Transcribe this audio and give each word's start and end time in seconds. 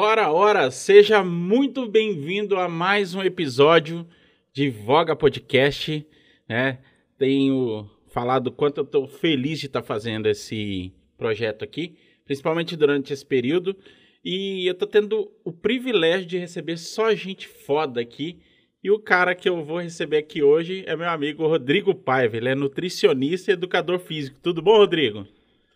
Ora, 0.00 0.30
ora, 0.30 0.70
seja 0.70 1.24
muito 1.24 1.84
bem-vindo 1.88 2.54
a 2.54 2.68
mais 2.68 3.16
um 3.16 3.20
episódio 3.20 4.06
de 4.52 4.70
Voga 4.70 5.16
Podcast, 5.16 6.06
né? 6.48 6.78
Tenho 7.18 7.90
falado 8.06 8.52
quanto 8.52 8.78
eu 8.78 8.84
estou 8.84 9.08
feliz 9.08 9.58
de 9.58 9.66
estar 9.66 9.80
tá 9.80 9.86
fazendo 9.86 10.28
esse 10.28 10.92
projeto 11.16 11.64
aqui, 11.64 11.96
principalmente 12.24 12.76
durante 12.76 13.12
esse 13.12 13.26
período, 13.26 13.76
e 14.24 14.68
eu 14.68 14.72
estou 14.72 14.86
tendo 14.86 15.32
o 15.44 15.50
privilégio 15.50 16.28
de 16.28 16.38
receber 16.38 16.76
só 16.76 17.12
gente 17.12 17.48
foda 17.48 18.00
aqui, 18.00 18.38
e 18.80 18.92
o 18.92 19.00
cara 19.00 19.34
que 19.34 19.48
eu 19.48 19.64
vou 19.64 19.80
receber 19.80 20.18
aqui 20.18 20.44
hoje 20.44 20.84
é 20.86 20.94
meu 20.94 21.08
amigo 21.08 21.44
Rodrigo 21.44 21.92
Paiva, 21.92 22.36
ele 22.36 22.48
é 22.48 22.54
nutricionista 22.54 23.50
e 23.50 23.54
educador 23.54 23.98
físico. 23.98 24.38
Tudo 24.40 24.62
bom, 24.62 24.76
Rodrigo? 24.76 25.26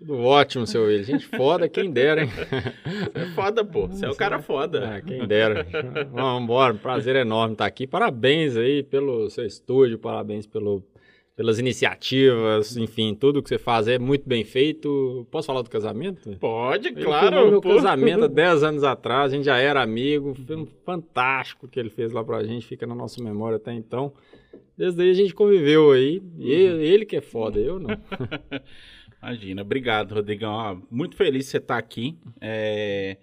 Tudo 0.02 0.18
ótimo, 0.18 0.66
seu 0.66 0.86
Will. 0.86 1.04
Gente 1.04 1.24
foda, 1.26 1.68
quem 1.68 1.88
dera, 1.88 2.24
hein? 2.24 2.28
Você 2.28 3.18
é 3.18 3.26
foda, 3.36 3.64
pô. 3.64 3.86
Você 3.86 4.04
é 4.04 4.10
o 4.10 4.16
cara 4.16 4.42
foda. 4.42 4.96
Ah, 4.96 5.00
quem 5.00 5.24
dera. 5.28 5.64
Vamos 6.10 6.42
embora. 6.42 6.74
Prazer 6.74 7.14
enorme 7.14 7.54
estar 7.54 7.66
aqui. 7.66 7.86
Parabéns 7.86 8.56
aí 8.56 8.82
pelo 8.82 9.30
seu 9.30 9.46
estúdio, 9.46 9.98
parabéns 9.98 10.44
pelo, 10.44 10.82
pelas 11.36 11.60
iniciativas, 11.60 12.76
enfim, 12.76 13.14
tudo 13.14 13.40
que 13.40 13.48
você 13.48 13.58
faz 13.58 13.86
é 13.86 13.96
muito 13.96 14.28
bem 14.28 14.42
feito. 14.42 15.24
Posso 15.30 15.46
falar 15.46 15.62
do 15.62 15.70
casamento? 15.70 16.36
Pode, 16.40 16.90
claro. 16.94 17.50
meu 17.50 17.60
pô. 17.60 17.76
casamento 17.76 18.24
há 18.24 18.28
10 18.28 18.64
anos 18.64 18.82
atrás, 18.82 19.32
a 19.32 19.36
gente 19.36 19.44
já 19.44 19.58
era 19.58 19.80
amigo. 19.80 20.34
Foi 20.34 20.56
um 20.56 20.66
fantástico 20.84 21.68
que 21.68 21.78
ele 21.78 21.90
fez 21.90 22.10
lá 22.10 22.24
pra 22.24 22.42
gente, 22.42 22.66
fica 22.66 22.88
na 22.88 22.94
nossa 22.94 23.22
memória 23.22 23.54
até 23.54 23.72
então. 23.72 24.12
Desde 24.76 25.00
aí 25.00 25.10
a 25.10 25.14
gente 25.14 25.32
conviveu 25.32 25.92
aí. 25.92 26.20
E 26.38 26.50
ele, 26.50 26.84
ele 26.84 27.06
que 27.06 27.16
é 27.16 27.20
foda, 27.20 27.60
eu 27.60 27.78
não. 27.78 27.90
Imagina, 29.22 29.62
obrigado, 29.62 30.14
Rodrigão. 30.14 30.82
muito 30.90 31.16
feliz 31.16 31.44
de 31.44 31.50
você 31.52 31.58
estar 31.58 31.78
aqui. 31.78 32.18
É, 32.40 33.16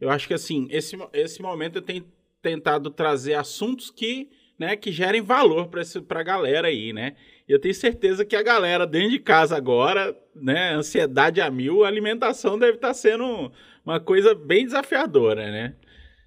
eu 0.00 0.08
acho 0.08 0.28
que 0.28 0.34
assim, 0.34 0.68
esse, 0.70 0.96
esse 1.12 1.42
momento 1.42 1.76
eu 1.76 1.82
tenho 1.82 2.04
tentado 2.40 2.88
trazer 2.88 3.34
assuntos 3.34 3.90
que, 3.90 4.30
né, 4.56 4.76
que 4.76 4.92
gerem 4.92 5.20
valor 5.20 5.68
para 5.68 6.20
a 6.20 6.22
galera 6.22 6.68
aí, 6.68 6.92
né? 6.92 7.16
E 7.48 7.52
eu 7.52 7.58
tenho 7.58 7.74
certeza 7.74 8.24
que 8.24 8.36
a 8.36 8.42
galera 8.42 8.86
dentro 8.86 9.10
de 9.10 9.18
casa 9.18 9.56
agora, 9.56 10.16
né, 10.34 10.72
ansiedade 10.72 11.40
a 11.40 11.50
mil, 11.50 11.84
a 11.84 11.88
alimentação 11.88 12.56
deve 12.56 12.76
estar 12.76 12.94
sendo 12.94 13.50
uma 13.84 13.98
coisa 13.98 14.34
bem 14.34 14.64
desafiadora, 14.64 15.50
né? 15.50 15.74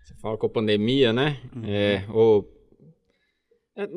Você 0.04 0.14
fala 0.16 0.38
com 0.38 0.48
a 0.48 0.50
pandemia, 0.50 1.14
né? 1.14 1.40
Uhum. 1.56 1.64
É, 1.66 2.06
ou 2.10 2.44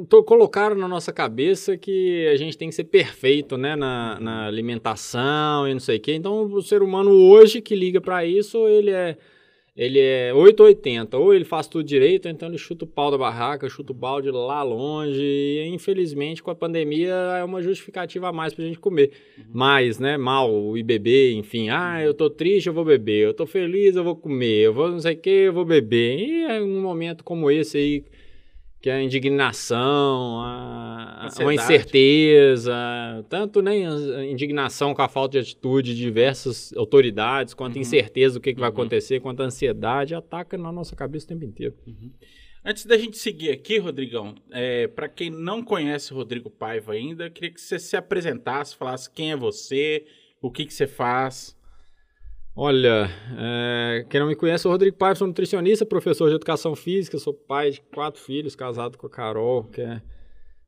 tô, 0.09 0.23
colocaram 0.23 0.77
na 0.77 0.89
nossa 0.89 1.13
cabeça 1.13 1.77
que 1.77 2.27
a 2.29 2.37
gente 2.37 2.57
tem 2.57 2.69
que 2.69 2.75
ser 2.75 2.85
perfeito, 2.85 3.57
né, 3.57 3.77
na, 3.77 4.19
na 4.21 4.47
alimentação 4.47 5.69
e 5.69 5.73
não 5.73 5.81
sei 5.81 5.99
o 5.99 6.01
quê. 6.01 6.15
Então, 6.15 6.45
o 6.45 6.63
ser 6.63 6.83
humano 6.83 7.11
hoje 7.11 7.61
que 7.61 7.75
liga 7.75 8.01
para 8.01 8.25
isso, 8.25 8.67
ele 8.69 8.91
é 8.91 9.17
ele 9.77 9.99
é 9.99 10.33
880, 10.33 11.19
ou 11.19 11.35
ele 11.35 11.45
faz 11.45 11.69
tudo 11.69 11.85
direito, 11.85 12.25
ou 12.25 12.31
então 12.31 12.49
ele 12.49 12.57
chuta 12.57 12.87
o 12.87 12.89
pau 12.89 13.11
da 13.11 13.19
barraca, 13.19 13.69
chuta 13.69 13.93
o 13.93 13.95
balde 13.95 14.31
lá 14.31 14.63
longe. 14.63 15.23
E, 15.23 15.69
infelizmente, 15.69 16.43
com 16.43 16.51
a 16.51 16.55
pandemia, 16.55 17.13
é 17.39 17.45
uma 17.45 17.61
justificativa 17.61 18.29
a 18.29 18.33
mais 18.33 18.55
pra 18.55 18.65
gente 18.65 18.79
comer. 18.79 19.11
Uhum. 19.37 19.45
Mais, 19.53 19.99
né? 19.99 20.17
Mal 20.17 20.79
e 20.79 20.83
beber, 20.83 21.35
enfim. 21.35 21.69
Ah, 21.69 22.03
eu 22.03 22.15
tô 22.15 22.31
triste, 22.31 22.69
eu 22.69 22.73
vou 22.73 22.87
beber. 22.87 23.27
Eu 23.27 23.35
tô 23.35 23.45
feliz, 23.45 23.95
eu 23.95 24.03
vou 24.03 24.17
comer. 24.17 24.63
Eu 24.63 24.73
vou 24.73 24.91
não 24.91 24.99
sei 24.99 25.13
o 25.13 25.19
que, 25.19 25.29
eu 25.29 25.53
vou 25.53 25.67
beber. 25.67 26.21
E 26.21 26.45
é 26.45 26.59
um 26.63 26.81
momento 26.81 27.23
como 27.23 27.51
esse 27.51 27.77
aí 27.77 28.05
que 28.87 28.91
a 28.91 29.03
indignação, 29.03 30.41
a, 30.43 31.29
uma 31.41 31.53
incerteza, 31.53 32.73
tanto 33.29 33.61
né, 33.61 33.77
indignação 34.31 34.95
com 34.95 35.03
a 35.03 35.09
falta 35.09 35.33
de 35.33 35.39
atitude 35.39 35.93
de 35.93 36.01
diversas 36.01 36.73
autoridades, 36.77 37.53
quanto 37.53 37.75
uhum. 37.75 37.81
incerteza 37.81 38.35
do 38.35 38.41
que, 38.41 38.55
que 38.55 38.61
vai 38.61 38.69
uhum. 38.69 38.75
acontecer, 38.75 39.19
quanto 39.19 39.43
a 39.43 39.47
ansiedade, 39.47 40.15
ataca 40.15 40.57
na 40.57 40.71
nossa 40.71 40.95
cabeça 40.95 41.27
o 41.27 41.29
tempo 41.31 41.45
inteiro. 41.45 41.75
Uhum. 41.85 42.13
Antes 42.65 42.87
da 42.87 42.97
gente 42.97 43.19
seguir 43.19 43.51
aqui, 43.51 43.79
Rodrigão, 43.79 44.37
é, 44.53 44.87
para 44.87 45.09
quem 45.09 45.31
não 45.31 45.65
conhece 45.65 46.13
o 46.13 46.17
Rodrigo 46.17 46.49
Paiva 46.49 46.93
ainda, 46.93 47.29
queria 47.29 47.51
que 47.51 47.61
você 47.61 47.81
se 47.81 47.97
apresentasse, 47.97 48.77
falasse 48.77 49.11
quem 49.11 49.33
é 49.33 49.37
você, 49.37 50.07
o 50.41 50.49
que, 50.49 50.65
que 50.65 50.73
você 50.73 50.87
faz. 50.87 51.56
Olha, 52.59 53.11
é, 53.37 54.07
quem 54.09 54.19
não 54.19 54.29
me 54.29 54.35
conhece, 54.35 54.63
sou 54.63 54.71
o 54.71 54.73
Rodrigo 54.73 54.97
Paiva, 54.97 55.15
sou 55.15 55.29
nutricionista, 55.29 55.85
professor 55.85 56.31
de 56.31 56.37
educação 56.37 56.75
física, 56.75 57.19
sou 57.19 57.35
pai 57.35 57.73
de 57.73 57.83
quatro 57.95 58.19
filhos, 58.19 58.57
casado 58.57 58.97
com 58.97 59.07
a 59.07 59.11
Carol, 59.11 59.65
que 59.65 59.83
é 59.83 60.01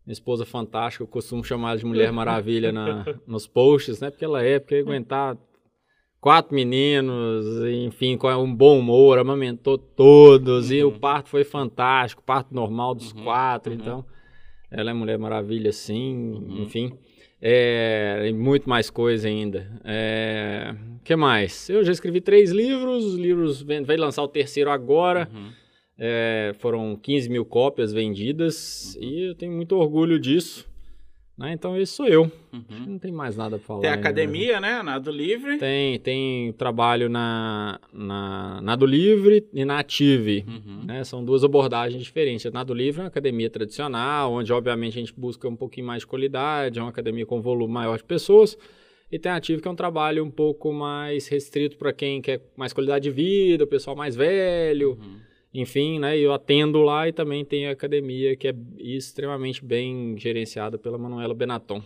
minha 0.04 0.12
esposa 0.12 0.44
fantástica, 0.44 1.02
eu 1.02 1.08
costumo 1.08 1.42
chamar 1.42 1.78
de 1.78 1.86
Mulher 1.86 2.12
Maravilha 2.12 2.70
na, 2.70 3.06
nos 3.26 3.46
posts, 3.46 4.00
né? 4.00 4.10
Porque 4.10 4.24
ela 4.24 4.42
é, 4.42 4.58
porque 4.58 4.74
aguentar 4.74 5.38
quatro 6.20 6.54
meninos, 6.54 7.46
enfim, 7.66 8.18
com 8.18 8.28
um 8.34 8.54
bom 8.54 8.78
humor, 8.80 9.18
amamentou 9.18 9.78
todos, 9.78 10.68
uhum. 10.68 10.76
e 10.76 10.84
o 10.84 10.90
uhum. 10.90 10.98
parto 10.98 11.30
foi 11.30 11.42
fantástico, 11.42 12.22
parto 12.22 12.54
normal 12.54 12.94
dos 12.94 13.12
uhum. 13.12 13.24
quatro, 13.24 13.72
uhum. 13.72 13.78
então 13.80 14.04
ela 14.70 14.90
é 14.90 14.92
Mulher 14.92 15.18
Maravilha, 15.18 15.72
sim, 15.72 16.34
uhum. 16.34 16.62
enfim. 16.64 16.92
É, 17.40 18.24
e 18.28 18.32
muito 18.32 18.68
mais 18.68 18.90
coisa 18.90 19.28
ainda. 19.28 19.70
É, 19.84 20.74
que 21.04 21.14
mais? 21.14 21.70
Eu 21.70 21.84
já 21.84 21.92
escrevi 21.92 22.20
três 22.20 22.50
livros, 22.50 23.04
os 23.04 23.14
livros 23.14 23.62
vai 23.62 23.96
lançar 23.96 24.22
o 24.22 24.28
terceiro 24.28 24.70
agora. 24.70 25.28
Uhum. 25.32 25.50
É, 26.00 26.54
foram 26.58 26.96
15 26.96 27.28
mil 27.28 27.44
cópias 27.44 27.92
vendidas 27.92 28.94
uhum. 28.96 29.02
e 29.02 29.28
eu 29.28 29.34
tenho 29.34 29.52
muito 29.52 29.74
orgulho 29.76 30.18
disso. 30.18 30.68
Né? 31.38 31.52
Então, 31.52 31.76
esse 31.76 31.92
sou 31.92 32.08
eu. 32.08 32.22
Uhum. 32.52 32.86
Não 32.88 32.98
tem 32.98 33.12
mais 33.12 33.36
nada 33.36 33.58
para 33.58 33.66
falar. 33.66 33.80
Tem 33.80 33.90
academia, 33.90 34.60
né? 34.60 34.82
Nado 34.82 35.10
Livre. 35.12 35.56
Tem, 35.58 35.98
tem 36.00 36.52
trabalho 36.54 37.08
na, 37.08 37.78
na 37.92 38.60
Nado 38.60 38.84
Livre 38.84 39.46
e 39.52 39.64
na 39.64 39.78
Ative. 39.78 40.44
Uhum. 40.48 40.84
Né? 40.84 41.04
São 41.04 41.24
duas 41.24 41.44
abordagens 41.44 42.02
diferentes. 42.02 42.44
A 42.44 42.50
Nado 42.50 42.74
Livre 42.74 43.00
é 43.00 43.04
uma 43.04 43.08
academia 43.08 43.48
tradicional, 43.48 44.32
onde, 44.32 44.52
obviamente, 44.52 44.98
a 44.98 45.00
gente 45.00 45.14
busca 45.16 45.48
um 45.48 45.54
pouquinho 45.54 45.86
mais 45.86 46.00
de 46.00 46.08
qualidade, 46.08 46.80
é 46.80 46.82
uma 46.82 46.90
academia 46.90 47.24
com 47.24 47.40
volume 47.40 47.72
maior 47.72 47.96
de 47.96 48.04
pessoas. 48.04 48.58
E 49.10 49.18
tem 49.18 49.30
a 49.30 49.36
Ative, 49.36 49.62
que 49.62 49.68
é 49.68 49.70
um 49.70 49.76
trabalho 49.76 50.24
um 50.24 50.30
pouco 50.30 50.72
mais 50.72 51.28
restrito 51.28 51.78
para 51.78 51.92
quem 51.92 52.20
quer 52.20 52.42
mais 52.56 52.72
qualidade 52.72 53.04
de 53.04 53.10
vida, 53.10 53.62
o 53.62 53.66
pessoal 53.66 53.94
mais 53.94 54.16
velho. 54.16 54.98
Uhum 55.00 55.27
enfim, 55.60 55.98
né, 55.98 56.16
eu 56.16 56.32
atendo 56.32 56.82
lá 56.82 57.08
e 57.08 57.12
também 57.12 57.44
tem 57.44 57.66
a 57.66 57.72
academia 57.72 58.36
que 58.36 58.48
é 58.48 58.54
extremamente 58.78 59.64
bem 59.64 60.16
gerenciada 60.16 60.78
pela 60.78 60.98
Manuela 60.98 61.34
Benaton. 61.34 61.82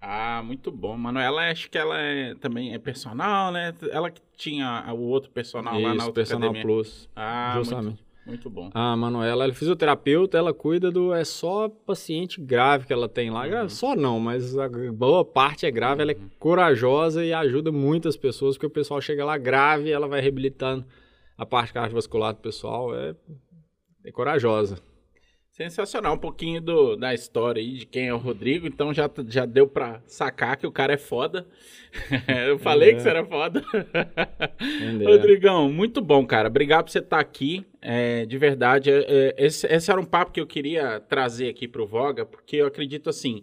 Ah, 0.00 0.42
muito 0.44 0.70
bom. 0.70 0.96
Manuela, 0.96 1.50
acho 1.50 1.70
que 1.70 1.76
ela 1.76 1.98
é, 1.98 2.34
também 2.34 2.74
é 2.74 2.78
personal, 2.78 3.50
né? 3.50 3.74
Ela 3.90 4.10
que 4.10 4.20
tinha 4.36 4.84
o 4.92 5.00
outro 5.00 5.30
personal 5.30 5.74
Isso, 5.74 5.82
lá 5.82 5.94
na 5.94 6.04
outra 6.04 6.12
personal 6.12 6.50
academia. 6.50 6.62
Plus. 6.62 7.08
Ah, 7.16 7.54
justamente. 7.56 8.04
Muito, 8.24 8.48
muito 8.48 8.50
bom. 8.50 8.70
A 8.72 8.96
Manuela, 8.96 9.44
ela 9.44 9.52
é 9.52 9.54
fisioterapeuta, 9.54 10.38
ela 10.38 10.54
cuida 10.54 10.92
do... 10.92 11.12
É 11.12 11.24
só 11.24 11.68
paciente 11.68 12.40
grave 12.40 12.86
que 12.86 12.92
ela 12.92 13.08
tem 13.08 13.30
lá. 13.30 13.46
Uhum. 13.46 13.68
Só 13.68 13.96
não, 13.96 14.20
mas 14.20 14.56
a 14.56 14.68
boa 14.92 15.24
parte 15.24 15.66
é 15.66 15.70
grave. 15.70 16.02
Ela 16.02 16.12
é 16.12 16.14
uhum. 16.14 16.28
corajosa 16.38 17.24
e 17.24 17.32
ajuda 17.32 17.72
muitas 17.72 18.16
pessoas, 18.16 18.56
porque 18.56 18.66
o 18.66 18.70
pessoal 18.70 19.00
chega 19.00 19.24
lá 19.24 19.36
grave 19.36 19.88
e 19.88 19.92
ela 19.92 20.06
vai 20.06 20.20
reabilitando 20.20 20.84
a 21.36 21.44
parte 21.44 21.72
cardiovascular 21.72 22.32
do 22.34 22.40
pessoal 22.40 22.94
é, 22.94 23.14
é 24.04 24.10
corajosa. 24.12 24.80
Sensacional, 25.56 26.14
um 26.14 26.18
pouquinho 26.18 26.60
do, 26.60 26.96
da 26.96 27.14
história 27.14 27.62
aí 27.62 27.78
de 27.78 27.86
quem 27.86 28.08
é 28.08 28.12
o 28.12 28.18
Rodrigo, 28.18 28.66
então 28.66 28.92
já, 28.92 29.10
já 29.26 29.46
deu 29.46 29.66
pra 29.66 30.02
sacar 30.06 30.58
que 30.58 30.66
o 30.66 30.70
cara 30.70 30.92
é 30.92 30.98
foda. 30.98 31.46
Eu 32.46 32.58
falei 32.58 32.90
é. 32.90 32.92
que 32.92 33.00
você 33.00 33.08
era 33.08 33.24
foda. 33.24 33.64
Rodrigão, 35.02 35.72
muito 35.72 36.02
bom, 36.02 36.26
cara. 36.26 36.48
Obrigado 36.48 36.84
por 36.84 36.90
você 36.90 36.98
estar 36.98 37.18
aqui. 37.18 37.64
É, 37.80 38.26
de 38.26 38.36
verdade, 38.36 38.90
é, 38.90 39.06
é, 39.08 39.34
esse, 39.38 39.66
esse, 39.66 39.90
era 39.90 39.98
um 39.98 40.04
papo 40.04 40.30
que 40.30 40.40
eu 40.42 40.46
queria 40.46 41.00
trazer 41.00 41.48
aqui 41.48 41.66
pro 41.66 41.86
Voga, 41.86 42.26
porque 42.26 42.56
eu 42.56 42.66
acredito 42.66 43.08
assim, 43.08 43.42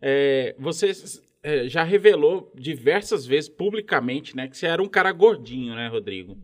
é, 0.00 0.56
você 0.58 0.90
é, 1.44 1.68
já 1.68 1.84
revelou 1.84 2.50
diversas 2.56 3.24
vezes 3.24 3.48
publicamente, 3.48 4.34
né, 4.34 4.48
que 4.48 4.56
você 4.56 4.66
era 4.66 4.82
um 4.82 4.88
cara 4.88 5.12
gordinho, 5.12 5.76
né, 5.76 5.86
Rodrigo? 5.86 6.36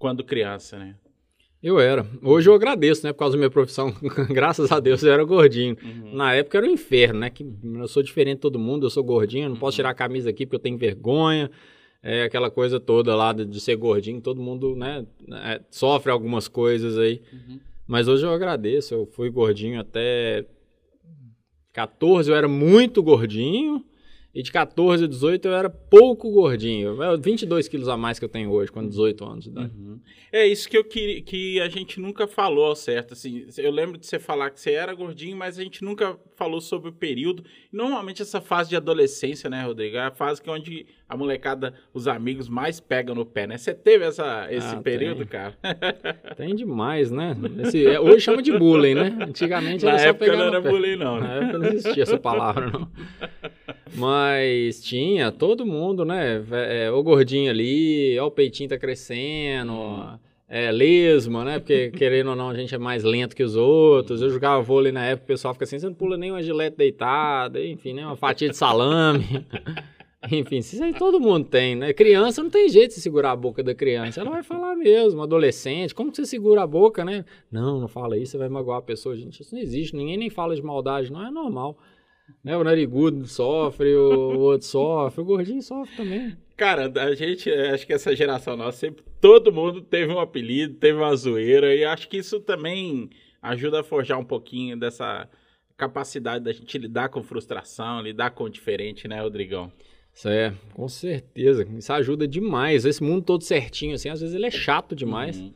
Quando 0.00 0.24
criança, 0.24 0.78
né? 0.78 0.96
Eu 1.62 1.78
era. 1.78 2.06
Hoje 2.22 2.48
eu 2.48 2.54
agradeço, 2.54 3.06
né? 3.06 3.12
Por 3.12 3.18
causa 3.18 3.36
da 3.36 3.38
minha 3.38 3.50
profissão. 3.50 3.94
Graças 4.32 4.72
a 4.72 4.80
Deus 4.80 5.02
eu 5.02 5.12
era 5.12 5.22
gordinho. 5.22 5.76
Uhum. 5.82 6.16
Na 6.16 6.32
época 6.34 6.56
era 6.56 6.66
um 6.66 6.70
inferno, 6.70 7.20
né? 7.20 7.28
Que 7.28 7.46
eu 7.62 7.86
sou 7.86 8.02
diferente 8.02 8.36
de 8.36 8.40
todo 8.40 8.58
mundo, 8.58 8.86
eu 8.86 8.90
sou 8.90 9.04
gordinho, 9.04 9.44
não 9.44 9.54
uhum. 9.54 9.60
posso 9.60 9.76
tirar 9.76 9.90
a 9.90 9.94
camisa 9.94 10.30
aqui 10.30 10.46
porque 10.46 10.56
eu 10.56 10.60
tenho 10.60 10.78
vergonha. 10.78 11.50
É 12.02 12.22
aquela 12.22 12.50
coisa 12.50 12.80
toda 12.80 13.14
lá 13.14 13.34
de, 13.34 13.44
de 13.44 13.60
ser 13.60 13.76
gordinho, 13.76 14.22
todo 14.22 14.40
mundo, 14.40 14.74
né? 14.74 15.04
É, 15.44 15.60
sofre 15.70 16.10
algumas 16.10 16.48
coisas 16.48 16.96
aí. 16.96 17.20
Uhum. 17.30 17.60
Mas 17.86 18.08
hoje 18.08 18.24
eu 18.24 18.32
agradeço. 18.32 18.94
Eu 18.94 19.04
fui 19.04 19.28
gordinho 19.28 19.78
até 19.78 20.46
14, 21.74 22.30
eu 22.30 22.34
era 22.34 22.48
muito 22.48 23.02
gordinho. 23.02 23.84
E 24.32 24.42
de 24.42 24.52
14 24.52 25.04
a 25.04 25.06
18 25.08 25.48
eu 25.48 25.54
era 25.54 25.68
pouco 25.68 26.30
gordinho. 26.30 27.02
É 27.02 27.16
22 27.16 27.66
quilos 27.66 27.88
a 27.88 27.96
mais 27.96 28.18
que 28.18 28.24
eu 28.24 28.28
tenho 28.28 28.50
hoje, 28.52 28.70
com 28.70 28.86
18 28.86 29.24
anos 29.24 29.44
de 29.44 29.50
idade. 29.50 29.72
Uhum. 29.76 30.00
É 30.30 30.46
isso 30.46 30.68
que 30.68 30.78
eu 30.78 30.84
queria, 30.84 31.20
que 31.20 31.60
a 31.60 31.68
gente 31.68 32.00
nunca 32.00 32.28
falou 32.28 32.74
certo. 32.76 33.14
Assim, 33.14 33.46
eu 33.58 33.72
lembro 33.72 33.98
de 33.98 34.06
você 34.06 34.20
falar 34.20 34.50
que 34.50 34.60
você 34.60 34.72
era 34.72 34.94
gordinho, 34.94 35.36
mas 35.36 35.58
a 35.58 35.62
gente 35.64 35.82
nunca 35.82 36.16
falou 36.36 36.60
sobre 36.60 36.90
o 36.90 36.92
período. 36.92 37.44
Normalmente 37.72 38.22
essa 38.22 38.40
fase 38.40 38.70
de 38.70 38.76
adolescência, 38.76 39.50
né, 39.50 39.64
Rodrigo? 39.64 39.96
É 39.96 40.06
a 40.06 40.10
fase 40.12 40.40
que 40.40 40.48
é 40.48 40.52
onde 40.52 40.86
a 41.10 41.16
molecada, 41.16 41.74
os 41.92 42.06
amigos 42.06 42.48
mais 42.48 42.78
pegam 42.78 43.16
no 43.16 43.26
pé, 43.26 43.44
né? 43.44 43.58
Você 43.58 43.74
teve 43.74 44.04
essa, 44.04 44.46
esse 44.48 44.76
ah, 44.76 44.80
período, 44.80 45.26
tem. 45.26 45.26
cara? 45.26 45.58
Tem 46.36 46.54
demais, 46.54 47.10
né? 47.10 47.36
Esse, 47.64 47.84
é, 47.84 47.98
hoje 47.98 48.20
chama 48.20 48.40
de 48.40 48.56
bullying, 48.56 48.94
né? 48.94 49.18
Antigamente 49.20 49.84
era 49.84 49.96
Na 49.96 49.98
só 49.98 50.14
pegar 50.14 50.36
não 50.36 50.44
era 50.44 50.60
bullying, 50.60 50.94
não. 50.94 51.20
Né? 51.20 51.26
Na 51.26 51.34
época 51.34 51.58
não 51.58 51.66
existia 51.66 52.04
essa 52.04 52.16
palavra, 52.16 52.70
não. 52.70 52.88
Mas 53.96 54.80
tinha 54.80 55.32
todo 55.32 55.66
mundo, 55.66 56.04
né? 56.04 56.44
É, 56.52 56.90
o 56.92 57.02
gordinho 57.02 57.50
ali, 57.50 58.16
ó, 58.20 58.28
o 58.28 58.30
peitinho 58.30 58.68
tá 58.68 58.78
crescendo, 58.78 60.16
é, 60.48 60.70
lesma, 60.70 61.44
né? 61.44 61.58
Porque 61.58 61.90
querendo 61.90 62.30
ou 62.30 62.36
não, 62.36 62.50
a 62.50 62.54
gente 62.54 62.72
é 62.72 62.78
mais 62.78 63.02
lento 63.02 63.34
que 63.34 63.42
os 63.42 63.56
outros. 63.56 64.22
Eu 64.22 64.30
jogava 64.30 64.62
vôlei 64.62 64.92
na 64.92 65.04
época, 65.04 65.24
o 65.24 65.26
pessoal 65.26 65.54
fica 65.54 65.64
assim, 65.64 65.80
você 65.80 65.86
não 65.86 65.94
pula 65.94 66.16
nem 66.16 66.30
uma 66.30 66.42
gilete 66.42 66.76
deitada, 66.76 67.60
enfim, 67.64 67.94
nem 67.94 68.04
uma 68.04 68.16
fatia 68.16 68.48
de 68.48 68.56
salame. 68.56 69.44
enfim, 70.30 70.58
isso 70.58 70.82
aí 70.82 70.92
todo 70.92 71.18
mundo 71.18 71.48
tem, 71.48 71.74
né? 71.74 71.92
Criança 71.94 72.42
não 72.42 72.50
tem 72.50 72.68
jeito 72.68 72.94
de 72.94 73.00
segurar 73.00 73.32
a 73.32 73.36
boca 73.36 73.62
da 73.62 73.74
criança. 73.74 74.20
Ela 74.20 74.30
vai 74.30 74.42
falar 74.42 74.76
mesmo, 74.76 75.22
adolescente, 75.22 75.94
como 75.94 76.10
que 76.10 76.16
você 76.16 76.26
segura 76.26 76.62
a 76.62 76.66
boca, 76.66 77.04
né? 77.04 77.24
Não, 77.50 77.80
não 77.80 77.88
fala 77.88 78.18
isso, 78.18 78.32
você 78.32 78.38
vai 78.38 78.48
magoar 78.48 78.78
a 78.78 78.82
pessoa. 78.82 79.16
Gente, 79.16 79.40
isso 79.40 79.54
não 79.54 79.62
existe, 79.62 79.96
ninguém 79.96 80.18
nem 80.18 80.28
fala 80.28 80.54
de 80.54 80.62
maldade, 80.62 81.10
não, 81.10 81.26
é 81.26 81.30
normal. 81.30 81.78
Né? 82.44 82.56
O 82.56 82.62
narigudo 82.62 83.26
sofre, 83.26 83.94
o 83.94 84.38
outro 84.40 84.66
sofre, 84.66 85.22
o 85.22 85.24
gordinho 85.24 85.62
sofre 85.62 85.96
também. 85.96 86.36
Cara, 86.54 86.92
a 87.02 87.14
gente, 87.14 87.50
acho 87.50 87.86
que 87.86 87.92
essa 87.92 88.14
geração 88.14 88.56
nossa, 88.56 88.76
sempre, 88.76 89.02
todo 89.22 89.50
mundo 89.50 89.80
teve 89.80 90.12
um 90.12 90.20
apelido, 90.20 90.74
teve 90.74 90.98
uma 90.98 91.16
zoeira, 91.16 91.74
e 91.74 91.82
acho 91.82 92.06
que 92.06 92.18
isso 92.18 92.38
também 92.40 93.08
ajuda 93.40 93.80
a 93.80 93.82
forjar 93.82 94.18
um 94.18 94.24
pouquinho 94.24 94.78
dessa 94.78 95.26
capacidade 95.78 96.44
da 96.44 96.52
gente 96.52 96.76
lidar 96.76 97.08
com 97.08 97.22
frustração, 97.22 98.02
lidar 98.02 98.32
com 98.32 98.44
o 98.44 98.50
diferente, 98.50 99.08
né, 99.08 99.22
Rodrigão? 99.22 99.72
Isso 100.14 100.28
é, 100.28 100.52
com 100.74 100.88
certeza. 100.88 101.66
Isso 101.78 101.92
ajuda 101.92 102.26
demais. 102.26 102.84
Esse 102.84 103.02
mundo 103.02 103.22
todo 103.22 103.42
certinho, 103.42 103.94
assim, 103.94 104.08
às 104.08 104.20
vezes 104.20 104.34
ele 104.34 104.46
é 104.46 104.50
chato 104.50 104.94
demais. 104.94 105.38
Uhum. 105.38 105.52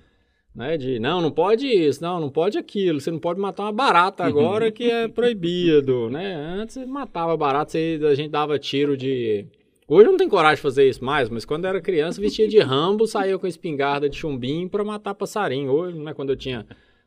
Né, 0.54 0.78
de 0.78 1.00
não, 1.00 1.20
não 1.20 1.32
pode 1.32 1.66
isso, 1.66 2.00
não, 2.00 2.20
não 2.20 2.30
pode 2.30 2.56
aquilo, 2.56 3.00
você 3.00 3.10
não 3.10 3.18
pode 3.18 3.40
matar 3.40 3.64
uma 3.64 3.72
barata 3.72 4.22
agora 4.22 4.70
que 4.70 4.88
é 4.88 5.08
proibido, 5.08 6.08
né? 6.08 6.32
Antes 6.32 6.74
você 6.74 6.86
matava 6.86 7.36
barata, 7.36 7.72
você, 7.72 7.98
a 8.08 8.14
gente 8.14 8.30
dava 8.30 8.56
tiro 8.56 8.96
de. 8.96 9.48
Hoje 9.88 10.08
não 10.08 10.16
tem 10.16 10.28
coragem 10.28 10.54
de 10.54 10.62
fazer 10.62 10.88
isso 10.88 11.04
mais, 11.04 11.28
mas 11.28 11.44
quando 11.44 11.64
era 11.64 11.80
criança 11.80 12.20
vestia 12.20 12.46
de 12.46 12.60
rambo, 12.60 13.04
saía 13.04 13.36
com 13.36 13.48
espingarda 13.48 14.08
de 14.08 14.16
chumbinho 14.16 14.68
para 14.68 14.84
matar 14.84 15.12
passarinho. 15.16 15.72
Hoje, 15.72 15.98
né, 15.98 16.14
quando 16.14 16.30
eu 16.30 16.36
tinha 16.36 16.64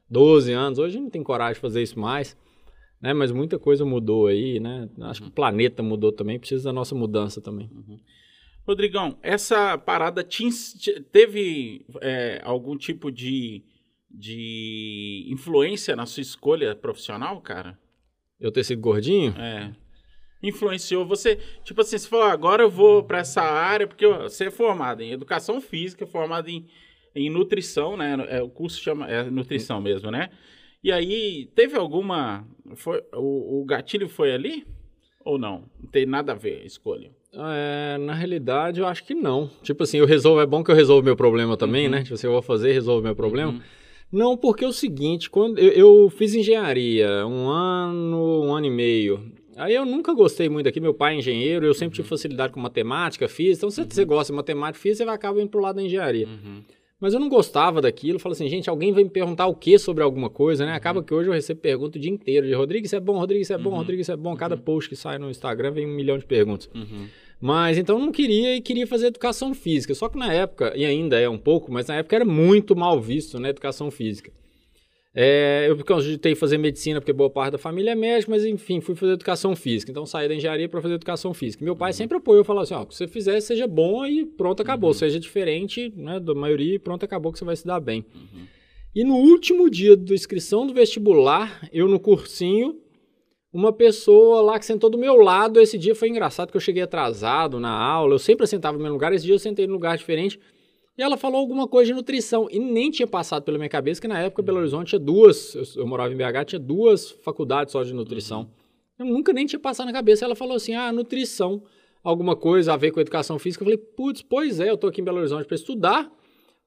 12 0.10 0.52
anos, 0.52 0.78
hoje 0.78 1.00
não 1.00 1.10
tem 1.10 1.24
coragem 1.24 1.54
de 1.54 1.62
fazer 1.62 1.82
isso 1.82 1.98
mais. 1.98 2.36
Né, 3.00 3.14
mas 3.14 3.32
muita 3.32 3.60
coisa 3.60 3.86
mudou 3.86 4.26
aí, 4.26 4.60
né? 4.60 4.90
Acho 5.02 5.22
que 5.22 5.28
o 5.28 5.32
planeta 5.32 5.84
mudou 5.84 6.12
também, 6.12 6.40
precisa 6.40 6.64
da 6.64 6.74
nossa 6.74 6.96
mudança 6.96 7.40
também. 7.40 7.70
Uhum. 7.72 8.00
Rodrigão, 8.68 9.18
essa 9.22 9.78
parada 9.78 10.24
te, 10.24 10.50
teve 11.12 11.86
é, 12.02 12.42
algum 12.44 12.76
tipo 12.76 13.12
de, 13.12 13.64
de 14.10 15.26
influência 15.30 15.96
na 15.96 16.06
sua 16.06 16.22
escolha 16.22 16.76
profissional, 16.76 17.40
cara? 17.40 17.80
Eu 18.40 18.52
ter 18.52 18.64
sido 18.64 18.82
gordinho? 18.82 19.34
É. 19.38 19.74
Influenciou 20.44 21.06
você, 21.06 21.38
tipo 21.64 21.82
assim, 21.82 21.98
você 21.98 22.10
falou, 22.10 22.26
agora 22.26 22.64
eu 22.64 22.70
vou 22.70 23.04
para 23.04 23.20
essa 23.20 23.42
área, 23.42 23.88
porque 23.88 24.06
você 24.06 24.46
é 24.46 24.52
formado 24.52 25.02
em 25.02 25.12
educação 25.12 25.62
física, 25.62 26.06
formado 26.06 26.50
em, 26.50 26.68
em 27.16 27.30
nutrição, 27.30 27.96
né? 27.96 28.18
É, 28.28 28.42
o 28.42 28.50
curso 28.50 28.82
chama 28.82 29.08
é 29.08 29.24
nutrição 29.24 29.80
mesmo, 29.80 30.12
né? 30.12 30.30
E 30.84 30.92
aí, 30.92 31.50
teve 31.56 31.78
alguma. 31.78 32.48
Foi, 32.76 33.02
o, 33.14 33.62
o 33.62 33.66
gatilho 33.66 34.08
foi 34.08 34.32
ali? 34.32 34.66
Ou 35.26 35.38
não? 35.38 35.66
Não 35.82 35.90
tem 35.90 36.06
nada 36.06 36.32
a 36.32 36.36
ver 36.36 36.62
a 36.62 36.66
escolha? 36.66 37.12
É, 37.34 37.98
na 37.98 38.14
realidade, 38.14 38.80
eu 38.80 38.88
acho 38.88 39.04
que 39.04 39.14
não. 39.14 39.50
Tipo 39.62 39.84
assim, 39.84 39.98
eu 39.98 40.06
resolvo, 40.06 40.42
é 40.42 40.46
bom 40.46 40.64
que 40.64 40.72
eu 40.72 40.76
resolvo 40.76 41.04
meu 41.04 41.16
problema 41.16 41.58
também, 41.58 41.86
uhum. 41.86 41.92
né? 41.92 42.04
Tipo 42.04 42.16
assim, 42.16 42.28
eu 42.28 42.34
vou 42.34 42.42
fazer, 42.42 42.72
resolvo 42.72 43.04
meu 43.04 43.16
problema. 43.16 43.52
Uhum. 43.52 43.62
Não, 44.12 44.38
porque 44.38 44.64
é 44.64 44.68
o 44.68 44.74
seguinte, 44.74 45.30
quando 45.30 45.60
eu, 45.60 45.72
eu, 45.72 46.10
fiz 46.10 46.34
engenharia 46.34 47.28
um 47.28 47.50
ano, 47.50 48.46
um 48.46 48.56
ano 48.56 48.68
e 48.68 48.72
meio. 48.72 49.32
Aí 49.58 49.76
eu 49.76 49.86
nunca 49.86 50.14
gostei 50.14 50.48
muito 50.48 50.70
aqui, 50.70 50.80
meu 50.80 50.94
pai 50.94 51.16
é 51.16 51.18
engenheiro, 51.18 51.66
eu 51.66 51.74
sempre 51.74 51.88
uhum. 51.88 52.04
tive 52.04 52.08
facilidade 52.08 52.54
com 52.54 52.60
matemática, 52.60 53.28
física. 53.28 53.58
Então, 53.58 53.70
se 53.70 53.84
você 53.84 54.02
uhum. 54.02 54.08
gosta 54.08 54.32
de 54.32 54.38
matemática, 54.38 54.82
física, 54.82 55.00
você 55.00 55.06
vai 55.06 55.16
acabar 55.16 55.42
indo 55.42 55.50
pro 55.50 55.60
lado 55.60 55.76
da 55.76 55.84
engenharia. 55.84 56.28
Uhum. 56.28 56.64
Mas 57.00 57.14
eu 57.14 57.20
não 57.20 57.30
gostava 57.30 57.80
daquilo. 57.80 58.20
Falei 58.20 58.34
assim, 58.34 58.48
gente, 58.48 58.70
alguém 58.70 58.92
vai 58.92 59.04
me 59.04 59.10
perguntar 59.10 59.46
o 59.46 59.56
que 59.56 59.78
sobre 59.78 60.04
alguma 60.04 60.30
coisa, 60.30 60.66
né? 60.66 60.74
Acaba 60.74 61.00
uhum. 61.00 61.06
que 61.06 61.14
hoje 61.14 61.30
eu 61.30 61.34
recebo 61.34 61.62
pergunta 61.62 61.98
o 61.98 62.02
dia 62.02 62.12
inteiro 62.12 62.48
de 62.48 62.54
Rodrigo, 62.54 62.86
isso 62.86 62.96
é 62.96 63.00
bom, 63.00 63.18
Rodrigo, 63.18 63.42
isso 63.42 63.54
é 63.54 63.58
bom, 63.58 63.70
uhum. 63.70 63.78
Rodrigo, 63.78 64.02
isso 64.02 64.12
é 64.12 64.18
bom. 64.18 64.36
Cada 64.36 64.56
uhum. 64.56 64.62
post 64.62 64.90
que 64.90 64.96
sai 64.96 65.20
no 65.20 65.30
Instagram 65.30 65.72
vem 65.72 65.86
um 65.86 65.96
milhão 65.96 66.18
de 66.18 66.26
perguntas. 66.26 66.70
Uhum. 66.74 67.08
Mas 67.40 67.78
então 67.78 68.00
eu 68.00 68.06
não 68.06 68.12
queria 68.12 68.56
e 68.56 68.62
queria 68.62 68.88
fazer 68.88 69.08
educação 69.08 69.54
física. 69.54 69.94
Só 69.94 70.10
que 70.10 70.18
na 70.18 70.34
época, 70.34 70.74
e 70.76 70.86
ainda 70.86 71.20
é 71.20 71.30
um 71.30 71.38
pouco, 71.38 71.72
mas 71.72 71.86
na 71.86 71.96
época 71.98 72.16
era 72.16 72.26
muito 72.26 72.76
mal 72.76 73.00
visto, 73.00 73.40
né? 73.40 73.50
Educação 73.50 73.92
física. 73.92 74.32
É, 75.20 75.66
eu 75.68 75.84
cogitei 75.84 76.36
fazer 76.36 76.60
medicina 76.60 77.02
porque 77.02 77.12
boa 77.12 77.28
parte 77.28 77.54
da 77.54 77.58
família 77.58 77.94
é 77.94 77.96
médica, 77.96 78.32
mas 78.32 78.46
enfim, 78.46 78.80
fui 78.80 78.94
fazer 78.94 79.14
educação 79.14 79.56
física. 79.56 79.90
Então 79.90 80.06
saí 80.06 80.28
da 80.28 80.36
engenharia 80.36 80.70
para 80.70 80.80
fazer 80.80 80.94
educação 80.94 81.34
física. 81.34 81.66
Meu 81.66 81.76
pai 81.76 81.90
uhum. 81.90 81.94
sempre 81.94 82.18
apoiou, 82.18 82.44
falou 82.44 82.62
assim: 82.62 82.76
ó, 82.76 82.86
que 82.86 82.94
você 82.94 83.08
fizer, 83.08 83.40
seja 83.40 83.66
bom 83.66 84.06
e 84.06 84.28
pronto, 84.28 84.62
acabou. 84.62 84.92
Uhum. 84.92 84.94
Seja 84.94 85.20
diferente 85.20 85.92
né, 85.96 86.20
da 86.20 86.36
maioria 86.36 86.76
e 86.76 86.80
pronto, 86.80 87.04
acabou 87.04 87.32
que 87.32 87.40
você 87.40 87.46
vai 87.46 87.56
se 87.56 87.66
dar 87.66 87.80
bem. 87.80 88.06
Uhum. 88.14 88.46
E 88.94 89.04
no 89.04 89.16
último 89.16 89.72
dia 89.72 89.98
da 89.98 90.14
inscrição 90.14 90.68
do 90.68 90.74
vestibular, 90.76 91.68
eu 91.74 91.88
no 91.88 92.00
cursinho, 92.00 92.80
uma 93.52 93.74
pessoa 93.74 94.42
lá 94.42 94.60
que 94.60 94.68
sentou 94.68 94.88
do 94.88 95.00
meu 95.00 95.16
lado. 95.16 95.60
Esse 95.60 95.80
dia 95.80 95.96
foi 95.96 96.10
engraçado 96.10 96.52
que 96.52 96.58
eu 96.58 96.62
cheguei 96.62 96.84
atrasado 96.84 97.60
na 97.60 97.72
aula. 97.72 98.14
Eu 98.14 98.20
sempre 98.20 98.46
sentava 98.46 98.78
no 98.78 98.84
mesmo 98.84 98.94
lugar. 98.94 99.12
Esse 99.14 99.26
dia 99.26 99.34
eu 99.34 99.40
sentei 99.40 99.66
num 99.66 99.74
lugar 99.74 99.98
diferente. 99.98 100.40
E 100.98 101.04
ela 101.04 101.16
falou 101.16 101.40
alguma 101.40 101.68
coisa 101.68 101.88
de 101.88 101.94
nutrição. 101.94 102.48
E 102.50 102.60
nem 102.60 102.90
tinha 102.90 103.08
passado 103.08 103.44
pela 103.44 103.58
minha 103.58 103.70
cabeça 103.70 104.02
que 104.02 104.08
na 104.08 104.20
época 104.20 104.42
Belo 104.42 104.58
Horizonte 104.60 104.90
tinha 104.90 105.00
duas, 105.00 105.54
eu, 105.54 105.82
eu 105.82 105.88
morava 105.88 106.12
em 106.12 106.18
BH, 106.18 106.46
tinha 106.48 106.60
duas 106.60 107.12
faculdades 107.12 107.72
só 107.72 107.84
de 107.84 107.94
nutrição. 107.94 108.42
Uhum. 108.42 108.48
Eu 109.00 109.06
nunca 109.06 109.32
nem 109.32 109.46
tinha 109.46 109.60
passado 109.60 109.86
na 109.86 109.94
cabeça. 109.94 110.26
Ela 110.26 110.36
falou 110.36 110.56
assim: 110.56 110.74
ah, 110.74 110.92
nutrição, 110.92 111.62
alguma 112.04 112.36
coisa 112.36 112.74
a 112.74 112.78
ver 112.78 112.92
com 112.92 113.00
educação 113.00 113.38
física. 113.38 113.64
Eu 113.64 113.66
falei, 113.66 113.78
putz, 113.78 114.24
pois 114.24 114.60
é, 114.60 114.72
eu 114.72 114.78
tô 114.78 114.88
aqui 114.88 115.02
em 115.02 115.04
Belo 115.04 115.20
Horizonte 115.20 115.46
para 115.46 115.56
estudar. 115.56 116.12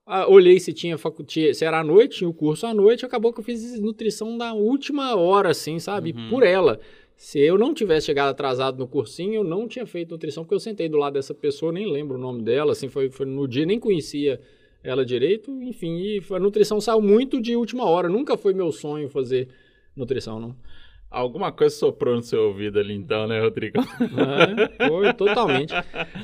Ah, 0.07 0.29
olhei 0.29 0.59
se 0.59 0.73
tinha 0.73 0.97
faculdade, 0.97 1.55
se 1.55 1.65
era 1.65 1.81
à 1.81 1.85
noite, 1.85 2.19
tinha 2.19 2.29
o 2.29 2.35
curso 2.35 2.67
à 2.67 2.75
noite, 2.75 3.05
acabou 3.05 3.33
que 3.33 3.41
eu 3.41 3.45
fiz 3.45 3.79
nutrição 3.81 4.37
na 4.37 4.53
última 4.53 5.15
hora, 5.15 5.51
assim, 5.51 5.79
sabe? 5.79 6.13
Uhum. 6.13 6.31
Por 6.31 6.43
ela. 6.43 6.81
Se 7.23 7.39
eu 7.39 7.59
não 7.59 7.75
tivesse 7.75 8.07
chegado 8.07 8.31
atrasado 8.31 8.79
no 8.79 8.89
cursinho, 8.89 9.35
eu 9.35 9.45
não 9.45 9.69
tinha 9.69 9.85
feito 9.85 10.13
nutrição, 10.13 10.43
porque 10.43 10.55
eu 10.55 10.59
sentei 10.59 10.89
do 10.89 10.97
lado 10.97 11.13
dessa 11.13 11.35
pessoa, 11.35 11.71
nem 11.71 11.87
lembro 11.87 12.17
o 12.17 12.19
nome 12.19 12.43
dela, 12.43 12.73
assim, 12.73 12.89
foi, 12.89 13.11
foi 13.11 13.27
no 13.27 13.47
dia, 13.47 13.67
nem 13.67 13.79
conhecia 13.79 14.41
ela 14.83 15.05
direito, 15.05 15.51
enfim, 15.63 16.19
a 16.31 16.39
nutrição 16.39 16.81
saiu 16.81 17.03
muito 17.03 17.39
de 17.39 17.55
última 17.55 17.85
hora, 17.85 18.09
nunca 18.09 18.39
foi 18.39 18.55
meu 18.55 18.73
sonho 18.73 19.07
fazer 19.11 19.49
nutrição, 19.95 20.41
não. 20.41 20.57
Alguma 21.11 21.51
coisa 21.51 21.75
soprou 21.75 22.15
no 22.15 22.23
seu 22.23 22.45
ouvido 22.45 22.79
ali 22.79 22.95
então, 22.95 23.27
né, 23.27 23.41
Rodrigo? 23.41 23.81
É, 23.81 24.87
foi 24.87 25.13
totalmente. 25.13 25.75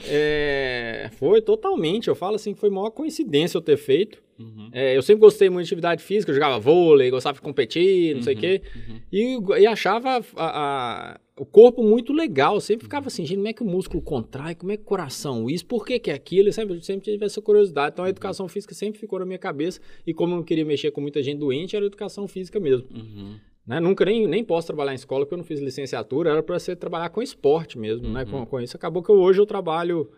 É, 0.08 1.10
foi 1.18 1.42
totalmente. 1.42 2.06
Eu 2.06 2.14
falo 2.14 2.36
assim 2.36 2.54
que 2.54 2.60
foi 2.60 2.70
maior 2.70 2.90
coincidência 2.90 3.58
eu 3.58 3.62
ter 3.62 3.76
feito. 3.76 4.22
Uhum. 4.38 4.68
É, 4.72 4.96
eu 4.96 5.02
sempre 5.02 5.22
gostei 5.22 5.50
muito 5.50 5.64
de 5.64 5.70
atividade 5.70 6.02
física, 6.04 6.30
eu 6.30 6.34
jogava 6.34 6.60
vôlei, 6.60 7.10
gostava 7.10 7.34
de 7.34 7.42
competir, 7.42 8.10
não 8.10 8.18
uhum, 8.18 8.22
sei 8.22 8.34
o 8.34 8.38
quê. 8.38 8.62
Uhum. 8.76 9.00
E, 9.12 9.60
e, 9.62 9.66
achava 9.66 10.18
a, 10.18 10.22
a, 10.36 11.20
o 11.36 11.44
corpo 11.44 11.82
muito 11.82 12.12
legal. 12.12 12.54
Eu 12.54 12.60
sempre 12.60 12.84
ficava 12.84 13.08
assim, 13.08 13.26
gente, 13.26 13.38
como 13.38 13.48
é 13.48 13.52
que 13.52 13.62
o 13.64 13.66
músculo 13.66 14.00
contrai, 14.00 14.54
como 14.54 14.70
é 14.70 14.76
que 14.76 14.82
o 14.82 14.86
coração 14.86 15.50
isso, 15.50 15.66
por 15.66 15.84
que, 15.84 15.98
que 15.98 16.12
é 16.12 16.14
aquilo? 16.14 16.48
Eu 16.48 16.52
sempre, 16.52 16.80
sempre 16.82 17.10
tive 17.10 17.24
essa 17.24 17.42
curiosidade. 17.42 17.94
Então 17.94 18.04
a 18.04 18.08
educação 18.08 18.46
física 18.46 18.74
sempre 18.74 19.00
ficou 19.00 19.18
na 19.18 19.26
minha 19.26 19.38
cabeça. 19.38 19.80
E 20.06 20.14
como 20.14 20.34
eu 20.34 20.36
não 20.36 20.44
queria 20.44 20.64
mexer 20.64 20.92
com 20.92 21.00
muita 21.00 21.20
gente 21.22 21.38
doente, 21.38 21.74
era 21.74 21.84
educação 21.84 22.28
física 22.28 22.60
mesmo. 22.60 22.86
Uhum. 23.66 23.74
Né? 23.74 23.80
Nunca 23.80 24.04
nem, 24.04 24.26
nem 24.26 24.44
posso 24.44 24.68
trabalhar 24.68 24.92
em 24.92 24.96
escola 24.96 25.24
porque 25.24 25.34
eu 25.34 25.38
não 25.38 25.44
fiz 25.44 25.60
licenciatura, 25.60 26.30
era 26.30 26.42
para 26.42 26.58
ser 26.58 26.76
trabalhar 26.76 27.10
com 27.10 27.20
esporte 27.20 27.78
mesmo, 27.78 28.06
uhum. 28.06 28.12
né? 28.12 28.24
Com, 28.24 28.46
com, 28.46 28.60
isso 28.60 28.76
acabou 28.76 29.02
que 29.02 29.12
hoje 29.12 29.40
eu 29.40 29.46
trabalho 29.46 30.10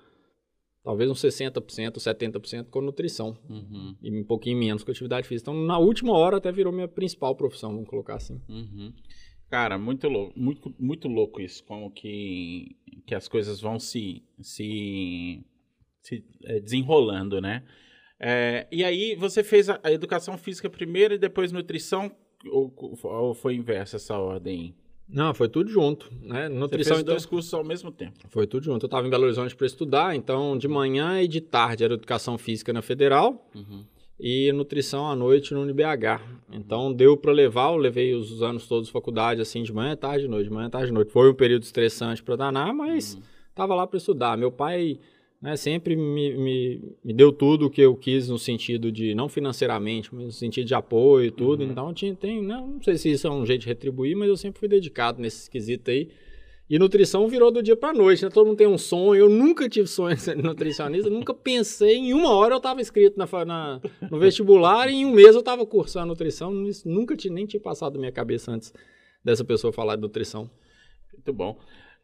talvez 0.82 1.10
uns 1.10 1.20
60%, 1.20 1.96
70% 1.96 2.66
com 2.70 2.80
nutrição 2.80 3.36
uhum. 3.48 3.94
e 4.02 4.20
um 4.20 4.24
pouquinho 4.24 4.58
menos 4.58 4.84
com 4.84 4.90
atividade 4.90 5.26
física. 5.26 5.50
Então, 5.50 5.62
na 5.62 5.78
última 5.78 6.12
hora 6.12 6.36
até 6.36 6.50
virou 6.52 6.72
minha 6.72 6.88
principal 6.88 7.34
profissão, 7.34 7.72
vamos 7.72 7.88
colocar 7.88 8.16
assim. 8.16 8.40
Uhum. 8.48 8.92
Cara, 9.50 9.78
muito 9.78 10.08
louco, 10.08 10.38
muito, 10.38 10.74
muito 10.78 11.08
louco 11.08 11.40
isso, 11.40 11.64
como 11.64 11.90
que, 11.90 12.76
que 13.06 13.14
as 13.14 13.28
coisas 13.28 13.60
vão 13.60 13.78
se, 13.78 14.22
se, 14.40 15.42
se 16.02 16.24
é, 16.44 16.60
desenrolando, 16.60 17.40
né? 17.40 17.64
É, 18.20 18.66
e 18.70 18.84
aí 18.84 19.14
você 19.14 19.44
fez 19.44 19.70
a, 19.70 19.80
a 19.82 19.92
educação 19.92 20.36
física 20.36 20.68
primeiro 20.68 21.14
e 21.14 21.18
depois 21.18 21.52
nutrição 21.52 22.10
ou, 22.46 22.72
ou 23.02 23.34
foi 23.34 23.54
inversa 23.54 23.96
essa 23.96 24.16
ordem? 24.18 24.74
Não, 25.08 25.32
foi 25.32 25.48
tudo 25.48 25.70
junto, 25.70 26.10
né? 26.20 26.48
Nutrição 26.48 26.96
Você 26.96 27.02
fez 27.02 27.04
dois 27.04 27.26
cursos 27.26 27.52
ao 27.54 27.64
mesmo 27.64 27.90
tempo. 27.90 28.18
Foi 28.28 28.46
tudo 28.46 28.64
junto. 28.64 28.84
Eu 28.84 28.88
estava 28.88 29.06
em 29.06 29.10
Belo 29.10 29.24
Horizonte 29.24 29.56
para 29.56 29.66
estudar, 29.66 30.14
então 30.14 30.56
de 30.58 30.68
manhã 30.68 31.22
e 31.22 31.26
de 31.26 31.40
tarde 31.40 31.82
era 31.82 31.94
educação 31.94 32.36
física 32.36 32.74
na 32.74 32.82
Federal 32.82 33.48
uhum. 33.54 33.84
e 34.20 34.52
nutrição 34.52 35.08
à 35.08 35.16
noite 35.16 35.54
no 35.54 35.62
UniBH. 35.62 36.20
Então 36.52 36.92
deu 36.92 37.16
para 37.16 37.32
levar, 37.32 37.72
eu 37.72 37.78
levei 37.78 38.14
os 38.14 38.42
anos 38.42 38.68
todos 38.68 38.88
de 38.88 38.92
faculdade 38.92 39.40
assim 39.40 39.62
de 39.62 39.72
manhã, 39.72 39.96
tarde, 39.96 40.28
noite, 40.28 40.48
de 40.48 40.54
manhã, 40.54 40.68
tarde, 40.68 40.92
noite. 40.92 41.10
Foi 41.10 41.30
um 41.30 41.34
período 41.34 41.62
estressante 41.62 42.22
para 42.22 42.36
danar, 42.36 42.74
mas 42.74 43.14
uhum. 43.14 43.22
tava 43.54 43.74
lá 43.74 43.86
para 43.86 43.96
estudar. 43.96 44.36
Meu 44.36 44.52
pai 44.52 45.00
né, 45.40 45.56
sempre 45.56 45.94
me, 45.94 46.36
me, 46.36 46.82
me, 47.04 47.12
deu 47.12 47.32
tudo 47.32 47.66
o 47.66 47.70
que 47.70 47.80
eu 47.80 47.94
quis 47.94 48.28
no 48.28 48.38
sentido 48.38 48.90
de, 48.90 49.14
não 49.14 49.28
financeiramente, 49.28 50.12
mas 50.12 50.24
no 50.24 50.32
sentido 50.32 50.66
de 50.66 50.74
apoio 50.74 51.26
e 51.26 51.30
tudo. 51.30 51.62
Uhum. 51.62 51.70
Então, 51.70 51.94
tinha, 51.94 52.14
tem, 52.14 52.42
não, 52.42 52.66
não 52.66 52.82
sei 52.82 52.96
se 52.98 53.10
isso 53.10 53.26
é 53.26 53.30
um 53.30 53.46
jeito 53.46 53.62
de 53.62 53.68
retribuir, 53.68 54.16
mas 54.16 54.28
eu 54.28 54.36
sempre 54.36 54.58
fui 54.58 54.68
dedicado 54.68 55.20
nesse 55.20 55.42
esquisito 55.42 55.90
aí. 55.90 56.08
E 56.70 56.78
nutrição 56.78 57.26
virou 57.28 57.50
do 57.50 57.62
dia 57.62 57.76
para 57.76 57.94
noite, 57.94 58.22
né? 58.22 58.30
Todo 58.30 58.46
mundo 58.46 58.58
tem 58.58 58.66
um 58.66 58.76
sonho. 58.76 59.22
Eu 59.22 59.28
nunca 59.30 59.68
tive 59.70 59.86
sonho 59.86 60.14
de 60.14 60.20
ser 60.20 60.36
nutricionista, 60.42 61.08
nunca 61.08 61.32
pensei. 61.32 61.96
Em 61.96 62.12
uma 62.12 62.34
hora 62.34 62.52
eu 62.52 62.58
estava 62.58 62.80
inscrito 62.80 63.18
na, 63.18 63.26
na, 63.46 63.80
no 64.10 64.18
vestibular 64.18 64.90
e 64.90 64.96
em 64.96 65.06
um 65.06 65.12
mês 65.12 65.34
eu 65.34 65.40
estava 65.40 65.64
cursando 65.64 66.08
nutrição. 66.08 66.66
Isso 66.68 66.86
nunca 66.86 67.16
tinha, 67.16 67.32
nem 67.32 67.46
tinha 67.46 67.60
passado 67.60 67.94
na 67.94 68.00
minha 68.00 68.12
cabeça 68.12 68.52
antes 68.52 68.74
dessa 69.24 69.44
pessoa 69.44 69.72
falar 69.72 69.96
de 69.96 70.02
nutrição. 70.02 70.50
Muito 71.14 71.32
bom. 71.32 71.58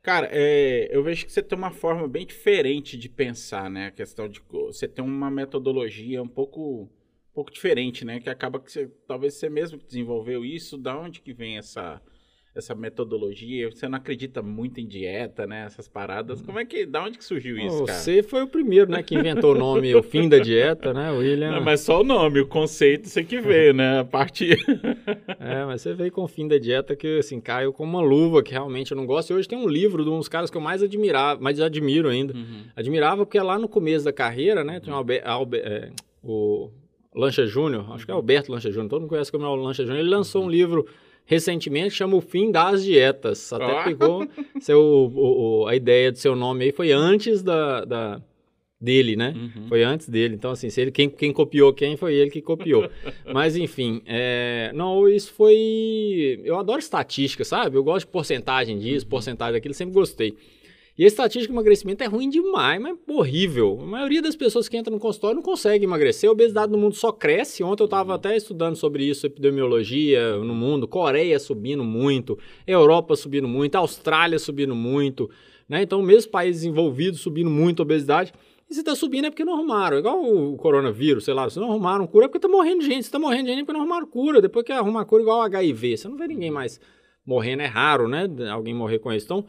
Cara, 0.05 0.29
é, 0.31 0.95
eu 0.95 1.03
vejo 1.03 1.25
que 1.25 1.33
você 1.33 1.43
tem 1.43 1.57
uma 1.57 1.71
forma 1.71 2.07
bem 2.07 2.27
diferente 2.27 2.99
de 2.99 3.09
pensar, 3.09 3.71
né? 3.71 3.87
A 3.87 3.91
questão 3.91 4.29
de 4.29 4.39
você 4.51 4.87
tem 4.87 5.03
uma 5.03 5.31
metodologia 5.31 6.23
um 6.23 6.29
pouco, 6.29 6.83
um 6.83 6.89
pouco 7.33 7.51
diferente, 7.51 8.05
né? 8.05 8.21
Que 8.21 8.29
acaba 8.29 8.61
que 8.61 8.71
você, 8.71 8.87
talvez 9.07 9.33
você 9.33 9.49
mesmo 9.49 9.79
desenvolveu 9.79 10.45
isso. 10.45 10.77
Da 10.77 10.95
onde 10.95 11.23
que 11.23 11.33
vem 11.33 11.57
essa 11.57 12.03
essa 12.55 12.75
metodologia? 12.75 13.71
Você 13.71 13.89
não 13.89 13.97
acredita 13.97 14.41
muito 14.41 14.81
em 14.81 14.87
dieta, 14.87 15.47
né? 15.47 15.65
Essas 15.67 15.89
paradas. 15.89 16.41
Como 16.41 16.59
é 16.59 16.65
que, 16.65 16.87
da 16.87 17.03
onde 17.03 17.19
que 17.19 17.25
surgiu 17.25 17.59
isso, 17.59 17.85
cara? 17.85 17.99
Você 17.99 18.23
foi 18.23 18.43
o 18.43 18.47
primeiro, 18.47 18.91
né, 18.91 19.03
que 19.03 19.15
inventou 19.15 19.55
o 19.55 19.59
nome 19.59 19.95
O 19.95 20.03
Fim 20.03 20.29
da 20.29 20.39
Dieta, 20.39 20.93
né, 20.93 21.11
William? 21.11 21.51
Não, 21.51 21.61
mas 21.61 21.81
só 21.81 22.01
o 22.01 22.05
nome, 22.05 22.41
o 22.41 22.47
conceito 22.47 23.09
você 23.09 23.25
que 23.25 23.41
vê, 23.41 23.73
né? 23.73 24.01
A 24.01 24.05
parte... 24.05 24.51
é, 25.41 25.65
mas 25.65 25.83
você 25.83 25.93
veio 25.95 26.13
com 26.13 26.23
o 26.23 26.29
Fim 26.29 26.47
da 26.47 26.59
Dieta 26.59 26.95
que, 26.95 27.19
assim, 27.19 27.41
caiu 27.41 27.73
com 27.73 27.83
uma 27.83 28.01
luva 28.01 28.43
que 28.43 28.53
realmente 28.53 28.93
eu 28.93 28.97
não 28.97 29.07
gosto. 29.07 29.31
E 29.31 29.35
hoje 29.35 29.49
tem 29.49 29.59
um 29.59 29.69
livro 29.69 30.05
de 30.05 30.11
uns 30.11 30.29
caras 30.29 30.51
que 30.51 30.57
eu 30.57 30.61
mais 30.61 30.83
admirava, 30.83 31.41
mais 31.41 31.61
admiro 31.61 32.09
ainda. 32.09 32.35
Uhum. 32.35 32.63
Admirava 32.77 33.27
porque 33.27 33.41
lá 33.41 33.59
no 33.59 33.69
começo 33.69 34.05
da 34.05 34.13
carreira, 34.13 34.63
né, 34.63 34.79
tinha 34.79 34.95
o, 34.95 34.99
Albert, 34.99 35.23
Albert, 35.25 35.63
é, 35.65 35.91
o 36.23 36.71
Lancha 37.15 37.47
Júnior, 37.47 37.93
acho 37.93 38.05
que 38.05 38.11
é 38.11 38.15
Alberto 38.15 38.51
Lancha 38.53 38.71
Júnior, 38.71 38.91
todo 38.91 39.01
mundo 39.03 39.09
conhece 39.09 39.31
como 39.31 39.45
é 39.45 39.49
o 39.49 39.57
Lancha 39.57 39.85
Júnior. 39.85 40.01
Ele 40.01 40.11
lançou 40.11 40.45
um 40.45 40.51
livro 40.51 40.87
recentemente 41.25 41.95
chama 41.95 42.17
o 42.17 42.21
fim 42.21 42.51
das 42.51 42.85
dietas. 42.85 43.53
Até 43.53 43.85
pegou 43.85 44.27
seu, 44.61 44.81
o, 44.81 45.63
o, 45.63 45.67
a 45.67 45.75
ideia 45.75 46.13
do 46.13 46.19
seu 46.19 46.37
nome 46.37 46.65
aí, 46.65 46.73
foi 46.73 46.93
antes 46.93 47.43
da, 47.43 47.85
da 47.85 48.23
dele, 48.81 49.17
né? 49.17 49.35
Uhum. 49.35 49.69
Foi 49.69 49.83
antes 49.83 50.09
dele. 50.09 50.35
Então, 50.35 50.51
assim, 50.51 50.69
se 50.69 50.81
ele, 50.81 50.91
quem, 50.91 51.09
quem 51.09 51.33
copiou 51.33 51.73
quem 51.73 51.97
foi 51.97 52.15
ele 52.15 52.31
que 52.31 52.43
copiou. 52.43 52.89
Mas, 53.33 53.57
enfim, 53.57 54.03
é, 54.07 54.71
não, 54.75 55.09
isso 55.09 55.33
foi. 55.33 56.41
Eu 56.45 56.59
adoro 56.59 56.79
estatística, 56.79 57.45
sabe? 57.45 57.77
Eu 57.77 57.83
gosto 57.83 58.07
de 58.07 58.13
porcentagem 58.13 58.79
disso, 58.79 59.07
uhum. 59.07 59.11
porcentagem 59.11 59.55
daquilo, 59.55 59.75
sempre 59.75 59.95
gostei. 59.95 60.37
E 60.97 61.03
a 61.03 61.09
estatística 61.09 61.49
de 61.49 61.53
emagrecimento 61.53 62.05
é 62.05 62.07
ruim 62.07 62.29
demais, 62.29 62.81
mas 62.81 62.97
é 62.97 63.13
horrível. 63.13 63.81
A 63.83 63.87
maioria 63.87 64.23
das 64.23 64.37
pessoas 64.37 64.69
que 64.69 64.77
entram 64.77 64.95
no 64.95 65.01
consultório 65.01 65.35
não 65.35 65.43
consegue 65.43 65.85
emagrecer. 65.85 66.29
A 66.29 66.33
obesidade 66.33 66.71
no 66.71 66.79
mundo 66.79 66.95
só 66.95 67.11
cresce. 67.11 67.65
Ontem 67.65 67.83
eu 67.83 67.87
estava 67.87 68.15
até 68.15 68.37
estudando 68.37 68.77
sobre 68.77 69.05
isso, 69.05 69.27
epidemiologia 69.27 70.37
no 70.37 70.55
mundo. 70.55 70.87
Coreia 70.87 71.37
subindo 71.41 71.83
muito, 71.83 72.39
Europa 72.65 73.17
subindo 73.17 73.49
muito, 73.49 73.75
Austrália 73.75 74.39
subindo 74.39 74.75
muito. 74.75 75.29
Né? 75.69 75.83
Então, 75.83 76.01
mesmo 76.01 76.31
países 76.31 76.63
envolvidos 76.63 77.21
subindo 77.21 77.51
muito 77.51 77.81
a 77.81 77.83
obesidade. 77.83 78.33
E 78.71 78.75
se 78.75 78.81
está 78.81 78.95
subindo 78.95 79.27
é 79.27 79.31
porque 79.31 79.45
não 79.45 79.55
arrumaram. 79.55 79.99
Igual 79.99 80.23
o 80.25 80.57
coronavírus, 80.57 81.25
sei 81.25 81.35
lá, 81.35 81.51
se 81.51 81.59
não 81.59 81.71
arrumaram 81.71 82.07
cura 82.07 82.27
é 82.27 82.29
porque 82.29 82.39
está 82.39 82.49
morrendo 82.49 82.83
gente. 82.83 83.03
Se 83.03 83.09
está 83.09 83.19
morrendo 83.19 83.49
gente 83.49 83.59
é 83.59 83.65
porque 83.65 83.73
não 83.73 83.81
arrumaram 83.81 84.07
cura. 84.07 84.41
Depois 84.41 84.65
que 84.65 84.71
arrumar 84.71 85.05
cura, 85.07 85.23
igual 85.23 85.41
o 85.41 85.43
HIV. 85.43 85.97
Você 85.97 86.07
não 86.07 86.17
vê 86.17 86.29
ninguém 86.29 86.53
mais 86.53 86.81
morrendo. 87.27 87.63
É 87.63 87.67
raro, 87.67 88.07
né? 88.07 88.29
Alguém 88.49 88.73
morrer 88.73 89.01
com 89.01 89.13
isso. 89.13 89.27
Então, 89.27 89.45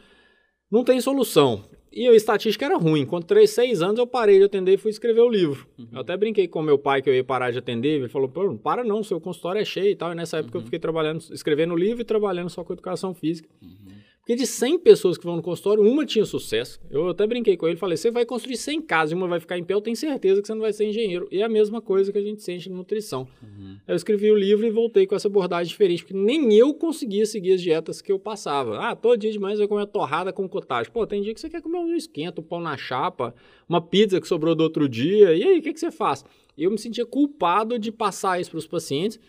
não 0.75 0.83
tem 0.83 0.99
solução. 0.99 1.63
E 1.91 2.05
a 2.05 2.13
estatística 2.13 2.65
era 2.65 2.75
ruim. 2.75 3.05
Quando 3.05 3.23
três, 3.23 3.51
seis 3.51 3.81
anos 3.81 3.97
eu 3.97 4.05
parei 4.05 4.37
de 4.37 4.43
atender 4.43 4.73
e 4.73 4.77
fui 4.77 4.91
escrever 4.91 5.21
o 5.21 5.29
livro. 5.29 5.65
Uhum. 5.79 5.87
Eu 5.93 6.01
até 6.01 6.17
brinquei 6.17 6.45
com 6.45 6.61
meu 6.61 6.77
pai 6.77 7.01
que 7.01 7.09
eu 7.09 7.15
ia 7.15 7.23
parar 7.23 7.51
de 7.51 7.57
atender. 7.57 7.99
Ele 7.99 8.09
falou: 8.09 8.27
Pô, 8.27 8.43
não 8.43 8.57
para 8.57 8.83
não, 8.83 9.01
seu 9.01 9.21
consultório 9.21 9.61
é 9.61 9.63
cheio 9.63 9.91
e 9.91 9.95
tal. 9.95 10.11
E 10.11 10.15
nessa 10.15 10.39
época 10.39 10.57
uhum. 10.57 10.61
eu 10.61 10.65
fiquei 10.65 10.77
trabalhando, 10.77 11.23
escrevendo 11.31 11.73
o 11.73 11.77
livro 11.77 12.01
e 12.01 12.03
trabalhando 12.03 12.49
só 12.49 12.65
com 12.65 12.73
educação 12.73 13.13
física. 13.13 13.47
Uhum. 13.61 13.95
Porque 14.25 14.35
de 14.35 14.47
100 14.47 14.79
pessoas 14.79 15.19
que 15.19 15.23
vão 15.23 15.35
no 15.35 15.41
consultório, 15.43 15.83
uma 15.83 16.03
tinha 16.03 16.25
sucesso. 16.25 16.79
Eu 16.89 17.09
até 17.09 17.27
brinquei 17.27 17.55
com 17.55 17.67
ele, 17.67 17.77
falei, 17.77 17.95
você 17.95 18.09
vai 18.09 18.25
construir 18.25 18.57
100 18.57 18.81
casas 18.81 19.11
e 19.11 19.15
uma 19.15 19.27
vai 19.27 19.39
ficar 19.39 19.55
em 19.55 19.63
pé, 19.63 19.75
eu 19.75 19.81
tenho 19.81 19.95
certeza 19.95 20.41
que 20.41 20.47
você 20.47 20.53
não 20.55 20.61
vai 20.61 20.73
ser 20.73 20.85
engenheiro. 20.85 21.27
E 21.31 21.41
é 21.41 21.43
a 21.43 21.49
mesma 21.49 21.79
coisa 21.79 22.11
que 22.11 22.17
a 22.17 22.21
gente 22.23 22.41
sente 22.41 22.67
na 22.67 22.75
nutrição. 22.75 23.27
Uhum. 23.43 23.77
Eu 23.87 23.95
escrevi 23.95 24.31
o 24.31 24.35
livro 24.35 24.65
e 24.65 24.71
voltei 24.71 25.05
com 25.05 25.13
essa 25.13 25.27
abordagem 25.27 25.69
diferente, 25.69 26.03
porque 26.03 26.17
nem 26.17 26.51
eu 26.55 26.73
conseguia 26.73 27.23
seguir 27.27 27.53
as 27.53 27.61
dietas 27.61 28.01
que 28.01 28.11
eu 28.11 28.17
passava. 28.17 28.79
Ah, 28.79 28.95
todo 28.95 29.15
dia 29.15 29.31
de 29.31 29.37
manhã 29.37 29.61
eu 29.61 29.67
comer 29.67 29.85
torrada 29.85 30.33
com 30.33 30.49
cottage. 30.49 30.89
Pô, 30.89 31.05
tem 31.05 31.21
dia 31.21 31.31
que 31.31 31.39
você 31.39 31.47
quer 31.47 31.61
comer 31.61 31.77
um 31.77 31.95
esquento, 31.95 32.41
um 32.41 32.43
pão 32.43 32.59
na 32.59 32.75
chapa, 32.75 33.31
uma 33.69 33.79
pizza 33.79 34.19
que 34.19 34.27
sobrou 34.27 34.55
do 34.55 34.63
outro 34.63 34.89
dia. 34.89 35.35
E 35.35 35.43
aí, 35.43 35.59
o 35.59 35.61
que, 35.61 35.71
que 35.71 35.79
você 35.79 35.91
faz? 35.91 36.25
Eu 36.57 36.71
me 36.71 36.79
sentia 36.79 37.05
culpado 37.05 37.77
de 37.77 37.91
passar 37.91 38.41
isso 38.41 38.49
para 38.49 38.57
os 38.57 38.65
pacientes. 38.65 39.19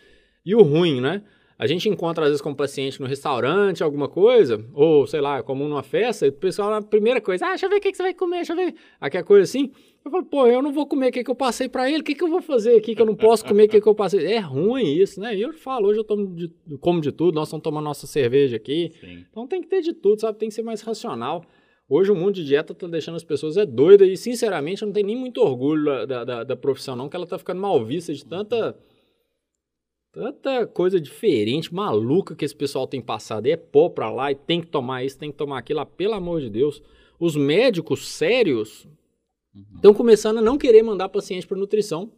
E 0.43 0.55
o 0.55 0.63
ruim, 0.63 0.99
né? 0.99 1.21
A 1.59 1.65
gente 1.65 1.89
encontra, 1.89 2.25
às 2.25 2.29
vezes, 2.29 2.41
como 2.41 2.55
paciente 2.55 3.01
no 3.01 3.07
restaurante, 3.07 3.83
alguma 3.83 4.07
coisa, 4.07 4.63
ou, 4.73 5.07
sei 5.07 5.19
lá, 5.19 5.41
como 5.41 5.67
numa 5.67 5.81
festa, 5.81 6.27
e 6.27 6.29
o 6.29 6.33
pessoal, 6.33 6.71
a 6.71 6.81
primeira 6.81 7.19
coisa, 7.19 7.47
ah, 7.47 7.49
deixa 7.49 7.65
eu 7.65 7.69
ver 7.69 7.77
o 7.77 7.81
que, 7.81 7.91
que 7.91 7.97
você 7.97 8.03
vai 8.03 8.13
comer, 8.13 8.37
deixa 8.37 8.53
eu 8.53 8.57
ver. 8.57 8.75
Aquela 9.01 9.23
coisa 9.23 9.43
assim. 9.43 9.71
Eu 10.05 10.11
falo, 10.11 10.23
pô, 10.23 10.45
eu 10.45 10.61
não 10.61 10.71
vou 10.71 10.85
comer 10.85 11.07
o 11.07 11.11
que, 11.11 11.23
que 11.23 11.31
eu 11.31 11.35
passei 11.35 11.67
para 11.67 11.89
ele, 11.89 12.01
o 12.01 12.03
que, 12.03 12.13
que 12.13 12.23
eu 12.23 12.29
vou 12.29 12.41
fazer 12.41 12.77
aqui 12.77 12.95
que 12.95 13.01
eu 13.01 13.05
não 13.05 13.15
posso 13.15 13.43
comer 13.43 13.63
o 13.63 13.69
que, 13.69 13.81
que 13.81 13.87
eu 13.87 13.95
passei? 13.95 14.25
É 14.25 14.39
ruim 14.39 14.85
isso, 14.85 15.19
né? 15.19 15.35
E 15.35 15.41
eu 15.41 15.51
falo, 15.51 15.87
hoje 15.87 15.99
eu 15.99 16.03
tomo 16.03 16.27
de, 16.33 16.49
como 16.79 17.01
de 17.01 17.11
tudo, 17.11 17.35
nós 17.35 17.47
estamos 17.47 17.63
tomando 17.63 17.83
nossa 17.83 18.05
cerveja 18.07 18.55
aqui. 18.55 18.93
Sim. 19.01 19.25
Então 19.29 19.47
tem 19.47 19.59
que 19.59 19.67
ter 19.67 19.81
de 19.81 19.93
tudo, 19.93 20.21
sabe? 20.21 20.37
Tem 20.37 20.47
que 20.47 20.55
ser 20.55 20.61
mais 20.61 20.81
racional. 20.81 21.43
Hoje 21.89 22.11
o 22.11 22.15
mundo 22.15 22.33
de 22.33 22.45
dieta 22.45 22.73
está 22.73 22.85
deixando 22.85 23.15
as 23.15 23.23
pessoas 23.23 23.57
é 23.57 23.65
doida 23.65 24.05
e, 24.05 24.15
sinceramente, 24.15 24.81
eu 24.81 24.85
não 24.85 24.93
tenho 24.93 25.07
nem 25.07 25.15
muito 25.15 25.41
orgulho 25.41 26.05
da, 26.05 26.23
da, 26.23 26.43
da 26.43 26.55
profissão, 26.55 26.95
não, 26.95 27.09
que 27.09 27.15
ela 27.15 27.23
está 27.23 27.37
ficando 27.37 27.59
mal 27.59 27.83
vista 27.83 28.13
de 28.13 28.25
tanta 28.25 28.77
Tanta 30.17 30.65
coisa 30.65 30.99
diferente, 30.99 31.71
maluca 31.71 32.35
que 32.35 32.43
esse 32.43 32.55
pessoal 32.55 32.87
tem 32.87 32.99
passado. 32.99 33.45
E 33.45 33.51
é 33.51 33.55
pó 33.55 33.87
pra 33.87 34.09
lá 34.09 34.31
e 34.31 34.35
tem 34.35 34.59
que 34.59 34.65
tomar 34.65 35.03
isso, 35.03 35.15
tem 35.15 35.29
que 35.29 35.37
tomar 35.37 35.59
aquilo. 35.59 35.79
Ah, 35.79 35.85
pelo 35.85 36.15
amor 36.15 36.41
de 36.41 36.49
Deus. 36.49 36.81
Os 37.19 37.35
médicos 37.35 38.07
sérios 38.07 38.87
estão 39.75 39.91
uhum. 39.91 39.97
começando 39.97 40.37
a 40.37 40.41
não 40.41 40.57
querer 40.57 40.81
mandar 40.81 41.09
paciente 41.09 41.45
para 41.45 41.55
nutrição. 41.55 42.11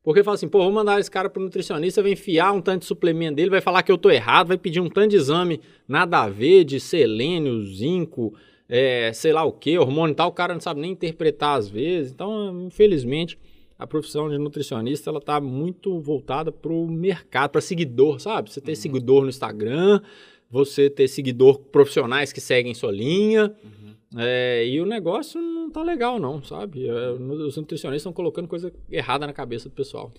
Porque 0.00 0.22
fala 0.22 0.36
assim, 0.36 0.48
pô, 0.48 0.58
vou 0.58 0.70
mandar 0.70 1.00
esse 1.00 1.10
cara 1.10 1.28
para 1.28 1.42
nutricionista, 1.42 2.02
vai 2.02 2.12
enfiar 2.12 2.52
um 2.52 2.60
tanto 2.60 2.82
de 2.82 2.86
suplemento 2.86 3.34
dele, 3.34 3.50
vai 3.50 3.60
falar 3.60 3.82
que 3.82 3.90
eu 3.90 3.98
tô 3.98 4.10
errado, 4.10 4.48
vai 4.48 4.56
pedir 4.56 4.80
um 4.80 4.88
tanto 4.88 5.10
de 5.10 5.16
exame 5.16 5.60
nada 5.88 6.22
a 6.22 6.28
ver, 6.28 6.64
de 6.64 6.78
selênio, 6.78 7.66
zinco, 7.66 8.32
é, 8.68 9.12
sei 9.12 9.32
lá 9.32 9.44
o 9.44 9.52
que, 9.52 9.76
hormônio 9.76 10.12
e 10.12 10.16
tal, 10.16 10.28
o 10.28 10.32
cara 10.32 10.54
não 10.54 10.60
sabe 10.60 10.80
nem 10.80 10.92
interpretar 10.92 11.58
às 11.58 11.68
vezes. 11.68 12.12
Então, 12.12 12.66
infelizmente, 12.66 13.36
a 13.80 13.86
profissão 13.86 14.28
de 14.28 14.36
nutricionista 14.36 15.08
ela 15.08 15.22
tá 15.22 15.40
muito 15.40 15.98
voltada 16.00 16.52
para 16.52 16.70
o 16.70 16.86
mercado, 16.86 17.52
para 17.52 17.62
seguidor, 17.62 18.20
sabe? 18.20 18.52
Você 18.52 18.60
ter 18.60 18.72
uhum. 18.72 18.76
seguidor 18.76 19.22
no 19.22 19.30
Instagram, 19.30 20.02
você 20.50 20.90
ter 20.90 21.08
seguidor 21.08 21.58
profissionais 21.58 22.30
que 22.30 22.42
seguem 22.42 22.74
sua 22.74 22.92
linha. 22.92 23.56
Uhum. 23.64 24.18
É, 24.18 24.66
e 24.66 24.78
o 24.82 24.84
negócio 24.84 25.40
não 25.40 25.70
tá 25.70 25.82
legal, 25.82 26.20
não, 26.20 26.42
sabe? 26.42 26.86
É, 26.86 27.10
os 27.12 27.56
nutricionistas 27.56 28.02
estão 28.02 28.12
colocando 28.12 28.46
coisa 28.46 28.70
errada 28.90 29.26
na 29.26 29.32
cabeça 29.32 29.70
do 29.70 29.74
pessoal. 29.74 30.12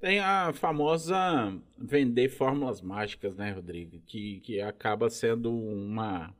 Tem 0.00 0.18
a 0.18 0.52
famosa 0.52 1.54
vender 1.78 2.28
fórmulas 2.28 2.82
mágicas, 2.82 3.36
né, 3.36 3.52
Rodrigo? 3.52 4.00
Que, 4.04 4.40
que 4.40 4.60
acaba 4.60 5.08
sendo 5.08 5.56
uma, 5.56 6.34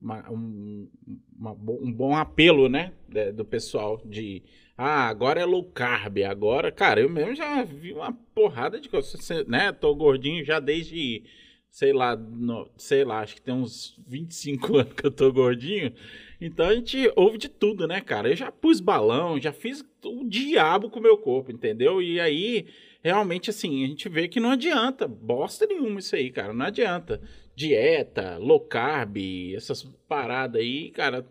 uma 0.00 0.30
um, 0.30 0.88
uma, 1.36 1.50
um 1.50 1.92
bom 1.92 2.14
apelo, 2.14 2.68
né, 2.68 2.92
do 3.34 3.44
pessoal 3.44 4.00
de 4.04 4.44
ah, 4.78 5.08
agora 5.08 5.40
é 5.40 5.44
low 5.44 5.64
carb, 5.64 6.18
agora, 6.24 6.70
cara, 6.70 7.00
eu 7.00 7.08
mesmo 7.08 7.34
já 7.34 7.64
vi 7.64 7.92
uma 7.92 8.12
porrada 8.34 8.78
de 8.78 8.88
coisas, 8.90 9.46
né? 9.46 9.72
Tô 9.72 9.94
gordinho 9.94 10.44
já 10.44 10.60
desde, 10.60 11.24
sei 11.70 11.94
lá, 11.94 12.14
no, 12.14 12.70
sei 12.76 13.02
lá, 13.02 13.20
acho 13.20 13.36
que 13.36 13.42
tem 13.42 13.54
uns 13.54 13.98
25 14.06 14.76
anos 14.76 14.92
que 14.92 15.06
eu 15.06 15.10
tô 15.10 15.32
gordinho. 15.32 15.94
Então 16.38 16.66
a 16.66 16.74
gente 16.74 17.10
ouve 17.16 17.38
de 17.38 17.48
tudo, 17.48 17.86
né, 17.88 18.02
cara? 18.02 18.28
Eu 18.28 18.36
já 18.36 18.52
pus 18.52 18.78
balão, 18.78 19.40
já 19.40 19.50
fiz 19.50 19.82
o 20.04 20.24
diabo 20.28 20.90
com 20.90 20.98
o 21.00 21.02
meu 21.02 21.16
corpo, 21.16 21.50
entendeu? 21.50 22.02
E 22.02 22.20
aí, 22.20 22.66
realmente, 23.02 23.48
assim, 23.48 23.82
a 23.82 23.86
gente 23.86 24.10
vê 24.10 24.28
que 24.28 24.38
não 24.38 24.50
adianta, 24.50 25.08
bosta 25.08 25.66
nenhuma 25.66 26.00
isso 26.00 26.14
aí, 26.14 26.30
cara, 26.30 26.52
não 26.52 26.66
adianta. 26.66 27.22
Dieta, 27.54 28.36
low 28.36 28.60
carb, 28.60 29.16
essas 29.54 29.84
paradas 30.06 30.60
aí, 30.60 30.90
cara, 30.90 31.26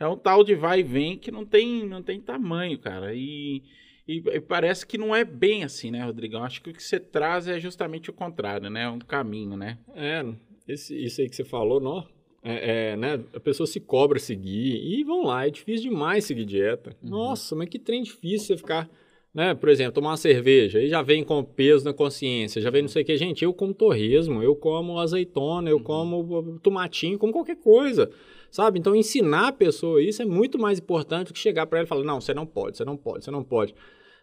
é 0.00 0.08
um 0.08 0.16
tal 0.16 0.42
de 0.42 0.54
vai 0.54 0.80
e 0.80 0.82
vem 0.82 1.18
que 1.18 1.30
não 1.30 1.44
tem, 1.44 1.86
não 1.86 2.02
tem 2.02 2.18
tamanho, 2.18 2.78
cara. 2.78 3.14
E, 3.14 3.62
e, 4.08 4.16
e, 4.16 4.40
parece 4.40 4.86
que 4.86 4.96
não 4.96 5.14
é 5.14 5.22
bem 5.22 5.62
assim, 5.62 5.90
né, 5.90 6.02
Rodrigão? 6.02 6.42
Acho 6.42 6.62
que 6.62 6.70
o 6.70 6.72
que 6.72 6.82
você 6.82 6.98
traz 6.98 7.46
é 7.46 7.60
justamente 7.60 8.08
o 8.08 8.12
contrário, 8.14 8.70
né? 8.70 8.84
É 8.84 8.88
um 8.88 8.98
caminho, 8.98 9.58
né? 9.58 9.78
É. 9.94 10.24
esse, 10.66 10.96
isso 10.96 11.20
aí 11.20 11.28
que 11.28 11.36
você 11.36 11.44
falou, 11.44 11.78
não, 11.78 12.06
é, 12.42 12.92
é, 12.92 12.96
né, 12.96 13.20
a 13.34 13.40
pessoa 13.40 13.66
se 13.66 13.78
cobra 13.78 14.18
seguir 14.18 14.82
e 14.82 15.04
vão 15.04 15.24
lá, 15.24 15.46
é 15.46 15.50
difícil 15.50 15.90
demais 15.90 16.24
seguir 16.24 16.46
dieta. 16.46 16.96
Uhum. 17.02 17.10
Nossa, 17.10 17.54
mas 17.54 17.68
que 17.68 17.78
trem 17.78 18.02
difícil 18.02 18.46
você 18.46 18.56
ficar, 18.56 18.88
né, 19.34 19.54
por 19.54 19.68
exemplo, 19.68 19.92
tomar 19.92 20.10
uma 20.10 20.16
cerveja, 20.16 20.78
aí 20.78 20.88
já 20.88 21.02
vem 21.02 21.22
com 21.22 21.44
peso 21.44 21.84
na 21.84 21.92
consciência, 21.92 22.62
já 22.62 22.70
vem 22.70 22.80
não 22.80 22.88
sei 22.88 23.02
o 23.02 23.04
que, 23.04 23.14
gente, 23.18 23.44
eu 23.44 23.52
como 23.52 23.74
torresmo, 23.74 24.42
eu 24.42 24.56
como 24.56 24.98
azeitona, 24.98 25.68
eu 25.68 25.76
uhum. 25.76 25.82
como 25.82 26.58
tomatinho, 26.60 27.18
como 27.18 27.34
qualquer 27.34 27.56
coisa, 27.56 28.10
sabe? 28.50 28.78
Então 28.78 28.94
ensinar 28.94 29.48
a 29.48 29.52
pessoa 29.52 30.02
isso 30.02 30.22
é 30.22 30.24
muito 30.24 30.58
mais 30.58 30.78
importante 30.78 31.28
do 31.28 31.34
que 31.34 31.38
chegar 31.38 31.66
para 31.66 31.78
ela 31.78 31.86
e 31.86 31.88
falar, 31.88 32.04
não, 32.04 32.20
você 32.20 32.34
não 32.34 32.46
pode, 32.46 32.76
você 32.76 32.84
não 32.84 32.96
pode, 32.96 33.24
você 33.24 33.30
não 33.30 33.44
pode, 33.44 33.74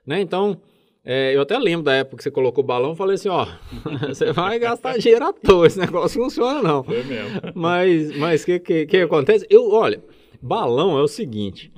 né? 0.06 0.20
Então, 0.20 0.60
é, 1.04 1.36
eu 1.36 1.42
até 1.42 1.58
lembro 1.58 1.84
da 1.84 1.94
época 1.94 2.18
que 2.18 2.24
você 2.24 2.32
colocou 2.32 2.64
o 2.64 2.68
balão, 2.68 2.96
falei 2.96 3.16
assim, 3.16 3.30
ó, 3.30 3.48
você 4.08 4.32
vai 4.34 4.60
gastar 4.60 4.98
dinheiro 4.98 5.26
à 5.26 5.34
toa, 5.34 5.68
esse 5.68 5.80
negócio 5.80 6.22
funciona 6.22 6.62
não. 6.62 6.84
Foi 6.84 7.04
mesmo. 7.04 7.42
Mas, 7.56 8.18
mas 8.18 8.46
que, 8.46 8.60
que, 8.60 8.86
que 8.86 8.98
acontece? 8.98 9.46
Eu, 9.50 9.72
olha, 9.72 10.04
balão 10.42 10.98
é 10.98 11.02
o 11.02 11.08
seguinte, 11.08 11.72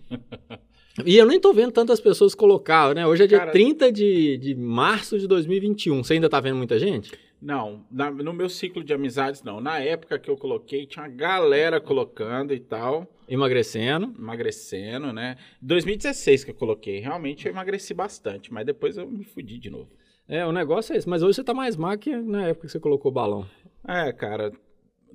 e 1.06 1.18
eu 1.18 1.26
nem 1.26 1.40
tô 1.40 1.54
vendo 1.54 1.72
tantas 1.72 2.00
pessoas 2.00 2.36
colocar, 2.36 2.94
né? 2.94 3.06
Hoje 3.06 3.24
é 3.24 3.28
dia 3.28 3.40
Cara, 3.40 3.52
30 3.52 3.92
de, 3.92 4.38
de 4.38 4.56
março 4.56 5.18
de 5.18 5.28
2021, 5.28 6.04
você 6.04 6.14
ainda 6.14 6.30
tá 6.30 6.40
vendo 6.40 6.58
muita 6.58 6.78
gente? 6.78 7.12
Não, 7.42 7.86
na, 7.90 8.12
no 8.12 8.34
meu 8.34 8.50
ciclo 8.50 8.84
de 8.84 8.94
amizades 8.94 9.42
não. 9.44 9.62
Na 9.62 9.80
época 9.80 10.20
que 10.20 10.30
eu 10.30 10.36
coloquei, 10.36 10.86
tinha 10.86 11.04
uma 11.04 11.10
galera 11.10 11.80
colocando 11.80 12.54
e 12.54 12.60
tal. 12.60 13.08
Emagrecendo. 13.28 14.14
Emagrecendo, 14.18 15.14
né? 15.14 15.38
2016 15.62 16.44
que 16.44 16.52
eu 16.52 16.56
coloquei. 16.56 17.00
Realmente 17.00 17.46
eu 17.46 17.52
emagreci 17.52 17.94
bastante, 17.94 18.52
mas 18.52 18.66
depois 18.66 18.98
eu 18.98 19.10
me 19.10 19.24
fudi 19.24 19.58
de 19.58 19.70
novo. 19.70 19.90
É, 20.28 20.46
o 20.46 20.52
negócio 20.52 20.94
é 20.94 20.98
esse. 20.98 21.08
Mas 21.08 21.24
hoje 21.24 21.36
você 21.36 21.44
tá 21.44 21.54
mais 21.54 21.78
magro 21.78 22.00
que 22.00 22.16
na 22.16 22.48
época 22.48 22.68
que 22.68 22.72
você 22.72 22.80
colocou 22.80 23.10
o 23.10 23.14
balão. 23.14 23.46
É, 23.88 24.12
cara. 24.12 24.52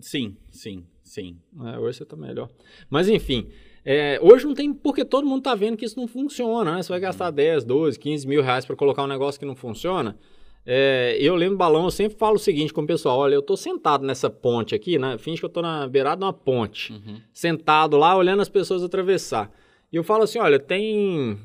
Sim, 0.01 0.37
sim, 0.51 0.85
sim. 1.03 1.39
É, 1.67 1.79
hoje 1.79 1.99
você 1.99 2.05
tá 2.07 2.17
melhor. 2.17 2.51
Mas 2.89 3.09
enfim. 3.09 3.49
É, 3.85 4.19
hoje 4.23 4.47
não 4.47 4.55
tem 4.55 4.73
porque 4.73 5.05
todo 5.05 5.27
mundo 5.27 5.43
tá 5.43 5.55
vendo 5.55 5.77
que 5.77 5.85
isso 5.85 6.01
não 6.01 6.09
funciona, 6.09 6.77
né? 6.77 6.83
Você 6.83 6.89
vai 6.89 6.99
gastar 6.99 7.31
10, 7.31 7.65
12, 7.65 7.99
15 7.99 8.27
mil 8.27 8.43
reais 8.43 8.65
para 8.65 8.75
colocar 8.75 9.05
um 9.05 9.07
negócio 9.07 9.39
que 9.39 9.45
não 9.45 9.55
funciona. 9.55 10.19
É, 10.67 11.17
eu 11.21 11.35
lembro 11.35 11.59
balão, 11.59 11.85
eu 11.85 11.91
sempre 11.91 12.17
falo 12.17 12.37
o 12.37 12.39
seguinte 12.39 12.73
com 12.73 12.83
o 12.83 12.87
pessoal: 12.87 13.19
olha, 13.19 13.35
eu 13.35 13.43
tô 13.43 13.57
sentado 13.57 14.05
nessa 14.05 14.31
ponte 14.31 14.75
aqui, 14.75 14.99
né? 14.99 15.19
Finge 15.19 15.41
que 15.41 15.45
eu 15.45 15.51
tô 15.51 15.61
na 15.61 15.87
beirada 15.87 16.21
de 16.21 16.25
uma 16.25 16.33
ponte, 16.33 16.93
uhum. 16.93 17.21
sentado 17.33 17.97
lá, 17.97 18.17
olhando 18.17 18.41
as 18.41 18.49
pessoas 18.49 18.83
atravessar. 18.83 19.51
E 19.93 19.97
eu 19.97 20.03
falo 20.03 20.25
assim: 20.25 20.39
olha, 20.39 20.59
tem 20.59 21.39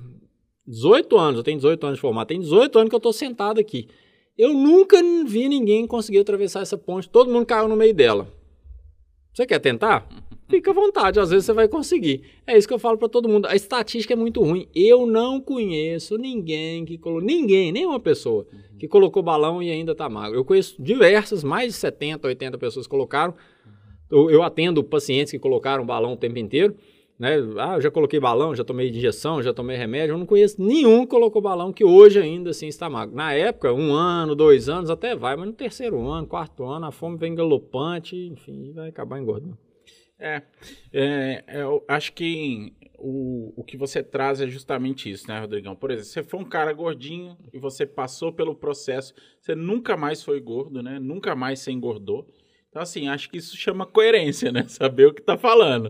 18 0.65 1.17
anos, 1.17 1.37
eu 1.37 1.43
tenho 1.43 1.57
18 1.57 1.85
anos 1.85 1.97
de 1.97 2.01
formato, 2.01 2.29
tem 2.29 2.39
18 2.39 2.79
anos 2.79 2.89
que 2.89 2.95
eu 2.95 2.99
tô 2.99 3.11
sentado 3.11 3.59
aqui. 3.59 3.89
Eu 4.37 4.53
nunca 4.53 4.97
vi 5.25 5.49
ninguém 5.49 5.85
conseguir 5.85 6.19
atravessar 6.19 6.61
essa 6.61 6.77
ponte, 6.77 7.09
todo 7.09 7.29
mundo 7.29 7.45
caiu 7.45 7.67
no 7.67 7.75
meio 7.75 7.93
dela. 7.93 8.31
Você 9.33 9.45
quer 9.45 9.59
tentar? 9.59 10.07
Fica 10.49 10.71
à 10.71 10.73
vontade, 10.73 11.19
às 11.19 11.29
vezes 11.29 11.45
você 11.45 11.53
vai 11.53 11.67
conseguir. 11.67 12.23
É 12.47 12.57
isso 12.57 12.67
que 12.67 12.73
eu 12.73 12.79
falo 12.79 12.97
para 12.97 13.07
todo 13.07 13.29
mundo. 13.29 13.45
A 13.45 13.55
estatística 13.55 14.15
é 14.15 14.17
muito 14.17 14.41
ruim. 14.41 14.67
Eu 14.73 15.05
não 15.05 15.39
conheço 15.39 16.17
ninguém 16.17 16.83
que 16.85 16.97
colocou, 16.97 17.23
ninguém, 17.23 17.71
nenhuma 17.71 17.99
pessoa 17.99 18.47
que 18.79 18.87
colocou 18.87 19.21
balão 19.21 19.61
e 19.61 19.69
ainda 19.69 19.91
está 19.91 20.09
magro. 20.09 20.39
Eu 20.39 20.43
conheço 20.43 20.81
diversas, 20.81 21.43
mais 21.43 21.73
de 21.73 21.73
70, 21.73 22.27
80 22.27 22.57
pessoas 22.57 22.87
que 22.87 22.89
colocaram. 22.89 23.35
Eu, 24.09 24.31
eu 24.31 24.41
atendo 24.41 24.83
pacientes 24.83 25.29
que 25.29 25.37
colocaram 25.37 25.85
balão 25.85 26.13
o 26.13 26.17
tempo 26.17 26.39
inteiro. 26.39 26.75
Né? 27.19 27.35
Ah, 27.59 27.75
eu 27.75 27.81
já 27.81 27.91
coloquei 27.91 28.19
balão, 28.19 28.55
já 28.55 28.63
tomei 28.63 28.89
injeção, 28.89 29.43
já 29.43 29.53
tomei 29.53 29.77
remédio. 29.77 30.13
Eu 30.13 30.17
não 30.17 30.25
conheço 30.25 30.59
nenhum 30.59 31.01
que 31.01 31.11
colocou 31.11 31.43
balão 31.43 31.71
que 31.71 31.83
hoje 31.83 32.19
ainda 32.19 32.49
assim 32.49 32.67
está 32.67 32.89
magro. 32.89 33.15
Na 33.15 33.33
época, 33.33 33.71
um 33.71 33.93
ano, 33.93 34.33
dois 34.33 34.67
anos, 34.67 34.89
até 34.89 35.15
vai, 35.15 35.35
mas 35.35 35.45
no 35.45 35.53
terceiro 35.53 36.07
ano, 36.07 36.25
quarto 36.25 36.63
ano, 36.63 36.87
a 36.87 36.91
fome 36.91 37.17
vem 37.17 37.35
galopante, 37.35 38.15
enfim, 38.15 38.71
vai 38.73 38.89
acabar 38.89 39.19
engordando. 39.19 39.68
É, 40.19 40.41
é, 40.91 41.43
é, 41.47 41.61
eu 41.61 41.83
acho 41.87 42.11
que 42.11 42.73
o, 42.97 43.53
o 43.55 43.63
que 43.63 43.77
você 43.77 44.03
traz 44.03 44.41
é 44.41 44.47
justamente 44.47 45.09
isso, 45.09 45.27
né, 45.29 45.39
Rodrigão? 45.39 45.75
Por 45.75 45.91
exemplo, 45.91 46.09
você 46.09 46.23
foi 46.23 46.39
um 46.41 46.45
cara 46.45 46.73
gordinho 46.73 47.37
e 47.53 47.57
você 47.57 47.85
passou 47.85 48.33
pelo 48.33 48.53
processo, 48.53 49.13
você 49.39 49.55
nunca 49.55 49.95
mais 49.95 50.21
foi 50.21 50.41
gordo, 50.41 50.83
né? 50.83 50.99
Nunca 50.99 51.35
mais 51.35 51.59
se 51.59 51.71
engordou. 51.71 52.27
Então, 52.69 52.81
assim, 52.81 53.07
acho 53.07 53.29
que 53.29 53.37
isso 53.37 53.55
chama 53.55 53.85
coerência, 53.85 54.51
né? 54.51 54.65
Saber 54.67 55.07
o 55.07 55.13
que 55.13 55.21
tá 55.21 55.37
falando. 55.37 55.89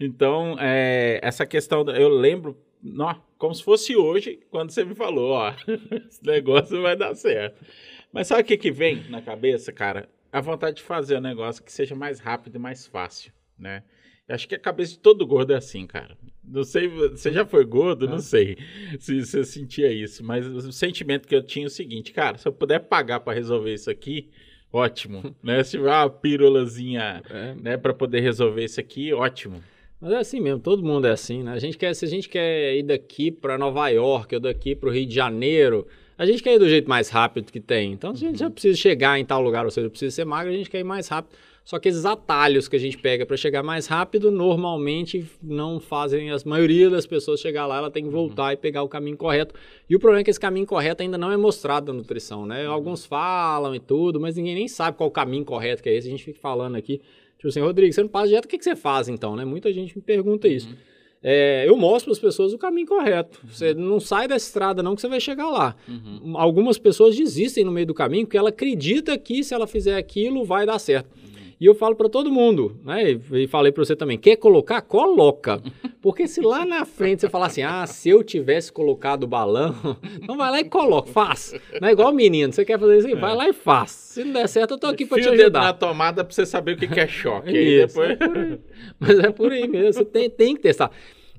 Então, 0.00 0.56
é, 0.58 1.20
essa 1.22 1.44
questão, 1.44 1.84
eu 1.90 2.08
lembro, 2.08 2.56
ó, 2.98 3.14
como 3.36 3.54
se 3.54 3.62
fosse 3.62 3.94
hoje, 3.94 4.40
quando 4.50 4.70
você 4.70 4.84
me 4.84 4.94
falou, 4.94 5.32
ó, 5.32 5.52
esse 6.08 6.24
negócio 6.24 6.80
vai 6.80 6.96
dar 6.96 7.14
certo. 7.14 7.62
Mas 8.10 8.28
sabe 8.28 8.40
o 8.40 8.44
que 8.44 8.56
que 8.56 8.70
vem 8.70 9.04
na 9.10 9.20
cabeça, 9.20 9.70
cara? 9.70 10.08
A 10.32 10.40
vontade 10.40 10.76
de 10.76 10.82
fazer 10.82 11.18
um 11.18 11.20
negócio 11.20 11.62
que 11.62 11.70
seja 11.70 11.94
mais 11.94 12.18
rápido 12.18 12.56
e 12.56 12.58
mais 12.58 12.86
fácil 12.86 13.35
né? 13.58 13.82
Acho 14.28 14.48
que 14.48 14.56
a 14.56 14.58
cabeça 14.58 14.92
de 14.92 14.98
todo 14.98 15.24
gordo 15.24 15.52
é 15.52 15.56
assim, 15.56 15.86
cara. 15.86 16.16
Não 16.42 16.64
sei, 16.64 16.88
você 16.88 17.30
já 17.30 17.46
foi 17.46 17.64
gordo? 17.64 18.08
Não 18.08 18.18
sei 18.18 18.58
se 18.98 19.24
você 19.24 19.44
sentia 19.44 19.92
isso, 19.92 20.24
mas 20.24 20.46
o 20.46 20.72
sentimento 20.72 21.28
que 21.28 21.34
eu 21.34 21.42
tinha 21.42 21.66
é 21.66 21.68
o 21.68 21.70
seguinte, 21.70 22.12
cara, 22.12 22.36
se 22.36 22.46
eu 22.46 22.52
puder 22.52 22.80
pagar 22.80 23.20
para 23.20 23.34
resolver 23.34 23.72
isso 23.72 23.88
aqui, 23.88 24.28
ótimo, 24.72 25.34
né? 25.42 25.62
Se 25.62 25.72
tiver 25.72 25.90
uma 25.90 26.10
pirulazinha, 26.10 27.22
é. 27.30 27.54
né, 27.54 27.76
para 27.76 27.94
poder 27.94 28.20
resolver 28.20 28.64
isso 28.64 28.80
aqui, 28.80 29.12
ótimo. 29.12 29.62
Mas 30.00 30.12
é 30.12 30.16
assim 30.16 30.40
mesmo, 30.40 30.60
todo 30.60 30.82
mundo 30.82 31.06
é 31.06 31.12
assim, 31.12 31.44
né? 31.44 31.52
A 31.52 31.58
gente 31.58 31.78
quer, 31.78 31.94
se 31.94 32.04
a 32.04 32.08
gente 32.08 32.28
quer 32.28 32.76
ir 32.76 32.82
daqui 32.82 33.30
para 33.30 33.56
Nova 33.56 33.88
York 33.88 34.34
ou 34.34 34.40
daqui 34.40 34.74
para 34.74 34.88
o 34.88 34.92
Rio 34.92 35.06
de 35.06 35.14
Janeiro, 35.14 35.86
a 36.18 36.26
gente 36.26 36.42
quer 36.42 36.54
ir 36.54 36.58
do 36.58 36.68
jeito 36.68 36.88
mais 36.88 37.08
rápido 37.08 37.52
que 37.52 37.60
tem. 37.60 37.92
Então, 37.92 38.14
se 38.14 38.24
a 38.24 38.28
gente 38.28 38.40
já 38.40 38.50
precisa 38.50 38.76
chegar 38.76 39.18
em 39.18 39.24
tal 39.24 39.40
lugar, 39.40 39.64
ou 39.64 39.70
seja, 39.70 39.88
precisa 39.88 40.14
ser 40.14 40.24
magro, 40.24 40.52
a 40.52 40.56
gente 40.56 40.68
quer 40.68 40.80
ir 40.80 40.84
mais 40.84 41.08
rápido. 41.08 41.36
Só 41.66 41.80
que 41.80 41.88
esses 41.88 42.06
atalhos 42.06 42.68
que 42.68 42.76
a 42.76 42.78
gente 42.78 42.96
pega 42.96 43.26
para 43.26 43.36
chegar 43.36 43.60
mais 43.60 43.88
rápido, 43.88 44.30
normalmente 44.30 45.26
não 45.42 45.80
fazem 45.80 46.30
a 46.30 46.36
maioria 46.46 46.88
das 46.88 47.08
pessoas 47.08 47.40
chegar 47.40 47.66
lá, 47.66 47.78
ela 47.78 47.90
tem 47.90 48.04
que 48.04 48.08
voltar 48.08 48.44
uhum. 48.44 48.52
e 48.52 48.56
pegar 48.56 48.84
o 48.84 48.88
caminho 48.88 49.16
correto. 49.16 49.52
E 49.90 49.96
o 49.96 49.98
problema 49.98 50.20
é 50.20 50.24
que 50.24 50.30
esse 50.30 50.38
caminho 50.38 50.64
correto 50.64 51.02
ainda 51.02 51.18
não 51.18 51.32
é 51.32 51.36
mostrado 51.36 51.92
na 51.92 51.98
nutrição, 51.98 52.46
né? 52.46 52.68
Uhum. 52.68 52.72
Alguns 52.72 53.04
falam 53.04 53.74
e 53.74 53.80
tudo, 53.80 54.20
mas 54.20 54.36
ninguém 54.36 54.54
nem 54.54 54.68
sabe 54.68 54.96
qual 54.96 55.08
o 55.08 55.12
caminho 55.12 55.44
correto 55.44 55.82
que 55.82 55.88
é 55.88 55.96
esse. 55.96 56.06
A 56.06 56.10
gente 56.12 56.22
fica 56.22 56.38
falando 56.38 56.76
aqui, 56.76 57.00
tipo 57.36 57.48
assim, 57.48 57.58
Rodrigo, 57.58 57.92
você 57.92 58.00
não 58.00 58.08
passa 58.08 58.28
dieta, 58.28 58.46
o 58.46 58.48
que, 58.48 58.58
que 58.58 58.64
você 58.64 58.76
faz 58.76 59.08
então, 59.08 59.34
né? 59.34 59.44
Muita 59.44 59.72
gente 59.72 59.96
me 59.96 60.02
pergunta 60.02 60.46
isso. 60.46 60.68
Uhum. 60.68 60.76
É, 61.20 61.68
eu 61.68 61.76
mostro 61.76 62.10
para 62.10 62.12
as 62.12 62.20
pessoas 62.20 62.52
o 62.52 62.58
caminho 62.58 62.86
correto. 62.86 63.40
Uhum. 63.42 63.50
Você 63.50 63.74
não 63.74 63.98
sai 63.98 64.28
da 64.28 64.36
estrada 64.36 64.84
não 64.84 64.94
que 64.94 65.00
você 65.00 65.08
vai 65.08 65.18
chegar 65.18 65.50
lá. 65.50 65.74
Uhum. 65.88 66.36
Algumas 66.36 66.78
pessoas 66.78 67.16
desistem 67.16 67.64
no 67.64 67.72
meio 67.72 67.88
do 67.88 67.94
caminho 67.94 68.24
porque 68.24 68.38
ela 68.38 68.50
acredita 68.50 69.18
que 69.18 69.42
se 69.42 69.52
ela 69.52 69.66
fizer 69.66 69.96
aquilo 69.96 70.44
vai 70.44 70.64
dar 70.64 70.78
certo. 70.78 71.26
E 71.58 71.64
eu 71.64 71.74
falo 71.74 71.96
para 71.96 72.08
todo 72.08 72.30
mundo, 72.30 72.76
né? 72.84 73.18
E 73.32 73.46
falei 73.46 73.72
para 73.72 73.82
você 73.82 73.96
também, 73.96 74.18
quer 74.18 74.36
colocar? 74.36 74.82
Coloca. 74.82 75.62
Porque 76.02 76.28
se 76.28 76.42
lá 76.42 76.66
na 76.66 76.84
frente 76.84 77.20
você 77.20 77.30
falar 77.30 77.46
assim, 77.46 77.62
ah, 77.62 77.86
se 77.86 78.10
eu 78.10 78.22
tivesse 78.22 78.70
colocado 78.70 79.24
o 79.24 79.26
balão, 79.26 79.74
então 80.22 80.36
vai 80.36 80.50
lá 80.50 80.60
e 80.60 80.64
coloca, 80.64 81.10
faz. 81.10 81.54
Não 81.80 81.88
é 81.88 81.92
igual 81.92 82.12
menino, 82.12 82.52
você 82.52 82.62
quer 82.62 82.78
fazer 82.78 82.98
isso, 82.98 83.08
é. 83.08 83.14
vai 83.14 83.34
lá 83.34 83.48
e 83.48 83.54
faz. 83.54 83.90
Se 83.90 84.22
não 84.22 84.34
der 84.34 84.48
certo, 84.48 84.74
eu 84.74 84.78
tô 84.78 84.86
aqui 84.86 85.06
para 85.06 85.22
te 85.22 85.28
ajudar. 85.30 85.62
na 85.62 85.72
tomada 85.72 86.22
para 86.22 86.34
você 86.34 86.44
saber 86.44 86.72
o 86.72 86.76
que 86.76 87.00
é 87.00 87.08
choque. 87.08 87.50
Isso, 87.56 87.98
depois... 87.98 88.20
é 88.20 88.58
Mas 89.00 89.18
é 89.18 89.30
por 89.30 89.50
aí 89.50 89.66
mesmo, 89.66 89.94
você 89.94 90.04
tem, 90.04 90.28
tem 90.28 90.54
que 90.54 90.60
testar. 90.60 90.90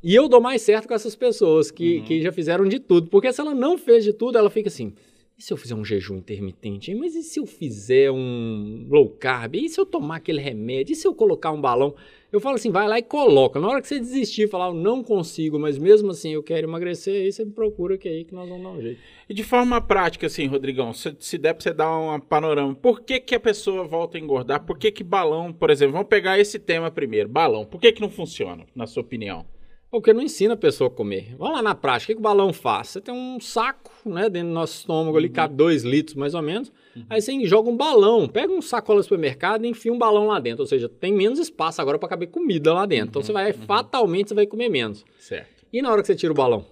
E 0.02 0.16
eu 0.16 0.28
dou 0.28 0.42
mais 0.42 0.62
certo 0.62 0.88
com 0.88 0.94
essas 0.94 1.16
pessoas 1.16 1.70
que, 1.70 1.98
uhum. 1.98 2.04
que 2.04 2.22
já 2.22 2.32
fizeram 2.32 2.68
de 2.68 2.80
tudo. 2.80 3.10
Porque 3.10 3.32
se 3.32 3.42
ela 3.42 3.54
não 3.54 3.78
fez 3.78 4.04
de 4.04 4.14
tudo, 4.14 4.38
ela 4.38 4.50
fica 4.50 4.70
assim, 4.70 4.94
e 5.38 5.44
se 5.44 5.54
eu 5.54 5.58
fizer 5.58 5.76
um 5.76 5.86
jejum 5.86 6.18
intermitente? 6.18 6.96
Mas 6.96 7.14
e 7.14 7.22
se 7.22 7.40
eu 7.40 7.46
fizer 7.46 8.10
um 8.10 8.88
low 8.90 9.08
carb? 9.08 9.56
E 9.56 9.70
se 9.70 9.80
eu 9.80 9.86
tomar 9.86 10.16
aquele 10.16 10.42
remédio? 10.42 10.94
E 10.94 10.96
se 10.96 11.08
eu 11.08 11.14
colocar 11.14 11.52
um 11.52 11.62
balão? 11.62 11.94
Eu 12.32 12.40
falo 12.40 12.56
assim, 12.56 12.72
vai 12.72 12.88
lá 12.88 12.98
e 12.98 13.04
coloca. 13.04 13.60
Na 13.60 13.68
hora 13.68 13.80
que 13.80 13.88
você 13.88 14.00
desistir, 14.00 14.50
falar, 14.50 14.70
eu 14.70 14.74
não 14.74 15.04
consigo, 15.04 15.60
mas 15.60 15.78
mesmo 15.78 16.10
assim 16.10 16.34
eu 16.34 16.42
quero 16.42 16.68
emagrecer, 16.68 17.22
aí 17.22 17.32
você 17.32 17.46
me 17.46 17.52
procura 17.52 18.00
que 18.00 18.10
é 18.10 18.12
aí 18.12 18.26
que 18.26 18.34
nós 18.34 18.50
vamos 18.50 18.64
dar 18.64 18.72
um 18.72 18.82
jeito. 18.82 19.00
E 19.30 19.34
de 19.34 19.44
forma 19.44 19.80
prática, 19.80 20.26
assim, 20.26 20.48
Rodrigão, 20.48 20.92
se, 20.92 21.16
se 21.20 21.38
der 21.38 21.54
pra 21.54 21.62
você 21.62 21.72
dar 21.72 21.96
um 21.96 22.20
panorama, 22.20 22.74
por 22.74 23.02
que 23.02 23.20
que 23.20 23.36
a 23.36 23.40
pessoa 23.40 23.84
volta 23.84 24.18
a 24.18 24.20
engordar? 24.20 24.66
Por 24.66 24.78
que 24.78 24.92
que 24.92 25.04
balão, 25.04 25.54
por 25.54 25.70
exemplo, 25.70 25.94
vamos 25.94 26.08
pegar 26.08 26.40
esse 26.40 26.58
tema 26.58 26.90
primeiro, 26.90 27.30
balão, 27.30 27.64
por 27.64 27.80
que 27.80 27.92
que 27.92 28.02
não 28.02 28.10
funciona, 28.10 28.66
na 28.76 28.88
sua 28.88 29.04
opinião? 29.04 29.46
Porque 29.90 30.12
não 30.12 30.22
ensina 30.22 30.54
a 30.54 30.58
pessoa 30.58 30.90
a 30.90 30.92
comer. 30.92 31.34
Vamos 31.38 31.56
lá 31.56 31.62
na 31.62 31.74
prática, 31.74 32.12
o 32.12 32.16
que, 32.16 32.20
o 32.20 32.24
balão 32.24 32.52
faz? 32.52 32.90
Você 32.90 33.02
tem 33.02 33.14
um 33.14 33.40
saco, 33.40 33.92
né, 34.06 34.30
dentro 34.30 34.50
do 34.50 34.54
nosso 34.54 34.80
estômago 34.80 35.18
ali, 35.18 35.28
uhum. 35.28 35.34
cabe 35.34 35.56
2 35.56 35.84
litros 35.84 36.16
mais 36.16 36.34
ou 36.34 36.42
menos. 36.42 36.72
Uhum. 36.96 37.06
Aí 37.10 37.22
você 37.22 37.46
joga 37.46 37.70
um 37.70 37.78
balão, 37.78 38.28
pega 38.28 38.52
um 38.52 38.62
sacola 38.62 39.00
do 39.00 39.04
supermercado 39.04 39.64
e 39.66 39.70
enfia 39.70 39.92
um 39.92 39.98
balão 39.98 40.28
lá 40.28 40.40
dentro. 40.40 40.62
Ou 40.62 40.68
seja, 40.68 40.90
tem 40.90 41.14
menos 41.14 41.40
espaço 41.40 41.82
agora 41.82 41.98
para 41.98 42.10
caber 42.10 42.30
comida 42.30 42.74
lá 42.74 42.86
dentro. 42.86 43.10
Então, 43.10 43.22
uhum. 43.22 43.26
Você 43.26 43.32
vai, 43.32 43.52
uhum. 43.52 43.62
fatalmente, 43.66 44.30
você 44.30 44.36
vai 44.36 44.46
comer 44.46 44.70
menos. 44.70 45.06
Certo. 45.18 45.66
E 45.72 45.82
na 45.82 45.90
hora 45.90 46.02
que 46.02 46.08
você 46.08 46.16
tira 46.16 46.34
o 46.34 46.36
balão? 46.36 46.66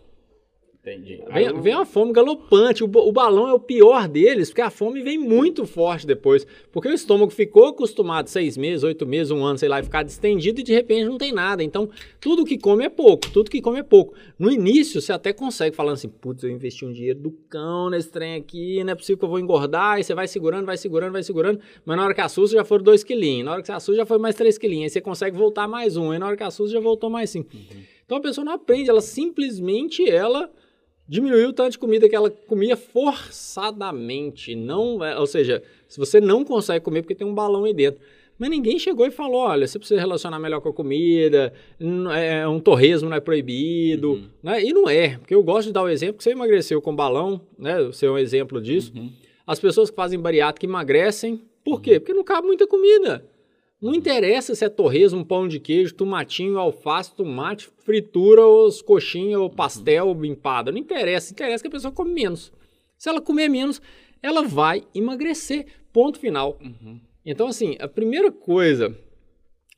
Entendi. 0.86 1.20
Vem, 1.34 1.62
vem 1.62 1.74
uma 1.74 1.86
fome 1.86 2.14
galopante. 2.14 2.84
O, 2.84 2.86
o, 2.86 3.12
balão 3.12 3.48
é 3.48 3.54
o 3.54 3.60
pior 3.60 4.08
deles, 4.08 4.50
porque 4.50 4.62
a 4.62 4.70
fome 4.70 5.02
vem 5.02 5.18
muito 5.18 5.66
forte 5.66 6.06
depois. 6.06 6.46
Porque 6.72 6.88
o 6.88 6.94
estômago 6.94 7.32
ficou 7.32 7.66
acostumado 7.66 8.28
seis 8.28 8.56
meses, 8.56 8.84
oito 8.84 9.04
meses, 9.08 9.32
um 9.32 9.44
ano, 9.44 9.58
sei 9.58 9.68
lá, 9.68 9.82
ficar 9.82 10.04
distendido 10.04 10.60
e 10.60 10.64
de 10.64 10.72
repente 10.72 11.06
não 11.06 11.18
tem 11.18 11.32
nada. 11.32 11.64
Então, 11.64 11.90
tudo 12.22 12.46
que 12.46 12.56
come 12.56 12.86
é 12.86 12.90
pouco, 12.90 13.32
tudo 13.32 13.50
que 13.50 13.62
come 13.62 13.80
é 13.80 13.84
pouco. 13.84 14.14
No 14.38 14.52
início, 14.52 15.02
você 15.02 15.12
até 15.12 15.34
consegue 15.34 15.76
falando 15.76 15.96
assim: 15.96 16.08
putz, 16.08 16.44
eu 16.44 16.52
investi 16.52 16.86
um 16.86 16.94
dinheiro 16.94 17.20
do 17.20 17.32
cão 17.50 17.90
nesse 17.90 18.12
trem 18.12 18.36
aqui, 18.36 18.84
não 18.84 18.92
é 18.92 18.96
possível 18.96 19.18
que 19.18 19.26
eu 19.26 19.30
vou 19.30 19.40
engordar. 19.40 20.00
E 20.00 20.04
você 20.04 20.14
vai 20.14 20.28
segurando, 20.28 20.68
vai 20.68 20.78
segurando, 20.78 21.14
vai 21.14 21.24
segurando. 21.24 21.60
Mas 21.84 21.98
na 21.98 22.06
hora 22.06 22.14
que 22.14 22.22
assusta, 22.22 22.58
já 22.58 22.64
foram 22.64 22.84
dois 22.84 23.04
quilinhos. 23.04 23.46
Na 23.46 23.54
hora 23.54 23.62
que 23.62 23.66
você 23.66 23.74
assusta, 23.74 24.02
já 24.02 24.06
foi 24.06 24.20
mais 24.20 24.36
três 24.36 24.56
quilinhos. 24.56 24.84
Aí 24.84 24.90
você 24.92 25.02
consegue 25.02 25.36
voltar 25.36 25.68
mais 25.68 25.98
um. 25.98 26.12
Aí 26.12 26.20
na 26.20 26.28
hora 26.28 26.38
que 26.38 26.44
assusta, 26.44 26.74
já 26.76 26.80
voltou 26.80 27.10
mais 27.10 27.32
cinco. 27.32 27.50
Uhum. 27.56 27.82
Então 28.06 28.20
a 28.20 28.22
pessoa 28.22 28.46
não 28.46 28.54
aprende, 28.54 28.88
ela 28.88 29.02
simplesmente 29.02 30.08
ela 30.08 30.52
diminuiu 31.08 31.50
o 31.50 31.54
tanto 31.54 31.72
de 31.72 31.80
comida 31.80 32.10
que 32.10 32.16
ela 32.16 32.30
comia 32.30 32.76
forçadamente. 32.76 34.56
Não, 34.56 35.04
é, 35.04 35.18
ou 35.18 35.28
seja, 35.28 35.62
se 35.88 35.98
você 35.98 36.20
não 36.20 36.44
consegue 36.44 36.84
comer 36.84 37.02
porque 37.02 37.16
tem 37.16 37.28
um 37.28 37.34
balão 37.34 37.64
aí 37.64 37.74
dentro. 37.74 38.02
Mas 38.38 38.50
ninguém 38.50 38.78
chegou 38.78 39.06
e 39.06 39.12
falou: 39.12 39.42
olha, 39.42 39.66
você 39.66 39.80
precisa 39.80 40.00
relacionar 40.00 40.40
melhor 40.40 40.60
com 40.60 40.70
a 40.70 40.74
comida, 40.74 41.54
é, 42.14 42.40
é, 42.40 42.48
um 42.48 42.60
torresmo 42.60 43.10
não 43.10 43.18
é 43.18 43.22
proibido. 43.22 44.14
Uhum. 44.14 44.28
Né? 44.44 44.64
E 44.64 44.74
não 44.74 44.90
é, 44.90 45.18
porque 45.18 45.34
eu 45.34 45.44
gosto 45.44 45.68
de 45.68 45.74
dar 45.74 45.84
o 45.84 45.90
exemplo 45.90 46.18
que 46.18 46.24
você 46.24 46.32
emagreceu 46.32 46.82
com 46.82 46.96
balão, 46.96 47.40
né? 47.58 47.82
Você 47.84 48.06
é 48.06 48.12
um 48.12 48.18
exemplo 48.18 48.62
disso. 48.62 48.92
Uhum. 48.96 49.10
As 49.48 49.60
pessoas 49.60 49.90
que 49.90 49.96
fazem 49.96 50.20
bariátrica 50.20 50.66
emagrecem, 50.66 51.42
por 51.64 51.82
quê? 51.82 51.94
Uhum. 51.94 52.00
Porque 52.00 52.14
não 52.14 52.24
cabe 52.24 52.48
muita 52.48 52.68
comida. 52.68 53.24
Não 53.82 53.94
interessa 53.94 54.56
se 54.56 54.64
é 54.66 54.70
torresmo, 54.70 55.26
pão 55.26 55.48
de 55.48 55.60
queijo, 55.60 55.94
tomatinho, 55.94 56.58
alface, 56.58 57.14
tomate, 57.14 57.70
fritura, 57.84 58.46
ou 58.46 58.72
coxinha, 58.84 59.40
ou 59.40 59.50
pastel, 59.50 60.08
uhum. 60.08 60.26
empada. 60.26 60.72
Não 60.72 60.80
interessa. 60.80 61.32
Interessa 61.32 61.64
que 61.64 61.68
a 61.68 61.72
pessoa 61.72 61.92
come 61.92 62.14
menos. 62.14 62.52
Se 62.98 63.10
ela 63.10 63.22
comer 63.22 63.50
menos, 63.50 63.82
ela 64.22 64.44
vai 64.44 64.84
emagrecer. 64.94 65.68
Ponto 65.92 66.20
final. 66.20 66.58
Uhum. 66.62 67.00
Então, 67.26 67.48
assim, 67.48 67.76
a 67.80 67.88
primeira 67.88 68.32
coisa 68.32 68.96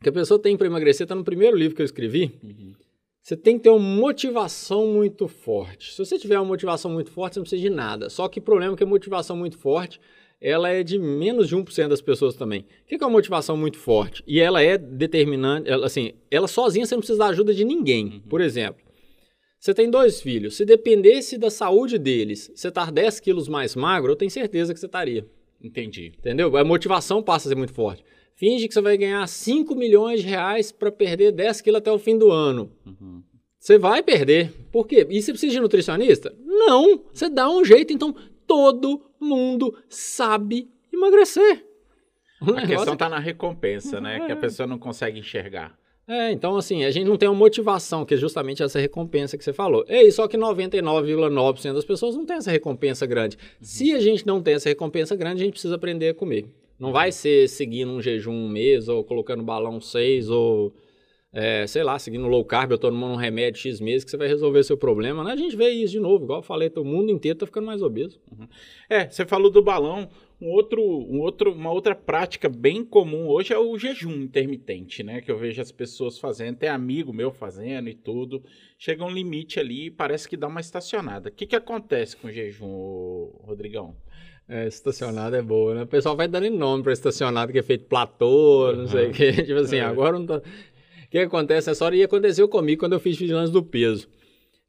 que 0.01 0.09
a 0.09 0.11
pessoa 0.11 0.39
tem 0.39 0.55
para 0.55 0.67
emagrecer 0.67 1.05
está 1.05 1.15
no 1.15 1.23
primeiro 1.23 1.57
livro 1.57 1.75
que 1.75 1.81
eu 1.81 1.85
escrevi. 1.85 2.39
Uhum. 2.43 2.73
Você 3.21 3.35
tem 3.35 3.57
que 3.57 3.63
ter 3.63 3.69
uma 3.69 3.79
motivação 3.79 4.87
muito 4.87 5.27
forte. 5.27 5.91
Se 5.91 5.97
você 5.97 6.17
tiver 6.17 6.39
uma 6.39 6.45
motivação 6.45 6.89
muito 6.89 7.11
forte, 7.11 7.33
você 7.33 7.39
não 7.39 7.43
precisa 7.43 7.61
de 7.61 7.69
nada. 7.69 8.09
Só 8.09 8.29
que 8.29 8.39
o 8.39 8.41
problema 8.41 8.73
é 8.73 8.77
que 8.77 8.83
a 8.83 8.87
motivação 8.87 9.35
muito 9.35 9.57
forte 9.57 9.99
ela 10.39 10.69
é 10.69 10.83
de 10.83 10.99
menos 10.99 11.47
de 11.47 11.55
1% 11.55 11.87
das 11.87 12.01
pessoas 12.01 12.35
também. 12.35 12.61
O 12.61 12.87
que 12.87 12.95
é 12.95 12.97
uma 13.05 13.09
motivação 13.09 13.57
muito 13.57 13.77
forte? 13.77 14.23
E 14.27 14.39
ela 14.39 14.61
é 14.61 14.77
determinante, 14.77 15.69
ela, 15.69 15.85
assim, 15.85 16.13
ela 16.29 16.47
sozinha 16.47 16.85
você 16.85 16.95
não 16.95 17.01
precisa 17.01 17.19
da 17.19 17.27
ajuda 17.27 17.53
de 17.53 17.65
ninguém. 17.65 18.05
Uhum. 18.05 18.19
Por 18.29 18.41
exemplo, 18.41 18.83
você 19.59 19.73
tem 19.73 19.89
dois 19.89 20.21
filhos, 20.21 20.55
se 20.55 20.65
dependesse 20.65 21.37
da 21.37 21.49
saúde 21.49 21.97
deles, 21.97 22.51
você 22.55 22.67
estar 22.67 22.91
10 22.91 23.19
quilos 23.19 23.47
mais 23.47 23.75
magro, 23.75 24.11
eu 24.11 24.15
tenho 24.15 24.29
certeza 24.29 24.73
que 24.73 24.79
você 24.79 24.85
estaria. 24.85 25.25
Entendi. 25.61 26.13
Entendeu? 26.17 26.55
A 26.55 26.63
motivação 26.63 27.23
passa 27.23 27.47
a 27.47 27.49
ser 27.49 27.55
muito 27.55 27.73
forte. 27.73 28.03
Finge 28.35 28.67
que 28.67 28.73
você 28.75 28.81
vai 28.81 28.95
ganhar 28.95 29.27
5 29.27 29.75
milhões 29.75 30.21
de 30.21 30.27
reais 30.27 30.71
para 30.71 30.91
perder 30.91 31.31
10 31.31 31.61
quilos 31.61 31.79
até 31.79 31.91
o 31.91 31.97
fim 31.97 32.15
do 32.15 32.31
ano. 32.31 32.71
Uhum. 32.85 33.23
Você 33.59 33.79
vai 33.79 34.03
perder. 34.03 34.53
Por 34.71 34.87
quê? 34.87 35.07
E 35.09 35.19
você 35.19 35.31
precisa 35.31 35.53
de 35.53 35.59
nutricionista? 35.59 36.35
Não. 36.45 37.03
Você 37.11 37.27
dá 37.27 37.49
um 37.49 37.65
jeito. 37.65 37.91
Então, 37.91 38.15
todo 38.45 39.06
mundo 39.19 39.75
sabe 39.89 40.69
emagrecer. 40.91 41.65
a 42.41 42.67
questão 42.67 42.93
está 42.93 43.09
na 43.09 43.19
recompensa, 43.19 43.99
né? 44.01 44.17
É. 44.17 44.25
Que 44.25 44.31
a 44.31 44.35
pessoa 44.35 44.67
não 44.67 44.77
consegue 44.77 45.19
enxergar. 45.19 45.77
É, 46.07 46.31
então 46.31 46.55
assim, 46.55 46.85
a 46.85 46.91
gente 46.91 47.05
não 47.05 47.17
tem 47.17 47.27
uma 47.27 47.35
motivação, 47.35 48.05
que 48.05 48.13
é 48.13 48.17
justamente 48.17 48.63
essa 48.63 48.79
recompensa 48.79 49.37
que 49.37 49.43
você 49.43 49.51
falou. 49.51 49.83
Ei, 49.89 50.09
só 50.09 50.25
que 50.25 50.37
99,9% 50.37 51.73
das 51.73 51.83
pessoas 51.83 52.15
não 52.15 52.25
tem 52.25 52.37
essa 52.37 52.49
recompensa 52.49 53.05
grande. 53.05 53.35
Uhum. 53.35 53.41
Se 53.59 53.93
a 53.93 53.99
gente 53.99 54.25
não 54.25 54.41
tem 54.41 54.53
essa 54.53 54.69
recompensa 54.69 55.15
grande, 55.17 55.41
a 55.41 55.45
gente 55.45 55.53
precisa 55.53 55.75
aprender 55.75 56.09
a 56.09 56.13
comer. 56.13 56.47
Não 56.79 56.93
vai 56.93 57.11
ser 57.11 57.49
seguindo 57.49 57.91
um 57.91 58.01
jejum 58.01 58.31
um 58.31 58.47
mês, 58.47 58.87
ou 58.87 59.03
colocando 59.03 59.43
balão 59.43 59.81
seis, 59.81 60.29
ou 60.29 60.73
é, 61.39 61.67
sei 61.67 61.83
lá, 61.83 61.99
seguindo 61.99 62.27
low 62.27 62.43
carb, 62.43 62.71
eu 62.71 62.79
tomando 62.79 63.13
um 63.13 63.15
remédio 63.15 63.61
X 63.61 63.79
meses 63.79 64.03
que 64.03 64.09
você 64.09 64.17
vai 64.17 64.27
resolver 64.27 64.63
seu 64.63 64.75
problema. 64.75 65.23
Né? 65.23 65.33
A 65.33 65.35
gente 65.35 65.55
vê 65.55 65.69
isso 65.69 65.91
de 65.91 65.99
novo, 65.99 66.23
igual 66.23 66.39
eu 66.39 66.43
falei, 66.43 66.71
o 66.75 66.83
mundo 66.83 67.11
inteiro 67.11 67.37
tá 67.37 67.45
ficando 67.45 67.67
mais 67.67 67.83
obeso. 67.83 68.19
Uhum. 68.31 68.47
É, 68.89 69.07
você 69.07 69.23
falou 69.23 69.51
do 69.51 69.61
balão. 69.61 70.09
Um 70.41 70.49
outro, 70.49 70.81
um 70.81 71.19
outro, 71.19 71.53
uma 71.53 71.71
outra 71.71 71.93
prática 71.93 72.49
bem 72.49 72.83
comum 72.83 73.27
hoje 73.27 73.53
é 73.53 73.57
o 73.57 73.77
jejum 73.77 74.13
intermitente, 74.13 75.03
né? 75.03 75.21
Que 75.21 75.29
eu 75.29 75.37
vejo 75.37 75.61
as 75.61 75.71
pessoas 75.71 76.17
fazendo, 76.17 76.57
tem 76.57 76.69
amigo 76.69 77.13
meu 77.13 77.31
fazendo 77.31 77.87
e 77.87 77.93
tudo. 77.93 78.43
Chega 78.77 79.05
um 79.05 79.11
limite 79.11 79.59
ali 79.59 79.85
e 79.85 79.91
parece 79.91 80.27
que 80.27 80.37
dá 80.37 80.47
uma 80.47 80.59
estacionada. 80.59 81.29
O 81.29 81.31
que, 81.31 81.45
que 81.45 81.55
acontece 81.55 82.17
com 82.17 82.29
o 82.29 82.31
jejum, 82.31 83.29
Rodrigão? 83.43 83.95
É, 84.49 84.67
estacionada 84.67 85.37
é 85.37 85.41
boa, 85.41 85.75
né? 85.75 85.83
O 85.83 85.87
pessoal 85.87 86.15
vai 86.15 86.27
dando 86.27 86.49
nome 86.49 86.81
para 86.81 86.93
estacionada, 86.93 87.51
que 87.51 87.59
é 87.59 87.63
feito 87.63 87.85
platô, 87.85 88.71
não 88.73 88.81
uhum. 88.81 88.87
sei 88.87 89.07
o 89.09 89.11
quê. 89.11 89.31
Tipo 89.45 89.59
assim, 89.59 89.77
é. 89.77 89.81
agora 89.81 90.17
não 90.17 90.25
tá... 90.25 90.41
O 91.07 91.09
que 91.09 91.19
acontece 91.19 91.69
nessa 91.69 91.85
hora? 91.85 91.95
E 91.95 92.03
aconteceu 92.03 92.49
comigo 92.49 92.81
quando 92.81 92.93
eu 92.93 92.99
fiz 92.99 93.17
vigilância 93.17 93.53
do 93.53 93.63
peso. 93.63 94.09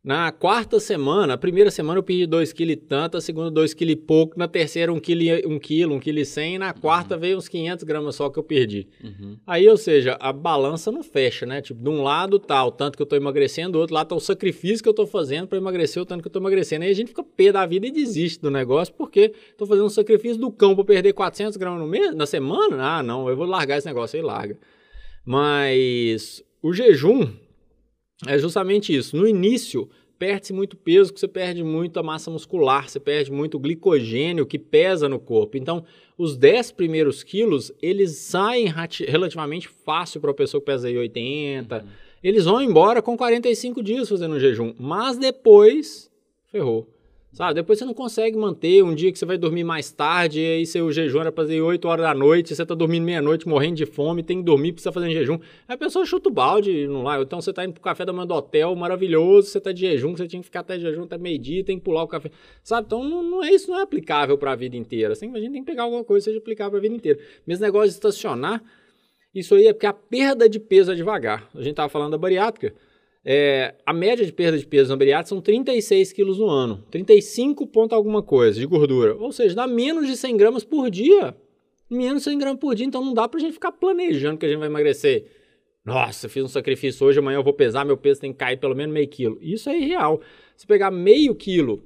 Na 0.05 0.31
quarta 0.31 0.79
semana, 0.79 1.35
a 1.35 1.37
primeira 1.37 1.71
semana 1.73 1.99
eu 1.99 2.03
perdi 2.05 2.25
2 2.25 2.53
kg 2.53 2.77
tanto, 2.77 3.17
a 3.17 3.21
segunda 3.21 3.51
2 3.51 3.75
kg 3.75 3.97
pouco, 3.97 4.39
na 4.39 4.47
terceira 4.47 4.93
1 4.93 5.01
kg, 5.01 5.45
1 5.45 5.59
kg, 5.59 5.87
1 5.87 6.01
kg 6.01 6.19
e 6.21 6.25
100, 6.25 6.55
e 6.55 6.59
na 6.59 6.73
quarta 6.73 7.17
uhum. 7.17 7.21
veio 7.21 7.37
uns 7.37 7.49
500 7.49 7.85
gramas 7.85 8.15
só 8.15 8.31
que 8.31 8.39
eu 8.39 8.45
perdi. 8.45 8.87
Uhum. 9.03 9.37
Aí, 9.45 9.69
ou 9.69 9.77
seja, 9.77 10.17
a 10.21 10.33
balança 10.33 10.93
não 10.93 11.03
fecha, 11.03 11.45
né? 11.45 11.61
Tipo, 11.61 11.83
de 11.83 11.91
um 11.91 12.01
lado 12.03 12.39
tá 12.39 12.65
o 12.65 12.71
tanto 12.71 12.97
que 12.97 13.03
eu 13.03 13.07
tô 13.07 13.17
emagrecendo, 13.17 13.73
do 13.73 13.81
outro 13.81 13.97
lado 13.97 14.07
tá 14.07 14.15
o 14.15 14.21
sacrifício 14.21 14.85
que 14.85 14.89
eu 14.89 14.95
tô 14.95 15.05
fazendo 15.05 15.49
para 15.49 15.59
emagrecer 15.59 16.01
o 16.01 16.07
tanto 16.07 16.23
que 16.23 16.29
eu 16.29 16.33
tô 16.33 16.39
emagrecendo. 16.39 16.85
Aí 16.85 16.91
a 16.93 16.95
gente 16.95 17.09
fica 17.09 17.25
pé 17.25 17.51
da 17.51 17.67
vida 17.67 17.85
e 17.89 17.91
desiste 17.91 18.41
do 18.41 18.53
negócio, 18.53 18.95
porque 18.95 19.35
tô 19.57 19.67
fazendo 19.67 19.87
um 19.87 19.91
sacrifício 19.91 20.39
do 20.41 20.51
cão 20.53 20.77
para 20.77 20.85
perder 20.85 21.13
400 21.13 21.57
gramas 21.57 21.81
no 21.81 21.89
mês, 21.89 22.15
na 22.15 22.25
semana? 22.25 22.99
Ah, 22.99 23.03
não, 23.03 23.29
eu 23.29 23.37
vou 23.37 23.47
largar 23.47 23.77
esse 23.77 23.87
negócio 23.87 24.17
aí, 24.17 24.25
larga. 24.25 24.57
Mas 25.29 26.43
o 26.63 26.73
jejum 26.73 27.29
é 28.27 28.39
justamente 28.39 28.97
isso. 28.97 29.15
No 29.15 29.29
início, 29.29 29.87
perde-se 30.19 30.55
muito 30.55 30.75
peso, 30.75 31.13
você 31.15 31.29
perde 31.29 31.63
muito 31.63 32.01
a 32.01 32.03
massa 32.03 32.31
muscular, 32.31 32.89
você 32.89 32.99
perde 32.99 33.31
muito 33.31 33.59
glicogênio 33.59 34.47
que 34.47 34.59
pesa 34.59 35.07
no 35.07 35.21
corpo. 35.21 35.59
Então, 35.59 35.85
os 36.17 36.35
10 36.35 36.73
primeiros 36.73 37.23
quilos, 37.23 37.71
eles 37.83 38.17
saem 38.17 38.73
relativamente 39.07 39.69
fácil 39.69 40.19
para 40.19 40.31
a 40.31 40.35
pessoa 40.35 40.63
que 40.63 40.65
pesa 40.65 40.89
aí 40.89 40.97
80. 40.97 41.77
Uhum. 41.77 41.89
Eles 42.25 42.47
vão 42.47 42.63
embora 42.63 43.03
com 43.03 43.15
45 43.15 43.83
dias 43.83 44.09
fazendo 44.09 44.41
jejum, 44.41 44.73
mas 44.79 45.19
depois 45.19 46.11
ferrou. 46.47 46.89
Sabe? 47.39 47.55
Depois 47.55 47.79
você 47.79 47.85
não 47.85 47.95
consegue 47.95 48.37
manter 48.37 48.83
um 48.83 48.93
dia 48.93 49.13
que 49.13 49.19
você 49.19 49.25
vai 49.25 49.39
dormir 49.39 49.63
mais 49.63 49.93
tarde, 49.93 50.41
e 50.41 50.45
aí 50.45 50.67
seu 50.67 50.91
jejum 50.91 51.21
era 51.21 51.31
fazer 51.31 51.61
8 51.61 51.87
horas 51.87 52.05
da 52.05 52.13
noite, 52.13 52.53
você 52.53 52.67
tá 52.67 52.75
dormindo 52.75 53.05
meia-noite, 53.05 53.47
morrendo 53.47 53.77
de 53.77 53.87
fome, 53.87 54.25
tem 54.25 54.39
que 54.39 54.43
dormir, 54.43 54.73
precisa 54.73 54.91
fazer 54.91 55.09
jejum. 55.13 55.39
Aí 55.69 55.77
a 55.77 55.79
pessoa 55.79 56.05
chuta 56.05 56.29
o 56.29 56.33
balde, 56.33 56.89
não 56.89 57.05
lá. 57.05 57.23
Então 57.23 57.41
você 57.41 57.53
tá 57.53 57.65
indo 57.65 57.75
pro 57.75 57.81
café 57.81 58.05
da 58.05 58.13
manhã 58.13 58.27
do 58.27 58.35
hotel, 58.35 58.75
maravilhoso, 58.75 59.51
você 59.51 59.61
tá 59.61 59.71
de 59.71 59.83
jejum, 59.83 60.17
você 60.17 60.27
tinha 60.27 60.41
que 60.41 60.47
ficar 60.47 60.61
até 60.61 60.81
jejum 60.81 61.05
até 61.05 61.17
meio-dia, 61.17 61.63
tem 61.63 61.79
que 61.79 61.85
pular 61.85 62.03
o 62.03 62.09
café. 62.09 62.29
Sabe? 62.65 62.87
Então 62.89 63.05
não, 63.05 63.23
não 63.23 63.45
é 63.45 63.53
isso, 63.53 63.71
não 63.71 63.79
é 63.79 63.83
aplicável 63.83 64.37
para 64.37 64.51
a 64.51 64.57
vida 64.57 64.77
inteira. 64.77 65.13
Assim, 65.13 65.31
a 65.33 65.39
gente 65.39 65.53
tem 65.53 65.63
que 65.63 65.71
pegar 65.71 65.85
alguma 65.85 66.03
coisa 66.03 66.25
que 66.25 66.31
seja 66.31 66.41
aplicável 66.41 66.73
para 66.73 66.81
a 66.81 66.83
vida 66.83 66.97
inteira. 66.97 67.21
Mesmo 67.47 67.65
negócio 67.65 67.91
de 67.91 67.95
estacionar, 67.95 68.61
isso 69.33 69.55
aí 69.55 69.69
é 69.69 69.73
porque 69.73 69.87
a 69.87 69.93
perda 69.93 70.49
de 70.49 70.59
peso 70.59 70.91
é 70.91 70.97
devagar. 70.97 71.49
A 71.55 71.63
gente 71.63 71.77
tava 71.77 71.89
falando 71.89 72.11
da 72.11 72.19
bariátrica. 72.19 72.75
É, 73.25 73.75
a 73.85 73.93
média 73.93 74.25
de 74.25 74.33
perda 74.33 74.57
de 74.57 74.67
peso 74.67 74.91
na 74.91 74.97
bariátrica 74.97 75.29
são 75.29 75.41
36 75.41 76.13
quilos 76.13 76.39
no 76.39 76.49
ano. 76.49 76.85
35 76.91 77.67
ponto 77.67 77.95
alguma 77.95 78.23
coisa 78.23 78.59
de 78.59 78.67
gordura. 78.67 79.17
Ou 79.17 79.33
seja, 79.33 79.55
dá 79.55 79.67
menos 79.67 80.07
de 80.07 80.17
100 80.17 80.37
gramas 80.37 80.65
por 80.65 80.91
dia. 80.91 81.37
Menos 81.91 82.23
de 82.23 82.31
100 82.31 82.39
gramas 82.39 82.61
por 82.61 82.75
dia. 82.75 82.87
Então 82.87 83.05
não 83.05 83.13
dá 83.13 83.29
pra 83.29 83.41
gente 83.41 83.53
ficar 83.53 83.73
planejando 83.73 84.39
que 84.39 84.47
a 84.47 84.49
gente 84.49 84.59
vai 84.59 84.69
emagrecer. 84.69 85.27
Nossa, 85.85 86.29
fiz 86.29 86.45
um 86.45 86.49
sacrifício 86.49 87.07
hoje, 87.07 87.19
amanhã 87.19 87.39
eu 87.39 87.43
vou 87.43 87.55
pesar, 87.55 87.83
meu 87.83 87.97
peso 87.97 88.21
tem 88.21 88.31
que 88.31 88.39
cair 88.39 88.59
pelo 88.59 88.75
menos 88.75 88.93
meio 88.93 89.09
quilo. 89.09 89.39
Isso 89.41 89.71
é 89.71 89.79
irreal. 89.79 90.21
Se 90.55 90.67
pegar 90.67 90.91
meio 90.91 91.35
quilo 91.35 91.83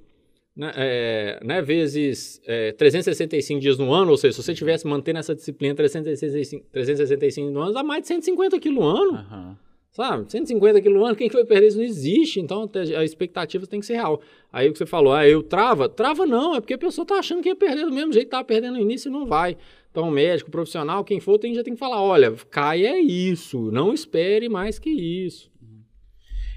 né, 0.56 0.72
é, 0.74 1.40
né, 1.42 1.62
vezes 1.62 2.40
é, 2.46 2.72
365 2.72 3.60
dias 3.60 3.78
no 3.78 3.92
ano, 3.92 4.10
ou 4.10 4.16
seja, 4.16 4.32
se 4.32 4.42
você 4.42 4.54
tivesse 4.54 4.86
mantendo 4.86 5.18
essa 5.18 5.34
disciplina 5.34 5.74
365, 5.74 6.66
365 6.72 7.50
no 7.50 7.60
ano, 7.60 7.72
dá 7.72 7.82
mais 7.82 8.02
de 8.02 8.08
150 8.08 8.58
quilos 8.58 8.78
no 8.78 8.84
ano. 8.84 9.12
Uhum. 9.12 9.56
Sabe? 9.92 10.30
150 10.32 10.80
quilos 10.80 10.98
no 10.98 11.04
ano, 11.04 11.14
quem 11.14 11.28
que 11.28 11.34
vai 11.34 11.44
perder 11.44 11.68
isso? 11.68 11.76
Não 11.76 11.84
existe. 11.84 12.40
Então 12.40 12.68
a 12.96 13.04
expectativa 13.04 13.66
tem 13.66 13.78
que 13.78 13.86
ser 13.86 13.94
real. 13.94 14.22
Aí 14.50 14.68
o 14.68 14.72
que 14.72 14.78
você 14.78 14.86
falou, 14.86 15.12
ah, 15.12 15.28
eu 15.28 15.42
trava? 15.42 15.86
Trava 15.88 16.24
não, 16.24 16.54
é 16.54 16.60
porque 16.60 16.74
a 16.74 16.78
pessoa 16.78 17.06
tá 17.06 17.16
achando 17.16 17.42
que 17.42 17.50
ia 17.50 17.56
perder 17.56 17.84
do 17.84 17.92
mesmo 17.92 18.12
jeito 18.12 18.30
tava 18.30 18.44
perdendo 18.44 18.76
no 18.76 18.80
início 18.80 19.10
e 19.10 19.12
não 19.12 19.26
vai. 19.26 19.56
Então, 19.90 20.10
médico, 20.10 20.50
profissional, 20.50 21.04
quem 21.04 21.20
for, 21.20 21.38
tem, 21.38 21.54
já 21.54 21.62
tem 21.62 21.74
que 21.74 21.78
falar: 21.78 22.02
olha, 22.02 22.32
cai 22.50 22.86
é 22.86 22.98
isso, 22.98 23.70
não 23.70 23.92
espere 23.92 24.48
mais 24.48 24.78
que 24.78 24.88
isso. 24.88 25.52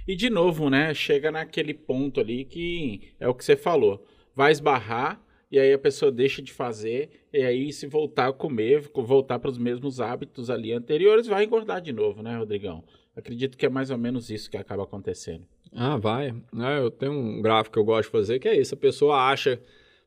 E 0.08 0.15
de 0.15 0.30
novo, 0.30 0.69
né? 0.69 0.93
Chega 0.93 1.32
naquele 1.32 1.74
ponto 1.74 2.21
ali 2.21 2.45
que 2.45 3.02
é 3.19 3.28
o 3.28 3.34
que 3.34 3.43
você 3.43 3.58
falou. 3.58 4.06
Vai 4.34 4.52
esbarrar, 4.52 5.21
e 5.56 5.60
aí 5.60 5.72
a 5.72 5.80
pessoa 5.80 6.12
deixa 6.12 6.41
de 6.41 6.52
fazer, 6.52 7.10
e 7.32 7.41
aí 7.41 7.72
se 7.72 7.88
voltar 7.88 8.28
a 8.28 8.34
comer, 8.34 8.91
voltar 8.94 9.39
para 9.39 9.50
os 9.50 9.58
mesmos 9.58 10.02
hábitos 10.02 10.50
ali 10.50 10.74
anteriores, 10.74 11.28
vai 11.28 11.46
engordar 11.46 11.80
de 11.80 11.94
novo, 11.94 12.22
né, 12.22 12.38
Rodrigão? 12.38 12.84
Acredito 13.15 13.58
que 13.58 13.65
é 13.65 13.70
mais 13.70 13.89
ou 13.89 13.98
menos 13.98 14.30
isso 14.30 14.52
que 14.52 14.58
acaba 14.58 14.84
acontecendo. 14.84 15.46
Ah, 15.72 15.96
vai. 15.96 16.36
É, 16.60 16.80
eu 16.80 16.91
tenho 16.91 17.13
um 17.13 17.41
gráfico 17.41 17.76
que 17.76 17.80
eu 17.80 17.86
gosto 17.86 18.08
de 18.08 18.12
fazer 18.12 18.38
que 18.38 18.50
é 18.50 18.60
isso. 18.60 18.74
A 18.74 18.78
pessoa 18.78 19.15
acha, 19.30 19.58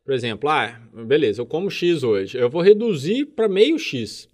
por 0.05 0.13
exemplo, 0.13 0.51
ah, 0.51 0.79
beleza, 1.07 1.41
eu 1.41 1.47
como 1.47 1.71
X 1.71 2.03
hoje. 2.03 2.37
Eu 2.37 2.51
vou 2.51 2.61
reduzir 2.61 3.25
para 3.25 3.49
meio 3.49 3.79
X. 3.79 4.29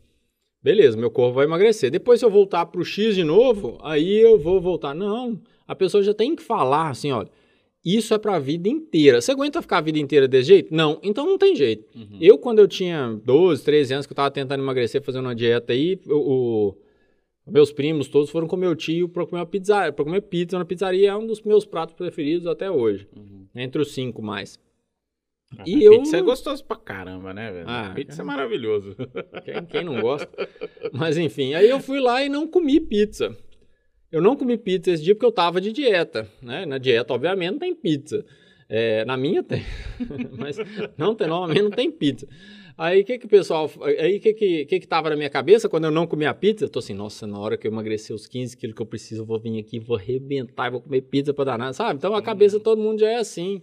Beleza, 0.61 0.97
meu 0.97 1.13
corpo 1.13 1.35
vai 1.35 1.45
emagrecer. 1.45 1.93
Depois, 1.93 2.19
se 2.19 2.27
eu 2.27 2.31
voltar 2.31 2.67
para 2.67 2.81
o 2.81 2.85
X 2.85 3.15
de 3.15 3.23
novo, 3.23 3.79
aí 3.85 4.19
eu 4.19 4.37
vou 4.37 4.61
voltar. 4.61 4.93
Não, 4.97 5.41
a 5.65 5.77
pessoa 5.77 6.03
já 6.03 6.13
tem 6.13 6.35
que 6.35 6.43
falar 6.43 6.91
assim, 6.91 7.13
olha, 7.13 7.31
isso 7.85 8.15
é 8.15 8.19
para 8.19 8.37
a 8.37 8.39
vida 8.39 8.69
inteira. 8.69 9.21
Você 9.21 9.33
aguenta 9.33 9.61
ficar 9.61 9.79
a 9.79 9.83
vida 9.83 9.99
inteira 9.99 10.27
desse 10.27 10.49
jeito? 10.49 10.75
Não, 10.75 10.99
então 11.03 11.27
não 11.27 11.37
tem 11.37 11.55
jeito. 11.55 11.87
Uhum. 11.95 12.19
Eu, 12.21 12.39
quando 12.39 12.59
eu 12.59 12.67
tinha 12.67 13.21
12, 13.25 13.63
13 13.63 13.95
anos, 13.95 14.07
que 14.07 14.13
eu 14.13 14.15
estava 14.15 14.31
tentando 14.31 14.63
emagrecer, 14.63 15.03
fazendo 15.03 15.27
uma 15.27 15.35
dieta 15.35 15.73
aí, 15.73 16.01
o, 16.09 16.75
meus 17.47 17.71
primos 17.71 18.09
todos 18.09 18.31
foram 18.31 18.47
com 18.47 18.57
meu 18.57 18.75
tio 18.75 19.07
para 19.09 19.27
comer, 19.27 19.45
pizza, 19.47 19.93
comer 19.93 20.23
pizza 20.23 20.59
na 20.59 20.65
pizzaria. 20.65 21.11
É 21.11 21.17
um 21.17 21.27
dos 21.27 21.43
meus 21.43 21.67
pratos 21.67 21.95
preferidos 21.95 22.47
até 22.47 22.71
hoje. 22.71 23.07
Uhum. 23.15 23.47
Entre 23.55 23.83
os 23.83 23.93
cinco 23.93 24.23
mais. 24.23 24.59
Ah, 25.59 25.65
e 25.67 25.85
eu... 25.85 25.99
Pizza 25.99 26.17
é 26.17 26.23
gostoso 26.23 26.65
pra 26.65 26.77
caramba, 26.77 27.35
né, 27.35 27.53
velho? 27.53 27.67
Ah, 27.69 27.93
pizza 27.95 28.23
é 28.23 28.25
maravilhoso. 28.25 28.97
Quem, 29.45 29.65
quem 29.67 29.85
não 29.85 30.01
gosta? 30.01 30.29
Mas 30.93 31.19
enfim, 31.19 31.55
aí 31.55 31.69
eu 31.69 31.81
fui 31.81 32.01
lá 32.01 32.25
e 32.25 32.29
não 32.29 32.49
comi 32.49 32.81
pizza. 32.81 33.37
Eu 34.15 34.23
não 34.23 34.37
comi 34.37 34.57
pizza 34.57 34.93
esse 34.93 35.03
dia 35.03 35.13
porque 35.13 35.27
eu 35.27 35.33
tava 35.33 35.61
de 35.61 35.73
dieta, 35.73 36.29
né? 36.41 36.65
Na 36.65 36.79
dieta, 36.79 37.13
obviamente, 37.13 37.51
não 37.51 37.59
tem 37.59 37.75
pizza. 37.75 38.25
É, 38.69 39.05
na 39.05 39.17
minha 39.17 39.43
tem, 39.43 39.61
mas 40.39 40.57
não 40.97 41.17
tem, 41.17 41.27
normalmente 41.27 41.63
não 41.63 41.71
tem 41.71 41.91
pizza. 41.91 42.25
Aí 42.79 43.01
o 43.01 43.05
que 43.05 43.19
que 43.19 43.27
o 43.27 43.29
pessoal, 43.29 43.69
aí 43.99 44.19
o 44.19 44.21
que 44.21 44.33
que, 44.33 44.67
que 44.67 44.81
que 44.81 44.87
tava 44.87 45.11
na 45.11 45.17
minha 45.17 45.29
cabeça 45.29 45.69
quando 45.69 45.87
eu 45.87 45.91
não 45.91 46.07
comia 46.07 46.33
pizza? 46.33 46.65
Eu 46.65 46.69
tô 46.69 46.79
assim, 46.79 46.95
nossa, 46.95 47.27
na 47.27 47.41
hora 47.41 47.57
que 47.57 47.67
eu 47.67 47.73
emagrecer 47.73 48.15
os 48.15 48.29
15 48.29 48.57
quilos 48.57 48.77
que 48.77 48.83
eu 48.83 48.87
preciso, 48.87 49.23
eu 49.23 49.27
vou 49.27 49.41
vir 49.41 49.59
aqui, 49.59 49.81
vou 49.81 49.97
arrebentar, 49.97 50.71
vou 50.71 50.81
comer 50.81 51.01
pizza 51.03 51.35
pra 51.35 51.45
danar, 51.45 51.75
sabe? 51.75 51.99
Então 51.99 52.15
a 52.15 52.23
cabeça 52.23 52.59
de 52.59 52.63
todo 52.63 52.81
mundo 52.81 53.01
já 53.01 53.09
é 53.09 53.17
assim. 53.17 53.63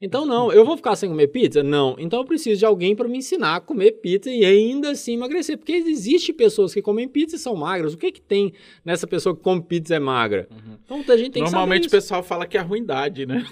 Então, 0.00 0.26
não, 0.26 0.52
eu 0.52 0.62
vou 0.64 0.76
ficar 0.76 0.94
sem 0.94 1.08
comer 1.08 1.28
pizza? 1.28 1.62
Não. 1.62 1.96
Então, 1.98 2.20
eu 2.20 2.24
preciso 2.26 2.58
de 2.58 2.66
alguém 2.66 2.94
para 2.94 3.08
me 3.08 3.16
ensinar 3.16 3.56
a 3.56 3.60
comer 3.60 3.92
pizza 3.92 4.30
e 4.30 4.44
ainda 4.44 4.90
assim 4.90 5.14
emagrecer. 5.14 5.56
Porque 5.56 5.72
existe 5.72 6.34
pessoas 6.34 6.74
que 6.74 6.82
comem 6.82 7.08
pizza 7.08 7.36
e 7.36 7.38
são 7.38 7.56
magras. 7.56 7.94
O 7.94 7.96
que 7.98 8.12
que 8.12 8.20
tem 8.20 8.52
nessa 8.84 9.06
pessoa 9.06 9.34
que 9.34 9.42
come 9.42 9.62
pizza 9.62 9.94
e 9.94 9.96
é 9.96 10.00
magra? 10.00 10.48
Uhum. 10.50 10.76
Então, 10.84 11.14
a 11.14 11.16
gente 11.16 11.30
tem 11.30 11.42
Normalmente 11.42 11.88
o 11.88 11.90
pessoal 11.90 12.22
fala 12.22 12.46
que 12.46 12.58
é 12.58 12.60
a 12.60 12.62
ruindade, 12.62 13.24
né? 13.24 13.46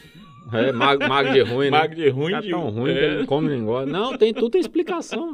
É, 0.53 0.71
magro, 0.71 1.09
magro 1.09 1.33
de 1.33 1.41
ruim, 1.41 1.71
né? 1.71 1.79
Magro 1.79 1.97
de 1.97 2.09
ruim. 2.11 2.33
Tá 2.33 2.43
tão 2.43 2.69
ruim 2.69 2.91
é. 2.91 2.95
que 2.95 3.05
ele 3.05 3.19
não 3.19 3.27
come 3.27 3.49
nem 3.49 3.65
gosta. 3.65 3.91
Não, 3.91 4.19
tem 4.19 4.35
tudo 4.35 4.51
tem 4.51 4.61
explicação. 4.61 5.33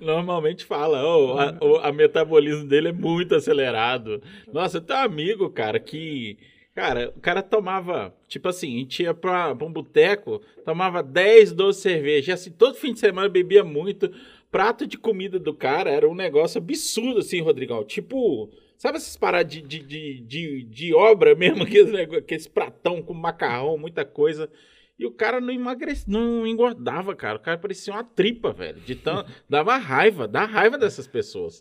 Normalmente 0.00 0.64
fala, 0.64 1.04
oh, 1.04 1.38
a, 1.38 1.56
o 1.60 1.76
a 1.76 1.92
metabolismo 1.92 2.66
dele 2.66 2.88
é 2.88 2.92
muito 2.92 3.34
acelerado. 3.34 4.22
Nossa, 4.52 4.78
eu 4.78 4.80
tenho 4.80 5.00
um 5.00 5.02
amigo, 5.02 5.50
cara, 5.50 5.78
que 5.78 6.38
Cara, 6.78 7.12
o 7.16 7.20
cara 7.20 7.42
tomava, 7.42 8.14
tipo 8.28 8.48
assim, 8.48 8.76
a 8.76 8.78
gente 8.78 9.02
ia 9.02 9.12
pra, 9.12 9.52
pra 9.52 9.66
um 9.66 9.72
boteco, 9.72 10.40
tomava 10.64 11.02
10, 11.02 11.50
12 11.50 11.80
cervejas. 11.80 12.40
Assim, 12.40 12.52
todo 12.52 12.76
fim 12.76 12.92
de 12.92 13.00
semana 13.00 13.28
bebia 13.28 13.64
muito. 13.64 14.08
Prato 14.48 14.86
de 14.86 14.96
comida 14.96 15.40
do 15.40 15.52
cara 15.52 15.90
era 15.90 16.08
um 16.08 16.14
negócio 16.14 16.58
absurdo, 16.58 17.18
assim, 17.18 17.40
Rodrigão. 17.40 17.82
Tipo, 17.82 18.48
sabe 18.76 18.98
essas 18.98 19.16
paradas 19.16 19.50
de, 19.50 19.60
de, 19.60 19.80
de, 19.80 20.20
de, 20.20 20.62
de 20.62 20.94
obra 20.94 21.34
mesmo? 21.36 21.64
Aqueles, 21.64 21.92
aqueles 21.92 22.46
pratão 22.46 23.02
com 23.02 23.12
macarrão, 23.12 23.76
muita 23.76 24.04
coisa. 24.04 24.48
E 24.96 25.04
o 25.04 25.10
cara 25.10 25.40
não 25.40 25.52
emagrecia, 25.52 26.04
não 26.06 26.46
engordava, 26.46 27.12
cara. 27.16 27.38
O 27.38 27.42
cara 27.42 27.58
parecia 27.58 27.92
uma 27.92 28.04
tripa, 28.04 28.52
velho. 28.52 28.78
De 28.82 28.94
tão, 28.94 29.24
dava 29.50 29.76
raiva, 29.78 30.28
dá 30.28 30.44
raiva 30.44 30.78
dessas 30.78 31.08
pessoas. 31.08 31.60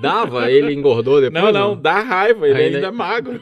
Dava, 0.00 0.50
ele 0.50 0.72
engordou 0.72 1.20
depois? 1.20 1.42
Não, 1.42 1.52
não, 1.52 1.74
não? 1.74 1.80
dá 1.80 2.00
raiva, 2.00 2.48
ele 2.48 2.58
ainda, 2.58 2.76
ainda 2.76 2.88
é 2.88 2.90
magro. 2.90 3.40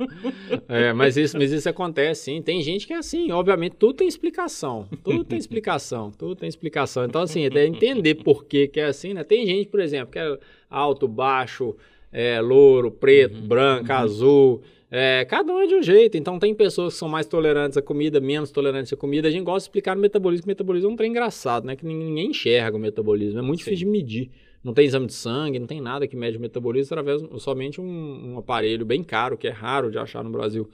é, 0.68 0.92
mas 0.92 1.16
isso, 1.16 1.36
mas 1.36 1.52
isso 1.52 1.68
acontece, 1.68 2.24
sim. 2.24 2.42
Tem 2.42 2.62
gente 2.62 2.86
que 2.86 2.92
é 2.92 2.96
assim, 2.96 3.30
obviamente, 3.30 3.76
tudo 3.76 3.94
tem 3.94 4.08
explicação. 4.08 4.88
Tudo 5.02 5.22
tem 5.24 5.38
explicação, 5.38 6.10
tudo 6.10 6.34
tem 6.34 6.48
explicação. 6.48 7.04
Então, 7.04 7.20
assim, 7.20 7.44
até 7.44 7.66
entender 7.66 8.16
por 8.16 8.44
que, 8.46 8.68
que 8.68 8.80
é 8.80 8.86
assim, 8.86 9.12
né? 9.12 9.22
Tem 9.22 9.46
gente, 9.46 9.68
por 9.68 9.80
exemplo, 9.80 10.12
que 10.12 10.18
é 10.18 10.38
alto, 10.70 11.06
baixo, 11.06 11.76
é, 12.10 12.40
louro, 12.40 12.90
preto, 12.90 13.36
uhum, 13.36 13.46
branco, 13.46 13.90
uhum. 13.90 13.98
azul. 13.98 14.62
É, 14.90 15.26
cada 15.26 15.52
um 15.52 15.60
é 15.60 15.66
de 15.66 15.74
um 15.74 15.82
jeito. 15.82 16.16
Então, 16.16 16.38
tem 16.38 16.54
pessoas 16.54 16.94
que 16.94 16.98
são 16.98 17.08
mais 17.08 17.26
tolerantes 17.26 17.76
à 17.76 17.82
comida, 17.82 18.18
menos 18.18 18.50
tolerantes 18.50 18.92
à 18.92 18.96
comida. 18.96 19.28
A 19.28 19.30
gente 19.30 19.44
gosta 19.44 19.58
de 19.58 19.64
explicar 19.64 19.94
no 19.94 20.00
metabolismo, 20.00 20.46
o 20.46 20.48
metabolismo 20.48 20.88
é 20.88 20.92
um 20.92 20.96
trem 20.96 21.10
engraçado, 21.10 21.66
né? 21.66 21.76
Que 21.76 21.84
ninguém 21.84 22.30
enxerga 22.30 22.76
o 22.76 22.80
metabolismo. 22.80 23.40
É 23.40 23.42
muito 23.42 23.58
Sim. 23.58 23.70
difícil 23.70 23.86
de 23.86 23.92
medir. 23.92 24.30
Não 24.64 24.72
tem 24.72 24.86
exame 24.86 25.06
de 25.06 25.12
sangue, 25.12 25.58
não 25.58 25.66
tem 25.66 25.80
nada 25.80 26.08
que 26.08 26.16
mede 26.16 26.38
o 26.38 26.40
metabolismo 26.40 26.98
através 26.98 27.22
somente 27.42 27.80
um, 27.80 28.32
um 28.32 28.38
aparelho 28.38 28.86
bem 28.86 29.04
caro, 29.04 29.36
que 29.36 29.46
é 29.46 29.50
raro 29.50 29.90
de 29.90 29.98
achar 29.98 30.24
no 30.24 30.30
Brasil. 30.30 30.68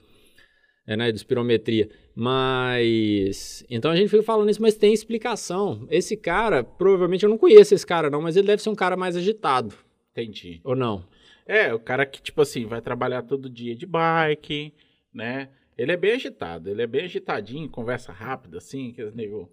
É, 0.87 0.97
né, 0.97 1.11
de 1.11 1.17
espirometria. 1.17 1.89
Mas. 2.15 3.63
Então 3.69 3.91
a 3.91 3.95
gente 3.95 4.09
fica 4.09 4.23
falando 4.23 4.49
isso, 4.49 4.61
mas 4.61 4.75
tem 4.75 4.91
explicação. 4.91 5.85
Esse 5.91 6.17
cara, 6.17 6.63
provavelmente 6.63 7.23
eu 7.23 7.29
não 7.29 7.37
conheço 7.37 7.75
esse 7.75 7.85
cara, 7.85 8.09
não, 8.09 8.21
mas 8.21 8.35
ele 8.35 8.47
deve 8.47 8.63
ser 8.63 8.69
um 8.69 8.75
cara 8.75 8.97
mais 8.97 9.15
agitado. 9.15 9.75
Entendi. 10.11 10.59
Ou 10.63 10.75
não? 10.75 11.05
É, 11.45 11.73
o 11.73 11.79
cara 11.79 12.05
que, 12.05 12.21
tipo 12.21 12.41
assim, 12.41 12.65
vai 12.65 12.81
trabalhar 12.81 13.21
todo 13.23 13.49
dia 13.49 13.75
de 13.75 13.85
bike, 13.85 14.73
né? 15.13 15.49
Ele 15.77 15.91
é 15.91 15.97
bem 15.97 16.13
agitado, 16.13 16.69
ele 16.69 16.81
é 16.81 16.87
bem 16.87 17.05
agitadinho, 17.05 17.69
conversa 17.69 18.11
rápida, 18.11 18.57
assim, 18.57 18.91
que 18.91 19.03
nego 19.11 19.49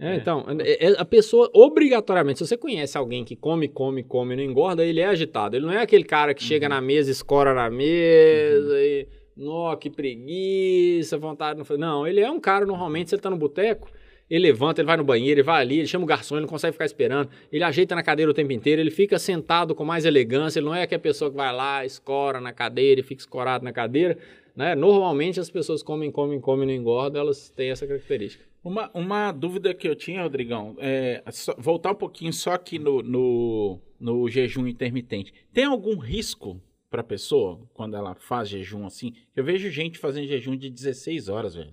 é, 0.00 0.12
é, 0.12 0.16
então, 0.16 0.44
é, 0.60 0.86
é, 0.86 0.94
a 0.96 1.04
pessoa, 1.04 1.50
obrigatoriamente, 1.52 2.38
se 2.38 2.46
você 2.46 2.56
conhece 2.56 2.96
alguém 2.96 3.24
que 3.24 3.34
come, 3.34 3.66
come, 3.66 4.04
come 4.04 4.34
e 4.34 4.36
não 4.36 4.44
engorda, 4.44 4.84
ele 4.84 5.00
é 5.00 5.06
agitado. 5.06 5.56
Ele 5.56 5.66
não 5.66 5.72
é 5.72 5.82
aquele 5.82 6.04
cara 6.04 6.32
que 6.32 6.42
uhum. 6.42 6.48
chega 6.48 6.68
na 6.68 6.80
mesa, 6.80 7.10
escora 7.10 7.52
na 7.52 7.68
mesa 7.68 8.72
uhum. 8.72 8.78
e. 8.78 9.08
Nó, 9.36 9.76
que 9.76 9.88
preguiça, 9.88 11.16
vontade. 11.16 11.60
Não, 11.60 11.78
não, 11.78 12.06
ele 12.06 12.20
é 12.20 12.28
um 12.28 12.40
cara, 12.40 12.66
normalmente, 12.66 13.10
você 13.10 13.16
tá 13.16 13.30
no 13.30 13.36
boteco, 13.36 13.88
ele 14.28 14.48
levanta, 14.48 14.80
ele 14.80 14.86
vai 14.86 14.96
no 14.96 15.04
banheiro, 15.04 15.38
ele 15.38 15.44
vai 15.44 15.62
ali, 15.62 15.78
ele 15.78 15.86
chama 15.86 16.04
o 16.04 16.08
garçom, 16.08 16.34
ele 16.34 16.40
não 16.40 16.48
consegue 16.48 16.72
ficar 16.72 16.84
esperando, 16.86 17.30
ele 17.52 17.62
ajeita 17.62 17.94
na 17.94 18.02
cadeira 18.02 18.32
o 18.32 18.34
tempo 18.34 18.50
inteiro, 18.50 18.80
ele 18.80 18.90
fica 18.90 19.16
sentado 19.16 19.76
com 19.76 19.84
mais 19.84 20.04
elegância, 20.04 20.58
ele 20.58 20.66
não 20.66 20.74
é 20.74 20.82
aquela 20.82 21.00
pessoa 21.00 21.30
que 21.30 21.36
vai 21.36 21.54
lá, 21.54 21.86
escora 21.86 22.40
na 22.40 22.52
cadeira 22.52 23.00
e 23.00 23.04
fica 23.04 23.20
escorado 23.20 23.64
na 23.64 23.72
cadeira. 23.72 24.18
Né? 24.56 24.74
Normalmente 24.74 25.38
as 25.38 25.48
pessoas 25.48 25.84
comem, 25.84 26.10
comem, 26.10 26.40
comem 26.40 26.68
e 26.68 26.72
não 26.72 26.80
engordam, 26.80 27.22
elas 27.22 27.48
têm 27.48 27.70
essa 27.70 27.86
característica. 27.86 28.47
Uma, 28.62 28.90
uma 28.92 29.32
dúvida 29.32 29.72
que 29.72 29.88
eu 29.88 29.94
tinha, 29.94 30.22
Rodrigão, 30.22 30.76
é 30.78 31.22
só, 31.30 31.54
voltar 31.58 31.92
um 31.92 31.96
pouquinho 31.96 32.32
só 32.32 32.52
aqui 32.52 32.78
no, 32.78 33.02
no, 33.02 33.80
no 33.98 34.28
jejum 34.28 34.66
intermitente. 34.66 35.32
Tem 35.52 35.64
algum 35.64 35.96
risco 35.96 36.60
para 36.90 37.00
a 37.00 37.04
pessoa 37.04 37.60
quando 37.72 37.96
ela 37.96 38.14
faz 38.14 38.48
jejum 38.48 38.86
assim? 38.86 39.14
Eu 39.34 39.44
vejo 39.44 39.70
gente 39.70 39.98
fazendo 39.98 40.26
jejum 40.26 40.56
de 40.56 40.70
16 40.70 41.28
horas, 41.28 41.54
velho. 41.54 41.72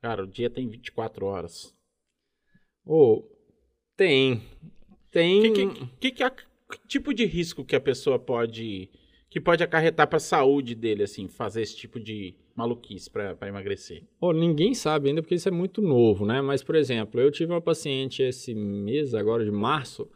Cara, 0.00 0.24
o 0.24 0.26
dia 0.26 0.50
tem 0.50 0.68
24 0.68 1.26
horas. 1.26 1.74
Ou 2.84 3.18
oh, 3.18 3.36
tem. 3.96 4.42
Tem. 5.10 5.42
Que, 5.42 5.50
que, 5.50 5.66
que, 6.00 6.10
que, 6.10 6.30
que 6.30 6.88
tipo 6.88 7.14
de 7.14 7.24
risco 7.24 7.64
que 7.64 7.76
a 7.76 7.80
pessoa 7.80 8.18
pode 8.18 8.90
que 9.36 9.40
pode 9.40 9.62
acarretar 9.62 10.08
para 10.08 10.16
a 10.16 10.20
saúde 10.20 10.74
dele, 10.74 11.02
assim, 11.02 11.28
fazer 11.28 11.60
esse 11.60 11.76
tipo 11.76 12.00
de 12.00 12.34
maluquice 12.54 13.10
para 13.10 13.36
emagrecer? 13.46 14.02
Oh, 14.18 14.32
ninguém 14.32 14.72
sabe 14.72 15.10
ainda 15.10 15.20
porque 15.20 15.34
isso 15.34 15.46
é 15.46 15.52
muito 15.52 15.82
novo, 15.82 16.24
né? 16.24 16.40
Mas, 16.40 16.62
por 16.62 16.74
exemplo, 16.74 17.20
eu 17.20 17.30
tive 17.30 17.52
uma 17.52 17.60
paciente 17.60 18.22
esse 18.22 18.54
mês, 18.54 19.14
agora 19.14 19.44
de 19.44 19.50
março, 19.50 20.08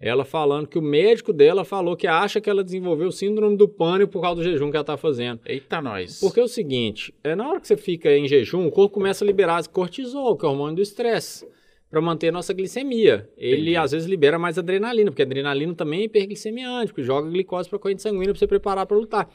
ela 0.00 0.24
falando 0.24 0.66
que 0.66 0.76
o 0.76 0.82
médico 0.82 1.32
dela 1.32 1.64
falou 1.64 1.96
que 1.96 2.08
acha 2.08 2.40
que 2.40 2.50
ela 2.50 2.64
desenvolveu 2.64 3.12
síndrome 3.12 3.56
do 3.56 3.68
pânico 3.68 4.10
por 4.10 4.20
causa 4.20 4.42
do 4.42 4.50
jejum 4.50 4.72
que 4.72 4.76
ela 4.76 4.82
está 4.82 4.96
fazendo. 4.96 5.38
Eita, 5.46 5.80
nós. 5.80 6.18
Porque 6.18 6.40
é 6.40 6.42
o 6.42 6.48
seguinte, 6.48 7.14
é 7.22 7.36
na 7.36 7.48
hora 7.48 7.60
que 7.60 7.68
você 7.68 7.76
fica 7.76 8.10
em 8.10 8.26
jejum, 8.26 8.66
o 8.66 8.72
corpo 8.72 8.94
começa 8.94 9.24
a 9.24 9.26
liberar 9.26 9.64
cortisol, 9.68 10.36
que 10.36 10.44
é 10.44 10.48
o 10.48 10.50
hormônio 10.50 10.74
do 10.74 10.82
estresse 10.82 11.46
para 11.94 12.00
manter 12.00 12.28
a 12.28 12.32
nossa 12.32 12.52
glicemia. 12.52 13.30
Ele 13.38 13.62
Entendi. 13.62 13.76
às 13.76 13.92
vezes 13.92 14.08
libera 14.08 14.36
mais 14.36 14.58
adrenalina, 14.58 15.12
porque 15.12 15.22
adrenalina 15.22 15.72
também 15.74 16.00
é 16.00 16.04
hiperglicemiante, 16.04 16.92
joga 16.98 17.30
glicose 17.30 17.68
para 17.68 17.76
a 17.76 17.78
corrente 17.78 18.02
sanguínea 18.02 18.30
para 18.30 18.38
você 18.38 18.48
preparar 18.48 18.84
para 18.84 18.96
lutar. 18.96 19.30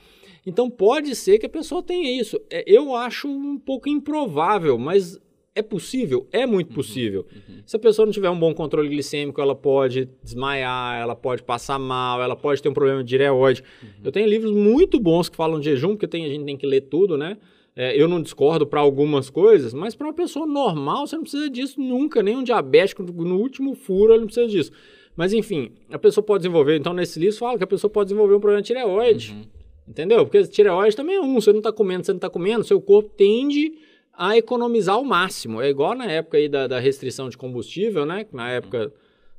Então 0.45 0.69
pode 0.69 1.15
ser 1.15 1.39
que 1.39 1.45
a 1.45 1.49
pessoa 1.49 1.81
tenha 1.81 2.19
isso. 2.19 2.37
É, 2.49 2.63
eu 2.67 2.93
acho 2.93 3.29
um 3.29 3.57
pouco 3.57 3.87
improvável, 3.87 4.77
mas 4.77 5.17
é 5.55 5.61
possível? 5.61 6.27
É 6.33 6.45
muito 6.45 6.69
uhum, 6.69 6.75
possível. 6.75 7.25
Uhum, 7.31 7.55
uhum. 7.55 7.61
Se 7.65 7.77
a 7.77 7.79
pessoa 7.79 8.05
não 8.05 8.11
tiver 8.11 8.29
um 8.29 8.39
bom 8.39 8.53
controle 8.53 8.89
glicêmico, 8.89 9.39
ela 9.39 9.55
pode 9.55 10.09
desmaiar, 10.21 10.99
ela 10.99 11.15
pode 11.15 11.43
passar 11.43 11.79
mal, 11.79 12.21
ela 12.21 12.35
pode 12.35 12.61
ter 12.61 12.67
um 12.67 12.73
problema 12.73 13.01
de 13.01 13.09
tireoide. 13.09 13.63
Uhum. 13.81 13.89
Eu 14.03 14.11
tenho 14.11 14.27
livros 14.27 14.51
muito 14.51 14.99
bons 14.99 15.29
que 15.29 15.37
falam 15.37 15.61
de 15.61 15.69
jejum, 15.69 15.89
porque 15.89 16.07
tem, 16.07 16.25
a 16.25 16.29
gente 16.29 16.43
tem 16.43 16.57
que 16.57 16.67
ler 16.67 16.81
tudo, 16.81 17.17
né? 17.17 17.37
É, 17.81 17.95
eu 17.95 18.09
não 18.09 18.21
discordo 18.21 18.67
para 18.67 18.81
algumas 18.81 19.29
coisas, 19.29 19.73
mas 19.73 19.95
para 19.95 20.05
uma 20.05 20.13
pessoa 20.13 20.45
normal 20.45 21.07
você 21.07 21.15
não 21.15 21.23
precisa 21.23 21.49
disso 21.49 21.79
nunca. 21.79 22.21
Nem 22.21 22.35
um 22.35 22.43
diabético 22.43 23.01
no 23.03 23.37
último 23.37 23.73
furo 23.73 24.11
ele 24.11 24.19
não 24.19 24.25
precisa 24.25 24.49
disso. 24.49 24.71
Mas 25.15 25.31
enfim, 25.31 25.71
a 25.89 25.97
pessoa 25.97 26.21
pode 26.21 26.41
desenvolver. 26.41 26.75
Então 26.75 26.91
nesse 26.91 27.17
livro 27.17 27.37
fala 27.37 27.57
que 27.57 27.63
a 27.63 27.67
pessoa 27.67 27.89
pode 27.89 28.07
desenvolver 28.07 28.35
um 28.35 28.39
problema 28.41 28.61
de 28.61 28.67
tireoide. 28.67 29.31
Uhum. 29.31 29.43
Entendeu? 29.87 30.25
Porque 30.25 30.43
tireoide 30.43 30.93
também 30.93 31.15
é 31.15 31.21
um. 31.21 31.35
Você 31.35 31.53
não 31.53 31.59
está 31.59 31.71
comendo, 31.71 32.03
você 32.03 32.11
não 32.11 32.17
está 32.17 32.29
comendo, 32.29 32.65
seu 32.65 32.81
corpo 32.81 33.11
tende 33.15 33.71
a 34.13 34.35
economizar 34.35 34.95
ao 34.95 35.05
máximo. 35.05 35.61
É 35.61 35.69
igual 35.69 35.95
na 35.95 36.05
época 36.05 36.35
aí 36.37 36.49
da, 36.49 36.67
da 36.67 36.79
restrição 36.81 37.29
de 37.29 37.37
combustível, 37.37 38.05
né? 38.05 38.25
Na 38.33 38.49
época 38.49 38.91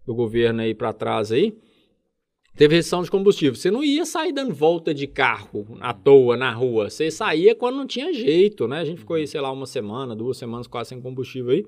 do 0.06 0.14
governo 0.14 0.62
aí 0.62 0.74
para 0.74 0.94
trás 0.94 1.30
aí 1.30 1.54
teve 2.60 2.76
restrição 2.76 3.02
de 3.02 3.10
combustível. 3.10 3.54
Você 3.54 3.70
não 3.70 3.82
ia 3.82 4.04
sair 4.04 4.34
dando 4.34 4.52
volta 4.52 4.92
de 4.92 5.06
carro 5.06 5.66
à 5.80 5.94
toa 5.94 6.36
na 6.36 6.52
rua. 6.52 6.90
Você 6.90 7.10
saía 7.10 7.54
quando 7.54 7.76
não 7.76 7.86
tinha 7.86 8.12
jeito, 8.12 8.68
né? 8.68 8.80
A 8.80 8.84
gente 8.84 8.98
ficou 8.98 9.16
aí, 9.16 9.26
sei 9.26 9.40
lá, 9.40 9.50
uma 9.50 9.64
semana, 9.64 10.14
duas 10.14 10.36
semanas 10.36 10.66
quase 10.66 10.90
sem 10.90 11.00
combustível 11.00 11.52
aí. 11.52 11.64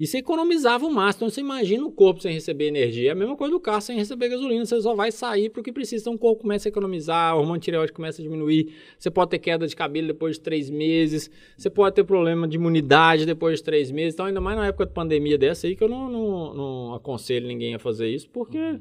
E 0.00 0.06
você 0.06 0.16
economizava 0.16 0.86
o 0.86 0.90
máximo. 0.90 1.26
Então 1.26 1.28
você 1.28 1.42
imagina 1.42 1.84
o 1.84 1.92
corpo 1.92 2.22
sem 2.22 2.32
receber 2.32 2.68
energia. 2.68 3.10
É 3.10 3.12
a 3.12 3.14
mesma 3.14 3.36
coisa 3.36 3.52
do 3.52 3.60
carro 3.60 3.82
sem 3.82 3.94
receber 3.94 4.30
gasolina. 4.30 4.64
Você 4.64 4.80
só 4.80 4.94
vai 4.94 5.12
sair 5.12 5.50
para 5.50 5.60
o 5.60 5.62
que 5.62 5.70
precisa. 5.70 6.04
Então 6.04 6.14
o 6.14 6.18
corpo 6.18 6.40
começa 6.40 6.66
a 6.66 6.70
economizar, 6.70 7.36
o 7.36 7.40
hormônio 7.40 7.60
tireoide 7.60 7.92
começa 7.92 8.22
a 8.22 8.24
diminuir. 8.24 8.72
Você 8.98 9.10
pode 9.10 9.32
ter 9.32 9.38
queda 9.38 9.66
de 9.66 9.76
cabelo 9.76 10.06
depois 10.06 10.36
de 10.36 10.40
três 10.40 10.70
meses. 10.70 11.30
Você 11.58 11.68
pode 11.68 11.94
ter 11.94 12.04
problema 12.04 12.48
de 12.48 12.56
imunidade 12.56 13.26
depois 13.26 13.58
de 13.58 13.64
três 13.64 13.90
meses. 13.90 14.14
Então, 14.14 14.24
ainda 14.24 14.40
mais 14.40 14.56
na 14.56 14.66
época 14.66 14.86
de 14.86 14.94
pandemia 14.94 15.36
dessa 15.36 15.66
aí, 15.66 15.76
que 15.76 15.84
eu 15.84 15.88
não, 15.90 16.08
não, 16.10 16.54
não 16.54 16.94
aconselho 16.94 17.46
ninguém 17.46 17.74
a 17.74 17.78
fazer 17.78 18.08
isso, 18.08 18.30
porque 18.30 18.56
uhum. 18.56 18.80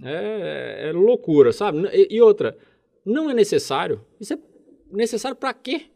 É, 0.00 0.88
é, 0.88 0.92
loucura, 0.92 1.52
sabe? 1.52 1.88
E, 1.92 2.16
e 2.16 2.20
outra, 2.20 2.56
não 3.04 3.30
é 3.30 3.34
necessário. 3.34 4.04
Isso 4.20 4.34
é 4.34 4.38
necessário 4.90 5.36
para 5.36 5.52
quê? 5.52 5.86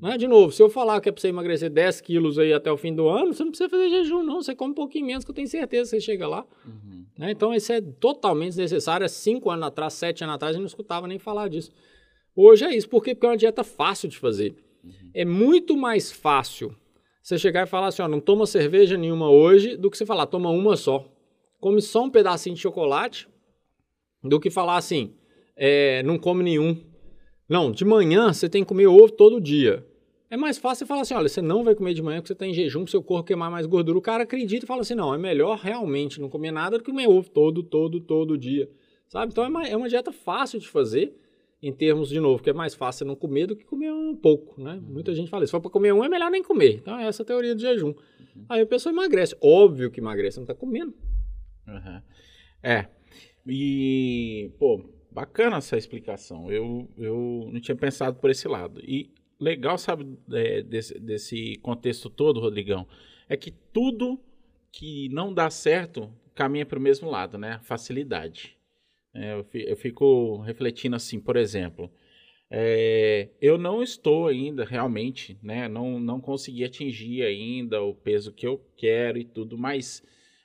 Né? 0.00 0.16
De 0.16 0.28
novo, 0.28 0.52
se 0.52 0.62
eu 0.62 0.70
falar 0.70 1.00
que 1.00 1.08
é 1.08 1.12
para 1.12 1.20
você 1.20 1.28
emagrecer 1.28 1.70
10 1.70 2.00
quilos 2.02 2.38
aí 2.38 2.52
até 2.52 2.70
o 2.70 2.76
fim 2.76 2.94
do 2.94 3.08
ano, 3.08 3.34
você 3.34 3.42
não 3.42 3.50
precisa 3.50 3.68
fazer 3.68 3.88
jejum, 3.88 4.22
não. 4.22 4.42
Você 4.42 4.54
come 4.54 4.72
um 4.72 4.74
pouquinho 4.74 5.06
menos, 5.06 5.24
que 5.24 5.30
eu 5.30 5.34
tenho 5.34 5.48
certeza 5.48 5.90
que 5.90 5.96
você 5.96 6.00
chega 6.00 6.28
lá. 6.28 6.44
Uhum. 6.64 7.04
Né? 7.18 7.32
Então, 7.32 7.52
isso 7.52 7.72
é 7.72 7.80
totalmente 7.80 8.50
desnecessário. 8.50 9.04
Há 9.04 9.08
cinco 9.08 9.50
anos 9.50 9.66
atrás, 9.66 9.94
sete 9.94 10.22
anos 10.22 10.36
atrás, 10.36 10.54
gente 10.54 10.62
não 10.62 10.66
escutava 10.66 11.08
nem 11.08 11.18
falar 11.18 11.48
disso. 11.48 11.70
Hoje 12.34 12.64
é 12.64 12.74
isso. 12.74 12.88
Por 12.88 13.02
quê? 13.02 13.14
Porque 13.14 13.26
é 13.26 13.30
uma 13.30 13.36
dieta 13.36 13.64
fácil 13.64 14.08
de 14.08 14.18
fazer. 14.18 14.54
Uhum. 14.84 15.10
É 15.12 15.24
muito 15.24 15.76
mais 15.76 16.12
fácil 16.12 16.74
você 17.22 17.38
chegar 17.38 17.66
e 17.66 17.70
falar 17.70 17.88
assim, 17.88 18.02
ó, 18.02 18.08
não 18.08 18.20
toma 18.20 18.46
cerveja 18.46 18.96
nenhuma 18.96 19.30
hoje, 19.30 19.76
do 19.76 19.90
que 19.90 19.96
você 19.96 20.04
falar, 20.04 20.26
toma 20.26 20.50
uma 20.50 20.76
só. 20.76 21.08
Come 21.60 21.80
só 21.80 22.04
um 22.04 22.10
pedacinho 22.10 22.56
de 22.56 22.60
chocolate, 22.60 23.28
do 24.22 24.38
que 24.38 24.50
falar 24.50 24.76
assim, 24.76 25.14
é, 25.56 26.02
não 26.02 26.18
come 26.18 26.42
nenhum. 26.42 26.76
Não, 27.48 27.70
de 27.70 27.84
manhã 27.84 28.32
você 28.32 28.48
tem 28.48 28.62
que 28.62 28.68
comer 28.68 28.86
ovo 28.86 29.12
todo 29.12 29.40
dia. 29.40 29.86
É 30.30 30.36
mais 30.36 30.56
fácil 30.56 30.86
você 30.86 30.88
falar 30.88 31.02
assim, 31.02 31.14
olha, 31.14 31.28
você 31.28 31.42
não 31.42 31.62
vai 31.62 31.74
comer 31.74 31.92
de 31.92 32.00
manhã 32.00 32.18
porque 32.18 32.28
você 32.28 32.32
está 32.32 32.46
em 32.46 32.54
jejum, 32.54 32.86
seu 32.86 33.02
corpo 33.02 33.26
queimar 33.26 33.50
mais 33.50 33.66
gordura. 33.66 33.98
O 33.98 34.00
cara 34.00 34.22
acredita 34.22 34.64
e 34.64 34.66
fala 34.66 34.80
assim, 34.80 34.94
não, 34.94 35.14
é 35.14 35.18
melhor 35.18 35.58
realmente 35.58 36.20
não 36.20 36.30
comer 36.30 36.50
nada 36.50 36.78
do 36.78 36.84
que 36.84 36.90
comer 36.90 37.06
ovo 37.06 37.28
todo, 37.28 37.62
todo, 37.62 38.00
todo 38.00 38.38
dia. 38.38 38.70
Sabe? 39.08 39.30
Então 39.30 39.44
é 39.44 39.48
uma, 39.48 39.68
é 39.68 39.76
uma 39.76 39.90
dieta 39.90 40.10
fácil 40.10 40.58
de 40.58 40.66
fazer, 40.66 41.14
em 41.62 41.70
termos, 41.70 42.08
de 42.08 42.18
novo, 42.18 42.42
que 42.42 42.48
é 42.48 42.52
mais 42.52 42.74
fácil 42.74 43.06
não 43.06 43.14
comer 43.14 43.46
do 43.46 43.54
que 43.54 43.64
comer 43.64 43.92
um 43.92 44.16
pouco, 44.16 44.58
né? 44.60 44.72
Uhum. 44.72 44.94
Muita 44.94 45.14
gente 45.14 45.28
fala, 45.28 45.44
se 45.44 45.50
for 45.50 45.60
para 45.60 45.70
comer 45.70 45.92
um, 45.92 46.02
é 46.02 46.08
melhor 46.08 46.30
nem 46.30 46.42
comer. 46.42 46.76
Então 46.76 46.98
é 46.98 47.06
essa 47.06 47.22
a 47.22 47.26
teoria 47.26 47.54
do 47.54 47.60
jejum. 47.60 47.88
Uhum. 47.88 48.46
Aí 48.48 48.62
a 48.62 48.66
pessoa 48.66 48.90
emagrece. 48.90 49.36
Óbvio 49.38 49.90
que 49.90 50.00
emagrece, 50.00 50.38
não 50.38 50.44
está 50.44 50.54
comendo. 50.54 50.94
Uhum. 51.68 52.02
É. 52.62 52.86
E, 53.46 54.50
pô, 54.58 54.82
Bacana 55.12 55.58
essa 55.58 55.76
explicação. 55.76 56.50
Eu, 56.50 56.88
eu 56.96 57.50
não 57.52 57.60
tinha 57.60 57.76
pensado 57.76 58.18
por 58.18 58.30
esse 58.30 58.48
lado. 58.48 58.80
E 58.82 59.10
legal, 59.38 59.76
sabe, 59.76 60.18
é, 60.32 60.62
desse, 60.62 60.98
desse 60.98 61.56
contexto 61.56 62.08
todo, 62.08 62.40
Rodrigão, 62.40 62.88
é 63.28 63.36
que 63.36 63.50
tudo 63.50 64.18
que 64.72 65.10
não 65.10 65.34
dá 65.34 65.50
certo 65.50 66.10
caminha 66.34 66.64
para 66.64 66.78
o 66.78 66.82
mesmo 66.82 67.10
lado, 67.10 67.36
né? 67.36 67.60
Facilidade. 67.62 68.56
É, 69.14 69.34
eu, 69.52 69.76
fico 69.76 70.38
refletindo 70.38 70.96
assim, 70.96 71.20
por 71.20 71.36
exemplo, 71.36 71.92
é, 72.50 73.28
eu 73.38 73.58
não 73.58 73.82
estou 73.82 74.28
ainda 74.28 74.64
realmente, 74.64 75.38
né? 75.42 75.68
Não, 75.68 76.00
não 76.00 76.22
consegui 76.22 76.64
atingir 76.64 77.22
ainda 77.22 77.82
o 77.82 77.94
peso 77.94 78.32
que 78.32 78.46
eu 78.46 78.58
quero 78.78 79.18
e 79.18 79.24
tudo, 79.24 79.58
mas 79.58 80.02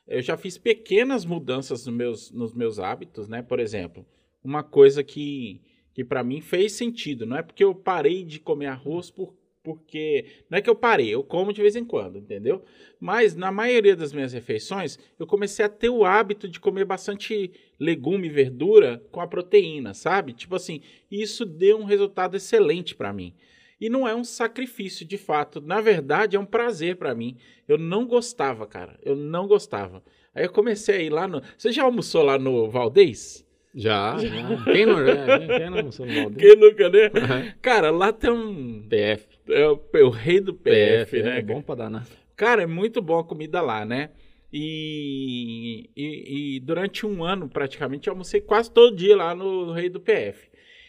eu 0.07 0.21
já 0.21 0.37
fiz 0.37 0.57
pequenas 0.57 1.25
mudanças 1.25 1.85
nos 1.85 1.95
meus, 1.95 2.31
nos 2.31 2.53
meus 2.53 2.79
hábitos, 2.79 3.27
né? 3.27 3.41
Por 3.41 3.59
exemplo, 3.59 4.05
uma 4.43 4.63
coisa 4.63 5.03
que, 5.03 5.61
que 5.93 6.03
para 6.03 6.23
mim 6.23 6.39
fez 6.39 6.71
sentido. 6.71 7.25
Não 7.25 7.37
é 7.37 7.43
porque 7.43 7.63
eu 7.63 7.75
parei 7.75 8.23
de 8.23 8.39
comer 8.39 8.67
arroz 8.67 9.11
por, 9.11 9.35
porque. 9.61 10.25
Não 10.49 10.57
é 10.57 10.61
que 10.61 10.69
eu 10.69 10.75
parei, 10.75 11.09
eu 11.09 11.21
como 11.23 11.51
de 11.51 11.61
vez 11.61 11.75
em 11.75 11.83
quando, 11.83 12.17
entendeu? 12.17 12.63
Mas 13.01 13.35
na 13.35 13.51
maioria 13.51 13.97
das 13.97 14.13
minhas 14.13 14.31
refeições, 14.31 14.97
eu 15.19 15.27
comecei 15.27 15.65
a 15.65 15.69
ter 15.69 15.89
o 15.89 16.05
hábito 16.05 16.47
de 16.47 16.57
comer 16.57 16.85
bastante 16.85 17.51
legume 17.77 18.27
e 18.27 18.31
verdura 18.31 19.03
com 19.11 19.19
a 19.19 19.27
proteína, 19.27 19.93
sabe? 19.93 20.31
Tipo 20.31 20.55
assim, 20.55 20.81
isso 21.11 21.45
deu 21.45 21.77
um 21.77 21.83
resultado 21.83 22.37
excelente 22.37 22.95
para 22.95 23.11
mim. 23.11 23.33
E 23.79 23.89
não 23.89 24.07
é 24.07 24.15
um 24.15 24.23
sacrifício 24.23 25.05
de 25.05 25.17
fato. 25.17 25.61
Na 25.61 25.79
verdade, 25.79 26.35
é 26.35 26.39
um 26.39 26.45
prazer 26.45 26.95
para 26.95 27.13
mim. 27.13 27.37
Eu 27.67 27.77
não 27.77 28.05
gostava, 28.05 28.65
cara. 28.65 28.99
Eu 29.03 29.15
não 29.15 29.47
gostava. 29.47 30.03
Aí 30.33 30.45
eu 30.45 30.51
comecei 30.51 30.95
a 30.95 31.01
ir 31.01 31.09
lá 31.09 31.27
no. 31.27 31.41
Você 31.57 31.71
já 31.71 31.83
almoçou 31.83 32.23
lá 32.23 32.39
no 32.39 32.69
Valdez? 32.69 33.45
Já, 33.75 34.17
já. 34.17 34.63
Quem 34.63 34.85
não, 34.85 34.99
é, 34.99 35.59
quem 35.59 35.69
não 35.69 35.77
almoçou 35.77 36.05
no 36.05 36.13
Valdez? 36.23 36.37
Quem 36.37 36.55
nunca, 36.59 36.89
né? 36.89 37.05
Uhum. 37.05 37.53
Cara, 37.61 37.91
lá 37.91 38.11
tem 38.11 38.31
um. 38.31 38.87
PF. 38.87 39.27
É 39.49 39.67
o, 39.67 39.79
é 39.93 40.03
o 40.03 40.09
rei 40.09 40.39
do 40.39 40.53
PF, 40.53 41.11
PF 41.11 41.23
né? 41.23 41.39
É 41.39 41.41
bom 41.41 41.61
pra 41.61 41.75
dar, 41.75 41.89
né? 41.89 42.03
Cara, 42.35 42.63
é 42.63 42.67
muito 42.67 43.01
bom 43.01 43.19
a 43.19 43.23
comida 43.23 43.61
lá, 43.61 43.85
né? 43.85 44.09
E, 44.51 45.89
e, 45.95 46.55
e, 46.55 46.59
durante 46.61 47.05
um 47.05 47.23
ano, 47.23 47.49
praticamente, 47.49 48.07
eu 48.07 48.13
almocei 48.13 48.39
quase 48.39 48.71
todo 48.71 48.95
dia 48.95 49.15
lá 49.15 49.35
no 49.35 49.71
Rei 49.73 49.89
do 49.89 49.99
PF. 49.99 50.46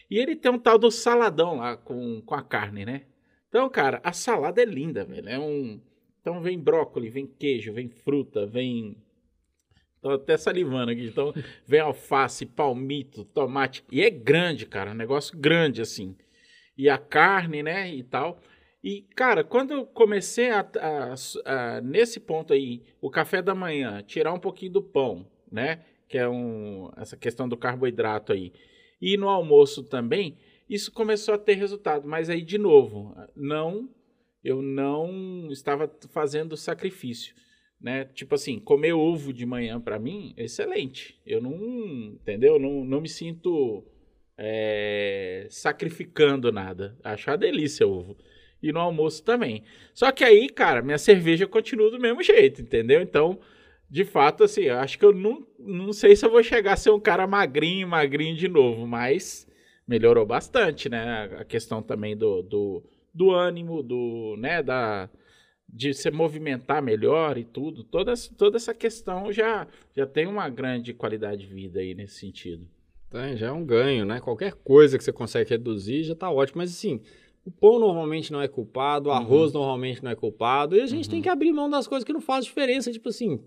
E 0.09 0.17
ele 0.17 0.35
tem 0.35 0.51
um 0.51 0.59
tal 0.59 0.77
do 0.77 0.89
saladão 0.89 1.57
lá 1.57 1.77
com, 1.77 2.21
com 2.21 2.35
a 2.35 2.41
carne, 2.41 2.85
né? 2.85 3.03
Então, 3.47 3.69
cara, 3.69 3.99
a 4.03 4.11
salada 4.13 4.61
é 4.61 4.65
linda, 4.65 5.03
velho. 5.05 5.29
É 5.29 5.39
um. 5.39 5.79
Então 6.21 6.41
vem 6.41 6.59
brócolis, 6.59 7.13
vem 7.13 7.25
queijo, 7.25 7.73
vem 7.73 7.89
fruta, 7.89 8.45
vem 8.45 8.97
Tô 10.01 10.11
até 10.11 10.37
salivando 10.37 10.91
aqui. 10.91 11.05
Então, 11.05 11.33
vem 11.65 11.79
alface, 11.79 12.45
palmito, 12.45 13.25
tomate. 13.25 13.83
E 13.91 14.01
é 14.01 14.09
grande, 14.09 14.65
cara. 14.65 14.91
Um 14.91 14.95
negócio 14.95 15.37
grande, 15.37 15.81
assim. 15.81 16.15
E 16.77 16.89
a 16.89 16.97
carne, 16.97 17.61
né? 17.61 17.93
E 17.93 18.03
tal. 18.03 18.39
E, 18.81 19.01
cara, 19.15 19.43
quando 19.43 19.71
eu 19.71 19.85
comecei 19.85 20.51
a, 20.51 20.61
a, 20.61 21.13
a, 21.45 21.81
nesse 21.81 22.19
ponto 22.19 22.53
aí, 22.53 22.81
o 23.01 23.09
café 23.09 23.41
da 23.41 23.53
manhã, 23.53 24.01
tirar 24.01 24.33
um 24.33 24.39
pouquinho 24.39 24.71
do 24.71 24.81
pão, 24.81 25.27
né? 25.51 25.81
Que 26.07 26.17
é 26.17 26.29
um, 26.29 26.89
essa 26.95 27.17
questão 27.17 27.47
do 27.49 27.57
carboidrato 27.57 28.31
aí. 28.31 28.53
E 29.01 29.17
no 29.17 29.29
almoço 29.29 29.83
também, 29.83 30.37
isso 30.69 30.91
começou 30.91 31.33
a 31.33 31.37
ter 31.37 31.55
resultado. 31.55 32.07
Mas 32.07 32.29
aí, 32.29 32.41
de 32.41 32.57
novo, 32.57 33.15
não, 33.35 33.89
eu 34.43 34.61
não 34.61 35.47
estava 35.51 35.91
fazendo 36.09 36.57
sacrifício 36.57 37.33
né? 37.79 38.05
Tipo 38.13 38.35
assim, 38.35 38.59
comer 38.59 38.93
ovo 38.93 39.31
de 39.31 39.45
manhã 39.45 39.79
para 39.79 39.97
mim 39.97 40.33
excelente. 40.37 41.19
Eu 41.25 41.41
não, 41.41 41.55
entendeu? 42.13 42.59
Não, 42.59 42.83
não 42.83 43.01
me 43.01 43.07
sinto 43.07 43.85
é, 44.37 45.47
sacrificando 45.49 46.51
nada. 46.51 46.97
Acho 47.03 47.29
uma 47.29 47.37
delícia 47.37 47.87
ovo. 47.87 48.17
E 48.61 48.73
no 48.73 48.79
almoço 48.79 49.23
também. 49.23 49.63
Só 49.93 50.11
que 50.11 50.23
aí, 50.23 50.49
cara, 50.49 50.81
minha 50.81 50.97
cerveja 50.97 51.47
continua 51.47 51.89
do 51.89 51.99
mesmo 51.99 52.21
jeito, 52.21 52.61
entendeu? 52.61 53.01
Então, 53.01 53.39
de 53.89 54.05
fato, 54.05 54.43
assim, 54.43 54.69
acho 54.69 54.99
que 54.99 55.05
eu 55.05 55.11
não, 55.11 55.45
não 55.57 55.91
sei 55.91 56.15
se 56.15 56.25
eu 56.25 56.29
vou 56.29 56.43
chegar 56.43 56.73
a 56.73 56.77
ser 56.77 56.91
um 56.91 56.99
cara 56.99 57.25
magrinho, 57.25 57.87
magrinho 57.87 58.35
de 58.35 58.47
novo, 58.47 58.85
mas 58.85 59.47
melhorou 59.87 60.25
bastante, 60.25 60.87
né? 60.87 61.29
A 61.39 61.43
questão 61.43 61.81
também 61.81 62.15
do, 62.15 62.43
do, 62.43 62.83
do 63.13 63.31
ânimo, 63.31 63.81
do, 63.81 64.35
né, 64.37 64.61
da 64.61 65.09
de 65.71 65.93
se 65.93 66.09
movimentar 66.09 66.81
melhor 66.81 67.37
e 67.37 67.43
tudo, 67.43 67.83
toda, 67.83 68.13
toda 68.35 68.57
essa 68.57 68.73
questão 68.73 69.31
já, 69.31 69.67
já 69.95 70.05
tem 70.05 70.25
uma 70.25 70.49
grande 70.49 70.95
qualidade 70.95 71.41
de 71.41 71.53
vida 71.53 71.79
aí 71.79 71.93
nesse 71.93 72.15
sentido. 72.15 72.67
Tem, 73.09 73.37
já 73.37 73.47
é 73.47 73.51
um 73.51 73.63
ganho, 73.63 74.05
né? 74.05 74.19
Qualquer 74.19 74.53
coisa 74.53 74.97
que 74.97 75.03
você 75.03 75.11
consegue 75.11 75.51
reduzir 75.51 76.03
já 76.03 76.13
está 76.13 76.29
ótimo. 76.29 76.57
Mas 76.57 76.71
assim, 76.71 77.01
o 77.45 77.51
pão 77.51 77.79
normalmente 77.79 78.31
não 78.31 78.41
é 78.41 78.47
culpado, 78.47 79.09
o 79.09 79.11
arroz 79.11 79.53
uhum. 79.53 79.61
normalmente 79.61 80.03
não 80.03 80.11
é 80.11 80.15
culpado, 80.15 80.75
e 80.75 80.81
a 80.81 80.85
gente 80.85 81.05
uhum. 81.05 81.11
tem 81.11 81.21
que 81.21 81.29
abrir 81.29 81.51
mão 81.51 81.69
das 81.69 81.87
coisas 81.87 82.03
que 82.03 82.13
não 82.13 82.21
fazem 82.21 82.49
diferença. 82.49 82.91
Tipo 82.91 83.09
assim, 83.09 83.39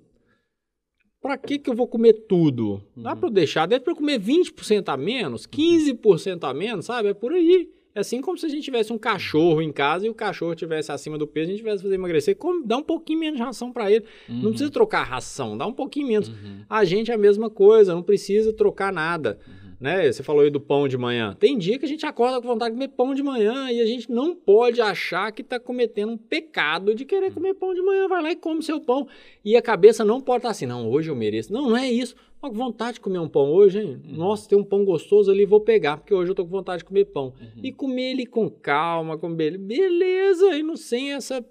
para 1.23 1.39
que, 1.39 1.57
que 1.57 1.71
eu 1.71 1.75
vou 1.75 1.87
comer 1.87 2.15
tudo? 2.29 2.83
Dá 2.97 3.13
uhum. 3.13 3.17
para 3.17 3.29
eu 3.29 3.33
deixar, 3.33 3.67
dá 3.67 3.79
para 3.79 3.93
eu 3.93 3.97
comer 3.97 4.19
20% 4.19 4.89
a 4.89 4.97
menos, 4.97 5.47
15% 5.47 6.43
a 6.43 6.53
menos, 6.53 6.87
sabe? 6.87 7.09
É 7.09 7.15
por 7.15 7.33
aí. 7.33 7.71
É 7.95 8.01
assim 8.01 8.21
como 8.23 8.39
se 8.39 8.47
a 8.47 8.49
gente 8.49 8.65
tivesse 8.65 8.93
um 8.93 8.99
cachorro 8.99 9.61
em 9.61 9.71
casa 9.71 10.07
e 10.07 10.11
o 10.11 10.15
cachorro 10.15 10.55
tivesse 10.55 10.91
acima 10.91 11.19
do 11.19 11.27
peso, 11.27 11.49
a 11.49 11.51
gente 11.51 11.59
tivesse 11.59 11.83
fazer 11.83 11.95
emagrecer, 11.95 12.37
como, 12.37 12.67
dá 12.67 12.79
um 12.79 12.83
pouquinho 12.83 13.21
menos 13.21 13.37
de 13.37 13.45
ração 13.45 13.71
para 13.71 13.93
ele. 13.93 14.05
Uhum. 14.29 14.37
Não 14.37 14.51
precisa 14.51 14.71
trocar 14.71 15.05
ração, 15.05 15.57
dá 15.57 15.67
um 15.67 15.73
pouquinho 15.73 16.09
menos. 16.09 16.29
Uhum. 16.29 16.65
A 16.69 16.85
gente 16.85 17.11
é 17.11 17.15
a 17.15 17.19
mesma 17.19 17.49
coisa, 17.49 17.95
não 17.95 18.03
precisa 18.03 18.53
trocar 18.53 18.93
nada. 18.93 19.39
Né? 19.83 20.13
Você 20.13 20.23
falou 20.23 20.43
aí 20.43 20.51
do 20.51 20.61
pão 20.61 20.87
de 20.87 20.97
manhã. 20.97 21.37
Tem 21.41 21.59
dia 21.59 21.77
que 21.77 21.85
a 21.85 21.89
gente 21.89 22.07
acorda 22.07 22.41
com 22.41 22.47
vontade 22.47 22.71
de 22.71 22.77
comer 22.77 22.95
pão 22.95 23.13
de 23.13 23.23
manhã 23.23 23.69
e 23.69 23.81
a 23.81 23.85
gente 23.85 24.09
não 24.09 24.33
pode 24.33 24.81
achar 24.81 25.33
que 25.33 25.43
está 25.43 25.59
cometendo 25.59 26.13
um 26.13 26.17
pecado 26.17 26.95
de 26.95 27.05
querer 27.05 27.27
uhum. 27.27 27.35
comer 27.35 27.55
pão 27.55 27.75
de 27.75 27.83
manhã. 27.83 28.07
Vai 28.07 28.23
lá 28.23 28.31
e 28.31 28.37
come 28.37 28.63
seu 28.63 28.81
pão. 28.81 29.09
E 29.45 29.57
a 29.57 29.61
cabeça 29.61 30.05
não 30.05 30.21
pode 30.21 30.39
estar 30.39 30.51
assim, 30.51 30.67
não, 30.67 30.89
hoje 30.89 31.11
eu 31.11 31.17
mereço. 31.17 31.53
Não, 31.53 31.71
não 31.71 31.77
é 31.77 31.91
isso. 31.91 32.15
Tô 32.41 32.49
com 32.49 32.55
vontade 32.55 32.95
de 32.95 33.01
comer 33.01 33.19
um 33.19 33.29
pão 33.29 33.51
hoje, 33.53 33.81
hein? 33.81 34.01
Uhum. 34.05 34.17
Nossa, 34.17 34.49
tem 34.49 34.57
um 34.57 34.63
pão 34.63 34.85
gostoso 34.85 35.33
ali, 35.33 35.45
vou 35.45 35.61
pegar, 35.61 35.97
porque 35.97 36.15
hoje 36.15 36.31
eu 36.31 36.35
tô 36.35 36.45
com 36.45 36.51
vontade 36.51 36.79
de 36.79 36.85
comer 36.85 37.07
pão. 37.07 37.35
Uhum. 37.41 37.63
E 37.65 37.73
comer 37.73 38.13
ele 38.13 38.25
com 38.25 38.49
calma, 38.49 39.19
com 39.19 39.35
beleza, 39.35 40.57
e 40.57 40.63
não 40.63 40.77
sem 40.77 41.13
essa 41.13 41.45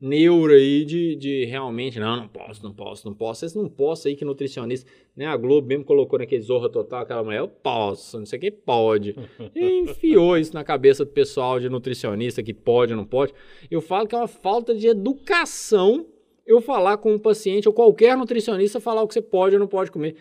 neura 0.00 0.54
aí 0.54 0.84
de, 0.84 1.16
de 1.16 1.44
realmente, 1.44 1.98
não, 1.98 2.16
não 2.16 2.28
posso, 2.28 2.62
não 2.62 2.72
posso, 2.72 3.06
não 3.06 3.14
posso. 3.14 3.44
Esse 3.44 3.56
não 3.56 3.68
posso 3.68 4.08
aí 4.08 4.14
que 4.14 4.24
nutricionista, 4.24 4.88
né? 5.16 5.26
A 5.26 5.36
Globo 5.36 5.66
mesmo 5.66 5.84
colocou 5.84 6.18
naquele 6.18 6.42
Zorra 6.42 6.68
Total, 6.68 7.02
aquela 7.02 7.24
mulher, 7.24 7.40
eu 7.40 7.48
posso, 7.48 8.18
não 8.18 8.26
sei 8.26 8.38
o 8.38 8.40
que, 8.40 8.50
pode. 8.50 9.16
E 9.54 9.80
enfiou 9.80 10.38
isso 10.38 10.54
na 10.54 10.62
cabeça 10.62 11.04
do 11.04 11.10
pessoal 11.10 11.58
de 11.58 11.68
nutricionista 11.68 12.42
que 12.42 12.54
pode, 12.54 12.94
não 12.94 13.04
pode. 13.04 13.34
Eu 13.70 13.80
falo 13.80 14.06
que 14.06 14.14
é 14.14 14.18
uma 14.18 14.28
falta 14.28 14.74
de 14.74 14.86
educação 14.86 16.06
eu 16.46 16.62
falar 16.62 16.96
com 16.96 17.12
um 17.12 17.18
paciente 17.18 17.68
ou 17.68 17.74
qualquer 17.74 18.16
nutricionista 18.16 18.80
falar 18.80 19.02
o 19.02 19.08
que 19.08 19.12
você 19.12 19.20
pode 19.20 19.54
ou 19.54 19.60
não 19.60 19.66
pode 19.66 19.90
comer. 19.90 20.16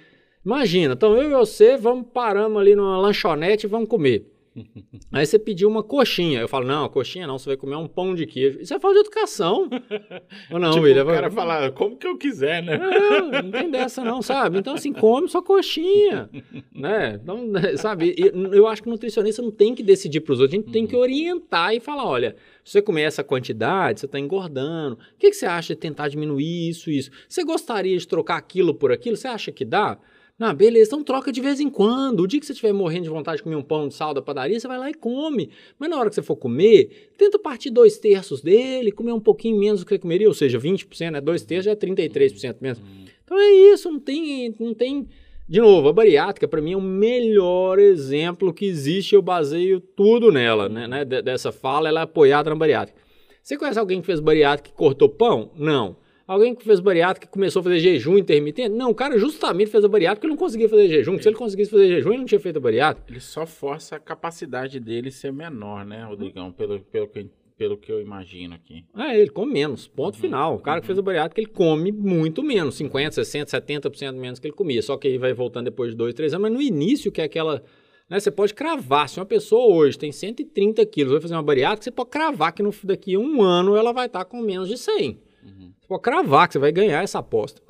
Imagina, 0.45 0.93
então 0.93 1.15
eu 1.15 1.29
e 1.29 1.33
você 1.33 1.77
vamos 1.77 2.07
paramos 2.13 2.59
ali 2.59 2.75
numa 2.75 2.97
lanchonete 2.97 3.65
e 3.65 3.69
vamos 3.69 3.87
comer. 3.87 4.25
Aí 5.11 5.25
você 5.25 5.37
pediu 5.37 5.69
uma 5.69 5.83
coxinha. 5.83 6.39
Eu 6.39 6.47
falo, 6.47 6.65
não, 6.65 6.87
coxinha 6.89 7.27
não, 7.27 7.37
você 7.37 7.49
vai 7.49 7.57
comer 7.57 7.75
um 7.75 7.87
pão 7.87 8.15
de 8.15 8.25
queijo. 8.25 8.59
Isso 8.59 8.73
é 8.73 8.79
falta 8.79 8.95
de 8.95 9.01
educação. 9.01 9.69
Ou 10.51 10.59
não, 10.59 10.71
tipo, 10.71 10.83
William? 10.83 11.03
O 11.03 11.07
cara 11.07 11.31
fala, 11.31 11.71
como 11.71 11.97
que 11.97 12.07
eu 12.07 12.17
quiser, 12.17 12.63
né? 12.63 12.77
Não, 12.77 13.31
não 13.43 13.51
tem 13.51 13.69
dessa 13.69 14.03
não, 14.03 14.21
sabe? 14.21 14.59
Então, 14.59 14.73
assim, 14.73 14.91
come 14.93 15.27
sua 15.27 15.41
coxinha, 15.41 16.29
né? 16.73 17.19
Então, 17.21 17.51
sabe, 17.77 18.15
eu 18.51 18.67
acho 18.67 18.81
que 18.81 18.89
o 18.89 18.91
nutricionista 18.91 19.41
não 19.41 19.51
tem 19.51 19.75
que 19.75 19.83
decidir 19.83 20.21
para 20.21 20.33
os 20.33 20.39
outros, 20.39 20.57
a 20.57 20.61
gente 20.61 20.71
tem 20.71 20.85
que 20.85 20.95
uhum. 20.95 21.01
orientar 21.01 21.73
e 21.73 21.79
falar, 21.79 22.05
olha, 22.05 22.35
se 22.63 22.73
você 22.73 22.81
comer 22.81 23.03
essa 23.03 23.23
quantidade, 23.23 23.99
você 23.99 24.05
está 24.05 24.19
engordando. 24.19 24.95
O 24.95 25.17
que, 25.17 25.29
que 25.29 25.35
você 25.35 25.45
acha 25.45 25.73
de 25.73 25.79
tentar 25.79 26.07
diminuir 26.07 26.69
isso, 26.69 26.89
isso? 26.89 27.11
Você 27.27 27.43
gostaria 27.43 27.97
de 27.97 28.07
trocar 28.07 28.37
aquilo 28.37 28.73
por 28.73 28.91
aquilo? 28.91 29.15
Você 29.15 29.27
acha 29.27 29.51
que 29.51 29.63
dá? 29.63 29.97
Não, 30.39 30.53
beleza, 30.53 30.89
então 30.89 31.03
troca 31.03 31.31
de 31.31 31.41
vez 31.41 31.59
em 31.59 31.67
quando. 31.67 32.19
O 32.19 32.27
dia 32.27 32.39
que 32.39 32.45
você 32.45 32.51
estiver 32.51 32.71
morrendo 32.71 33.03
de 33.03 33.09
vontade 33.09 33.37
de 33.37 33.43
comer 33.43 33.55
um 33.55 33.63
pão 33.63 33.87
de 33.87 33.95
sal 33.95 34.13
da 34.13 34.21
padaria, 34.21 34.59
você 34.59 34.67
vai 34.67 34.77
lá 34.77 34.89
e 34.89 34.93
come. 34.93 35.49
Mas 35.79 35.89
na 35.89 35.97
hora 35.97 36.09
que 36.09 36.15
você 36.15 36.21
for 36.21 36.35
comer, 36.35 37.09
tenta 37.17 37.39
partir 37.39 37.71
dois 37.71 37.97
terços 37.97 38.41
dele, 38.41 38.91
comer 38.91 39.13
um 39.13 39.19
pouquinho 39.19 39.57
menos 39.57 39.79
do 39.79 39.85
que 39.85 39.95
você 39.95 39.99
comeria, 39.99 40.27
ou 40.27 40.33
seja, 40.35 40.59
20%, 40.59 41.09
né? 41.09 41.21
Dois 41.21 41.43
terços 41.43 41.65
já 41.65 41.71
é 41.71 41.75
33% 41.75 42.57
menos. 42.61 42.79
Então 43.23 43.37
é 43.39 43.51
isso, 43.73 43.91
não 43.91 43.99
tem, 43.99 44.55
não 44.59 44.75
tem. 44.75 45.07
De 45.49 45.59
novo, 45.59 45.87
a 45.87 45.93
bariátrica 45.93 46.47
para 46.47 46.61
mim 46.61 46.73
é 46.73 46.77
o 46.77 46.81
melhor 46.81 47.79
exemplo 47.79 48.53
que 48.53 48.65
existe. 48.65 49.15
Eu 49.15 49.23
baseio 49.23 49.79
tudo 49.79 50.31
nela, 50.31 50.69
né? 50.69 50.87
né? 50.87 51.03
Dessa 51.03 51.51
fala, 51.51 51.89
ela 51.89 52.01
é 52.01 52.03
apoiada 52.03 52.51
na 52.51 52.55
bariátrica. 52.55 53.01
Você 53.41 53.57
conhece 53.57 53.79
alguém 53.79 54.01
que 54.01 54.05
fez 54.05 54.19
bariátrica 54.19 54.69
que 54.69 54.77
cortou 54.77 55.09
pão? 55.09 55.51
Não. 55.55 55.95
Alguém 56.27 56.53
que 56.53 56.65
fez 56.65 56.81
bariátrica 56.81 57.25
que 57.25 57.31
começou 57.31 57.61
a 57.61 57.63
fazer 57.63 57.79
jejum 57.79 58.17
intermitente? 58.17 58.67
Não, 58.67 58.89
o 58.89 58.95
cara 58.95 59.17
justamente 59.17 59.71
fez 59.71 59.85
a 59.85 59.87
bariátrica 59.87 60.19
porque 60.19 60.27
ele 60.27 60.33
não 60.33 60.37
conseguia 60.37 60.67
fazer 60.67 60.89
jejum. 60.89 61.17
Se 61.17 61.29
ele 61.29 61.37
conseguisse 61.37 61.71
fazer 61.71 61.87
jejum, 61.87 62.09
ele 62.09 62.17
não 62.17 62.25
tinha 62.25 62.39
feito 62.39 62.57
a 62.57 62.59
bariátrica. 62.59 63.09
Ele 63.09 63.21
só 63.21 63.45
força 63.45 63.95
a 63.95 63.99
capacidade 63.99 64.77
dele 64.77 65.09
ser 65.09 65.31
menor, 65.31 65.85
né, 65.85 66.03
Rodrigão? 66.03 66.51
Pelo, 66.51 66.81
pelo, 66.81 67.07
que, 67.07 67.29
pelo 67.57 67.77
que 67.77 67.89
eu 67.89 68.01
imagino 68.01 68.55
aqui. 68.55 68.83
É, 68.97 69.17
ele 69.17 69.29
come 69.29 69.53
menos, 69.53 69.87
ponto 69.87 70.15
uhum. 70.15 70.21
final. 70.21 70.55
O 70.55 70.59
cara 70.59 70.77
uhum. 70.77 70.81
que 70.81 70.87
fez 70.87 70.99
a 70.99 71.01
bariátrica, 71.01 71.39
ele 71.39 71.49
come 71.49 71.93
muito 71.93 72.43
menos, 72.43 72.75
50, 72.75 73.23
60, 73.23 73.61
70% 73.61 74.11
menos 74.17 74.37
que 74.37 74.47
ele 74.47 74.53
comia. 74.53 74.81
Só 74.81 74.97
que 74.97 75.07
aí 75.07 75.17
vai 75.17 75.31
voltando 75.31 75.63
depois 75.65 75.91
de 75.91 75.95
dois, 75.95 76.13
três 76.13 76.33
anos. 76.33 76.49
Mas 76.49 76.51
no 76.51 76.61
início, 76.61 77.09
que 77.09 77.21
é 77.21 77.23
aquela... 77.23 77.63
Né, 78.09 78.19
você 78.19 78.31
pode 78.31 78.53
cravar, 78.53 79.07
se 79.07 79.17
uma 79.17 79.25
pessoa 79.25 79.73
hoje 79.73 79.97
tem 79.97 80.11
130 80.11 80.85
quilos, 80.87 81.13
vai 81.13 81.21
fazer 81.21 81.35
uma 81.35 81.43
bariátrica, 81.43 81.83
você 81.83 81.91
pode 81.91 82.09
cravar 82.09 82.51
que 82.53 82.61
no, 82.61 82.73
daqui 82.83 83.15
a 83.15 83.19
um 83.19 83.41
ano 83.41 83.77
ela 83.77 83.93
vai 83.93 84.07
estar 84.07 84.25
com 84.25 84.41
menos 84.41 84.67
de 84.67 84.77
100. 84.77 85.19
Uhum. 85.43 85.71
Pode 85.87 86.01
cravar 86.01 86.47
que 86.47 86.53
você 86.53 86.59
vai 86.59 86.71
ganhar 86.71 87.03
essa 87.03 87.19
aposta. 87.19 87.61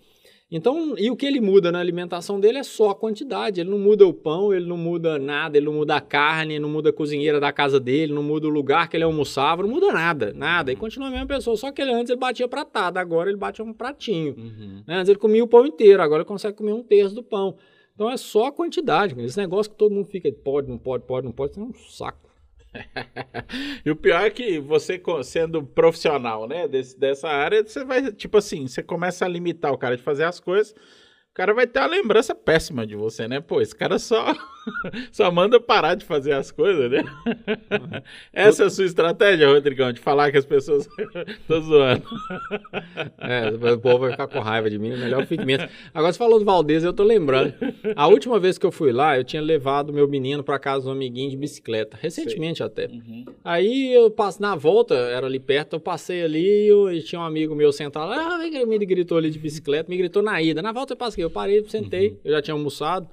Então, 0.50 0.98
e 0.98 1.12
o 1.12 1.16
que 1.16 1.26
ele 1.26 1.42
muda 1.42 1.74
na 1.74 1.80
alimentação 1.80 2.40
dele 2.40 2.60
é 2.60 2.64
só 2.64 2.92
a 2.92 2.96
quantidade. 2.96 3.60
Ele 3.60 3.70
não 3.70 3.78
muda 3.78 4.08
o 4.08 4.14
pão, 4.14 4.54
ele 4.54 4.66
não 4.66 4.78
muda 4.78 5.20
nada, 5.20 5.58
ele 5.58 5.66
não 5.66 5.74
muda 5.74 5.98
a 5.98 6.02
carne, 6.02 6.58
não 6.58 6.70
muda 6.70 6.90
a 6.90 6.94
cozinheira 6.94 7.38
da 7.38 7.52
casa 7.52 7.82
dele, 7.82 8.14
não 8.14 8.24
muda 8.24 8.48
o 8.48 8.50
lugar 8.50 8.88
que 8.88 8.96
ele 8.96 9.04
almoçava, 9.04 9.64
não 9.64 9.70
muda 9.70 9.92
nada, 9.92 10.32
nada. 10.34 10.72
E 10.72 10.76
uhum. 10.76 10.80
continua 10.80 11.10
a 11.10 11.12
mesma 11.12 11.28
pessoa, 11.28 11.58
só 11.58 11.70
que 11.70 11.82
ele 11.82 11.92
antes 11.92 12.10
ele 12.10 12.20
batia 12.20 12.48
pratada, 12.48 12.98
agora 13.02 13.30
ele 13.30 13.38
bate 13.38 13.62
um 13.62 13.74
pratinho. 13.74 14.36
Uhum. 14.38 14.84
Né? 14.88 14.96
Antes 14.96 15.10
ele 15.10 15.20
comia 15.20 15.44
o 15.44 15.48
pão 15.48 15.66
inteiro, 15.66 16.02
agora 16.02 16.22
ele 16.22 16.28
consegue 16.30 16.56
comer 16.56 16.72
um 16.72 16.84
terço 16.84 17.14
do 17.14 17.24
pão. 17.24 17.58
Então 17.94 18.10
é 18.10 18.16
só 18.16 18.46
a 18.46 18.52
quantidade. 18.52 19.20
Esse 19.20 19.38
negócio 19.38 19.70
que 19.70 19.78
todo 19.78 19.94
mundo 19.94 20.06
fica, 20.06 20.32
pode, 20.32 20.70
não 20.70 20.78
pode, 20.78 21.04
pode, 21.04 21.26
não 21.26 21.34
pode, 21.34 21.60
é 21.60 21.62
um 21.62 21.74
saco. 21.74 22.27
e 23.86 23.92
o 23.92 23.96
pior 23.96 24.22
é 24.22 24.30
que 24.30 24.60
você, 24.60 25.02
sendo 25.24 25.64
profissional, 25.64 26.48
né, 26.48 26.68
desse, 26.68 26.98
dessa 27.00 27.28
área, 27.28 27.64
você 27.64 27.84
vai, 27.84 28.12
tipo 28.12 28.38
assim, 28.38 28.68
você 28.68 28.84
começa 28.84 29.26
a 29.26 29.28
limitar 29.28 29.72
o 29.72 29.78
cara 29.78 29.96
de 29.96 30.04
fazer 30.04 30.24
as 30.24 30.40
coisas, 30.40 30.74
cara 31.38 31.54
vai 31.54 31.68
ter 31.68 31.78
uma 31.78 31.86
lembrança 31.86 32.34
péssima 32.34 32.84
de 32.84 32.96
você, 32.96 33.28
né? 33.28 33.40
Pô, 33.40 33.62
esse 33.62 33.76
cara 33.76 34.00
só, 34.00 34.34
só 35.14 35.32
manda 35.32 35.60
parar 35.60 35.94
de 35.94 36.04
fazer 36.04 36.34
as 36.34 36.50
coisas, 36.50 36.90
né? 36.90 37.04
Essa 38.34 38.64
é 38.64 38.66
a 38.66 38.70
sua 38.72 38.86
estratégia, 38.86 39.48
Rodrigão, 39.48 39.94
de 39.94 40.00
falar 40.00 40.32
que 40.32 40.38
as 40.40 40.46
pessoas. 40.46 40.90
Tô 41.48 41.62
zoando. 41.62 42.04
É, 43.20 43.50
o 43.72 43.80
povo 43.80 44.00
vai 44.00 44.12
ficar 44.12 44.28
com 44.28 44.40
raiva 44.40 44.68
de 44.68 44.80
mim, 44.80 44.94
é 44.94 44.98
melhor 44.98 45.28
fique 45.28 45.46
menos. 45.46 45.70
Agora 45.94 46.12
você 46.12 46.18
falou 46.18 46.40
do 46.40 46.46
Valdez, 46.46 46.84
eu 46.84 46.92
tô 46.92 47.04
lembrando. 47.04 47.54
A 47.96 48.08
última 48.08 48.40
vez 48.40 48.58
que 48.58 48.66
eu 48.66 48.72
fui 48.72 48.92
lá, 48.92 49.16
eu 49.16 49.24
tinha 49.24 49.42
levado 49.42 49.94
meu 49.94 50.08
menino 50.08 50.44
para 50.44 50.58
casa 50.58 50.86
de 50.86 50.90
um 50.90 50.94
amiguinho 50.94 51.30
de 51.30 51.38
bicicleta, 51.38 51.96
recentemente 52.02 52.58
Sei. 52.58 52.66
até. 52.66 52.88
Uhum. 52.88 53.26
Aí 53.44 53.94
eu 53.94 54.10
passo 54.10 54.42
na 54.42 54.56
volta, 54.56 54.96
era 54.96 55.28
ali 55.28 55.40
perto, 55.40 55.76
eu 55.76 55.80
passei 55.80 56.24
ali 56.24 56.72
e 56.72 57.02
tinha 57.04 57.22
um 57.22 57.24
amigo 57.24 57.54
meu 57.54 57.72
sentado 57.72 58.10
lá, 58.10 58.36
ah, 58.36 58.66
me 58.66 58.86
gritou 58.86 59.20
ali 59.20 59.30
de 59.30 59.38
bicicleta, 59.38 59.88
me 59.88 59.98
gritou 59.98 60.24
na 60.24 60.42
ida. 60.42 60.64
Na 60.64 60.72
volta 60.72 60.94
eu 60.94 60.98
passei, 60.98 61.27
eu 61.28 61.32
parei, 61.32 61.64
sentei, 61.70 62.10
uhum. 62.10 62.18
eu 62.24 62.32
já 62.34 62.42
tinha 62.42 62.54
almoçado. 62.54 63.08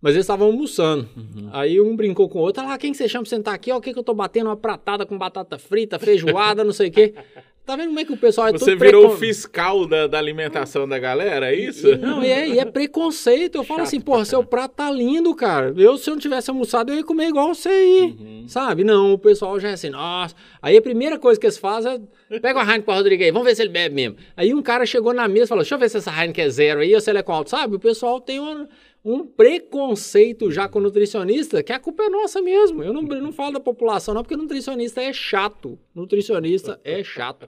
Mas 0.00 0.12
eles 0.12 0.24
estavam 0.24 0.48
almoçando. 0.48 1.08
Uhum. 1.16 1.48
Aí 1.50 1.80
um 1.80 1.96
brincou 1.96 2.28
com 2.28 2.38
o 2.38 2.42
outro. 2.42 2.62
Ah, 2.66 2.76
quem 2.76 2.92
que 2.92 2.98
você 2.98 3.08
chama 3.08 3.24
pra 3.24 3.30
sentar 3.30 3.54
aqui? 3.54 3.72
Ó, 3.72 3.78
o 3.78 3.80
que 3.80 3.90
que 3.90 3.98
eu 3.98 4.02
tô 4.04 4.12
batendo? 4.12 4.50
Uma 4.50 4.56
pratada 4.56 5.06
com 5.06 5.16
batata 5.16 5.58
frita, 5.58 5.98
feijoada, 5.98 6.62
não 6.62 6.74
sei 6.74 6.88
o 6.88 6.92
quê. 6.92 7.14
Tá 7.66 7.76
vendo 7.76 7.88
como 7.88 8.00
é 8.00 8.04
que 8.04 8.12
o 8.12 8.16
pessoal 8.16 8.48
é 8.48 8.52
Você 8.52 8.76
virou 8.76 9.06
o 9.06 9.16
fiscal 9.16 9.86
da, 9.86 10.06
da, 10.06 10.18
alimentação 10.18 10.86
da 10.86 10.98
galera, 10.98 11.50
é 11.50 11.54
isso? 11.54 11.88
E, 11.88 11.96
não, 11.96 12.22
e 12.22 12.28
é, 12.28 12.46
e 12.46 12.58
é 12.58 12.64
preconceito. 12.66 13.56
Eu 13.56 13.64
falo 13.64 13.78
Chato 13.80 13.88
assim, 13.88 14.00
porra, 14.02 14.24
seu 14.26 14.44
prato 14.44 14.74
tá 14.74 14.90
lindo, 14.90 15.34
cara. 15.34 15.72
Eu, 15.74 15.96
se 15.96 16.10
eu 16.10 16.14
não 16.14 16.20
tivesse 16.20 16.50
almoçado, 16.50 16.92
eu 16.92 16.96
ia 16.96 17.04
comer 17.04 17.28
igual 17.28 17.54
você 17.54 17.70
aí. 17.70 18.16
Uhum. 18.20 18.44
Sabe? 18.46 18.84
Não, 18.84 19.14
o 19.14 19.18
pessoal 19.18 19.58
já 19.58 19.70
é 19.70 19.72
assim, 19.72 19.88
nossa. 19.88 20.34
Aí 20.60 20.76
a 20.76 20.82
primeira 20.82 21.18
coisa 21.18 21.40
que 21.40 21.46
eles 21.46 21.56
fazem 21.56 22.06
é, 22.28 22.38
pega 22.38 22.58
uma 22.58 22.64
Heineken 22.64 22.82
pra 22.82 22.96
Rodrigo 22.96 23.22
aí, 23.22 23.30
vamos 23.30 23.48
ver 23.48 23.54
se 23.54 23.62
ele 23.62 23.70
bebe 23.70 23.94
mesmo. 23.94 24.16
Aí 24.36 24.52
um 24.52 24.60
cara 24.60 24.84
chegou 24.84 25.14
na 25.14 25.26
mesa 25.26 25.44
e 25.44 25.48
falou, 25.48 25.62
deixa 25.62 25.74
eu 25.74 25.78
ver 25.78 25.88
se 25.88 25.96
essa 25.96 26.10
Heineken 26.10 26.44
é 26.44 26.50
zero 26.50 26.80
aí 26.80 26.94
ou 26.94 27.00
se 27.00 27.08
ela 27.08 27.20
é 27.20 27.22
com 27.22 27.32
alto. 27.32 27.48
Sabe? 27.48 27.76
O 27.76 27.80
pessoal 27.80 28.20
tem 28.20 28.40
uma 28.40 28.68
um 29.04 29.26
preconceito 29.26 30.50
já 30.50 30.66
com 30.66 30.80
nutricionista, 30.80 31.62
que 31.62 31.74
a 31.74 31.78
culpa 31.78 32.04
é 32.04 32.08
nossa 32.08 32.40
mesmo. 32.40 32.82
Eu 32.82 32.90
não, 32.90 33.02
não 33.02 33.32
falo 33.32 33.52
da 33.52 33.60
população, 33.60 34.14
não, 34.14 34.22
porque 34.22 34.34
nutricionista 34.34 35.02
é 35.02 35.12
chato. 35.12 35.78
Nutricionista 35.94 36.80
é 36.82 37.04
chato. 37.04 37.46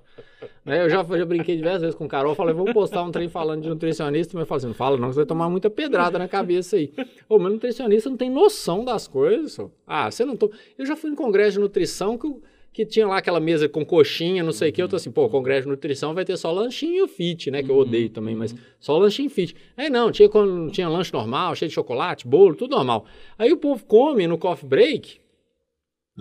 Né? 0.62 0.84
Eu 0.84 0.90
já, 0.90 1.02
já 1.02 1.24
brinquei 1.24 1.56
diversas 1.56 1.80
vezes 1.80 1.96
com 1.96 2.04
o 2.04 2.08
Carol, 2.08 2.34
falei, 2.34 2.54
vou 2.54 2.70
postar 2.74 3.02
um 3.02 3.10
trem 3.10 3.30
falando 3.30 3.62
de 3.62 3.70
nutricionista, 3.70 4.36
mas 4.36 4.46
eu 4.48 4.56
assim, 4.56 4.66
não 4.66 4.74
fala 4.74 4.98
não, 4.98 5.10
você 5.10 5.20
vai 5.20 5.26
tomar 5.26 5.48
muita 5.48 5.70
pedrada 5.70 6.18
na 6.18 6.28
cabeça 6.28 6.76
aí. 6.76 6.92
Ô, 7.26 7.38
mas 7.38 7.52
nutricionista 7.52 8.10
não 8.10 8.18
tem 8.18 8.28
noção 8.28 8.84
das 8.84 9.08
coisas. 9.08 9.58
Ah, 9.86 10.10
você 10.10 10.26
não 10.26 10.36
tô... 10.36 10.50
Eu 10.76 10.84
já 10.84 10.94
fui 10.94 11.10
em 11.10 11.14
congresso 11.14 11.52
de 11.52 11.60
nutrição 11.60 12.18
que 12.18 12.26
que 12.76 12.84
tinha 12.84 13.06
lá 13.06 13.16
aquela 13.16 13.40
mesa 13.40 13.70
com 13.70 13.86
coxinha, 13.86 14.44
não 14.44 14.52
sei 14.52 14.68
o 14.68 14.68
uhum. 14.68 14.74
que. 14.74 14.82
Eu 14.82 14.88
tô 14.88 14.96
assim, 14.96 15.10
pô, 15.10 15.26
congresso 15.30 15.62
de 15.62 15.68
nutrição 15.68 16.12
vai 16.12 16.26
ter 16.26 16.36
só 16.36 16.52
lanchinho 16.52 17.08
fit, 17.08 17.50
né? 17.50 17.62
Que 17.62 17.70
eu 17.70 17.74
uhum. 17.74 17.80
odeio 17.80 18.10
também, 18.10 18.36
mas 18.36 18.54
só 18.78 18.98
lanchinho 18.98 19.30
fit. 19.30 19.56
Aí 19.74 19.88
não, 19.88 20.12
tinha, 20.12 20.28
tinha 20.70 20.86
lanche 20.86 21.10
normal, 21.10 21.56
cheio 21.56 21.70
de 21.70 21.74
chocolate, 21.74 22.28
bolo, 22.28 22.54
tudo 22.54 22.76
normal. 22.76 23.06
Aí 23.38 23.50
o 23.50 23.56
povo 23.56 23.82
come 23.86 24.26
no 24.26 24.36
coffee 24.36 24.68
break 24.68 25.20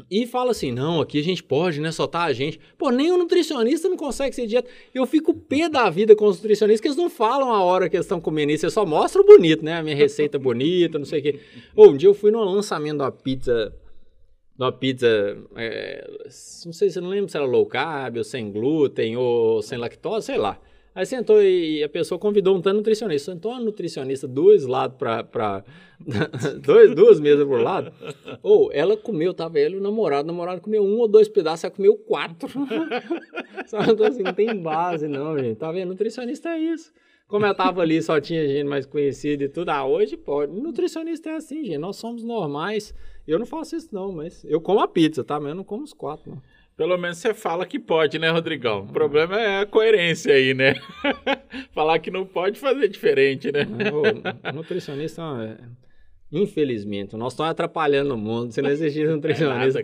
e 0.10 0.26
fala 0.26 0.52
assim: 0.52 0.72
não, 0.72 1.02
aqui 1.02 1.20
a 1.20 1.24
gente 1.24 1.44
pode, 1.44 1.82
né? 1.82 1.92
Só 1.92 2.08
tá 2.08 2.24
a 2.24 2.32
gente. 2.32 2.58
Pô, 2.78 2.90
nem 2.90 3.12
o 3.12 3.18
nutricionista 3.18 3.90
não 3.90 3.98
consegue 3.98 4.34
ser 4.34 4.48
dieta. 4.48 4.70
Eu 4.94 5.06
fico 5.06 5.34
pé 5.34 5.68
da 5.68 5.90
vida 5.90 6.16
com 6.16 6.26
os 6.26 6.38
nutricionistas, 6.38 6.80
que 6.80 6.88
eles 6.88 6.98
não 6.98 7.10
falam 7.10 7.52
a 7.52 7.62
hora 7.62 7.90
que 7.90 7.98
eles 7.98 8.06
estão 8.06 8.22
comendo 8.22 8.54
isso, 8.54 8.66
eles 8.66 8.74
só 8.74 8.86
mostram 8.86 9.26
bonito, 9.26 9.62
né? 9.62 9.74
A 9.74 9.84
minha 9.84 9.96
receita 9.98 10.40
bonita, 10.40 10.98
não 10.98 11.06
sei 11.06 11.20
o 11.20 11.24
quê. 11.24 11.40
Ou 11.76 11.92
um 11.92 11.98
dia 11.98 12.08
eu 12.08 12.14
fui 12.14 12.32
no 12.32 12.42
lançamento 12.46 13.00
da 13.00 13.12
pizza 13.12 13.74
uma 14.58 14.72
pizza, 14.72 15.08
é, 15.56 16.08
não 16.66 16.74
sei 16.74 16.90
se 16.90 17.02
não 17.02 17.10
lembro 17.10 17.30
se 17.30 17.38
era 17.38 17.46
low 17.46 17.66
carb, 17.66 18.18
ou 18.18 18.24
sem 18.24 18.52
glúten, 18.52 19.18
ou 19.18 19.62
sem 19.62 19.78
lactose, 19.78 20.28
sei 20.28 20.38
lá. 20.38 20.60
Aí 20.96 21.06
sentou 21.06 21.44
e 21.44 21.84
a 21.84 21.90
pessoa 21.90 22.18
convidou 22.18 22.56
um 22.56 22.62
tanto 22.62 22.78
nutricionista. 22.78 23.34
Sentou 23.34 23.52
uma 23.52 23.60
nutricionista 23.60 24.26
dois 24.26 24.66
lados 24.66 24.98
para. 24.98 25.66
dois, 26.66 26.96
duas 26.96 27.20
mesas 27.20 27.46
por 27.46 27.60
lado. 27.60 27.92
Ou 28.42 28.72
ela 28.72 28.96
comeu, 28.96 29.34
tava 29.34 29.60
e 29.60 29.76
o 29.76 29.82
namorado. 29.82 30.24
O 30.24 30.32
namorado 30.32 30.62
comeu 30.62 30.82
um 30.82 31.00
ou 31.00 31.08
dois 31.08 31.28
pedaços, 31.28 31.66
ela 31.66 31.74
comeu 31.74 31.98
quatro. 31.98 32.50
Sabe? 33.68 33.92
Então, 33.92 34.08
assim, 34.08 34.24
não 34.24 34.34
tem 34.34 34.56
base, 34.56 35.06
não, 35.10 35.38
gente. 35.38 35.58
Tá 35.58 35.70
vendo? 35.70 35.90
Nutricionista 35.90 36.52
é 36.52 36.60
isso. 36.60 36.94
Como 37.28 37.46
eu 37.46 37.54
tava 37.54 37.82
ali, 37.82 38.02
só 38.02 38.22
tinha 38.22 38.48
gente 38.48 38.64
mais 38.64 38.86
conhecida 38.86 39.44
e 39.44 39.50
tudo. 39.50 39.70
Ah, 39.70 39.86
hoje 39.86 40.16
pode. 40.16 40.54
Nutricionista 40.54 41.30
é 41.30 41.34
assim, 41.34 41.66
gente. 41.66 41.78
Nós 41.78 41.98
somos 41.98 42.24
normais. 42.24 42.94
Eu 43.28 43.40
não 43.40 43.46
faço 43.46 43.76
isso, 43.76 43.90
não, 43.92 44.12
mas 44.12 44.44
eu 44.46 44.62
como 44.62 44.80
a 44.80 44.88
pizza, 44.88 45.24
tá? 45.24 45.40
Mas 45.40 45.50
eu 45.50 45.56
não 45.56 45.64
como 45.64 45.84
os 45.84 45.94
quatro, 45.94 46.32
não. 46.32 46.42
Pelo 46.78 46.98
menos 46.98 47.18
você 47.18 47.34
fala 47.34 47.66
que 47.66 47.80
pode, 47.80 48.20
né, 48.20 48.30
Rodrigão? 48.30 48.82
O 48.82 48.92
problema 48.92 49.40
é 49.40 49.62
a 49.62 49.66
coerência 49.66 50.34
aí, 50.34 50.54
né? 50.54 50.76
Falar 51.72 52.00
que 52.00 52.12
não 52.12 52.26
pode 52.26 52.60
fazer 52.60 52.90
diferente, 52.90 53.50
né? 53.50 53.66
o 54.52 54.54
nutricionista 54.54 55.22
é 55.22 55.86
Infelizmente, 56.32 57.16
nós 57.16 57.32
estamos 57.32 57.52
atrapalhando 57.52 58.14
o 58.14 58.18
mundo. 58.18 58.52
Se 58.52 58.62
não 58.62 58.70
existisse 58.70 59.08
nutricionista 59.08 59.82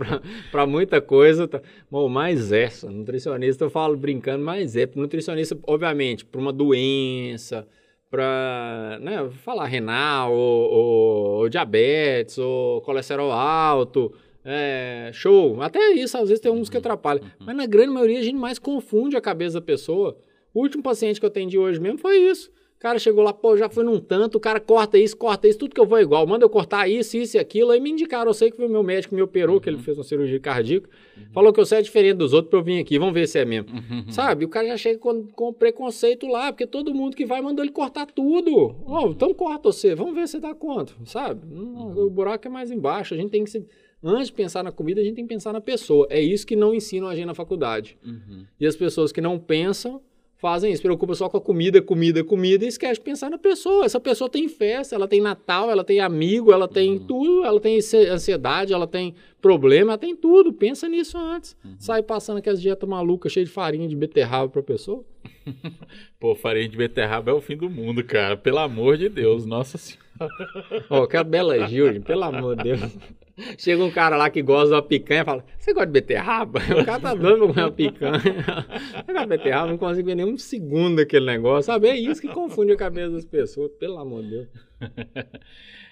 para 0.52 0.66
muita 0.66 1.00
coisa, 1.00 1.48
tá... 1.48 1.62
Bom, 1.89 2.10
mais 2.10 2.52
essa. 2.52 2.89
Nutricionista, 2.89 3.64
eu 3.64 3.70
falo 3.70 3.96
brincando, 3.96 4.44
mas 4.44 4.76
é. 4.76 4.89
Nutricionista, 4.94 5.58
obviamente, 5.64 6.26
para 6.26 6.42
uma 6.42 6.52
doença, 6.52 7.66
para 8.12 8.99
né, 9.01 9.30
falar 9.43 9.66
renal, 9.66 10.34
ou, 10.34 10.70
ou, 10.70 11.26
ou, 11.38 11.49
diabetes, 11.49 12.38
ou 12.38 12.82
colesterol 12.82 13.32
alto, 13.32 14.14
é, 14.43 15.09
show. 15.14 15.62
Até 15.62 15.93
isso, 15.93 16.18
às 16.18 16.28
vezes 16.28 16.41
tem 16.41 16.51
uns 16.51 16.70
que 16.70 16.76
atrapalham. 16.76 17.24
Uhum. 17.24 17.45
Mas 17.45 17.55
na 17.55 17.66
grande 17.66 17.91
maioria 17.91 18.20
a 18.20 18.24
gente 18.24 18.38
mais 18.38 18.59
confunde 18.59 19.16
a 19.16 19.22
cabeça 19.22 19.62
da 19.62 19.66
pessoa. 19.66 20.18
O 20.53 20.59
último 20.59 20.84
paciente 20.84 21.22
que 21.22 21.26
eu 21.26 21.30
atendi 21.30 21.57
hoje 21.57 21.80
mesmo 21.80 21.97
foi 21.97 22.18
isso 22.18 22.51
cara 22.82 22.97
chegou 22.97 23.23
lá, 23.23 23.32
pô, 23.32 23.55
já 23.55 23.69
foi 23.69 23.84
num 23.84 23.99
tanto, 23.99 24.39
o 24.39 24.39
cara 24.39 24.59
corta 24.59 24.97
isso, 24.97 25.15
corta 25.15 25.47
isso, 25.47 25.59
tudo 25.59 25.75
que 25.75 25.79
eu 25.79 25.86
vou 25.86 25.99
igual, 25.99 26.25
manda 26.25 26.43
eu 26.43 26.49
cortar 26.49 26.89
isso, 26.89 27.15
isso 27.15 27.38
e 27.38 27.39
aquilo. 27.39 27.69
Aí 27.69 27.79
me 27.79 27.91
indicaram, 27.91 28.29
eu 28.32 28.34
sei 28.34 28.49
que 28.49 28.57
foi 28.57 28.65
o 28.65 28.69
meu 28.69 28.82
médico 28.82 29.13
me 29.13 29.21
operou, 29.21 29.55
uhum. 29.55 29.61
que 29.61 29.69
ele 29.69 29.77
uhum. 29.77 29.84
fez 29.84 29.97
uma 29.97 30.03
cirurgia 30.03 30.39
cardíaca, 30.39 30.89
uhum. 31.15 31.23
falou 31.32 31.53
que 31.53 31.59
eu 31.59 31.65
é 31.71 31.82
diferente 31.82 32.15
dos 32.15 32.34
outros 32.34 32.49
pra 32.49 32.59
eu 32.59 32.63
vir 32.63 32.79
aqui, 32.79 32.97
vamos 32.97 33.13
ver 33.13 33.27
se 33.27 33.38
é 33.38 33.45
mesmo. 33.45 33.69
Uhum. 33.71 34.11
Sabe? 34.11 34.45
O 34.45 34.49
cara 34.49 34.67
já 34.67 34.77
chega 34.77 34.97
com, 34.97 35.27
com 35.27 35.53
preconceito 35.53 36.25
lá, 36.25 36.51
porque 36.51 36.65
todo 36.65 36.93
mundo 36.93 37.15
que 37.15 37.23
vai 37.23 37.39
mandou 37.39 37.63
ele 37.63 37.71
cortar 37.71 38.07
tudo. 38.07 38.75
Ó, 38.86 39.05
oh, 39.05 39.11
então 39.11 39.32
corta 39.32 39.71
você, 39.71 39.93
vamos 39.93 40.15
ver 40.15 40.27
se 40.27 40.39
dá 40.39 40.55
conta, 40.55 40.93
sabe? 41.05 41.45
Uhum. 41.53 42.05
O 42.05 42.09
buraco 42.09 42.47
é 42.47 42.49
mais 42.49 42.71
embaixo, 42.71 43.13
a 43.13 43.17
gente 43.17 43.29
tem 43.29 43.43
que 43.43 43.51
se 43.51 43.63
antes 44.03 44.27
de 44.27 44.34
pensar 44.34 44.63
na 44.63 44.71
comida, 44.71 44.99
a 44.99 45.03
gente 45.03 45.13
tem 45.13 45.25
que 45.25 45.34
pensar 45.34 45.53
na 45.53 45.61
pessoa. 45.61 46.07
É 46.09 46.19
isso 46.19 46.47
que 46.47 46.55
não 46.55 46.73
ensinam 46.73 47.07
a 47.07 47.15
gente 47.15 47.25
na 47.25 47.36
faculdade. 47.36 47.95
Uhum. 48.03 48.45
E 48.59 48.65
as 48.65 48.75
pessoas 48.75 49.11
que 49.11 49.21
não 49.21 49.38
pensam 49.38 50.01
fazem 50.42 50.74
isso, 50.74 50.82
preocupa 50.82 51.14
só 51.14 51.30
com 51.30 51.38
a 51.38 51.42
comida, 51.42 51.80
comida, 51.84 52.24
comida 52.24 52.66
e 52.66 52.68
esquece 52.68 52.96
de 52.96 53.02
pensar 53.02 53.30
na 53.30 53.38
pessoa. 53.38 53.86
Essa 53.86 54.00
pessoa 54.00 54.28
tem 54.28 54.50
festa, 54.50 54.96
ela 54.96 55.08
tem 55.08 55.22
Natal, 55.22 55.70
ela 55.70 55.84
tem 55.84 56.00
amigo, 56.00 56.52
ela 56.52 56.68
tem 56.68 56.94
uhum. 56.94 57.06
tudo, 57.06 57.46
ela 57.46 57.60
tem 57.60 57.78
ansiedade, 57.78 58.74
ela 58.74 58.88
tem 58.88 59.14
problema, 59.39 59.92
ela 59.92 60.00
tem 60.00 60.16
tudo. 60.16 60.52
Pensa 60.52 60.89
nisso 60.89 61.16
antes. 61.16 61.56
Uhum. 61.64 61.76
Sai 61.78 62.02
passando 62.02 62.38
aquelas 62.38 62.60
dietas 62.60 62.89
malucas, 62.89 63.32
cheias 63.32 63.48
de 63.48 63.54
farinha 63.54 63.88
de 63.88 63.96
beterraba 63.96 64.50
pra 64.50 64.64
pessoa. 64.64 65.06
Pô, 66.20 66.34
farinha 66.34 66.68
de 66.68 66.76
beterraba 66.76 67.30
é 67.30 67.34
o 67.36 67.39
fim 67.39 67.56
do 67.56 67.70
mundo, 67.70 68.04
cara. 68.04 68.36
Pelo 68.36 68.58
amor 68.58 68.98
de 68.98 69.10
Deus, 69.10 69.46
nossa 69.46 69.78
senhora. 69.78 70.02
Ó, 70.89 71.04
oh, 71.04 71.08
que 71.08 71.24
Bela 71.24 71.68
Gil, 71.68 72.02
pelo 72.02 72.24
amor 72.24 72.56
de 72.56 72.64
Deus. 72.64 72.82
Chega 73.58 73.84
um 73.84 73.92
cara 73.92 74.16
lá 74.16 74.30
que 74.30 74.42
gosta 74.42 74.68
de 74.68 74.74
uma 74.74 74.82
picanha 74.82 75.22
e 75.22 75.26
fala: 75.26 75.46
Você 75.58 75.74
gosta 75.74 75.88
de 75.88 75.94
beterraba? 75.94 76.60
O 76.82 76.86
cara 76.86 77.00
tá 77.00 77.14
dando 77.14 77.46
uma 77.46 77.70
picanha. 77.72 78.22
Você 79.06 79.14
gosta 79.14 79.22
de 79.22 79.28
beterraba? 79.28 79.72
Não 79.72 79.78
consigo 79.78 80.08
ver 80.08 80.16
nenhum 80.16 80.38
segundo 80.38 81.02
aquele 81.02 81.26
negócio. 81.26 81.72
Sabe? 81.72 81.88
É 81.88 81.96
isso 81.98 82.22
que 82.22 82.28
confunde 82.28 82.72
a 82.72 82.78
cabeça 82.78 83.12
das 83.12 83.26
pessoas, 83.26 83.72
pelo 83.80 83.98
amor 83.98 84.24
de 84.24 84.30
Deus. 84.30 84.48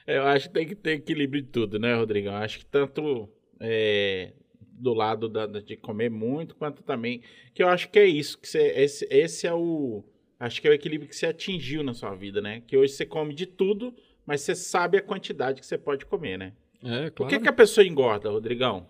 Eu 0.07 0.23
acho 0.23 0.47
que 0.47 0.53
tem 0.53 0.67
que 0.67 0.75
ter 0.75 0.93
equilíbrio 0.93 1.41
de 1.41 1.49
tudo, 1.49 1.77
né, 1.77 1.93
Rodrigão? 1.93 2.33
Eu 2.33 2.39
acho 2.39 2.59
que 2.59 2.65
tanto 2.65 3.29
é, 3.59 4.33
do 4.79 4.93
lado 4.93 5.27
da, 5.27 5.45
de 5.45 5.75
comer 5.75 6.09
muito, 6.09 6.55
quanto 6.55 6.81
também. 6.81 7.21
Que 7.53 7.61
eu 7.61 7.67
acho 7.67 7.89
que 7.89 7.99
é 7.99 8.05
isso. 8.05 8.39
que 8.39 8.47
você, 8.47 8.73
esse, 8.75 9.07
esse 9.11 9.45
é 9.45 9.53
o. 9.53 10.03
Acho 10.39 10.61
que 10.61 10.67
é 10.67 10.71
o 10.71 10.73
equilíbrio 10.73 11.09
que 11.09 11.15
você 11.15 11.25
atingiu 11.25 11.83
na 11.83 11.93
sua 11.93 12.15
vida, 12.15 12.41
né? 12.41 12.63
Que 12.65 12.77
hoje 12.77 12.93
você 12.93 13.05
come 13.05 13.33
de 13.33 13.45
tudo, 13.45 13.93
mas 14.25 14.41
você 14.41 14.55
sabe 14.55 14.97
a 14.97 15.01
quantidade 15.01 15.59
que 15.59 15.67
você 15.67 15.77
pode 15.77 16.05
comer, 16.05 16.37
né? 16.37 16.53
É, 16.83 17.09
claro. 17.09 17.13
Por 17.13 17.27
que, 17.27 17.39
que 17.39 17.49
a 17.49 17.53
pessoa 17.53 17.85
engorda, 17.85 18.29
Rodrigão? 18.29 18.87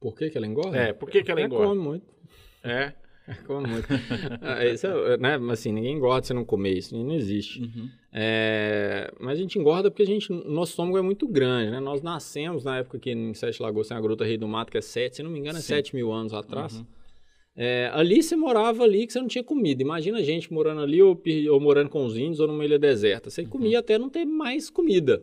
Por 0.00 0.16
que, 0.16 0.30
que 0.30 0.36
ela 0.36 0.46
engorda? 0.46 0.76
É, 0.76 0.92
por 0.92 1.08
que, 1.08 1.22
que 1.22 1.30
ela 1.30 1.40
é, 1.40 1.44
engorda? 1.44 1.68
Come 1.68 1.80
muito. 1.80 2.06
É? 2.64 2.92
é 3.28 3.34
come 3.46 3.68
muito. 3.68 3.86
ah, 4.42 4.64
isso 4.64 4.86
é, 4.86 5.16
né, 5.16 5.38
assim, 5.50 5.72
ninguém 5.72 5.96
engorda 5.96 6.26
se 6.26 6.34
não 6.34 6.44
comer, 6.44 6.76
isso 6.76 6.96
não 6.96 7.14
existe. 7.14 7.60
Uhum. 7.60 7.88
É, 8.12 9.12
mas 9.20 9.38
a 9.38 9.42
gente 9.42 9.58
engorda 9.58 9.90
porque 9.90 10.02
a 10.02 10.06
gente, 10.06 10.32
nosso 10.32 10.72
estômago 10.72 10.98
é 10.98 11.02
muito 11.02 11.28
grande, 11.28 11.70
né? 11.70 11.80
Nós 11.80 12.02
nascemos 12.02 12.64
na 12.64 12.78
época 12.78 12.98
que 12.98 13.10
em 13.10 13.32
Sete 13.34 13.62
Lagoas 13.62 13.88
tem 13.88 13.96
a 13.96 14.00
Gruta 14.00 14.24
Rei 14.24 14.36
do 14.36 14.48
Mato, 14.48 14.72
que 14.72 14.78
é 14.78 14.82
sete, 14.82 15.16
se 15.16 15.22
não 15.22 15.30
me 15.30 15.38
engano, 15.38 15.58
é 15.58 15.60
Sim. 15.60 15.68
sete 15.68 15.94
mil 15.94 16.12
anos 16.12 16.34
atrás. 16.34 16.78
Uhum. 16.78 16.86
É, 17.54 17.90
ali 17.92 18.22
você 18.22 18.34
morava 18.34 18.82
ali 18.82 19.06
que 19.06 19.12
você 19.12 19.20
não 19.20 19.28
tinha 19.28 19.44
comida. 19.44 19.82
Imagina 19.82 20.18
a 20.18 20.22
gente 20.22 20.52
morando 20.52 20.80
ali 20.80 21.02
ou, 21.02 21.20
ou 21.50 21.60
morando 21.60 21.90
com 21.90 22.04
os 22.04 22.16
índios 22.16 22.40
ou 22.40 22.48
numa 22.48 22.64
ilha 22.64 22.78
deserta. 22.78 23.30
Você 23.30 23.42
uhum. 23.42 23.48
comia 23.48 23.78
até 23.78 23.98
não 23.98 24.08
ter 24.08 24.24
mais 24.24 24.70
comida. 24.70 25.22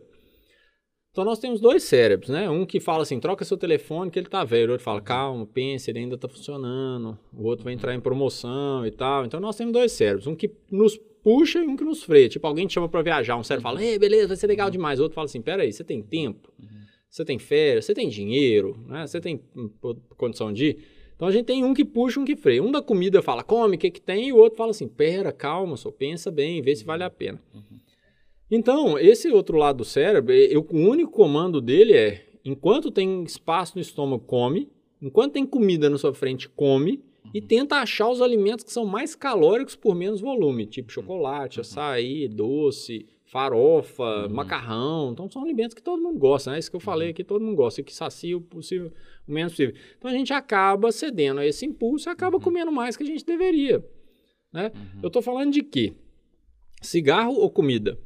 Então 1.12 1.24
nós 1.24 1.40
temos 1.40 1.60
dois 1.60 1.82
cérebros, 1.82 2.30
né? 2.30 2.48
Um 2.48 2.64
que 2.64 2.78
fala 2.78 3.02
assim, 3.02 3.18
troca 3.18 3.44
seu 3.44 3.56
telefone 3.56 4.10
que 4.10 4.18
ele 4.18 4.28
tá 4.28 4.44
velho. 4.44 4.68
O 4.68 4.72
outro 4.72 4.84
fala, 4.84 5.00
calma, 5.00 5.44
pense, 5.44 5.90
ele 5.90 5.98
ainda 5.98 6.16
tá 6.16 6.28
funcionando. 6.28 7.18
O 7.36 7.44
outro 7.44 7.64
vai 7.64 7.72
entrar 7.72 7.94
em 7.94 8.00
promoção 8.00 8.86
e 8.86 8.90
tal. 8.92 9.24
Então 9.24 9.40
nós 9.40 9.56
temos 9.56 9.72
dois 9.72 9.90
cérebros. 9.90 10.28
Um 10.28 10.36
que 10.36 10.50
nos 10.70 10.96
puxa 11.22 11.58
e 11.58 11.66
um 11.66 11.76
que 11.76 11.82
nos 11.82 12.04
freia. 12.04 12.28
Tipo, 12.28 12.46
alguém 12.46 12.66
te 12.66 12.74
chama 12.74 12.88
para 12.88 13.02
viajar, 13.02 13.36
um 13.36 13.42
cérebro 13.42 13.62
fala, 13.62 13.84
ei, 13.84 13.98
beleza, 13.98 14.28
vai 14.28 14.36
ser 14.36 14.46
legal 14.46 14.70
demais. 14.70 15.00
O 15.00 15.02
outro 15.02 15.14
fala 15.14 15.26
assim, 15.26 15.42
peraí, 15.42 15.72
você 15.72 15.82
tem 15.82 16.00
tempo? 16.00 16.52
Você 17.08 17.24
tem 17.24 17.40
férias? 17.40 17.86
Você 17.86 17.94
tem 17.94 18.08
dinheiro? 18.08 18.78
Né? 18.86 19.04
Você 19.04 19.20
tem 19.20 19.42
hum, 19.56 19.68
condição 20.16 20.52
de 20.52 20.66
ir? 20.66 20.78
Então 21.16 21.26
a 21.26 21.32
gente 21.32 21.44
tem 21.44 21.64
um 21.64 21.74
que 21.74 21.84
puxa, 21.84 22.20
um 22.20 22.24
que 22.24 22.36
freia. 22.36 22.62
Um 22.62 22.70
da 22.70 22.80
comida 22.80 23.20
fala, 23.20 23.42
come, 23.42 23.76
o 23.76 23.78
que 23.78 23.90
que 23.90 24.00
tem? 24.00 24.28
E 24.28 24.32
o 24.32 24.36
outro 24.36 24.56
fala 24.56 24.70
assim, 24.70 24.86
pera, 24.86 25.32
calma, 25.32 25.76
só 25.76 25.90
pensa 25.90 26.30
bem, 26.30 26.62
vê 26.62 26.74
se 26.74 26.84
vale 26.84 27.02
a 27.02 27.10
pena. 27.10 27.42
Uhum. 27.52 27.80
Então, 28.50 28.98
esse 28.98 29.30
outro 29.30 29.56
lado 29.56 29.78
do 29.78 29.84
cérebro, 29.84 30.32
eu, 30.32 30.66
o 30.68 30.76
único 30.76 31.12
comando 31.12 31.60
dele 31.60 31.92
é: 31.92 32.26
enquanto 32.44 32.90
tem 32.90 33.22
espaço 33.22 33.76
no 33.76 33.82
estômago, 33.82 34.24
come. 34.24 34.68
Enquanto 35.00 35.32
tem 35.32 35.46
comida 35.46 35.88
na 35.88 35.96
sua 35.96 36.12
frente, 36.12 36.48
come. 36.48 37.02
Uhum. 37.24 37.30
E 37.32 37.40
tenta 37.40 37.76
achar 37.76 38.08
os 38.10 38.20
alimentos 38.20 38.64
que 38.64 38.72
são 38.72 38.84
mais 38.84 39.14
calóricos 39.14 39.76
por 39.76 39.94
menos 39.94 40.20
volume, 40.20 40.66
tipo 40.66 40.92
chocolate, 40.92 41.58
uhum. 41.58 41.62
açaí, 41.62 42.28
doce, 42.28 43.06
farofa, 43.24 44.26
uhum. 44.26 44.34
macarrão. 44.34 45.12
Então, 45.12 45.30
são 45.30 45.42
alimentos 45.42 45.74
que 45.74 45.82
todo 45.82 46.02
mundo 46.02 46.18
gosta, 46.18 46.50
né? 46.50 46.58
Isso 46.58 46.70
que 46.70 46.76
eu 46.76 46.80
falei 46.80 47.08
uhum. 47.08 47.12
aqui, 47.12 47.24
todo 47.24 47.44
mundo 47.44 47.56
gosta, 47.56 47.80
e 47.80 47.84
que 47.84 47.94
sacia 47.94 48.36
o 48.36 48.40
possível, 48.40 48.92
o 49.26 49.32
menos 49.32 49.52
possível. 49.52 49.74
Então, 49.96 50.10
a 50.10 50.14
gente 50.14 50.32
acaba 50.32 50.90
cedendo 50.90 51.40
a 51.40 51.46
esse 51.46 51.64
impulso 51.64 52.08
e 52.08 52.10
acaba 52.10 52.36
uhum. 52.36 52.42
comendo 52.42 52.72
mais 52.72 52.96
que 52.96 53.04
a 53.04 53.06
gente 53.06 53.24
deveria. 53.24 53.84
Né? 54.52 54.72
Uhum. 54.74 55.00
Eu 55.02 55.06
estou 55.06 55.22
falando 55.22 55.52
de 55.52 55.62
quê? 55.62 55.94
Cigarro 56.82 57.34
ou 57.34 57.48
comida? 57.48 57.96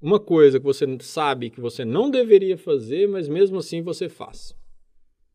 Uma 0.00 0.20
coisa 0.20 0.58
que 0.58 0.64
você 0.64 0.86
sabe 1.00 1.50
que 1.50 1.60
você 1.60 1.84
não 1.84 2.10
deveria 2.10 2.56
fazer, 2.56 3.08
mas 3.08 3.28
mesmo 3.28 3.58
assim 3.58 3.82
você 3.82 4.08
faz. 4.08 4.54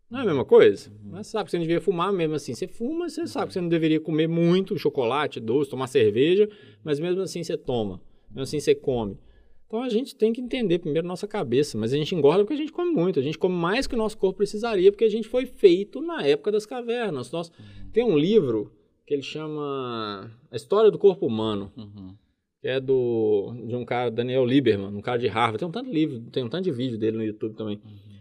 Não 0.09 0.19
é 0.19 0.23
a 0.23 0.25
mesma 0.25 0.45
coisa? 0.45 0.91
Uhum. 1.03 1.11
Você 1.11 1.31
sabe 1.31 1.45
que 1.45 1.51
você 1.51 1.57
não 1.57 1.63
deveria 1.63 1.81
fumar, 1.81 2.11
mesmo 2.11 2.35
assim 2.35 2.53
você 2.53 2.67
fuma, 2.67 3.09
você 3.09 3.25
sabe 3.25 3.47
que 3.47 3.53
você 3.53 3.61
não 3.61 3.69
deveria 3.69 3.99
comer 3.99 4.27
muito 4.27 4.77
chocolate, 4.77 5.39
doce, 5.39 5.69
tomar 5.69 5.87
cerveja, 5.87 6.49
mas 6.83 6.99
mesmo 6.99 7.21
assim 7.21 7.43
você 7.43 7.57
toma, 7.57 8.01
mesmo 8.29 8.43
assim 8.43 8.59
você 8.59 8.75
come. 8.75 9.17
Então 9.65 9.81
a 9.81 9.87
gente 9.87 10.13
tem 10.13 10.33
que 10.33 10.41
entender 10.41 10.79
primeiro 10.79 11.07
nossa 11.07 11.25
cabeça, 11.25 11.77
mas 11.77 11.93
a 11.93 11.97
gente 11.97 12.13
engorda 12.13 12.43
porque 12.43 12.55
a 12.55 12.57
gente 12.57 12.73
come 12.73 12.91
muito, 12.91 13.19
a 13.19 13.23
gente 13.23 13.37
come 13.37 13.55
mais 13.55 13.87
que 13.87 13.95
o 13.95 13.97
nosso 13.97 14.17
corpo 14.17 14.37
precisaria, 14.37 14.91
porque 14.91 15.05
a 15.05 15.09
gente 15.09 15.29
foi 15.29 15.45
feito 15.45 16.01
na 16.01 16.25
época 16.27 16.51
das 16.51 16.65
cavernas. 16.65 17.31
Nós, 17.31 17.47
uhum. 17.47 17.89
Tem 17.93 18.03
um 18.03 18.17
livro 18.17 18.73
que 19.05 19.13
ele 19.13 19.23
chama 19.23 20.29
A 20.51 20.55
História 20.57 20.91
do 20.91 20.99
Corpo 20.99 21.25
Humano. 21.25 21.71
Uhum 21.77 22.15
que 22.61 22.67
é 22.67 22.79
do, 22.79 23.53
de 23.67 23.75
um 23.75 23.83
cara, 23.83 24.11
Daniel 24.11 24.45
Lieberman, 24.45 24.95
um 24.95 25.01
cara 25.01 25.17
de 25.17 25.27
Harvard. 25.27 25.57
Tem 25.57 25.67
um 25.67 25.71
tanto 25.71 25.87
de 25.87 25.93
livro, 25.93 26.19
tem 26.31 26.43
um 26.43 26.49
tanto 26.49 26.63
de 26.65 26.71
vídeo 26.71 26.97
dele 26.97 27.17
no 27.17 27.23
YouTube 27.23 27.55
também. 27.55 27.81
Uhum. 27.83 28.11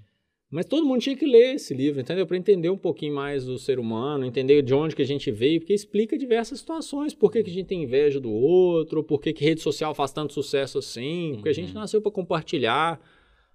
Mas 0.51 0.64
todo 0.64 0.84
mundo 0.84 1.01
tinha 1.01 1.16
que 1.16 1.26
ler 1.26 1.55
esse 1.55 1.72
livro, 1.74 2.01
entendeu? 2.01 2.26
Para 2.26 2.36
entender 2.36 2.70
um 2.70 2.76
pouquinho 2.76 3.14
mais 3.14 3.45
do 3.45 3.57
ser 3.57 3.78
humano, 3.78 4.24
entender 4.24 4.62
de 4.62 4.74
onde 4.74 4.97
que 4.97 5.03
a 5.03 5.07
gente 5.07 5.30
veio, 5.30 5.61
porque 5.61 5.74
explica 5.74 6.18
diversas 6.18 6.59
situações. 6.59 7.14
Por 7.14 7.30
que, 7.30 7.45
que 7.45 7.51
a 7.51 7.53
gente 7.53 7.66
tem 7.66 7.84
inveja 7.84 8.18
do 8.18 8.32
outro, 8.32 9.05
por 9.05 9.20
que, 9.20 9.32
que 9.32 9.45
rede 9.45 9.61
social 9.61 9.95
faz 9.95 10.11
tanto 10.11 10.32
sucesso 10.32 10.78
assim, 10.78 11.32
porque 11.34 11.51
a 11.51 11.55
gente 11.55 11.72
uhum. 11.72 11.80
nasceu 11.80 12.01
para 12.01 12.11
compartilhar. 12.11 12.99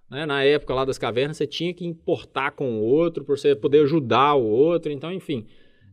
Né? 0.08 0.24
Na 0.24 0.44
época 0.44 0.72
lá 0.72 0.84
das 0.84 0.96
cavernas, 0.96 1.36
você 1.36 1.46
tinha 1.46 1.74
que 1.74 1.84
importar 1.84 2.52
com 2.52 2.78
o 2.78 2.82
outro, 2.82 3.24
para 3.24 3.36
você 3.36 3.54
poder 3.54 3.82
ajudar 3.82 4.34
o 4.34 4.46
outro. 4.46 4.90
Então, 4.90 5.12
enfim, 5.12 5.46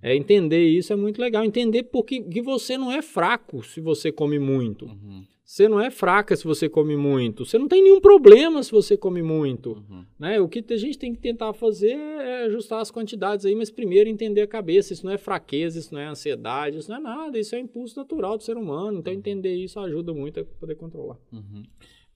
é, 0.04 0.14
entender 0.14 0.62
isso 0.68 0.92
é 0.92 0.98
muito 0.98 1.22
legal. 1.22 1.46
Entender 1.46 1.84
porque 1.84 2.22
que 2.22 2.42
você 2.42 2.78
não 2.78 2.92
é 2.92 3.02
fraco 3.02 3.64
se 3.64 3.80
você 3.80 4.12
come 4.12 4.38
muito. 4.38 4.86
Uhum. 4.86 5.24
Você 5.46 5.70
não 5.70 5.80
é 5.80 5.90
fraca 5.90 6.36
se 6.36 6.44
você 6.44 6.68
come 6.68 6.98
muito. 6.98 7.46
Você 7.46 7.58
não 7.58 7.70
tem 7.70 7.82
nenhum 7.82 8.02
problema 8.02 8.62
se 8.62 8.72
você 8.72 8.98
come 8.98 9.22
muito. 9.22 9.74
Uhum. 9.90 10.06
Né? 10.20 10.42
O 10.42 10.50
que 10.50 10.66
a 10.74 10.78
gente 10.78 10.98
tem 10.98 11.14
que 11.14 11.22
tentar 11.22 11.54
fazer 11.54 11.96
é 11.96 12.46
ajustar 12.46 12.82
as 12.82 12.92
quantidades 12.92 13.46
aí, 13.46 13.56
mas 13.56 13.72
primeiro 13.72 14.10
entender 14.10 14.42
a 14.42 14.48
cabeça. 14.48 14.92
Isso 14.92 15.06
não 15.06 15.14
é 15.14 15.18
fraqueza, 15.18 15.80
isso 15.80 15.94
não 15.94 16.02
é 16.02 16.08
ansiedade, 16.08 16.80
isso 16.80 16.90
não 16.90 16.98
é 16.98 17.00
nada. 17.00 17.40
Isso 17.40 17.56
é 17.56 17.60
impulso 17.60 17.98
natural 17.98 18.38
do 18.38 18.44
ser 18.44 18.58
humano. 18.58 19.00
Então, 19.00 19.14
uhum. 19.14 19.20
entender 19.20 19.56
isso 19.56 19.80
ajuda 19.80 20.14
muito 20.14 20.42
a 20.42 20.44
poder 20.44 20.76
controlar. 20.76 21.18
Uhum. 21.32 21.64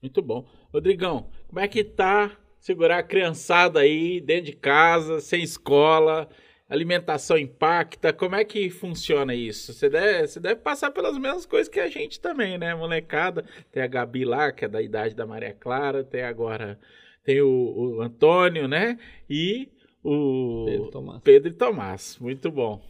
Muito 0.02 0.20
bom. 0.20 0.44
Rodrigão, 0.70 1.30
como 1.46 1.60
é 1.60 1.66
que 1.66 1.82
tá 1.82 2.36
segurar 2.60 2.98
a 2.98 3.02
criançada 3.02 3.80
aí 3.80 4.20
dentro 4.20 4.46
de 4.46 4.56
casa, 4.56 5.20
sem 5.20 5.42
escola? 5.42 6.28
Alimentação 6.68 7.38
impacta? 7.38 8.12
Como 8.12 8.36
é 8.36 8.44
que 8.44 8.68
funciona 8.70 9.34
isso? 9.34 9.72
Você 9.72 9.88
deve, 9.88 10.26
você 10.26 10.40
deve 10.40 10.56
passar 10.56 10.90
pelas 10.90 11.16
mesmas 11.16 11.46
coisas 11.46 11.68
que 11.68 11.80
a 11.80 11.88
gente 11.88 12.20
também, 12.20 12.58
né, 12.58 12.74
molecada? 12.74 13.44
Tem 13.72 13.82
a 13.82 13.86
Gabi 13.86 14.24
lá, 14.24 14.52
que 14.52 14.64
é 14.64 14.68
da 14.68 14.82
idade 14.82 15.14
da 15.14 15.26
Maria 15.26 15.54
Clara, 15.58 16.04
tem 16.04 16.22
agora 16.22 16.78
tem 17.24 17.40
o, 17.42 17.48
o 17.96 18.00
Antônio, 18.00 18.66
né? 18.66 18.98
E 19.28 19.68
o 20.02 20.64
Pedro 20.66 20.90
Tomás. 20.90 21.20
Pedro 21.22 21.48
e 21.48 21.52
Tomás. 21.52 22.18
Muito 22.20 22.50
bom. 22.50 22.80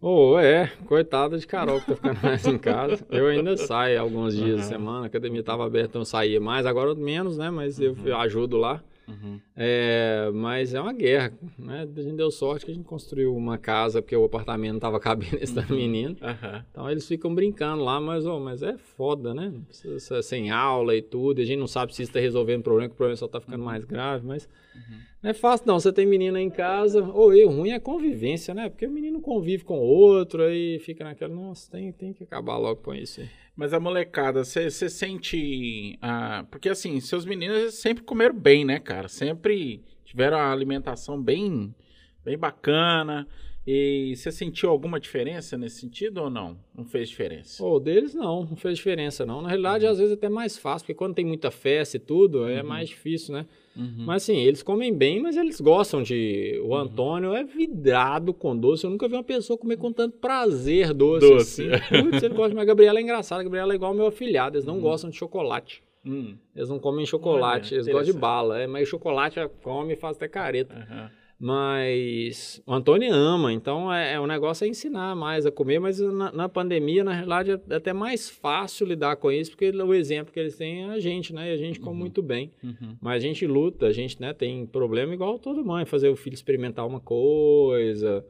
Oh, 0.00 0.38
é, 0.38 0.70
coitada 0.86 1.38
de 1.38 1.46
Carol 1.46 1.80
que 1.80 1.86
tá 1.86 1.94
ficando 1.96 2.20
mais 2.22 2.46
em 2.46 2.58
casa. 2.58 3.06
Eu 3.10 3.28
ainda 3.28 3.56
saio 3.56 4.00
alguns 4.00 4.34
dias 4.34 4.50
uhum. 4.50 4.56
da 4.56 4.62
semana, 4.62 5.02
a 5.04 5.06
academia 5.06 5.40
estava 5.40 5.64
aberta, 5.64 5.88
então 5.88 6.02
eu 6.02 6.06
saía 6.06 6.40
mais, 6.40 6.66
agora 6.66 6.94
menos, 6.94 7.38
né? 7.38 7.50
Mas 7.50 7.80
eu 7.80 7.92
uhum. 7.92 8.16
ajudo 8.16 8.56
lá. 8.56 8.82
Uhum. 9.08 9.40
É, 9.54 10.30
mas 10.34 10.74
é 10.74 10.80
uma 10.80 10.92
guerra, 10.92 11.32
né? 11.58 11.86
A 11.96 12.00
gente 12.00 12.16
deu 12.16 12.30
sorte 12.30 12.64
que 12.64 12.72
a 12.72 12.74
gente 12.74 12.84
construiu 12.84 13.34
uma 13.34 13.56
casa 13.56 14.02
porque 14.02 14.16
o 14.16 14.24
apartamento 14.24 14.74
não 14.74 14.80
tava 14.80 14.98
cabendo 15.00 15.38
esse 15.40 15.56
uhum. 15.58 15.76
menino. 15.76 16.16
Uhum. 16.20 16.62
Então 16.70 16.90
eles 16.90 17.06
ficam 17.06 17.34
brincando 17.34 17.84
lá, 17.84 18.00
mas, 18.00 18.26
oh, 18.26 18.40
mas 18.40 18.62
é 18.62 18.76
foda, 18.76 19.32
né? 19.32 19.52
Precisa, 19.66 20.22
sem 20.22 20.50
aula 20.50 20.94
e 20.94 21.02
tudo. 21.02 21.40
A 21.40 21.44
gente 21.44 21.58
não 21.58 21.68
sabe 21.68 21.94
se 21.94 22.02
está 22.02 22.18
resolvendo 22.18 22.60
o 22.60 22.64
problema, 22.64 22.88
que 22.88 22.94
o 22.94 22.96
problema 22.96 23.16
só 23.16 23.28
tá 23.28 23.40
ficando 23.40 23.60
uhum. 23.60 23.66
mais 23.66 23.84
grave, 23.84 24.26
mas 24.26 24.48
uhum. 24.74 24.98
não 25.22 25.30
é 25.30 25.34
fácil 25.34 25.66
não. 25.66 25.78
Você 25.78 25.92
tem 25.92 26.04
menina 26.04 26.40
em 26.40 26.50
casa, 26.50 27.02
ou 27.02 27.32
eu, 27.32 27.48
ruim 27.48 27.70
é 27.70 27.78
convivência, 27.78 28.52
né? 28.54 28.68
Porque 28.68 28.86
o 28.86 28.90
menino 28.90 29.20
convive 29.20 29.64
com 29.64 29.78
o 29.78 29.82
outro, 29.82 30.42
aí 30.42 30.78
fica 30.80 31.04
naquela, 31.04 31.32
nossa, 31.32 31.70
tem, 31.70 31.92
tem 31.92 32.12
que 32.12 32.24
acabar 32.24 32.56
logo 32.56 32.82
com 32.82 32.94
isso 32.94 33.20
aí. 33.20 33.28
Mas 33.56 33.72
a 33.72 33.80
molecada, 33.80 34.44
você 34.44 34.70
sente. 34.70 35.98
Ah, 36.02 36.44
porque 36.50 36.68
assim, 36.68 37.00
seus 37.00 37.24
meninos 37.24 37.74
sempre 37.74 38.04
comeram 38.04 38.38
bem, 38.38 38.66
né, 38.66 38.78
cara? 38.78 39.08
Sempre 39.08 39.82
tiveram 40.04 40.36
uma 40.36 40.52
alimentação 40.52 41.20
bem, 41.20 41.74
bem 42.22 42.36
bacana. 42.36 43.26
E 43.66 44.14
você 44.14 44.30
sentiu 44.30 44.70
alguma 44.70 45.00
diferença 45.00 45.58
nesse 45.58 45.80
sentido 45.80 46.18
ou 46.18 46.30
não? 46.30 46.56
Não 46.72 46.84
fez 46.84 47.08
diferença? 47.08 47.64
O 47.64 47.74
oh, 47.74 47.80
deles 47.80 48.14
não, 48.14 48.44
não 48.44 48.56
fez 48.56 48.76
diferença 48.76 49.26
não. 49.26 49.42
Na 49.42 49.48
realidade, 49.48 49.84
uhum. 49.84 49.90
às 49.90 49.98
vezes 49.98 50.12
é 50.12 50.14
até 50.14 50.28
mais 50.28 50.56
fácil, 50.56 50.84
porque 50.86 50.94
quando 50.94 51.14
tem 51.14 51.24
muita 51.24 51.50
festa 51.50 51.96
e 51.96 52.00
tudo, 52.00 52.46
é 52.46 52.52
uhum. 52.52 52.58
é 52.58 52.62
mais 52.62 52.88
difícil, 52.88 53.34
né? 53.34 53.46
Uhum. 53.76 54.04
Mas 54.06 54.22
assim, 54.22 54.38
eles 54.38 54.62
comem 54.62 54.92
bem, 54.92 55.20
mas 55.20 55.36
eles 55.36 55.60
gostam 55.60 56.02
de. 56.02 56.58
O 56.64 56.68
uhum. 56.68 56.76
Antônio 56.76 57.34
é 57.34 57.44
vidrado 57.44 58.32
com 58.32 58.56
doce. 58.56 58.84
Eu 58.84 58.90
nunca 58.90 59.06
vi 59.06 59.14
uma 59.14 59.22
pessoa 59.22 59.58
comer 59.58 59.76
com 59.76 59.92
tanto 59.92 60.16
prazer 60.16 60.94
doce. 60.94 61.28
Doce. 61.28 61.70
Assim. 61.70 62.02
Putz, 62.02 62.22
ele 62.22 62.34
gosta, 62.34 62.54
mas 62.54 62.62
a 62.62 62.66
Gabriela 62.66 62.98
é 62.98 63.02
engraçada. 63.02 63.42
A 63.42 63.44
Gabriela 63.44 63.72
é 63.72 63.76
igual 63.76 63.90
ao 63.90 63.96
meu 63.96 64.06
afilhado, 64.06 64.56
eles 64.56 64.64
não 64.64 64.76
uhum. 64.76 64.80
gostam 64.80 65.10
de 65.10 65.16
chocolate. 65.16 65.82
Hum. 66.04 66.36
Eles 66.54 66.68
não 66.68 66.78
comem 66.78 67.04
chocolate, 67.04 67.74
Olha, 67.74 67.80
eles 67.80 67.86
gostam 67.92 68.14
de 68.14 68.18
bala. 68.18 68.60
É, 68.60 68.66
mas 68.66 68.88
chocolate 68.88 69.40
come 69.62 69.94
e 69.94 69.96
faz 69.96 70.16
até 70.16 70.28
careta. 70.28 70.74
Uhum. 70.74 71.08
Mas 71.38 72.62
o 72.66 72.72
Antônio 72.72 73.12
ama, 73.12 73.52
então 73.52 73.92
é, 73.92 74.14
é, 74.14 74.20
o 74.20 74.26
negócio 74.26 74.64
é 74.64 74.68
ensinar 74.68 75.14
mais 75.14 75.44
a 75.44 75.52
comer, 75.52 75.78
mas 75.78 76.00
na, 76.00 76.32
na, 76.32 76.48
pandemia, 76.48 77.04
na 77.04 77.12
realidade, 77.12 77.62
é 77.68 77.74
até 77.74 77.92
mais 77.92 78.30
fácil 78.30 78.86
lidar 78.86 79.16
com 79.16 79.30
isso, 79.30 79.50
porque 79.50 79.70
o 79.70 79.94
exemplo 79.94 80.32
que 80.32 80.40
eles 80.40 80.56
têm 80.56 80.84
é 80.84 80.94
a 80.94 80.98
gente, 80.98 81.34
né? 81.34 81.50
E 81.50 81.52
a 81.52 81.56
gente 81.56 81.78
come 81.78 81.92
uhum. 81.92 82.00
muito 82.00 82.22
bem. 82.22 82.50
Uhum. 82.64 82.96
Mas 83.00 83.16
a 83.16 83.26
gente 83.26 83.46
luta, 83.46 83.86
a 83.86 83.92
gente 83.92 84.20
né, 84.20 84.32
tem 84.32 84.64
problema 84.64 85.12
igual 85.12 85.38
toda 85.38 85.62
mãe, 85.62 85.84
fazer 85.84 86.08
o 86.08 86.16
filho 86.16 86.34
experimentar 86.34 86.86
uma 86.86 87.00
coisa, 87.00 88.24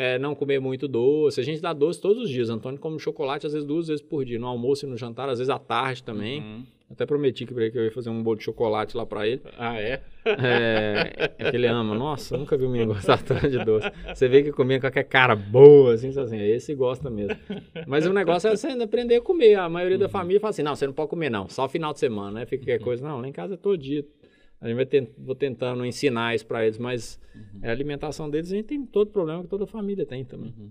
é, 0.00 0.18
não 0.18 0.34
comer 0.34 0.58
muito 0.58 0.88
doce. 0.88 1.38
A 1.38 1.44
gente 1.44 1.60
dá 1.60 1.74
doce 1.74 2.00
todos 2.00 2.24
os 2.24 2.30
dias. 2.30 2.48
Antônio 2.48 2.80
come 2.80 2.98
chocolate 2.98 3.46
às 3.46 3.52
vezes 3.52 3.68
duas 3.68 3.86
vezes 3.86 4.00
por 4.00 4.24
dia, 4.24 4.38
no 4.38 4.46
almoço 4.46 4.86
e 4.86 4.88
no 4.88 4.96
jantar, 4.96 5.28
às 5.28 5.38
vezes 5.38 5.50
à 5.50 5.58
tarde 5.58 6.02
também. 6.02 6.40
Uhum. 6.40 6.62
Até 6.90 7.04
prometi 7.04 7.44
que, 7.44 7.52
eu 7.52 7.84
ia 7.84 7.92
fazer 7.92 8.08
um 8.08 8.22
bolo 8.22 8.38
de 8.38 8.44
chocolate 8.44 8.96
lá 8.96 9.04
pra 9.04 9.28
ele. 9.28 9.42
Ah, 9.58 9.78
é? 9.78 10.00
É, 10.24 11.30
é 11.38 11.50
que 11.50 11.56
ele 11.56 11.66
ama. 11.66 11.94
Nossa, 11.94 12.36
nunca 12.36 12.56
vi 12.56 12.64
um 12.64 12.70
menino 12.70 12.94
gostar 12.94 13.22
tanto 13.22 13.48
de 13.48 13.62
doce. 13.62 13.92
Você 14.12 14.26
vê 14.26 14.42
que 14.42 14.50
comia 14.50 14.80
qualquer 14.80 15.04
cara 15.04 15.36
boa, 15.36 15.92
assim, 15.92 16.08
assim, 16.18 16.40
esse 16.40 16.74
gosta 16.74 17.10
mesmo. 17.10 17.36
Mas 17.86 18.06
o 18.06 18.12
negócio 18.12 18.48
é 18.48 18.56
você 18.56 18.68
aprender 18.68 19.16
a 19.16 19.20
comer. 19.20 19.56
A 19.56 19.68
maioria 19.68 19.98
da 19.98 20.06
uhum. 20.06 20.10
família 20.10 20.40
fala 20.40 20.50
assim, 20.50 20.62
não, 20.62 20.74
você 20.74 20.86
não 20.86 20.94
pode 20.94 21.10
comer 21.10 21.30
não, 21.30 21.46
só 21.48 21.68
final 21.68 21.92
de 21.92 22.00
semana, 22.00 22.40
né? 22.40 22.46
Fica 22.46 22.62
qualquer 22.62 22.78
uhum. 22.78 22.84
coisa. 22.84 23.06
Não, 23.06 23.20
lá 23.20 23.28
em 23.28 23.32
casa 23.32 23.54
é 23.54 23.56
todo 23.58 23.76
dia. 23.76 24.04
A 24.60 24.68
gente 24.68 24.76
vai 24.76 24.86
tent, 24.86 25.08
vou 25.16 25.34
tentando 25.34 25.84
ensinar 25.86 26.34
isso 26.34 26.46
pra 26.46 26.64
eles, 26.64 26.76
mas 26.76 27.18
uhum. 27.34 27.60
a 27.62 27.70
alimentação 27.70 28.28
deles 28.28 28.52
a 28.52 28.56
gente 28.56 28.66
tem 28.66 28.84
todo 28.84 29.10
problema 29.10 29.42
que 29.42 29.48
toda 29.48 29.66
família 29.66 30.04
tem 30.04 30.24
também. 30.24 30.54
Uhum. 30.58 30.70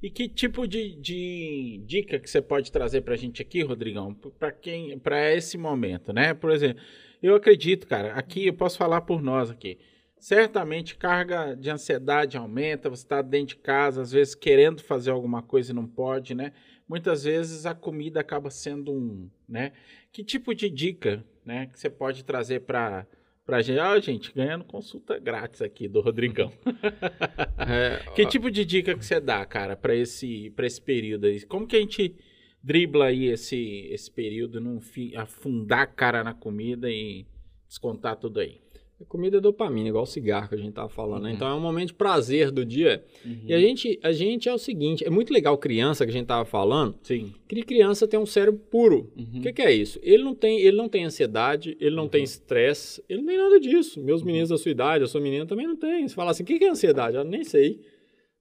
E 0.00 0.10
que 0.10 0.28
tipo 0.28 0.68
de, 0.68 0.94
de 0.96 1.82
dica 1.84 2.18
que 2.18 2.30
você 2.30 2.40
pode 2.40 2.70
trazer 2.70 3.00
para 3.00 3.14
a 3.14 3.16
gente 3.16 3.42
aqui, 3.42 3.62
Rodrigão, 3.62 4.14
para 4.38 4.52
quem, 4.52 4.98
para 4.98 5.34
esse 5.34 5.56
momento, 5.58 6.12
né? 6.12 6.34
Por 6.34 6.50
exemplo, 6.50 6.82
eu 7.22 7.34
acredito, 7.34 7.86
cara, 7.86 8.12
aqui 8.12 8.46
eu 8.46 8.52
posso 8.52 8.76
falar 8.76 9.00
por 9.00 9.22
nós 9.22 9.50
aqui. 9.50 9.78
Certamente 10.18 10.96
carga 10.96 11.54
de 11.54 11.70
ansiedade 11.70 12.36
aumenta, 12.36 12.88
você 12.88 13.02
está 13.02 13.20
dentro 13.20 13.56
de 13.56 13.62
casa, 13.62 14.02
às 14.02 14.12
vezes 14.12 14.34
querendo 14.34 14.82
fazer 14.82 15.10
alguma 15.10 15.42
coisa 15.42 15.72
e 15.72 15.74
não 15.74 15.86
pode, 15.86 16.34
né? 16.34 16.52
Muitas 16.88 17.24
vezes 17.24 17.66
a 17.66 17.74
comida 17.74 18.20
acaba 18.20 18.50
sendo 18.50 18.92
um, 18.92 19.28
né? 19.48 19.72
Que 20.12 20.22
tipo 20.22 20.54
de 20.54 20.70
dica, 20.70 21.24
né, 21.44 21.66
que 21.66 21.78
você 21.78 21.90
pode 21.90 22.24
trazer 22.24 22.60
para 22.60 23.06
pra 23.44 23.62
gente. 23.62 23.78
Ó, 23.78 23.94
oh, 23.94 24.00
gente, 24.00 24.32
ganhando 24.32 24.64
consulta 24.64 25.18
grátis 25.18 25.62
aqui 25.62 25.86
do 25.86 26.00
Rodrigão. 26.00 26.52
é, 27.58 28.10
que 28.14 28.26
tipo 28.26 28.50
de 28.50 28.64
dica 28.64 28.94
que 28.94 29.04
você 29.04 29.20
dá, 29.20 29.44
cara, 29.44 29.76
para 29.76 29.94
esse, 29.94 30.50
pra 30.50 30.66
esse 30.66 30.80
período 30.80 31.26
aí? 31.26 31.44
Como 31.44 31.66
que 31.66 31.76
a 31.76 31.80
gente 31.80 32.16
dribla 32.62 33.06
aí 33.06 33.26
esse, 33.26 33.88
esse 33.90 34.10
período, 34.10 34.60
não 34.60 34.80
afundar 35.16 35.80
a 35.80 35.86
cara 35.86 36.24
na 36.24 36.32
comida 36.32 36.90
e 36.90 37.26
descontar 37.68 38.16
tudo 38.16 38.40
aí? 38.40 38.63
Comida 39.08 39.38
é 39.38 39.40
dopamina, 39.40 39.88
igual 39.88 40.04
o 40.04 40.06
cigarro 40.06 40.48
que 40.48 40.54
a 40.54 40.58
gente 40.58 40.72
tava 40.72 40.88
falando, 40.88 41.22
né? 41.22 41.28
uhum. 41.28 41.30
né? 41.30 41.32
Então 41.34 41.48
é 41.48 41.54
um 41.54 41.60
momento 41.60 41.88
de 41.88 41.94
prazer 41.94 42.50
do 42.50 42.64
dia. 42.64 43.04
Uhum. 43.24 43.42
E 43.46 43.54
a 43.54 43.58
gente, 43.58 43.98
a 44.02 44.12
gente 44.12 44.48
é 44.48 44.54
o 44.54 44.58
seguinte, 44.58 45.04
é 45.04 45.10
muito 45.10 45.32
legal 45.32 45.56
criança 45.58 46.04
que 46.04 46.10
a 46.10 46.12
gente 46.12 46.26
tava 46.26 46.44
falando. 46.44 46.96
Sim. 47.02 47.32
Que 47.48 47.62
criança 47.62 48.08
tem 48.08 48.18
um 48.18 48.26
cérebro 48.26 48.60
puro. 48.70 49.12
Uhum. 49.16 49.38
O 49.38 49.42
que, 49.42 49.52
que, 49.52 49.62
é 49.62 49.72
isso? 49.72 49.98
Ele 50.02 50.22
não 50.22 50.34
tem, 50.34 50.60
ele 50.60 50.76
não 50.76 50.88
tem 50.88 51.04
ansiedade, 51.04 51.76
ele 51.80 51.94
não 51.94 52.08
tem 52.08 52.20
uhum. 52.20 52.24
estresse, 52.24 53.02
ele 53.08 53.20
não 53.20 53.28
tem 53.28 53.38
nada 53.38 53.60
disso. 53.60 54.00
Meus 54.00 54.20
uhum. 54.20 54.26
meninos 54.26 54.48
da 54.48 54.58
sua 54.58 54.70
idade, 54.70 55.04
a 55.04 55.06
sua 55.06 55.20
menina 55.20 55.46
também 55.46 55.66
não 55.66 55.76
tem. 55.76 56.06
Você 56.06 56.14
fala 56.14 56.30
assim, 56.30 56.42
o 56.42 56.46
que, 56.46 56.58
que 56.58 56.64
é 56.64 56.70
ansiedade? 56.70 57.16
Eu 57.16 57.24
nem 57.24 57.44
sei. 57.44 57.80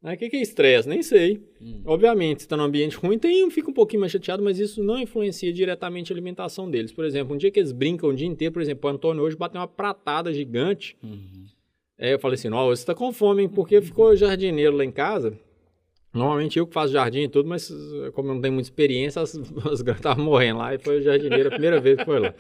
O 0.04 0.18
que, 0.18 0.30
que 0.30 0.36
é 0.36 0.41
estresse? 0.41 0.88
Nem 0.88 1.01
sei. 1.01 1.41
Hum. 1.62 1.82
Obviamente, 1.86 2.41
se 2.41 2.45
está 2.45 2.58
num 2.58 2.64
ambiente 2.64 2.97
ruim, 2.97 3.18
tem, 3.18 3.49
fica 3.49 3.72
um 3.72 3.74
pouquinho 3.74 4.01
mais 4.01 4.12
chateado, 4.12 4.43
mas 4.43 4.60
isso 4.60 4.84
não 4.84 4.99
influencia 4.99 5.54
diretamente 5.54 6.12
a 6.12 6.14
alimentação 6.14 6.70
deles. 6.70 6.91
Por 6.91 7.06
exemplo, 7.06 7.34
um 7.34 7.38
dia 7.38 7.49
que 7.49 7.60
eles 7.60 7.72
brincam 7.72 8.10
o 8.10 8.14
dia 8.14 8.28
inteiro, 8.28 8.54
por 8.54 8.62
exemplo, 8.62 8.89
o 8.89 8.93
Antônio 8.93 9.24
hoje 9.24 9.38
bateu 9.38 9.62
uma 9.62 9.68
pratada 9.68 10.34
gigante. 10.34 10.97
Uhum. 11.01 11.45
É, 11.97 12.14
eu 12.14 12.20
falei 12.20 12.36
assim, 12.36 12.49
ó, 12.49 12.66
você 12.66 12.82
está 12.82 12.93
com 12.93 13.14
fome, 13.14 13.43
hein? 13.43 13.49
Porque 13.49 13.82
ficou 13.82 14.14
jardineiro 14.14 14.76
lá 14.76 14.84
em 14.84 14.91
casa. 14.91 15.39
Normalmente 16.14 16.59
eu 16.59 16.68
que 16.68 16.74
faço 16.74 16.93
jardim 16.93 17.24
e 17.24 17.28
tudo, 17.28 17.49
mas 17.49 17.74
como 18.14 18.30
eu 18.30 18.36
não 18.36 18.41
tenho 18.41 18.53
muita 18.53 18.68
experiência, 18.68 19.22
as, 19.22 19.36
as 19.72 19.80
estavam 19.80 20.24
morrendo 20.24 20.59
lá 20.59 20.76
e 20.76 20.78
foi 20.78 20.99
o 20.99 21.01
jardineiro 21.01 21.47
a 21.47 21.51
primeira 21.51 21.80
vez 21.80 21.97
que 21.97 22.05
foi 22.05 22.20
lá. 22.20 22.34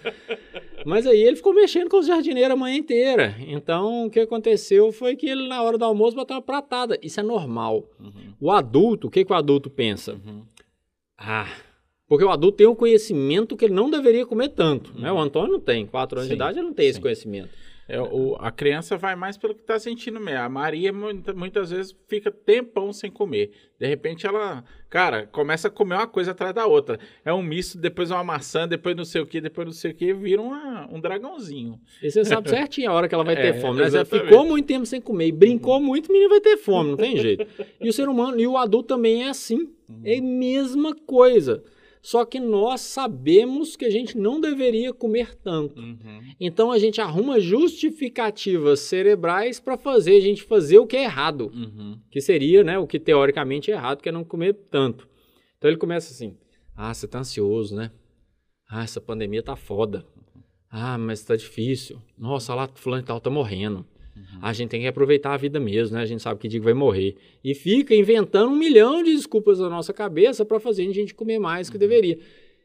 Mas 0.85 1.07
aí 1.07 1.21
ele 1.21 1.35
ficou 1.35 1.53
mexendo 1.53 1.89
com 1.89 1.97
os 1.97 2.05
jardineiros 2.05 2.53
a 2.53 2.55
manhã 2.55 2.75
inteira. 2.75 3.35
Então 3.47 4.05
o 4.05 4.09
que 4.11 4.19
aconteceu 4.19 4.91
foi 4.91 5.15
que 5.15 5.27
ele, 5.27 5.47
na 5.47 5.63
hora 5.63 5.77
do 5.77 5.85
almoço, 5.85 6.15
botou 6.15 6.35
uma 6.35 6.41
pratada. 6.41 6.99
Isso 7.01 7.19
é 7.19 7.23
normal. 7.23 7.89
Uhum. 7.99 8.33
O 8.39 8.51
adulto, 8.51 9.07
o 9.07 9.09
que, 9.09 9.25
que 9.25 9.31
o 9.31 9.35
adulto 9.35 9.69
pensa? 9.69 10.13
Uhum. 10.13 10.43
Ah. 11.17 11.47
Porque 12.07 12.23
o 12.23 12.29
adulto 12.29 12.57
tem 12.57 12.67
um 12.67 12.75
conhecimento 12.75 13.55
que 13.55 13.65
ele 13.65 13.73
não 13.73 13.89
deveria 13.89 14.25
comer 14.25 14.49
tanto. 14.49 14.93
Uhum. 14.93 15.01
Né? 15.01 15.11
O 15.11 15.17
Antônio 15.17 15.53
não 15.53 15.59
tem, 15.59 15.85
quatro 15.87 16.19
anos 16.19 16.27
sim, 16.27 16.35
de 16.35 16.35
idade, 16.35 16.59
ele 16.59 16.67
não 16.67 16.73
tem 16.73 16.85
sim. 16.85 16.91
esse 16.91 17.01
conhecimento. 17.01 17.49
É, 17.87 17.99
o, 18.01 18.35
a 18.39 18.49
criança 18.49 18.97
vai 18.97 19.15
mais 19.15 19.37
pelo 19.37 19.53
que 19.53 19.61
está 19.61 19.77
sentindo 19.77 20.19
mesmo. 20.19 20.39
A 20.39 20.49
Maria 20.49 20.93
muita, 20.93 21.33
muitas 21.33 21.69
vezes 21.71 21.95
fica 22.07 22.31
tempão 22.31 22.93
sem 22.93 23.11
comer. 23.11 23.51
De 23.77 23.85
repente 23.85 24.25
ela, 24.25 24.63
cara, 24.89 25.27
começa 25.27 25.67
a 25.67 25.71
comer 25.71 25.95
uma 25.95 26.07
coisa 26.07 26.31
atrás 26.31 26.53
da 26.53 26.65
outra. 26.65 26.97
É 27.25 27.33
um 27.33 27.43
misto, 27.43 27.77
depois 27.77 28.09
uma 28.09 28.23
maçã, 28.23 28.65
depois 28.67 28.95
não 28.95 29.03
sei 29.03 29.21
o 29.21 29.25
que, 29.25 29.41
depois 29.41 29.65
não 29.65 29.73
sei 29.73 29.91
o 29.91 29.93
que, 29.93 30.13
vira 30.13 30.41
uma, 30.41 30.87
um 30.89 30.99
dragãozinho. 30.99 31.79
E 32.01 32.09
você 32.09 32.23
sabe 32.23 32.49
certinho 32.49 32.89
a 32.89 32.93
hora 32.93 33.09
que 33.09 33.15
ela 33.15 33.23
vai 33.23 33.35
é, 33.37 33.51
ter 33.51 33.59
fome. 33.59 33.81
Né? 33.81 33.87
Ela 33.87 34.05
ficou 34.05 34.45
muito 34.45 34.65
tempo 34.65 34.85
sem 34.85 35.01
comer 35.01 35.27
e 35.27 35.31
brincou 35.31 35.81
muito, 35.81 36.09
o 36.09 36.13
menino 36.13 36.29
vai 36.29 36.39
ter 36.39 36.57
fome, 36.57 36.91
não 36.91 36.97
tem 36.97 37.17
jeito. 37.17 37.45
E 37.81 37.89
o 37.89 37.93
ser 37.93 38.07
humano, 38.07 38.39
e 38.39 38.47
o 38.47 38.57
adulto 38.57 38.87
também 38.95 39.23
é 39.23 39.29
assim. 39.29 39.69
É 40.03 40.17
a 40.17 40.21
mesma 40.21 40.95
coisa. 40.95 41.63
Só 42.03 42.25
que 42.25 42.37
nós 42.37 42.81
sabemos 42.81 43.77
que 43.77 43.85
a 43.85 43.89
gente 43.89 44.17
não 44.17 44.41
deveria 44.41 44.93
comer 44.93 45.33
tanto. 45.35 45.79
Uhum. 45.79 46.21
Então 46.37 46.69
a 46.69 46.77
gente 46.77 46.99
arruma 46.99 47.39
justificativas 47.39 48.81
cerebrais 48.81 49.57
para 49.57 49.77
fazer 49.77 50.17
a 50.17 50.19
gente 50.19 50.43
fazer 50.43 50.79
o 50.79 50.85
que 50.85 50.97
é 50.97 51.03
errado, 51.05 51.49
uhum. 51.55 51.97
que 52.11 52.19
seria, 52.19 52.61
né, 52.61 52.77
o 52.77 52.85
que 52.85 52.99
teoricamente 52.99 53.71
é 53.71 53.75
errado, 53.75 54.01
que 54.01 54.09
é 54.09 54.11
não 54.11 54.25
comer 54.25 54.53
tanto. 54.69 55.07
Então 55.57 55.69
ele 55.69 55.79
começa 55.79 56.11
assim: 56.11 56.35
"Ah, 56.75 56.93
você 56.93 57.07
tá 57.07 57.19
ansioso, 57.19 57.73
né? 57.73 57.89
Ah, 58.69 58.83
essa 58.83 58.99
pandemia 58.99 59.41
tá 59.41 59.55
foda. 59.55 60.05
Ah, 60.69 60.97
mas 60.97 61.23
tá 61.23 61.37
difícil. 61.37 62.01
Nossa, 62.17 62.53
lá 62.53 62.67
fulano 62.75 63.03
e 63.03 63.05
tal 63.05 63.21
tá 63.21 63.29
morrendo. 63.29 63.85
Uhum. 64.15 64.39
A 64.41 64.53
gente 64.53 64.69
tem 64.69 64.81
que 64.81 64.87
aproveitar 64.87 65.33
a 65.33 65.37
vida 65.37 65.59
mesmo, 65.59 65.95
né? 65.95 66.03
A 66.03 66.05
gente 66.05 66.21
sabe 66.21 66.39
que 66.39 66.47
dia 66.47 66.59
que 66.59 66.63
vai 66.63 66.73
morrer. 66.73 67.15
E 67.43 67.53
fica 67.55 67.95
inventando 67.95 68.51
um 68.51 68.55
milhão 68.55 69.03
de 69.03 69.15
desculpas 69.15 69.59
na 69.59 69.69
nossa 69.69 69.91
cabeça 69.93 70.45
para 70.45 70.59
fazer 70.59 70.87
a 70.87 70.93
gente 70.93 71.13
comer 71.13 71.39
mais 71.39 71.67
do 71.67 71.71
que 71.71 71.77
uhum. 71.77 71.89
deveria. 71.89 72.19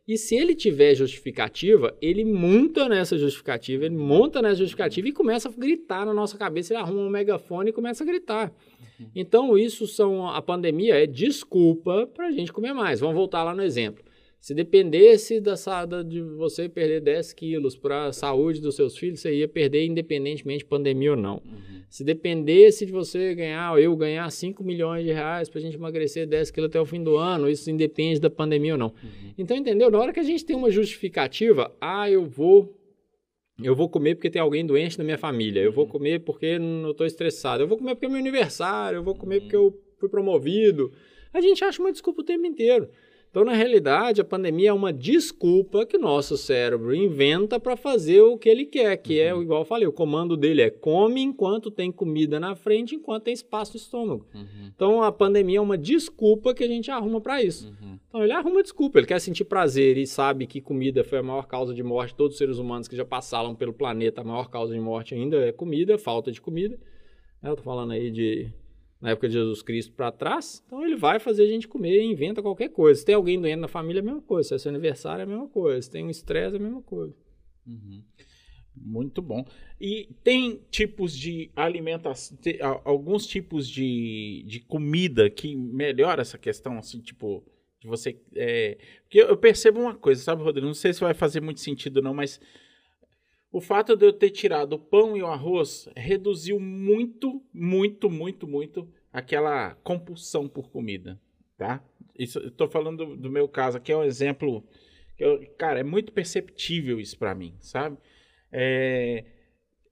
E 0.08 0.16
se 0.16 0.34
ele 0.34 0.54
tiver 0.54 0.94
justificativa, 0.94 1.94
ele 2.00 2.24
monta 2.24 2.88
nessa 2.88 3.18
justificativa, 3.18 3.84
ele 3.84 3.94
monta 3.94 4.40
nessa 4.40 4.56
justificativa 4.56 5.06
e 5.06 5.12
começa 5.12 5.50
a 5.50 5.52
gritar 5.52 6.06
na 6.06 6.14
nossa 6.14 6.38
cabeça, 6.38 6.72
ele 6.72 6.80
arruma 6.80 7.02
um 7.02 7.10
megafone 7.10 7.68
e 7.68 7.72
começa 7.74 8.04
a 8.04 8.06
gritar. 8.06 8.50
Uhum. 8.98 9.06
Então, 9.14 9.58
isso 9.58 9.86
são 9.86 10.26
a 10.26 10.40
pandemia 10.40 10.94
é 10.94 11.06
desculpa 11.06 12.06
para 12.06 12.28
a 12.28 12.30
gente 12.30 12.50
comer 12.50 12.72
mais. 12.72 13.00
Vamos 13.00 13.16
voltar 13.16 13.44
lá 13.44 13.54
no 13.54 13.62
exemplo. 13.62 14.02
Se 14.40 14.54
dependesse 14.54 15.40
da 15.40 15.54
de 16.02 16.22
você 16.22 16.68
perder 16.68 17.00
10 17.00 17.32
quilos 17.32 17.76
para 17.76 18.06
a 18.06 18.12
saúde 18.12 18.60
dos 18.60 18.76
seus 18.76 18.96
filhos, 18.96 19.20
você 19.20 19.34
ia 19.34 19.48
perder 19.48 19.84
independentemente 19.84 20.60
de 20.60 20.64
pandemia 20.64 21.10
ou 21.10 21.16
não. 21.16 21.42
Uhum. 21.44 21.82
Se 21.90 22.04
dependesse 22.04 22.86
de 22.86 22.92
você 22.92 23.34
ganhar, 23.34 23.80
eu 23.80 23.96
ganhar 23.96 24.30
5 24.30 24.62
milhões 24.62 25.04
de 25.04 25.12
reais 25.12 25.48
para 25.48 25.58
a 25.58 25.62
gente 25.62 25.76
emagrecer 25.76 26.26
10 26.26 26.52
quilos 26.52 26.68
até 26.68 26.80
o 26.80 26.86
fim 26.86 27.02
do 27.02 27.16
ano, 27.16 27.50
isso 27.50 27.68
independe 27.70 28.20
da 28.20 28.30
pandemia 28.30 28.72
ou 28.72 28.78
não. 28.78 28.88
Uhum. 28.88 29.32
Então, 29.36 29.56
entendeu? 29.56 29.90
Na 29.90 29.98
hora 29.98 30.12
que 30.12 30.20
a 30.20 30.24
gente 30.24 30.44
tem 30.44 30.54
uma 30.54 30.70
justificativa, 30.70 31.74
ah, 31.80 32.08
eu 32.08 32.24
vou 32.24 32.74
eu 33.62 33.74
vou 33.74 33.88
comer 33.88 34.14
porque 34.14 34.30
tem 34.30 34.40
alguém 34.40 34.64
doente 34.64 34.96
na 34.98 35.04
minha 35.04 35.18
família. 35.18 35.60
Eu 35.60 35.72
vou 35.72 35.84
uhum. 35.84 35.90
comer 35.90 36.20
porque 36.20 36.46
eu 36.46 36.90
estou 36.92 37.04
estressado. 37.04 37.62
Eu 37.62 37.66
vou 37.66 37.76
comer 37.76 37.96
porque 37.96 38.06
é 38.06 38.08
meu 38.08 38.18
aniversário. 38.18 38.98
Eu 38.98 39.02
vou 39.02 39.16
comer 39.16 39.40
porque 39.40 39.56
eu 39.56 39.76
fui 39.98 40.08
promovido. 40.08 40.92
A 41.32 41.40
gente 41.40 41.64
acha 41.64 41.82
uma 41.82 41.90
desculpa 41.90 42.20
o 42.20 42.24
tempo 42.24 42.46
inteiro. 42.46 42.88
Então, 43.38 43.46
na 43.46 43.54
realidade, 43.54 44.20
a 44.20 44.24
pandemia 44.24 44.70
é 44.70 44.72
uma 44.72 44.92
desculpa 44.92 45.86
que 45.86 45.96
o 45.96 46.00
nosso 46.00 46.36
cérebro 46.36 46.92
inventa 46.92 47.60
para 47.60 47.76
fazer 47.76 48.20
o 48.20 48.36
que 48.36 48.48
ele 48.48 48.64
quer, 48.64 48.96
que 48.96 49.20
é 49.20 49.32
uhum. 49.32 49.40
é, 49.40 49.44
igual 49.44 49.60
eu 49.60 49.64
falei, 49.64 49.86
o 49.86 49.92
comando 49.92 50.36
dele 50.36 50.60
é 50.60 50.70
come 50.70 51.20
enquanto 51.22 51.70
tem 51.70 51.92
comida 51.92 52.40
na 52.40 52.56
frente, 52.56 52.96
enquanto 52.96 53.22
tem 53.22 53.32
espaço 53.32 53.74
no 53.74 53.76
estômago. 53.76 54.26
Uhum. 54.34 54.72
Então, 54.74 55.04
a 55.04 55.12
pandemia 55.12 55.58
é 55.58 55.60
uma 55.60 55.78
desculpa 55.78 56.52
que 56.52 56.64
a 56.64 56.66
gente 56.66 56.90
arruma 56.90 57.20
para 57.20 57.40
isso. 57.40 57.68
Uhum. 57.68 57.96
Então, 58.08 58.24
ele 58.24 58.32
arruma 58.32 58.60
desculpa, 58.60 58.98
ele 58.98 59.06
quer 59.06 59.20
sentir 59.20 59.44
prazer 59.44 59.96
e 59.96 60.04
sabe 60.04 60.44
que 60.44 60.60
comida 60.60 61.04
foi 61.04 61.18
a 61.18 61.22
maior 61.22 61.46
causa 61.46 61.72
de 61.72 61.82
morte 61.84 62.10
de 62.10 62.16
todos 62.16 62.32
os 62.32 62.38
seres 62.38 62.58
humanos 62.58 62.88
que 62.88 62.96
já 62.96 63.04
passaram 63.04 63.54
pelo 63.54 63.72
planeta. 63.72 64.20
A 64.20 64.24
maior 64.24 64.50
causa 64.50 64.74
de 64.74 64.80
morte 64.80 65.14
ainda 65.14 65.36
é 65.36 65.52
comida, 65.52 65.96
falta 65.96 66.32
de 66.32 66.40
comida. 66.40 66.76
Eu 67.40 67.54
tô 67.54 67.62
falando 67.62 67.92
aí 67.92 68.10
de 68.10 68.52
na 69.00 69.10
época 69.10 69.28
de 69.28 69.34
Jesus 69.34 69.62
Cristo 69.62 69.92
para 69.92 70.10
trás, 70.10 70.62
então 70.66 70.84
ele 70.84 70.96
vai 70.96 71.20
fazer 71.20 71.44
a 71.44 71.46
gente 71.46 71.68
comer 71.68 72.00
e 72.00 72.04
inventa 72.04 72.42
qualquer 72.42 72.68
coisa. 72.68 72.98
Se 72.98 73.06
tem 73.06 73.14
alguém 73.14 73.40
doente 73.40 73.60
na 73.60 73.68
família, 73.68 74.00
é 74.00 74.02
a 74.02 74.04
mesma 74.04 74.22
coisa. 74.22 74.48
Se 74.48 74.54
é 74.54 74.58
seu 74.58 74.70
aniversário, 74.70 75.20
é 75.20 75.24
a 75.24 75.26
mesma 75.26 75.48
coisa. 75.48 75.82
Se 75.82 75.90
tem 75.90 76.04
um 76.04 76.10
estresse, 76.10 76.56
é 76.56 76.58
a 76.58 76.62
mesma 76.62 76.82
coisa. 76.82 77.14
Uhum. 77.66 78.02
Muito 78.74 79.22
bom. 79.22 79.44
E 79.80 80.08
tem 80.22 80.60
tipos 80.70 81.16
de 81.16 81.50
alimentação, 81.54 82.36
alguns 82.84 83.26
tipos 83.26 83.68
de, 83.68 84.44
de 84.46 84.60
comida 84.60 85.28
que 85.30 85.56
melhora 85.56 86.22
essa 86.22 86.38
questão, 86.38 86.78
assim, 86.78 87.00
tipo, 87.00 87.44
de 87.80 87.88
você. 87.88 88.20
É... 88.34 88.78
Porque 89.02 89.20
eu 89.20 89.36
percebo 89.36 89.80
uma 89.80 89.94
coisa, 89.94 90.22
sabe, 90.22 90.42
Rodrigo? 90.42 90.66
Não 90.66 90.74
sei 90.74 90.92
se 90.92 91.00
vai 91.00 91.14
fazer 91.14 91.40
muito 91.40 91.60
sentido, 91.60 92.02
não, 92.02 92.14
mas 92.14 92.40
o 93.50 93.60
fato 93.60 93.96
de 93.96 94.06
eu 94.06 94.12
ter 94.12 94.30
tirado 94.30 94.74
o 94.74 94.78
pão 94.78 95.16
e 95.16 95.22
o 95.22 95.26
arroz 95.26 95.88
reduziu 95.96 96.60
muito, 96.60 97.42
muito, 97.52 98.10
muito, 98.10 98.46
muito 98.46 98.88
aquela 99.12 99.74
compulsão 99.76 100.48
por 100.48 100.70
comida, 100.70 101.20
tá? 101.56 101.82
Isso, 102.18 102.38
eu 102.38 102.50
tô 102.50 102.68
falando 102.68 103.06
do, 103.06 103.16
do 103.16 103.30
meu 103.30 103.48
caso 103.48 103.78
aqui, 103.78 103.90
é 103.90 103.96
um 103.96 104.04
exemplo 104.04 104.64
que 105.16 105.24
eu, 105.24 105.44
cara, 105.56 105.80
é 105.80 105.84
muito 105.84 106.12
perceptível 106.12 107.00
isso 107.00 107.18
para 107.18 107.34
mim, 107.34 107.54
sabe? 107.60 107.96
É, 108.52 109.24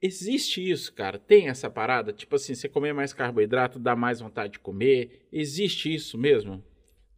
existe 0.01 0.69
isso, 0.69 0.93
cara? 0.93 1.19
Tem 1.19 1.49
essa 1.49 1.71
parada? 1.71 2.13
Tipo 2.13 2.37
assim, 2.37 2.55
você 2.55 2.69
comer 2.69 2.93
mais 2.93 3.13
carboidrato 3.13 3.79
dá 3.79 3.97
mais 3.97 4.21
vontade 4.21 4.55
de 4.55 4.59
comer? 4.59 5.27
Existe 5.33 5.93
isso 5.93 6.19
mesmo? 6.19 6.63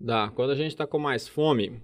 Dá. 0.00 0.30
Quando 0.30 0.50
a 0.50 0.54
gente 0.54 0.76
tá 0.76 0.86
com 0.86 0.98
mais 0.98 1.26
fome, 1.26 1.82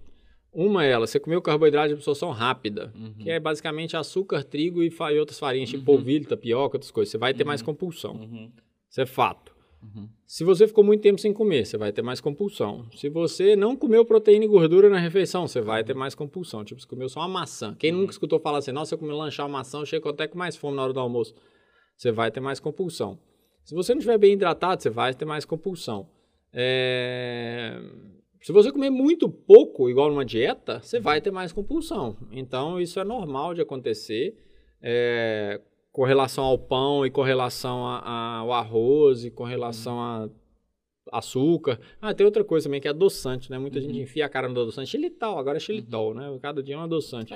uma 0.55 0.85
é 0.85 0.91
ela, 0.91 1.07
você 1.07 1.19
comeu 1.19 1.43
carboidrato 1.43 1.89
de 1.89 1.95
absorção 1.95 2.31
rápida, 2.31 2.93
uhum. 2.95 3.15
que 3.19 3.31
é 3.31 3.41
basicamente 3.41 3.97
açúcar, 3.97 4.45
trigo 4.45 4.83
e, 4.83 4.89
e 4.89 5.19
outras 5.19 5.39
farinhas, 5.39 5.69
tipo 5.69 5.81
uhum. 5.81 5.97
polvilho, 5.97 6.27
tapioca, 6.27 6.77
outras 6.77 6.91
coisas. 6.91 7.11
Você 7.11 7.19
vai 7.19 7.35
ter 7.35 7.43
uhum. 7.43 7.49
mais 7.49 7.63
compulsão. 7.63 8.15
Uhum. 8.15 8.51
Isso 8.89 9.01
é 9.01 9.07
fato. 9.07 9.55
Uhum. 9.83 10.09
Se 10.27 10.45
você 10.45 10.67
ficou 10.67 10.83
muito 10.83 11.03
tempo 11.03 11.21
sem 11.21 11.33
comer, 11.33 11.67
você 11.67 11.77
vai 11.77 11.93
ter 11.93 12.01
mais 12.01 12.21
compulsão. 12.21 12.87
Se 12.95 13.09
você 13.09 13.55
não 13.55 13.77
comeu 13.77 14.05
proteína 14.05 14.45
e 14.45 14.49
gordura 14.49 14.89
na 14.89 14.99
refeição, 14.99 15.47
você 15.47 15.61
vai 15.61 15.85
ter 15.85 15.95
mais 15.95 16.15
compulsão. 16.15 16.65
Tipo, 16.65 16.81
você 16.81 16.87
comeu 16.87 17.09
só 17.09 17.21
uma 17.21 17.29
maçã. 17.29 17.75
Quem 17.79 17.93
nunca 17.93 18.13
escutou 18.13 18.41
falar 18.41 18.59
assim, 18.59 18.73
nossa, 18.73 18.95
eu 18.95 18.99
comi 18.99 19.13
lanchar 19.13 19.47
uma 19.47 19.59
maçã, 19.59 19.79
eu 19.79 19.87
chego 19.87 20.09
até 20.09 20.27
com 20.27 20.39
mais 20.39 20.57
fome 20.57 20.77
na 20.77 20.85
hora 20.85 20.93
do 20.93 21.01
almoço. 21.01 21.35
Você 21.97 22.11
vai 22.11 22.31
ter 22.31 22.41
mais 22.41 22.59
compulsão. 22.59 23.19
Se 23.65 23.75
você 23.75 23.93
não 23.93 23.99
estiver 23.99 24.19
bem 24.19 24.33
hidratado, 24.33 24.83
você 24.83 24.91
vai 24.91 25.15
ter 25.15 25.25
mais 25.25 25.45
compulsão. 25.45 26.09
É... 26.53 27.79
Se 28.45 28.53
você 28.53 28.71
comer 28.71 28.91
muito 28.91 29.27
pouco, 29.27 29.89
igual 29.89 30.11
numa 30.11 30.23
dieta, 30.23 30.79
você 30.83 31.01
vai 31.01 31.19
ter 31.19 31.31
mais 31.31 31.51
compulsão. 31.51 32.15
Então, 32.31 32.79
isso 32.79 33.01
é 33.01 33.05
normal 33.05 33.55
de 33.55 33.63
acontecer. 33.63 34.37
É, 34.83 35.63
com 35.91 36.05
relação 36.05 36.45
ao 36.45 36.59
pão 36.59 37.07
e 37.07 37.11
com 37.11 37.23
relação 37.23 37.87
ao 37.87 38.53
arroz 38.53 39.25
e 39.25 39.31
com 39.31 39.45
relação 39.45 39.99
a 39.99 40.29
açúcar. 41.11 41.81
Ah, 42.03 42.13
tem 42.13 42.27
outra 42.27 42.45
coisa 42.45 42.65
também 42.65 42.83
que 42.83 42.87
é 42.87 42.91
adoçante, 42.91 43.51
né? 43.51 43.59
Muita 43.59 43.79
uhum. 43.79 43.87
gente 43.87 43.99
enfia 43.99 44.27
a 44.27 44.29
cara 44.29 44.47
no 44.47 44.61
adoçante. 44.61 44.91
Xilitol, 44.91 45.39
agora 45.39 45.57
é 45.57 45.61
xilitol, 45.61 46.09
uhum. 46.09 46.15
né? 46.15 46.39
Cada 46.43 46.63
dia 46.63 46.75
é 46.75 46.79
um 46.79 46.83
adoçante. 46.83 47.33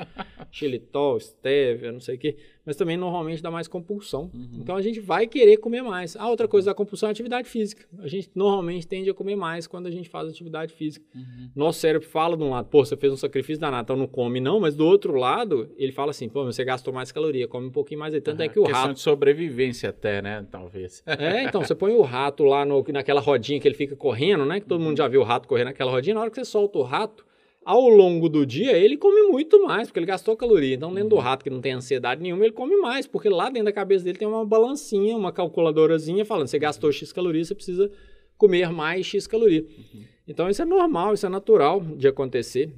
xilitol, 0.52 1.18
stevia, 1.20 1.90
não 1.90 2.00
sei 2.00 2.16
o 2.16 2.18
quê 2.18 2.36
mas 2.68 2.76
também 2.76 2.98
normalmente 2.98 3.42
dá 3.42 3.50
mais 3.50 3.66
compulsão. 3.66 4.30
Uhum. 4.34 4.58
Então 4.60 4.76
a 4.76 4.82
gente 4.82 5.00
vai 5.00 5.26
querer 5.26 5.56
comer 5.56 5.80
mais. 5.80 6.14
Ah, 6.16 6.28
outra 6.28 6.46
coisa 6.46 6.66
da 6.66 6.74
compulsão 6.74 7.06
é 7.06 7.10
a 7.10 7.12
atividade 7.12 7.48
física. 7.48 7.82
A 7.98 8.06
gente 8.06 8.28
normalmente 8.34 8.86
tende 8.86 9.08
a 9.08 9.14
comer 9.14 9.36
mais 9.36 9.66
quando 9.66 9.86
a 9.86 9.90
gente 9.90 10.06
faz 10.06 10.28
atividade 10.28 10.74
física. 10.74 11.02
Uhum. 11.14 11.48
Nosso 11.56 11.80
cérebro 11.80 12.06
fala 12.06 12.36
de 12.36 12.42
um 12.42 12.50
lado, 12.50 12.68
pô, 12.68 12.84
você 12.84 12.94
fez 12.94 13.10
um 13.10 13.16
sacrifício 13.16 13.58
danado, 13.58 13.84
então 13.84 13.96
não 13.96 14.06
come 14.06 14.38
não, 14.38 14.60
mas 14.60 14.76
do 14.76 14.84
outro 14.84 15.14
lado, 15.14 15.70
ele 15.78 15.92
fala 15.92 16.10
assim, 16.10 16.28
pô, 16.28 16.44
você 16.44 16.62
gastou 16.62 16.92
mais 16.92 17.10
caloria, 17.10 17.48
come 17.48 17.68
um 17.68 17.72
pouquinho 17.72 18.00
mais. 18.00 18.12
Tanto 18.12 18.36
uhum. 18.36 18.44
é 18.44 18.48
que 18.50 18.60
o 18.60 18.64
Questão 18.64 18.82
rato... 18.82 18.94
de 18.96 19.00
sobrevivência 19.00 19.88
até, 19.88 20.20
né? 20.20 20.46
Talvez. 20.50 21.02
É, 21.06 21.44
então, 21.44 21.64
você 21.64 21.74
põe 21.74 21.94
o 21.94 22.02
rato 22.02 22.44
lá 22.44 22.66
no, 22.66 22.84
naquela 22.92 23.22
rodinha 23.22 23.58
que 23.58 23.66
ele 23.66 23.76
fica 23.76 23.96
correndo, 23.96 24.44
né? 24.44 24.60
Que 24.60 24.66
todo 24.66 24.78
mundo 24.78 24.98
já 24.98 25.08
viu 25.08 25.22
o 25.22 25.24
rato 25.24 25.48
correr 25.48 25.64
naquela 25.64 25.90
rodinha. 25.90 26.12
Na 26.12 26.20
hora 26.20 26.28
que 26.30 26.36
você 26.36 26.44
solta 26.44 26.78
o 26.78 26.82
rato, 26.82 27.24
ao 27.68 27.86
longo 27.86 28.30
do 28.30 28.46
dia, 28.46 28.78
ele 28.78 28.96
come 28.96 29.28
muito 29.28 29.62
mais, 29.62 29.88
porque 29.88 29.98
ele 29.98 30.06
gastou 30.06 30.34
caloria. 30.34 30.74
Então, 30.74 30.90
dentro 30.94 31.10
do 31.10 31.16
uhum. 31.16 31.20
rato 31.20 31.44
que 31.44 31.50
não 31.50 31.60
tem 31.60 31.72
ansiedade 31.72 32.22
nenhuma, 32.22 32.42
ele 32.42 32.54
come 32.54 32.74
mais, 32.76 33.06
porque 33.06 33.28
lá 33.28 33.50
dentro 33.50 33.66
da 33.66 33.72
cabeça 33.72 34.06
dele 34.06 34.16
tem 34.16 34.26
uma 34.26 34.42
balancinha, 34.42 35.14
uma 35.14 35.30
calculadorazinha 35.30 36.24
falando: 36.24 36.46
você 36.46 36.58
gastou 36.58 36.90
X 36.90 37.12
calorias, 37.12 37.48
você 37.48 37.54
precisa 37.54 37.90
comer 38.38 38.70
mais 38.70 39.04
X 39.04 39.26
caloria. 39.26 39.60
Uhum. 39.60 40.02
Então, 40.26 40.48
isso 40.48 40.62
é 40.62 40.64
normal, 40.64 41.12
isso 41.12 41.26
é 41.26 41.28
natural 41.28 41.82
de 41.82 42.08
acontecer. 42.08 42.72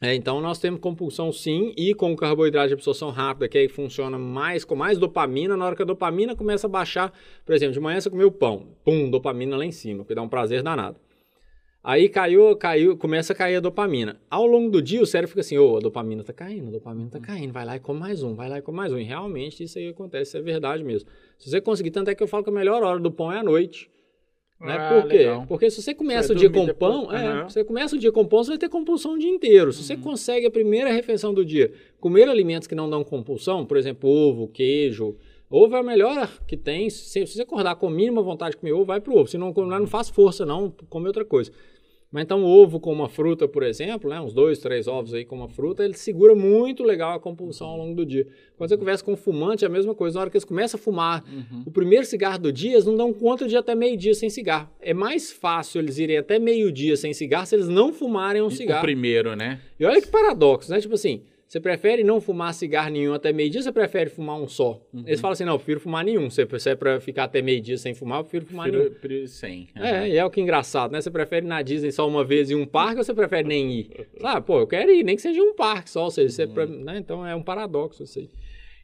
É, 0.00 0.14
então, 0.14 0.40
nós 0.40 0.58
temos 0.58 0.80
compulsão 0.80 1.30
sim, 1.30 1.74
e 1.76 1.92
com 1.92 2.10
o 2.10 2.16
carboidrato 2.16 2.68
de 2.68 2.74
absorção 2.74 3.10
rápida, 3.10 3.48
que 3.50 3.58
aí 3.58 3.68
funciona 3.68 4.18
mais 4.18 4.64
com 4.64 4.74
mais 4.74 4.96
dopamina. 4.96 5.58
Na 5.58 5.66
hora 5.66 5.76
que 5.76 5.82
a 5.82 5.86
dopamina 5.86 6.34
começa 6.34 6.66
a 6.66 6.70
baixar, 6.70 7.12
por 7.44 7.54
exemplo, 7.54 7.74
de 7.74 7.80
manhã 7.80 8.00
você 8.00 8.08
comeu 8.08 8.32
pão, 8.32 8.66
pum, 8.82 9.10
dopamina 9.10 9.58
lá 9.58 9.64
em 9.66 9.72
cima, 9.72 10.06
que 10.06 10.14
dá 10.14 10.22
um 10.22 10.28
prazer 10.28 10.62
danado. 10.62 10.98
Aí 11.86 12.08
caiu, 12.08 12.56
caiu, 12.56 12.96
começa 12.96 13.32
a 13.32 13.36
cair 13.36 13.54
a 13.54 13.60
dopamina. 13.60 14.20
Ao 14.28 14.44
longo 14.44 14.68
do 14.68 14.82
dia, 14.82 15.00
o 15.00 15.06
cérebro 15.06 15.28
fica 15.28 15.40
assim: 15.40 15.56
ô, 15.56 15.74
oh, 15.74 15.76
a 15.76 15.78
dopamina 15.78 16.24
tá 16.24 16.32
caindo, 16.32 16.66
a 16.66 16.70
dopamina 16.72 17.08
tá 17.08 17.20
caindo, 17.20 17.52
vai 17.52 17.64
lá 17.64 17.76
e 17.76 17.78
come 17.78 18.00
mais 18.00 18.24
um, 18.24 18.34
vai 18.34 18.48
lá 18.48 18.58
e 18.58 18.60
come 18.62 18.76
mais 18.76 18.92
um. 18.92 18.98
E 18.98 19.04
realmente 19.04 19.62
isso 19.62 19.78
aí 19.78 19.90
acontece, 19.90 20.30
isso 20.30 20.36
é 20.36 20.40
verdade 20.40 20.82
mesmo. 20.82 21.08
Se 21.38 21.48
você 21.48 21.60
conseguir, 21.60 21.92
tanto 21.92 22.10
é 22.10 22.14
que 22.16 22.20
eu 22.20 22.26
falo 22.26 22.42
que 22.42 22.50
a 22.50 22.52
melhor 22.52 22.82
hora 22.82 22.98
do 22.98 23.08
pão 23.08 23.30
é 23.30 23.38
à 23.38 23.42
noite. 23.44 23.88
Né? 24.60 24.76
Ah, 24.76 25.00
Por 25.00 25.08
quê? 25.08 25.18
Legal. 25.18 25.46
Porque 25.46 25.70
se 25.70 25.80
você 25.80 25.94
começa 25.94 26.26
você 26.26 26.32
o 26.32 26.36
dia 26.36 26.50
com 26.50 26.66
depois, 26.66 26.92
pão, 26.92 27.12
é, 27.12 27.42
uhum. 27.42 27.48
você 27.48 27.62
começa 27.62 27.94
o 27.94 27.98
dia 28.00 28.10
com 28.10 28.26
pão, 28.26 28.42
você 28.42 28.50
vai 28.50 28.58
ter 28.58 28.68
compulsão 28.68 29.14
o 29.14 29.18
dia 29.18 29.30
inteiro. 29.30 29.72
Se 29.72 29.78
uhum. 29.78 29.86
você 29.86 29.96
consegue 29.96 30.44
a 30.44 30.50
primeira 30.50 30.90
refeição 30.90 31.32
do 31.32 31.44
dia 31.44 31.72
comer 32.00 32.28
alimentos 32.28 32.66
que 32.66 32.74
não 32.74 32.90
dão 32.90 33.04
compulsão, 33.04 33.64
por 33.64 33.76
exemplo, 33.76 34.10
ovo, 34.10 34.48
queijo, 34.48 35.16
Ovo 35.48 35.76
é 35.76 35.78
a 35.78 35.82
melhor 35.82 36.28
que 36.46 36.56
tem. 36.56 36.90
Se, 36.90 37.24
se 37.24 37.26
você 37.26 37.42
acordar 37.42 37.76
com 37.76 37.86
a 37.86 37.90
mínima 37.90 38.20
vontade 38.20 38.52
de 38.52 38.56
comer 38.56 38.72
ovo, 38.72 38.84
vai 38.84 39.00
pro 39.00 39.16
ovo. 39.16 39.28
Se 39.28 39.38
não, 39.38 39.52
não 39.52 39.86
faz 39.86 40.08
força, 40.08 40.44
não, 40.44 40.72
come 40.88 41.06
outra 41.06 41.24
coisa. 41.24 41.52
Mas 42.16 42.24
então 42.24 42.42
o 42.42 42.46
ovo 42.46 42.80
com 42.80 42.90
uma 42.90 43.10
fruta, 43.10 43.46
por 43.46 43.62
exemplo, 43.62 44.08
né, 44.08 44.18
uns 44.18 44.32
dois, 44.32 44.58
três 44.58 44.88
ovos 44.88 45.12
aí 45.12 45.22
com 45.22 45.36
uma 45.36 45.50
fruta, 45.50 45.84
ele 45.84 45.92
segura 45.92 46.34
muito 46.34 46.82
legal 46.82 47.12
a 47.12 47.20
compulsão 47.20 47.66
ao 47.66 47.76
longo 47.76 47.94
do 47.94 48.06
dia. 48.06 48.26
Quando 48.56 48.70
você 48.70 48.78
conversa 48.78 49.04
com 49.04 49.12
um 49.12 49.16
fumante, 49.16 49.66
é 49.66 49.68
a 49.68 49.70
mesma 49.70 49.94
coisa. 49.94 50.14
Na 50.14 50.22
hora 50.22 50.30
que 50.30 50.36
eles 50.38 50.46
começam 50.46 50.80
a 50.80 50.82
fumar 50.82 51.22
uhum. 51.30 51.64
o 51.66 51.70
primeiro 51.70 52.06
cigarro 52.06 52.38
do 52.38 52.50
dia, 52.50 52.72
eles 52.72 52.86
não 52.86 52.96
dão 52.96 53.12
conta 53.12 53.46
de 53.46 53.54
ir 53.54 53.58
até 53.58 53.74
meio-dia 53.74 54.14
sem 54.14 54.30
cigarro. 54.30 54.70
É 54.80 54.94
mais 54.94 55.30
fácil 55.30 55.78
eles 55.78 55.98
irem 55.98 56.16
até 56.16 56.38
meio-dia 56.38 56.96
sem 56.96 57.12
cigarro 57.12 57.44
se 57.44 57.54
eles 57.54 57.68
não 57.68 57.92
fumarem 57.92 58.40
um 58.40 58.48
cigarro. 58.48 58.80
O 58.80 58.82
primeiro, 58.86 59.36
né? 59.36 59.60
E 59.78 59.84
olha 59.84 60.00
que 60.00 60.08
paradoxo, 60.08 60.70
né? 60.70 60.80
Tipo 60.80 60.94
assim, 60.94 61.20
você 61.46 61.60
prefere 61.60 62.02
não 62.02 62.20
fumar 62.20 62.52
cigarro 62.52 62.90
nenhum 62.90 63.14
até 63.14 63.32
meio-dia 63.32 63.60
ou 63.60 63.62
você 63.62 63.70
prefere 63.70 64.10
fumar 64.10 64.36
um 64.36 64.48
só? 64.48 64.82
Uhum. 64.92 65.04
Eles 65.06 65.20
falam 65.20 65.32
assim: 65.32 65.44
não, 65.44 65.52
eu 65.52 65.58
prefiro 65.58 65.78
fumar 65.78 66.04
nenhum. 66.04 66.28
Você, 66.28 66.44
você 66.44 66.70
é 66.70 66.74
para 66.74 67.00
ficar 67.00 67.24
até 67.24 67.40
meio-dia 67.40 67.78
sem 67.78 67.94
fumar, 67.94 68.18
eu 68.18 68.24
prefiro 68.24 68.46
fumar 68.46 68.64
prefiro, 68.64 68.90
nenhum. 68.90 69.00
Prefiro 69.00 69.28
sem. 69.28 69.68
Uhum. 69.76 69.84
É, 69.84 70.08
e 70.08 70.16
é 70.16 70.24
o 70.24 70.30
que 70.30 70.40
é 70.40 70.42
engraçado, 70.42 70.90
né? 70.90 71.00
Você 71.00 71.10
prefere 71.10 71.46
ir 71.46 71.48
na 71.48 71.62
Disney 71.62 71.92
só 71.92 72.06
uma 72.08 72.24
vez 72.24 72.50
em 72.50 72.56
um 72.56 72.66
parque 72.66 72.98
ou 72.98 73.04
você 73.04 73.14
prefere 73.14 73.46
nem 73.46 73.72
ir? 73.72 74.08
Ah, 74.26 74.40
pô, 74.40 74.58
eu 74.58 74.66
quero 74.66 74.90
ir, 74.90 75.04
nem 75.04 75.14
que 75.14 75.22
seja 75.22 75.40
um 75.40 75.54
parque 75.54 75.88
só. 75.88 76.04
Ou 76.04 76.10
seja, 76.10 76.28
você, 76.30 76.44
uhum. 76.44 76.84
né? 76.84 76.98
Então 76.98 77.24
é 77.24 77.34
um 77.34 77.42
paradoxo 77.42 78.02
isso 78.02 78.18
aí. 78.18 78.28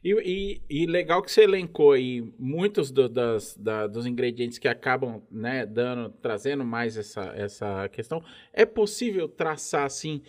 E, 0.03 0.61
e, 0.69 0.83
e, 0.83 0.85
legal 0.85 1.21
que 1.21 1.31
você 1.31 1.43
elencou 1.43 1.93
aí 1.93 2.21
muitos 2.37 2.91
do, 2.91 3.07
das, 3.07 3.55
da, 3.57 3.87
dos 3.87 4.05
ingredientes 4.05 4.57
que 4.57 4.67
acabam 4.67 5.21
né, 5.31 5.65
dando, 5.65 6.09
trazendo 6.21 6.65
mais 6.65 6.97
essa, 6.97 7.33
essa 7.35 7.87
questão. 7.89 8.21
É 8.51 8.65
possível 8.65 9.29
traçar 9.29 9.85
assim 9.85 10.21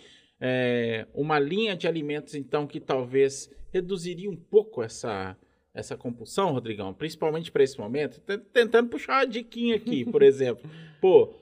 é, 0.47 1.07
uma 1.11 1.39
linha 1.39 1.75
de 1.75 1.87
alimentos, 1.87 2.35
então, 2.35 2.67
que 2.67 2.79
talvez 2.79 3.49
reduziria 3.73 4.29
um 4.29 4.35
pouco 4.35 4.83
essa, 4.83 5.35
essa 5.73 5.97
compulsão, 5.97 6.51
Rodrigão? 6.51 6.93
Principalmente 6.93 7.51
para 7.51 7.63
esse 7.63 7.79
momento. 7.79 8.21
Tentando 8.53 8.89
puxar 8.89 9.21
uma 9.21 9.27
diquinha 9.27 9.75
aqui, 9.75 10.05
por 10.05 10.21
exemplo. 10.23 10.69
Pô, 11.01 11.33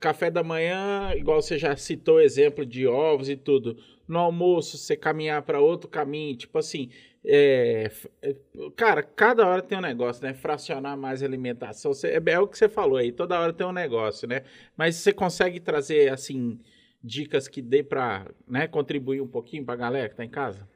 café 0.00 0.32
da 0.32 0.42
manhã, 0.42 1.12
igual 1.14 1.40
você 1.40 1.56
já 1.56 1.76
citou 1.76 2.16
o 2.16 2.20
exemplo 2.20 2.66
de 2.66 2.88
ovos 2.88 3.28
e 3.28 3.36
tudo. 3.36 3.76
No 4.08 4.18
almoço, 4.18 4.76
você 4.76 4.96
caminhar 4.96 5.42
para 5.42 5.60
outro 5.60 5.88
caminho, 5.88 6.36
tipo 6.36 6.58
assim, 6.58 6.90
é, 7.24 7.88
é, 8.20 8.34
cara, 8.74 9.00
cada 9.00 9.46
hora 9.46 9.62
tem 9.62 9.78
um 9.78 9.80
negócio, 9.80 10.24
né? 10.24 10.34
Fracionar 10.34 10.98
mais 10.98 11.22
alimentação. 11.22 11.94
Você, 11.94 12.08
é, 12.08 12.22
é, 12.26 12.40
o 12.40 12.48
que 12.48 12.58
você 12.58 12.68
falou 12.68 12.96
aí, 12.96 13.12
toda 13.12 13.38
hora 13.38 13.52
tem 13.52 13.64
um 13.64 13.70
negócio, 13.70 14.26
né? 14.26 14.42
Mas 14.76 14.96
você 14.96 15.12
consegue 15.12 15.60
trazer, 15.60 16.12
assim, 16.12 16.58
dicas 17.02 17.48
que 17.48 17.62
dê 17.62 17.82
para 17.82 18.30
né, 18.46 18.66
contribuir 18.66 19.20
um 19.20 19.28
pouquinho 19.28 19.64
para 19.64 19.74
a 19.74 19.76
galera 19.76 20.08
que 20.08 20.16
tá 20.16 20.24
em 20.24 20.30
casa? 20.30 20.68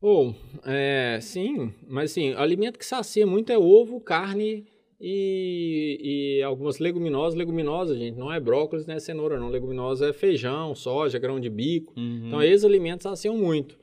Ou, 0.00 0.30
oh, 0.30 0.68
é, 0.68 1.18
sim, 1.20 1.72
mas 1.88 2.10
assim, 2.10 2.34
alimento 2.34 2.78
que 2.78 2.84
sacia 2.84 3.26
muito 3.26 3.50
é 3.50 3.58
ovo, 3.58 4.00
carne 4.00 4.66
e, 5.00 6.38
e 6.38 6.42
algumas 6.42 6.78
leguminosas. 6.78 7.34
Leguminosas, 7.34 7.98
gente, 7.98 8.18
não 8.18 8.32
é 8.32 8.38
brócolis, 8.38 8.86
não 8.86 8.94
é 8.94 9.00
cenoura, 9.00 9.38
não. 9.38 9.48
Leguminosa 9.48 10.10
é 10.10 10.12
feijão, 10.12 10.74
soja, 10.74 11.18
grão 11.18 11.40
de 11.40 11.48
bico. 11.48 11.92
Uhum. 11.96 12.26
Então, 12.26 12.42
esses 12.42 12.64
alimentos 12.64 13.04
saciam 13.04 13.36
muito. 13.36 13.78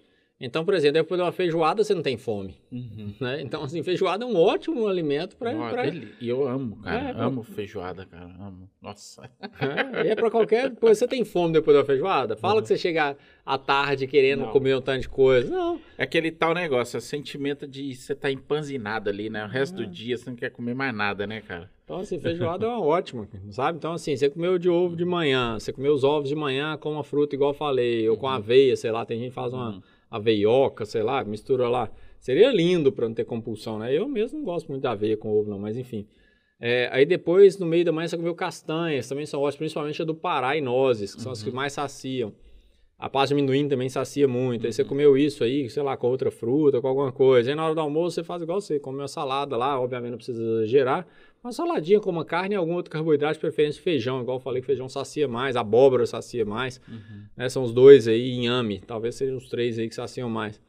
Então, 0.45 0.65
por 0.65 0.73
exemplo, 0.73 0.95
depois 0.95 1.17
de 1.17 1.23
uma 1.23 1.31
feijoada, 1.31 1.85
você 1.85 1.95
não 1.95 2.01
tem 2.01 2.17
fome. 2.17 2.57
Uhum. 2.69 3.13
Né? 3.17 3.41
Então, 3.41 3.63
assim, 3.63 3.81
feijoada 3.81 4.25
é 4.25 4.27
um 4.27 4.35
ótimo 4.35 4.89
alimento 4.89 5.37
para. 5.37 5.53
Pra... 5.53 5.87
E 5.87 6.27
eu 6.27 6.45
amo, 6.45 6.75
cara. 6.81 7.11
É, 7.11 7.23
amo 7.23 7.43
feijoada, 7.43 8.05
cara. 8.05 8.25
Amo. 8.25 8.69
Nossa. 8.81 9.29
É, 10.01 10.09
é 10.09 10.15
para 10.15 10.29
qualquer. 10.29 10.73
Você 10.81 11.07
tem 11.07 11.23
fome 11.23 11.53
depois 11.53 11.77
da 11.77 11.85
feijoada? 11.85 12.35
Fala 12.35 12.55
uhum. 12.55 12.61
que 12.61 12.67
você 12.67 12.77
chega 12.77 13.15
à 13.45 13.57
tarde 13.57 14.05
querendo 14.05 14.41
não. 14.41 14.51
comer 14.51 14.75
um 14.75 14.81
tanto 14.81 15.03
de 15.03 15.09
coisa. 15.09 15.49
Não. 15.49 15.79
É 15.97 16.03
aquele 16.03 16.29
tal 16.29 16.53
negócio, 16.53 16.97
é 16.97 16.99
o 16.99 17.01
sentimento 17.01 17.65
de 17.65 17.95
você 17.95 18.11
estar 18.11 18.27
tá 18.27 18.31
empanzinado 18.31 19.09
ali, 19.09 19.29
né? 19.29 19.45
O 19.45 19.47
resto 19.47 19.77
do 19.77 19.87
dia 19.87 20.17
você 20.17 20.29
não 20.29 20.35
quer 20.35 20.49
comer 20.49 20.75
mais 20.75 20.93
nada, 20.93 21.25
né, 21.25 21.39
cara? 21.39 21.69
Então, 21.85 21.97
assim, 21.99 22.19
feijoada 22.19 22.65
é 22.65 22.69
uma 22.69 22.81
ótima, 22.81 23.27
sabe? 23.51 23.77
Então, 23.77 23.93
assim, 23.93 24.15
você 24.15 24.29
comeu 24.29 24.57
de 24.57 24.69
ovo 24.69 24.95
de 24.95 25.03
manhã, 25.03 25.59
você 25.59 25.71
comeu 25.71 25.93
os 25.93 26.03
ovos 26.03 26.29
de 26.29 26.35
manhã 26.35 26.77
com 26.77 26.91
uma 26.91 27.03
fruta, 27.03 27.35
igual 27.35 27.51
eu 27.51 27.55
falei, 27.55 28.07
ou 28.07 28.17
com 28.17 28.25
uhum. 28.25 28.33
aveia, 28.33 28.75
sei 28.75 28.89
lá, 28.89 29.05
tem 29.05 29.19
gente 29.19 29.29
que 29.29 29.35
faz 29.35 29.53
uma. 29.53 29.81
Aveioca, 30.15 30.85
sei 30.85 31.01
lá, 31.01 31.23
mistura 31.23 31.67
lá. 31.67 31.89
Seria 32.19 32.51
lindo 32.51 32.91
para 32.91 33.07
não 33.07 33.15
ter 33.15 33.25
compulsão, 33.25 33.79
né? 33.79 33.91
Eu 33.91 34.07
mesmo 34.07 34.39
não 34.39 34.45
gosto 34.45 34.67
muito 34.69 34.83
da 34.83 34.91
aveia 34.91 35.17
com 35.17 35.29
ovo, 35.29 35.49
não, 35.49 35.59
mas 35.59 35.75
enfim. 35.75 36.07
É, 36.59 36.87
aí 36.91 37.05
depois, 37.05 37.57
no 37.57 37.65
meio 37.65 37.83
da 37.83 37.91
manhã, 37.91 38.07
você 38.07 38.15
comeu 38.15 38.33
castanhas, 38.33 39.07
também 39.09 39.25
são 39.25 39.41
ótimas, 39.41 39.57
principalmente 39.57 40.01
a 40.01 40.05
do 40.05 40.15
Pará 40.15 40.55
e 40.55 40.61
nozes, 40.61 41.11
que 41.11 41.17
uhum. 41.17 41.23
são 41.23 41.31
as 41.31 41.43
que 41.43 41.49
uhum. 41.49 41.55
mais 41.55 41.73
saciam. 41.73 42.31
A 43.03 43.09
pasta 43.09 43.35
de 43.35 43.41
amendoim 43.41 43.67
também 43.67 43.89
sacia 43.89 44.29
muito. 44.29 44.65
Aí 44.65 44.71
você 44.71 44.81
uhum. 44.81 44.87
comeu 44.87 45.17
isso 45.17 45.43
aí, 45.43 45.69
sei 45.69 45.83
lá, 45.83 45.97
com 45.97 46.07
outra 46.07 46.31
fruta, 46.31 46.79
com 46.79 46.87
alguma 46.87 47.11
coisa. 47.11 47.49
Aí 47.49 47.55
na 47.55 47.65
hora 47.65 47.75
do 47.75 47.81
almoço 47.81 48.15
você 48.15 48.23
faz 48.23 48.41
igual 48.41 48.61
você, 48.61 48.79
come 48.79 48.99
uma 48.99 49.09
salada 49.09 49.57
lá, 49.57 49.77
obviamente 49.77 50.11
não 50.11 50.17
precisa 50.17 50.65
gerar. 50.65 51.05
Uma 51.43 51.51
saladinha 51.51 51.99
com 51.99 52.09
uma 52.09 52.23
carne 52.23 52.55
e 52.55 52.57
algum 52.57 52.75
outro 52.75 52.89
carboidrato, 52.89 53.33
de 53.33 53.41
preferência 53.41 53.83
feijão, 53.83 54.21
igual 54.21 54.37
eu 54.37 54.41
falei 54.41 54.61
que 54.61 54.67
feijão 54.67 54.87
sacia 54.87 55.27
mais, 55.27 55.57
abóbora 55.57 56.05
sacia 56.05 56.45
mais. 56.45 56.79
Uhum. 56.87 57.25
Né, 57.35 57.49
são 57.49 57.63
os 57.63 57.73
dois 57.73 58.07
aí, 58.07 58.35
inhame, 58.35 58.79
talvez 58.87 59.15
sejam 59.15 59.35
os 59.35 59.49
três 59.49 59.77
aí 59.77 59.89
que 59.89 59.95
saciam 59.95 60.29
mais. 60.29 60.61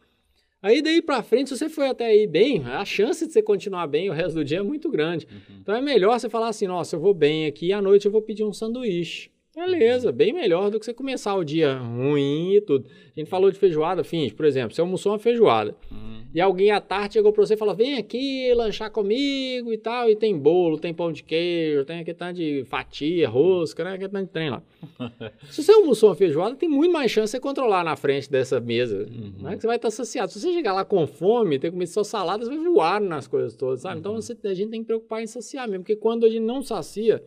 Aí 0.60 0.82
daí 0.82 1.00
para 1.00 1.22
frente, 1.22 1.50
se 1.50 1.56
você 1.56 1.68
foi 1.68 1.86
até 1.86 2.06
aí 2.06 2.26
bem, 2.26 2.64
a 2.64 2.84
chance 2.84 3.24
de 3.24 3.32
você 3.32 3.42
continuar 3.42 3.86
bem 3.86 4.10
o 4.10 4.12
resto 4.12 4.34
do 4.34 4.44
dia 4.44 4.58
é 4.58 4.62
muito 4.62 4.90
grande. 4.90 5.28
Uhum. 5.30 5.58
Então 5.60 5.76
é 5.76 5.80
melhor 5.80 6.18
você 6.18 6.28
falar 6.28 6.48
assim, 6.48 6.66
nossa, 6.66 6.96
eu 6.96 7.00
vou 7.00 7.14
bem 7.14 7.46
aqui, 7.46 7.72
à 7.72 7.80
noite 7.80 8.06
eu 8.06 8.10
vou 8.10 8.22
pedir 8.22 8.42
um 8.42 8.52
sanduíche. 8.52 9.30
Beleza, 9.54 10.10
bem 10.10 10.32
melhor 10.32 10.68
do 10.68 10.80
que 10.80 10.84
você 10.84 10.92
começar 10.92 11.34
o 11.36 11.44
dia 11.44 11.78
ruim 11.78 12.54
e 12.54 12.60
tudo. 12.60 12.86
A 13.16 13.20
gente 13.20 13.30
falou 13.30 13.52
de 13.52 13.58
feijoada, 13.58 14.02
fins, 14.02 14.32
por 14.32 14.44
exemplo, 14.44 14.74
você 14.74 14.80
almoçou 14.80 15.12
uma 15.12 15.18
feijoada 15.18 15.76
uhum. 15.92 16.24
e 16.34 16.40
alguém 16.40 16.72
à 16.72 16.80
tarde 16.80 17.14
chegou 17.14 17.32
pra 17.32 17.46
você 17.46 17.54
e 17.54 17.56
falou: 17.56 17.72
vem 17.72 17.96
aqui 17.96 18.52
lanchar 18.52 18.90
comigo 18.90 19.72
e 19.72 19.78
tal, 19.78 20.10
e 20.10 20.16
tem 20.16 20.36
bolo, 20.36 20.76
tem 20.76 20.92
pão 20.92 21.12
de 21.12 21.22
queijo, 21.22 21.84
tem 21.84 22.00
aquele 22.00 22.16
tanto 22.16 22.34
de 22.34 22.64
fatia, 22.64 23.28
rosca, 23.28 23.84
né? 23.84 23.92
Aquele 23.92 24.08
tanto 24.10 24.26
de 24.26 24.32
trem 24.32 24.50
lá. 24.50 24.62
Se 25.48 25.62
você 25.62 25.70
almoçou 25.70 26.08
uma 26.08 26.16
feijoada, 26.16 26.56
tem 26.56 26.68
muito 26.68 26.92
mais 26.92 27.12
chance 27.12 27.26
de 27.26 27.30
você 27.32 27.40
controlar 27.40 27.84
na 27.84 27.94
frente 27.94 28.28
dessa 28.28 28.58
mesa, 28.58 29.06
uhum. 29.08 29.34
né? 29.38 29.54
Que 29.54 29.60
você 29.60 29.68
vai 29.68 29.76
estar 29.76 29.90
saciado. 29.92 30.32
Se 30.32 30.40
você 30.40 30.52
chegar 30.52 30.72
lá 30.72 30.84
com 30.84 31.06
fome, 31.06 31.60
ter 31.60 31.70
comido 31.70 31.88
só 31.88 32.02
salada, 32.02 32.44
você 32.44 32.50
vai 32.50 32.58
voar 32.58 33.00
nas 33.00 33.28
coisas 33.28 33.54
todas, 33.54 33.82
sabe? 33.82 34.00
Então, 34.00 34.14
uhum. 34.14 34.18
Então 34.18 34.36
você, 34.36 34.48
a 34.48 34.54
gente 34.54 34.70
tem 34.70 34.80
que 34.80 34.86
preocupar 34.86 35.22
em 35.22 35.28
saciar 35.28 35.68
mesmo, 35.68 35.84
porque 35.84 35.94
quando 35.94 36.26
a 36.26 36.28
gente 36.28 36.42
não 36.42 36.60
sacia 36.60 37.22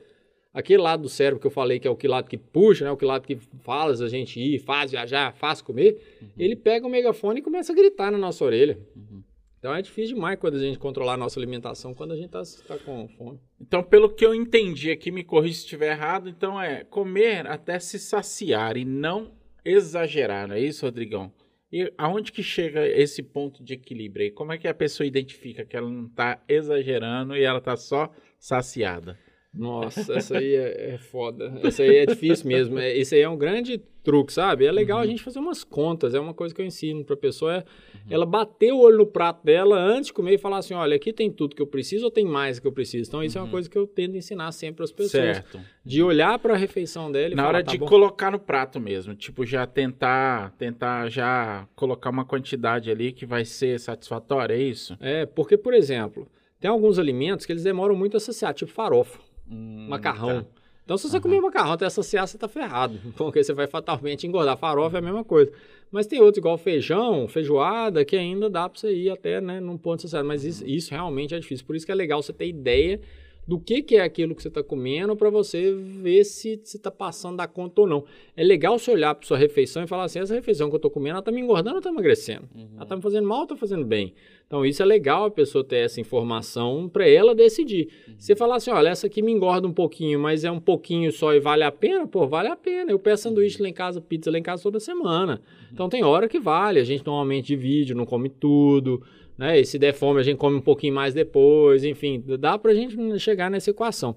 Aquele 0.57 0.81
lado 0.81 1.03
do 1.03 1.09
cérebro 1.09 1.39
que 1.39 1.45
eu 1.45 1.51
falei 1.51 1.79
que 1.79 1.87
é 1.87 1.91
o 1.91 1.95
que 1.95 2.07
lado 2.07 2.27
que 2.27 2.35
puxa, 2.35 2.83
né? 2.83 2.89
O 2.89 2.97
que 2.97 3.05
lado 3.05 3.27
que 3.27 3.37
fala 3.61 3.93
a 3.93 4.09
gente 4.09 4.39
ir, 4.39 4.57
faz 4.57 4.89
viajar, 4.89 5.31
faz 5.35 5.61
comer, 5.61 6.01
uhum. 6.19 6.29
ele 6.35 6.55
pega 6.55 6.87
o 6.87 6.89
megafone 6.89 7.41
e 7.41 7.43
começa 7.43 7.71
a 7.71 7.75
gritar 7.75 8.11
na 8.11 8.17
nossa 8.17 8.43
orelha. 8.43 8.75
Uhum. 8.95 9.21
Então 9.59 9.75
é 9.75 9.83
difícil 9.83 10.15
demais 10.15 10.39
quando 10.39 10.55
a 10.55 10.59
gente 10.59 10.79
controlar 10.79 11.13
a 11.13 11.17
nossa 11.17 11.39
alimentação 11.39 11.93
quando 11.93 12.13
a 12.13 12.15
gente 12.15 12.35
está 12.35 12.41
tá 12.67 12.75
com 12.83 13.07
fome. 13.09 13.39
Então, 13.61 13.83
pelo 13.83 14.09
que 14.09 14.25
eu 14.25 14.33
entendi 14.33 14.89
aqui, 14.89 15.11
me 15.11 15.23
corrija 15.23 15.53
se 15.53 15.59
estiver 15.59 15.91
errado, 15.91 16.27
então 16.27 16.59
é 16.59 16.83
comer 16.85 17.45
até 17.45 17.77
se 17.77 17.99
saciar 17.99 18.77
e 18.77 18.83
não 18.83 19.33
exagerar, 19.63 20.47
não 20.47 20.55
é 20.55 20.59
isso, 20.59 20.87
Rodrigão? 20.87 21.31
E 21.71 21.93
aonde 21.99 22.31
que 22.31 22.41
chega 22.41 22.87
esse 22.87 23.21
ponto 23.21 23.63
de 23.63 23.75
equilíbrio 23.75 24.25
aí? 24.25 24.31
Como 24.31 24.53
é 24.53 24.57
que 24.57 24.67
a 24.67 24.73
pessoa 24.73 25.05
identifica 25.05 25.63
que 25.63 25.77
ela 25.77 25.87
não 25.87 26.07
está 26.07 26.41
exagerando 26.49 27.35
e 27.35 27.43
ela 27.43 27.59
está 27.59 27.75
só 27.75 28.11
saciada? 28.39 29.19
Nossa, 29.57 30.13
essa 30.13 30.37
aí 30.37 30.55
é, 30.55 30.93
é 30.93 30.97
foda. 30.97 31.59
Essa 31.63 31.83
aí 31.83 31.97
é 31.97 32.05
difícil 32.05 32.47
mesmo. 32.47 32.77
É, 32.77 32.95
esse 32.95 33.15
aí 33.15 33.21
é 33.21 33.29
um 33.29 33.37
grande 33.37 33.81
truque, 34.07 34.31
sabe? 34.31 34.65
É 34.65 34.71
legal 34.71 34.99
uhum. 34.99 35.03
a 35.03 35.07
gente 35.07 35.21
fazer 35.21 35.37
umas 35.39 35.65
contas. 35.65 36.13
É 36.13 36.19
uma 36.19 36.33
coisa 36.33 36.55
que 36.55 36.61
eu 36.61 36.65
ensino 36.65 37.03
pra 37.03 37.17
pessoa. 37.17 37.55
É 37.55 37.57
uhum. 37.57 37.63
ela 38.09 38.25
bater 38.25 38.71
o 38.71 38.79
olho 38.79 38.99
no 38.99 39.05
prato 39.05 39.43
dela 39.43 39.77
antes 39.77 40.07
de 40.07 40.13
comer 40.13 40.35
e 40.35 40.37
falar 40.37 40.59
assim: 40.59 40.73
olha, 40.73 40.95
aqui 40.95 41.11
tem 41.11 41.29
tudo 41.29 41.53
que 41.53 41.61
eu 41.61 41.67
preciso 41.67 42.05
ou 42.05 42.11
tem 42.11 42.23
mais 42.23 42.57
que 42.57 42.65
eu 42.65 42.71
preciso? 42.71 43.09
Então, 43.09 43.21
isso 43.21 43.37
uhum. 43.37 43.41
é 43.41 43.43
uma 43.43 43.47
uhum. 43.47 43.51
coisa 43.51 43.69
que 43.69 43.77
eu 43.77 43.85
tento 43.85 44.15
ensinar 44.15 44.51
sempre 44.53 44.83
às 44.83 44.91
pessoas. 44.93 45.37
Certo. 45.37 45.59
De 45.83 46.01
olhar 46.01 46.39
para 46.39 46.53
a 46.53 46.57
refeição 46.57 47.11
dela 47.11 47.33
e 47.33 47.35
Na 47.35 47.43
falar, 47.43 47.55
hora 47.55 47.65
tá 47.65 47.71
de 47.73 47.77
bom? 47.77 47.85
colocar 47.85 48.31
no 48.31 48.39
prato 48.39 48.79
mesmo. 48.79 49.13
Tipo, 49.13 49.45
já 49.45 49.67
tentar, 49.67 50.51
tentar 50.57 51.09
já 51.09 51.67
colocar 51.75 52.09
uma 52.09 52.23
quantidade 52.23 52.89
ali 52.89 53.11
que 53.11 53.25
vai 53.25 53.43
ser 53.43 53.77
satisfatória, 53.77 54.53
é 54.53 54.61
isso? 54.61 54.97
É, 55.01 55.25
porque, 55.25 55.57
por 55.57 55.73
exemplo, 55.73 56.27
tem 56.59 56.71
alguns 56.71 56.97
alimentos 56.97 57.45
que 57.45 57.51
eles 57.51 57.63
demoram 57.63 57.95
muito 57.95 58.15
a 58.15 58.17
associar, 58.17 58.53
tipo 58.53 58.71
farofa. 58.71 59.19
Hum, 59.49 59.87
macarrão. 59.89 60.43
Tá. 60.43 60.49
Então, 60.83 60.97
se 60.97 61.09
você 61.09 61.17
uhum. 61.17 61.23
comer 61.23 61.41
macarrão 61.41 61.73
até 61.73 61.85
associar, 61.85 62.25
você 62.25 62.37
tá 62.37 62.47
ferrado. 62.47 62.97
Porque 63.17 63.43
você 63.43 63.53
vai 63.53 63.67
fatalmente 63.67 64.25
engordar. 64.25 64.57
Farofa 64.57 64.97
é 64.97 64.99
a 64.99 65.01
mesma 65.01 65.23
coisa. 65.23 65.51
Mas 65.91 66.07
tem 66.07 66.21
outros, 66.21 66.37
igual 66.37 66.57
feijão, 66.57 67.27
feijoada, 67.27 68.05
que 68.05 68.15
ainda 68.15 68.49
dá 68.49 68.69
para 68.69 68.79
você 68.79 68.93
ir 68.93 69.09
até, 69.09 69.41
né, 69.41 69.59
num 69.59 69.77
ponto 69.77 69.99
associado. 69.99 70.25
Mas 70.25 70.45
isso, 70.45 70.65
isso 70.65 70.91
realmente 70.91 71.35
é 71.35 71.39
difícil. 71.39 71.65
Por 71.65 71.75
isso 71.75 71.85
que 71.85 71.91
é 71.91 71.95
legal 71.95 72.23
você 72.23 72.31
ter 72.31 72.47
ideia 72.47 73.01
do 73.47 73.57
que, 73.57 73.81
que 73.81 73.95
é 73.95 74.01
aquilo 74.01 74.35
que 74.35 74.41
você 74.41 74.49
está 74.49 74.61
comendo 74.61 75.15
para 75.15 75.29
você 75.29 75.73
ver 75.73 76.25
se 76.25 76.59
você 76.61 76.75
está 76.75 76.91
passando 76.91 77.37
da 77.37 77.47
conta 77.47 77.81
ou 77.81 77.87
não. 77.87 78.03
É 78.35 78.43
legal 78.43 78.77
você 78.77 78.91
olhar 78.91 79.15
para 79.15 79.25
sua 79.25 79.37
refeição 79.37 79.81
e 79.83 79.87
falar 79.87 80.03
assim, 80.03 80.19
essa 80.19 80.33
refeição 80.33 80.67
que 80.67 80.75
eu 80.75 80.77
estou 80.77 80.91
comendo, 80.91 81.11
ela 81.11 81.19
está 81.19 81.31
me 81.31 81.39
engordando 81.39 81.75
ou 81.75 81.79
está 81.79 81.89
emagrecendo? 81.89 82.49
Uhum. 82.53 82.67
Ela 82.75 82.83
está 82.83 82.95
me 82.97 83.01
fazendo 83.01 83.25
mal 83.25 83.39
ou 83.39 83.43
está 83.45 83.55
fazendo 83.55 83.85
bem? 83.85 84.13
Então, 84.45 84.65
isso 84.65 84.81
é 84.81 84.85
legal 84.85 85.25
a 85.25 85.31
pessoa 85.31 85.63
ter 85.63 85.77
essa 85.77 86.01
informação 86.01 86.89
para 86.89 87.07
ela 87.07 87.33
decidir. 87.33 87.87
Uhum. 88.07 88.15
Você 88.17 88.35
falar 88.35 88.57
assim, 88.57 88.71
olha, 88.71 88.89
essa 88.89 89.07
aqui 89.07 89.21
me 89.21 89.31
engorda 89.31 89.65
um 89.65 89.73
pouquinho, 89.73 90.19
mas 90.19 90.43
é 90.43 90.51
um 90.51 90.59
pouquinho 90.59 91.09
só 91.11 91.33
e 91.33 91.39
vale 91.39 91.63
a 91.63 91.71
pena? 91.71 92.05
Pô, 92.05 92.27
vale 92.27 92.49
a 92.49 92.55
pena. 92.55 92.91
Eu 92.91 92.99
peço 92.99 93.23
sanduíche 93.23 93.61
lá 93.61 93.69
em 93.69 93.73
casa, 93.73 94.01
pizza 94.01 94.29
lá 94.29 94.37
em 94.37 94.43
casa 94.43 94.63
toda 94.63 94.79
semana. 94.79 95.33
Uhum. 95.33 95.67
Então, 95.71 95.89
tem 95.89 96.03
hora 96.03 96.27
que 96.27 96.39
vale. 96.39 96.79
A 96.79 96.83
gente 96.83 97.05
normalmente 97.05 97.47
divide, 97.47 97.93
não 97.93 98.05
come 98.05 98.27
tudo 98.29 99.01
né? 99.37 99.59
E 99.59 99.65
se 99.65 99.77
der 99.77 99.93
fome, 99.93 100.19
a 100.19 100.23
gente 100.23 100.37
come 100.37 100.57
um 100.57 100.61
pouquinho 100.61 100.93
mais 100.93 101.13
depois, 101.13 101.83
enfim, 101.83 102.23
dá 102.39 102.57
pra 102.57 102.73
gente 102.73 102.97
chegar 103.19 103.51
nessa 103.51 103.69
equação. 103.69 104.15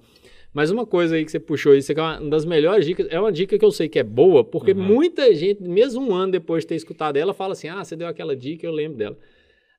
Mas 0.53 0.71
uma 0.71 0.85
coisa 0.85 1.15
aí 1.15 1.25
que 1.25 1.31
você 1.31 1.39
puxou 1.39 1.75
isso, 1.75 1.95
que 1.95 2.01
é 2.01 2.03
uma 2.03 2.29
das 2.29 2.45
melhores 2.45 2.85
dicas, 2.85 3.07
é 3.11 3.21
uma 3.21 3.31
dica 3.31 3.57
que 3.57 3.65
eu 3.65 3.71
sei 3.71 3.89
que 3.89 3.99
é 3.99 4.03
boa, 4.03 4.43
porque 4.43 4.73
uhum. 4.73 4.83
muita 4.83 5.33
gente, 5.33 5.63
mesmo 5.63 6.03
um 6.03 6.15
ano 6.15 6.33
depois 6.33 6.65
de 6.65 6.69
ter 6.69 6.75
escutado 6.75 7.17
ela, 7.17 7.33
fala 7.33 7.53
assim: 7.53 7.69
ah, 7.69 7.85
você 7.85 7.95
deu 7.95 8.09
aquela 8.09 8.35
dica, 8.35 8.67
eu 8.67 8.73
lembro 8.73 8.99
dela. 8.99 9.17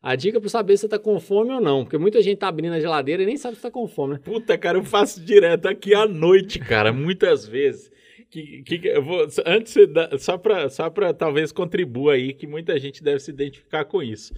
A 0.02 0.16
dica 0.16 0.40
para 0.40 0.50
saber 0.50 0.78
se 0.78 0.82
você 0.82 0.88
tá 0.88 0.98
com 0.98 1.20
fome 1.20 1.52
ou 1.52 1.62
não, 1.62 1.84
porque 1.84 1.98
muita 1.98 2.22
gente 2.24 2.38
tá 2.38 2.48
abrindo 2.48 2.74
a 2.74 2.80
geladeira 2.80 3.22
e 3.22 3.26
nem 3.26 3.38
sabe 3.38 3.56
se 3.56 3.62
tá 3.62 3.70
com 3.70 3.88
fome, 3.88 4.14
né? 4.14 4.20
Puta, 4.24 4.58
cara, 4.58 4.78
eu 4.78 4.84
faço 4.84 5.24
direto 5.24 5.68
aqui 5.68 5.94
à 5.94 6.08
noite, 6.08 6.58
cara, 6.58 6.92
muitas 6.92 7.46
vezes. 7.46 7.92
Que, 8.32 8.64
que, 8.64 8.88
eu 8.88 9.04
vou, 9.04 9.28
antes, 9.46 9.76
só 10.20 10.38
para 10.38 10.70
só 10.70 10.90
pra 10.90 11.14
talvez 11.14 11.52
contribua 11.52 12.14
aí, 12.14 12.34
que 12.34 12.48
muita 12.48 12.80
gente 12.80 13.04
deve 13.04 13.20
se 13.20 13.30
identificar 13.30 13.84
com 13.84 14.02
isso. 14.02 14.34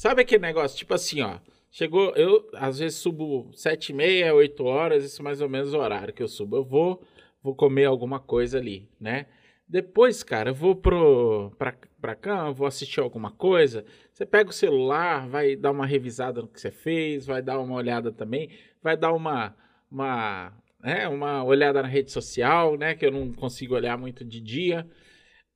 Sabe 0.00 0.22
aquele 0.22 0.40
negócio, 0.40 0.78
tipo 0.78 0.94
assim, 0.94 1.20
ó. 1.20 1.38
Chegou, 1.70 2.16
eu 2.16 2.48
às 2.54 2.78
vezes 2.78 2.96
subo 2.96 3.50
sete 3.52 3.90
e 3.90 3.94
meia, 3.94 4.34
oito 4.34 4.64
horas, 4.64 5.04
isso 5.04 5.20
é 5.20 5.24
mais 5.24 5.42
ou 5.42 5.48
menos 5.50 5.74
o 5.74 5.78
horário 5.78 6.14
que 6.14 6.22
eu 6.22 6.26
subo. 6.26 6.56
Eu 6.56 6.64
vou, 6.64 7.02
vou 7.42 7.54
comer 7.54 7.84
alguma 7.84 8.18
coisa 8.18 8.56
ali, 8.56 8.88
né? 8.98 9.26
Depois, 9.68 10.22
cara, 10.22 10.48
eu 10.48 10.54
vou 10.54 10.74
pro, 10.74 11.52
pra, 11.58 11.76
pra 12.00 12.14
cama, 12.14 12.50
vou 12.50 12.66
assistir 12.66 12.98
alguma 12.98 13.30
coisa. 13.30 13.84
Você 14.10 14.24
pega 14.24 14.48
o 14.48 14.54
celular, 14.54 15.28
vai 15.28 15.54
dar 15.54 15.70
uma 15.70 15.84
revisada 15.84 16.40
no 16.40 16.48
que 16.48 16.58
você 16.58 16.70
fez, 16.70 17.26
vai 17.26 17.42
dar 17.42 17.60
uma 17.60 17.74
olhada 17.74 18.10
também, 18.10 18.48
vai 18.82 18.96
dar 18.96 19.12
uma, 19.12 19.54
uma, 19.90 20.50
é, 20.82 21.06
uma 21.08 21.44
olhada 21.44 21.82
na 21.82 21.88
rede 21.88 22.10
social, 22.10 22.78
né? 22.78 22.94
Que 22.94 23.04
eu 23.04 23.12
não 23.12 23.34
consigo 23.34 23.74
olhar 23.74 23.98
muito 23.98 24.24
de 24.24 24.40
dia. 24.40 24.88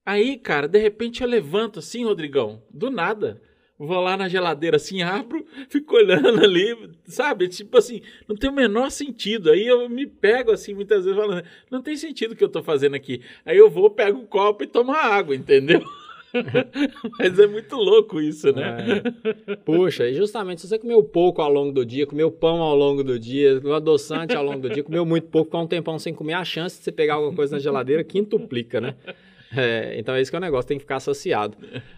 Aí, 0.04 0.36
cara, 0.36 0.68
de 0.68 0.78
repente 0.78 1.22
eu 1.22 1.28
levanto 1.30 1.78
assim, 1.78 2.04
Rodrigão, 2.04 2.62
do 2.70 2.90
nada 2.90 3.40
vou 3.78 4.00
lá 4.00 4.16
na 4.16 4.28
geladeira 4.28 4.76
assim, 4.76 5.02
abro, 5.02 5.44
fico 5.68 5.96
olhando 5.96 6.42
ali, 6.42 6.76
sabe? 7.04 7.48
Tipo 7.48 7.78
assim, 7.78 8.00
não 8.28 8.36
tem 8.36 8.50
o 8.50 8.54
menor 8.54 8.90
sentido. 8.90 9.50
Aí 9.50 9.66
eu 9.66 9.88
me 9.88 10.06
pego 10.06 10.50
assim, 10.50 10.74
muitas 10.74 11.04
vezes 11.04 11.18
falando, 11.18 11.44
não 11.70 11.82
tem 11.82 11.96
sentido 11.96 12.32
o 12.32 12.36
que 12.36 12.44
eu 12.44 12.48
tô 12.48 12.62
fazendo 12.62 12.94
aqui. 12.94 13.20
Aí 13.44 13.56
eu 13.56 13.70
vou, 13.70 13.90
pego 13.90 14.20
o 14.20 14.26
copo 14.26 14.64
e 14.64 14.66
tomo 14.66 14.92
água, 14.92 15.34
entendeu? 15.34 15.82
Mas 17.18 17.38
é 17.38 17.46
muito 17.46 17.76
louco 17.76 18.20
isso, 18.20 18.52
né? 18.52 19.02
É. 19.46 19.56
Puxa, 19.56 20.08
e 20.08 20.14
justamente 20.14 20.60
se 20.60 20.68
você 20.68 20.78
comeu 20.78 21.02
pouco 21.02 21.40
ao 21.40 21.50
longo 21.50 21.72
do 21.72 21.86
dia, 21.86 22.06
comeu 22.06 22.30
pão 22.30 22.60
ao 22.60 22.76
longo 22.76 23.04
do 23.04 23.18
dia, 23.18 23.60
comeu 23.60 23.74
adoçante 23.74 24.34
ao 24.34 24.44
longo 24.44 24.60
do 24.60 24.70
dia, 24.70 24.82
comeu 24.82 25.04
muito 25.06 25.28
pouco, 25.28 25.46
ficar 25.46 25.58
um 25.58 25.66
tempão 25.66 25.98
sem 25.98 26.12
comer, 26.12 26.34
a 26.34 26.44
chance 26.44 26.78
de 26.78 26.84
você 26.84 26.92
pegar 26.92 27.14
alguma 27.14 27.34
coisa 27.34 27.56
na 27.56 27.62
geladeira 27.62 28.02
quintuplica, 28.02 28.80
né? 28.80 28.94
É, 29.64 29.94
então 29.98 30.14
é 30.14 30.20
isso 30.20 30.30
que 30.30 30.36
é 30.36 30.38
o 30.38 30.42
negócio, 30.42 30.68
tem 30.68 30.78
que 30.78 30.84
ficar 30.84 30.96
associado. 30.96 31.56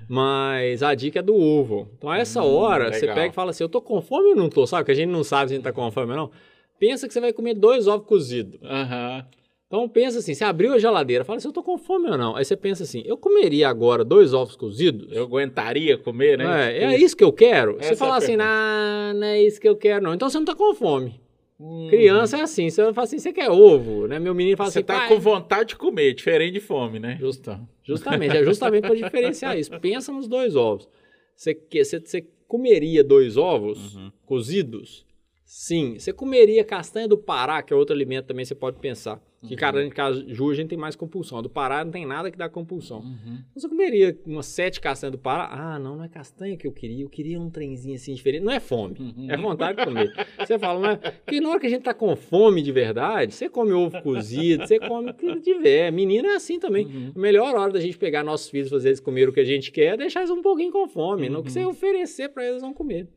Mas 0.09 0.83
a 0.83 0.95
dica 0.95 1.21
é 1.21 1.23
do 1.23 1.35
ovo. 1.35 1.89
Então 1.97 2.11
a 2.11 2.19
essa 2.19 2.43
hum, 2.43 2.55
hora, 2.55 2.93
você 2.93 3.07
pega 3.07 3.27
e 3.27 3.33
fala 3.33 3.51
assim, 3.51 3.65
eu 3.65 3.69
tô 3.69 3.81
com 3.81 4.01
fome 4.01 4.31
ou 4.31 4.37
não 4.37 4.49
tô? 4.49 4.67
Sabe? 4.67 4.85
Que 4.85 4.93
a 4.93 4.95
gente 4.95 5.11
não 5.11 5.25
sabe 5.25 5.49
se 5.49 5.55
a 5.55 5.57
gente 5.57 5.65
tá 5.65 5.73
com 5.73 5.91
fome 5.91 6.11
ou 6.11 6.17
não. 6.17 6.31
Pensa 6.79 7.07
que 7.07 7.15
você 7.15 7.21
vai 7.21 7.33
comer 7.33 7.55
dois 7.55 7.87
ovos 7.87 8.07
cozidos. 8.07 8.61
Uhum. 8.61 9.25
Então 9.67 9.89
pensa 9.89 10.21
assim, 10.21 10.33
você 10.33 10.45
abriu 10.45 10.73
a 10.75 10.79
geladeira, 10.79 11.25
fala 11.25 11.39
assim, 11.39 11.49
eu 11.49 11.53
tô 11.53 11.63
com 11.63 11.77
fome 11.77 12.09
ou 12.09 12.17
não? 12.17 12.37
Aí 12.37 12.45
você 12.45 12.57
pensa 12.57 12.85
assim, 12.85 13.03
eu 13.05 13.17
comeria 13.17 13.69
agora 13.69 14.05
dois 14.05 14.33
ovos 14.33 14.55
cozidos? 14.55 15.09
Eu 15.11 15.25
aguentaria 15.25 15.99
comer, 15.99 16.39
né? 16.39 16.73
É, 16.73 16.85
é 16.85 16.97
isso 16.97 17.17
que 17.17 17.25
eu 17.25 17.33
quero? 17.33 17.77
Essa 17.81 17.89
você 17.89 17.97
fala 17.97 18.15
é 18.15 18.19
assim, 18.19 18.37
não, 18.37 19.15
não 19.15 19.27
é 19.27 19.43
isso 19.43 19.61
que 19.61 19.69
eu 19.69 19.75
quero 19.75 20.05
não. 20.05 20.15
Então 20.15 20.31
você 20.31 20.39
não 20.39 20.45
tá 20.45 20.55
com 20.55 20.73
fome. 20.75 21.21
Hum. 21.59 21.87
Criança 21.89 22.37
é 22.37 22.43
assim, 22.43 22.69
você 22.69 22.93
fala 22.93 23.05
assim, 23.05 23.19
você 23.19 23.33
quer 23.33 23.51
ovo, 23.51 24.07
né? 24.07 24.19
Meu 24.19 24.35
menino 24.35 24.57
fala 24.57 24.71
você 24.71 24.81
assim, 24.81 24.87
Você 24.87 24.93
tá 24.93 25.09
com 25.09 25.19
vontade 25.19 25.71
de 25.71 25.77
comer, 25.77 26.15
diferente 26.15 26.53
de 26.53 26.61
fome, 26.61 26.99
né? 26.99 27.17
Justa, 27.19 27.61
justamente, 27.83 28.37
é 28.37 28.45
justamente 28.45 28.83
para 28.83 28.95
diferenciar 28.95 29.57
isso. 29.59 29.71
Pensa 29.81 30.13
nos 30.13 30.29
dois 30.29 30.55
ovos. 30.55 30.89
Você, 31.35 31.59
você, 31.73 32.01
você 32.01 32.27
comeria 32.47 33.03
dois 33.03 33.37
ovos 33.37 33.95
uhum. 33.95 34.13
cozidos? 34.27 35.07
Sim. 35.45 35.99
Você 35.99 36.13
comeria 36.13 36.65
castanha 36.65 37.07
do 37.09 37.17
Pará, 37.17 37.63
que 37.63 37.73
é 37.73 37.77
outro 37.77 37.95
alimento 37.95 38.27
também 38.27 38.45
você 38.45 38.55
pode 38.55 38.79
pensar. 38.79 39.23
Que 39.47 39.55
uhum. 39.55 39.61
cara, 39.61 39.85
em 39.85 39.91
caju 39.91 40.51
a 40.51 40.55
gente 40.55 40.69
tem 40.69 40.79
mais 40.79 40.97
compulsão. 40.97 41.39
A 41.39 41.43
do 41.43 41.49
Pará 41.49 41.85
não 41.85 41.93
tem 41.93 42.07
nada 42.07 42.31
que 42.31 42.39
dá 42.39 42.49
compulsão. 42.49 43.01
Uhum. 43.01 43.39
Você 43.55 43.69
comeria 43.69 44.19
umas 44.27 44.47
sete 44.47 44.81
castanhas 44.81 45.13
do 45.13 45.19
Pará? 45.19 45.49
Ah, 45.51 45.79
não, 45.79 45.97
não 45.97 46.05
é 46.05 46.09
castanha 46.09 46.57
que 46.57 46.67
eu 46.67 46.73
queria. 46.73 47.05
Eu 47.05 47.09
queria 47.09 47.41
um 47.41 47.51
trenzinho 47.51 47.95
assim 47.95 48.15
diferente. 48.15 48.45
Não 48.45 48.53
é 48.53 48.61
fome. 48.61 48.97
Uhum. 48.99 49.27
É 49.31 49.37
vontade 49.37 49.79
de 49.79 49.85
comer. 49.85 50.13
você 50.39 50.59
fala, 50.59 50.81
mas... 50.81 50.99
Porque 51.25 51.41
na 51.41 51.51
hora 51.51 51.61
que 51.61 51.67
a 51.67 51.71
gente 51.71 51.83
tá 51.83 51.95
com 51.95 52.15
fome 52.17 52.63
de 52.63 52.73
verdade, 52.73 53.35
você 53.35 53.49
come 53.49 53.73
ovo 53.73 54.01
cozido, 54.03 54.67
você 54.67 54.79
come 54.79 55.11
o 55.11 55.15
que 55.15 55.41
tiver. 55.41 55.91
Menina 55.91 56.29
é 56.29 56.37
assim 56.37 56.59
também. 56.59 56.87
Uhum. 56.87 57.13
A 57.15 57.19
melhor 57.19 57.55
hora 57.55 57.73
da 57.73 57.81
gente 57.81 57.97
pegar 57.97 58.23
nossos 58.25 58.51
filhos, 58.51 58.69
fazer 58.69 58.89
eles 58.89 59.01
comer 59.01 59.29
o 59.29 59.33
que 59.33 59.41
a 59.41 59.45
gente 59.45 59.71
quer, 59.71 59.95
é 59.95 59.97
deixar 59.97 60.21
eles 60.21 60.31
um 60.31 60.43
pouquinho 60.43 60.73
com 60.73 60.89
fome. 60.89 61.29
No 61.29 61.43
que 61.43 61.51
você 61.51 61.61
uhum. 61.61 61.71
oferecer 61.71 62.29
para 62.29 62.47
eles 62.47 62.61
vão 62.61 62.75
comer. 62.75 63.09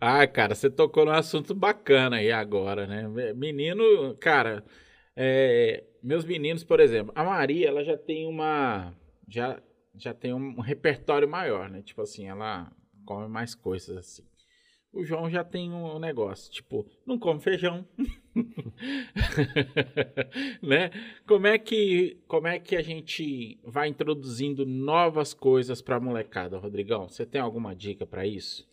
Ah, 0.00 0.26
cara, 0.26 0.54
você 0.54 0.70
tocou 0.70 1.04
num 1.04 1.12
assunto 1.12 1.54
bacana 1.54 2.16
aí 2.16 2.30
agora, 2.30 2.86
né? 2.86 3.32
Menino, 3.34 4.16
cara, 4.20 4.64
é, 5.16 5.84
meus 6.02 6.24
meninos, 6.24 6.64
por 6.64 6.80
exemplo, 6.80 7.12
a 7.14 7.24
Maria, 7.24 7.68
ela 7.68 7.84
já 7.84 7.96
tem 7.96 8.26
uma. 8.26 8.94
Já, 9.28 9.62
já 9.94 10.14
tem 10.14 10.32
um 10.32 10.60
repertório 10.60 11.28
maior, 11.28 11.70
né? 11.70 11.82
Tipo 11.82 12.02
assim, 12.02 12.26
ela 12.26 12.72
come 13.04 13.28
mais 13.28 13.54
coisas 13.54 13.96
assim. 13.96 14.24
O 14.92 15.04
João 15.04 15.30
já 15.30 15.42
tem 15.42 15.72
um 15.72 15.98
negócio, 15.98 16.52
tipo, 16.52 16.86
não 17.06 17.18
come 17.18 17.40
feijão. 17.40 17.86
né? 20.62 20.90
Como 21.26 21.46
é 21.46 21.56
que 21.56 22.18
como 22.28 22.46
é 22.46 22.58
que 22.58 22.76
a 22.76 22.82
gente 22.82 23.58
vai 23.64 23.88
introduzindo 23.88 24.66
novas 24.66 25.32
coisas 25.32 25.80
para 25.80 25.98
molecada, 25.98 26.58
Rodrigão? 26.58 27.08
Você 27.08 27.24
tem 27.24 27.40
alguma 27.40 27.74
dica 27.74 28.06
para 28.06 28.26
isso? 28.26 28.68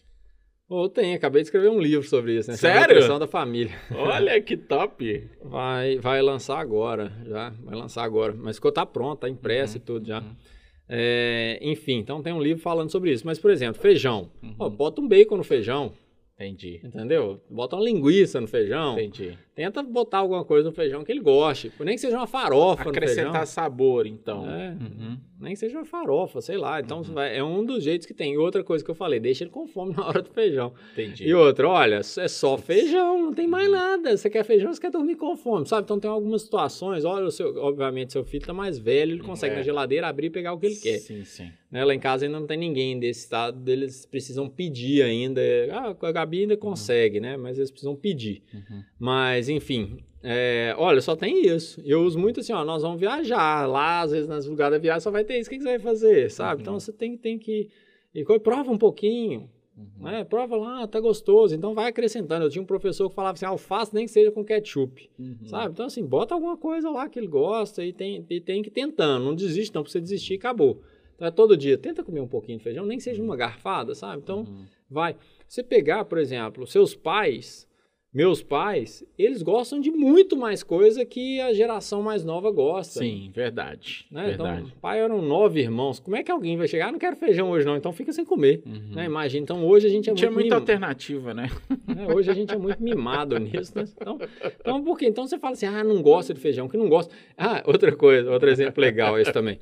Oh, 0.72 0.88
tem, 0.88 1.16
acabei 1.16 1.42
de 1.42 1.48
escrever 1.48 1.70
um 1.70 1.80
livro 1.80 2.08
sobre 2.08 2.38
isso, 2.38 2.52
né? 2.52 2.56
Sério? 2.56 3.18
da 3.18 3.26
família. 3.26 3.74
Olha 3.92 4.40
que 4.40 4.56
top! 4.56 5.28
Vai, 5.44 5.98
vai 5.98 6.22
lançar 6.22 6.60
agora, 6.60 7.12
já, 7.26 7.50
vai 7.64 7.76
lançar 7.76 8.04
agora. 8.04 8.36
Mas 8.38 8.58
ficou 8.58 8.72
tá 8.72 8.86
pronto, 8.86 9.22
tá 9.22 9.30
impresso 9.30 9.78
uhum, 9.78 9.82
e 9.82 9.86
tudo 9.86 10.08
já. 10.08 10.20
Uhum. 10.20 10.36
É, 10.88 11.60
enfim, 11.62 11.98
então 11.98 12.22
tem 12.22 12.32
um 12.32 12.42
livro 12.42 12.62
falando 12.62 12.92
sobre 12.92 13.12
isso. 13.12 13.26
Mas, 13.26 13.40
por 13.40 13.50
exemplo, 13.50 13.82
feijão. 13.82 14.30
Uhum. 14.44 14.56
Oh, 14.60 14.70
bota 14.70 15.02
um 15.02 15.08
bacon 15.08 15.38
no 15.38 15.44
feijão. 15.44 15.92
Entendi. 16.36 16.80
Entendeu? 16.84 17.42
Bota 17.50 17.76
uma 17.76 17.84
linguiça 17.84 18.40
no 18.40 18.48
feijão. 18.48 18.94
Entendi. 18.94 19.38
Tenta 19.60 19.84
botar 19.84 20.20
alguma 20.20 20.46
coisa 20.46 20.70
no 20.70 20.74
feijão 20.74 21.04
que 21.04 21.12
ele 21.12 21.20
goste. 21.20 21.70
Nem 21.82 21.96
que 21.96 22.00
seja 22.00 22.16
uma 22.16 22.26
farofa 22.26 22.90
Acrescentar 22.90 23.46
sabor, 23.46 24.08
então. 24.08 24.50
É. 24.50 24.70
Uhum. 24.70 25.18
Nem 25.38 25.52
que 25.52 25.60
seja 25.60 25.78
uma 25.78 25.84
farofa, 25.84 26.40
sei 26.40 26.56
lá. 26.56 26.80
Então 26.80 27.02
uhum. 27.02 27.20
é 27.20 27.44
um 27.44 27.66
dos 27.66 27.84
jeitos 27.84 28.08
que 28.08 28.14
tem. 28.14 28.36
E 28.36 28.38
outra 28.38 28.64
coisa 28.64 28.86
que 28.86 28.90
eu 28.90 28.96
falei, 28.96 29.20
deixa 29.20 29.44
ele 29.44 29.52
com 29.52 29.68
fome 29.68 29.92
na 29.98 30.08
hora 30.08 30.22
do 30.22 30.30
feijão. 30.30 30.74
Entendi. 30.94 31.28
E 31.28 31.34
outra, 31.34 31.68
olha, 31.68 31.96
é 31.96 32.28
só 32.30 32.58
feijão, 32.58 33.22
não 33.22 33.34
tem 33.34 33.48
mais 33.48 33.68
uhum. 33.68 33.74
nada. 33.74 34.16
Você 34.16 34.30
quer 34.30 34.46
feijão, 34.46 34.74
você 34.74 34.80
quer 34.80 34.92
dormir 34.92 35.18
com 35.18 35.36
fome, 35.36 35.68
sabe? 35.68 35.84
Então 35.84 36.00
tem 36.00 36.10
algumas 36.10 36.44
situações. 36.44 37.04
Olha, 37.04 37.26
o 37.26 37.32
seu, 37.32 37.54
obviamente, 37.58 38.14
seu 38.14 38.24
filho 38.24 38.46
tá 38.46 38.54
mais 38.54 38.80
velho, 38.80 39.12
ele 39.12 39.24
consegue 39.24 39.56
é. 39.56 39.58
na 39.58 39.64
geladeira 39.64 40.08
abrir 40.08 40.28
e 40.28 40.30
pegar 40.30 40.54
o 40.54 40.58
que 40.58 40.68
ele 40.68 40.78
quer. 40.78 41.00
Sim, 41.00 41.26
sim. 41.26 41.52
Né? 41.70 41.84
Lá 41.84 41.94
em 41.94 42.00
casa 42.00 42.26
ainda 42.26 42.40
não 42.40 42.48
tem 42.48 42.58
ninguém 42.58 42.98
desse 42.98 43.20
estado, 43.20 43.70
eles 43.70 44.06
precisam 44.06 44.48
pedir 44.48 45.04
ainda. 45.04 45.42
Ah, 45.72 45.96
a 46.02 46.12
Gabi 46.14 46.44
ainda 46.44 46.54
uhum. 46.54 46.60
consegue, 46.62 47.18
uhum. 47.18 47.24
né? 47.24 47.36
Mas 47.36 47.58
eles 47.58 47.70
precisam 47.70 47.94
pedir. 47.94 48.42
Uhum. 48.54 48.84
Mas, 49.00 49.48
enfim, 49.48 49.98
é, 50.22 50.76
olha, 50.78 51.00
só 51.02 51.16
tem 51.16 51.46
isso. 51.46 51.82
Eu 51.86 52.02
uso 52.02 52.20
muito 52.20 52.42
assim, 52.42 52.52
ó, 52.52 52.64
nós 52.66 52.82
vamos 52.82 53.00
viajar. 53.00 53.66
Lá, 53.66 54.02
às 54.02 54.12
vezes, 54.12 54.28
nas 54.28 54.46
lugares 54.46 54.74
da 54.74 54.82
viagem, 54.82 55.02
só 55.02 55.12
vai 55.12 55.24
ter 55.24 55.40
isso. 55.40 55.50
O 55.50 55.54
que, 55.54 55.60
você 55.60 55.66
vai 55.66 55.80
fazer, 55.80 56.30
sabe? 56.30 56.62
Então, 56.62 56.74
uhum. 56.74 56.78
Então, 56.78 56.80
você 56.80 56.92
tem, 56.92 57.18
tem 57.18 57.40
que... 57.40 57.70
E 58.14 58.24
prova 58.40 58.72
um 58.72 58.78
pouquinho. 58.78 59.50
Uhum. 59.78 60.04
Né? 60.04 60.24
Prova 60.26 60.58
lá, 60.58 60.86
tá 60.88 61.00
gostoso. 61.00 61.56
Então, 61.56 61.74
vai 61.74 61.88
acrescentando. 61.88 62.46
Eu 62.46 62.50
tinha 62.50 62.62
um 62.62 62.66
professor 62.66 63.08
que 63.10 63.16
falava 63.16 63.36
assim, 63.36 63.46
alface 63.46 63.96
nem 63.96 64.06
que 64.06 64.12
seja 64.12 64.32
com 64.32 64.44
ketchup. 64.44 65.10
Uhum. 65.18 65.38
Sabe? 65.46 65.72
Então, 65.72 65.86
assim, 65.86 66.06
bota 66.06 66.34
alguma 66.34 66.58
coisa 66.58 66.90
lá 66.90 67.08
que 67.08 67.18
ele 67.18 67.28
gosta 67.28 67.86
e 67.86 67.94
tem, 67.94 68.26
e 68.30 68.42
tem 68.42 68.62
que 68.62 68.70
ir 68.70 68.74
tentando. 68.74 69.24
Não 69.24 69.34
desiste, 69.34 69.74
não. 69.74 69.84
Pra 69.84 69.92
você 69.92 70.02
desistir, 70.02 70.36
acabou. 70.36 70.82
Então 71.20 71.28
é 71.28 71.32
todo 71.32 71.58
dia, 71.58 71.78
tenta 71.78 72.02
comer 72.02 72.22
um 72.22 72.28
pouquinho 72.30 72.58
de 72.58 72.64
feijão, 72.64 72.86
nem 72.86 72.98
que 72.98 73.04
seja 73.04 73.22
uma 73.22 73.36
garfada, 73.36 73.94
sabe? 73.94 74.22
Então, 74.24 74.40
uhum. 74.40 74.66
vai. 74.90 75.18
Você 75.46 75.62
pegar, 75.62 76.06
por 76.06 76.18
exemplo, 76.18 76.66
seus 76.66 76.96
pais, 76.96 77.68
meus 78.12 78.42
pais, 78.42 79.06
eles 79.18 79.44
gostam 79.44 79.80
de 79.80 79.92
muito 79.92 80.36
mais 80.36 80.64
coisa 80.64 81.06
que 81.06 81.40
a 81.42 81.54
geração 81.54 82.02
mais 82.02 82.26
nova 82.26 82.50
gosta. 82.50 83.00
Sim, 83.00 83.32
verdade. 83.34 84.08
Né? 84.12 84.32
Então, 84.34 84.46
verdade. 84.46 84.68
Então, 84.68 84.80
pai 84.82 85.00
eram 85.00 85.22
nove 85.22 85.60
irmãos. 85.60 86.00
Como 86.00 86.16
é 86.16 86.24
que 86.24 86.32
alguém 86.32 86.58
vai 86.58 86.68
chegar? 86.68 86.88
Ah, 86.88 86.92
não 86.92 86.98
quero 86.98 87.16
feijão 87.16 87.52
hoje 87.52 87.68
não, 87.68 87.78
então 87.78 87.94
fica 87.94 88.12
sem 88.12 88.26
comer. 88.26 88.64
Uhum. 88.66 88.96
Né? 88.96 89.06
Imagina. 89.06 89.44
Então 89.44 89.64
hoje 89.64 89.86
a 89.86 89.90
gente 89.90 90.10
é 90.10 90.14
Tinha 90.16 90.32
muito. 90.32 90.42
muita 90.42 90.56
alternativa, 90.56 91.36
né? 91.36 91.50
É, 91.96 92.12
hoje 92.12 92.32
a 92.32 92.34
gente 92.34 92.52
é 92.52 92.58
muito 92.58 92.82
mimado 92.82 93.38
nisso. 93.40 93.74
Né? 93.76 93.86
Então, 93.96 94.18
então, 94.60 94.84
por 94.84 94.98
quê? 94.98 95.06
Então 95.06 95.28
você 95.28 95.38
fala 95.38 95.54
assim, 95.54 95.68
ah, 95.68 95.84
não 95.84 96.02
gosta 96.02 96.34
de 96.34 96.40
feijão, 96.40 96.68
que 96.68 96.78
não 96.78 96.90
gosta. 96.90 97.14
Ah, 97.38 97.62
outra 97.68 97.96
coisa, 97.96 98.32
outro 98.32 98.50
exemplo 98.50 98.82
legal 98.82 99.20
esse 99.20 99.32
também. 99.32 99.60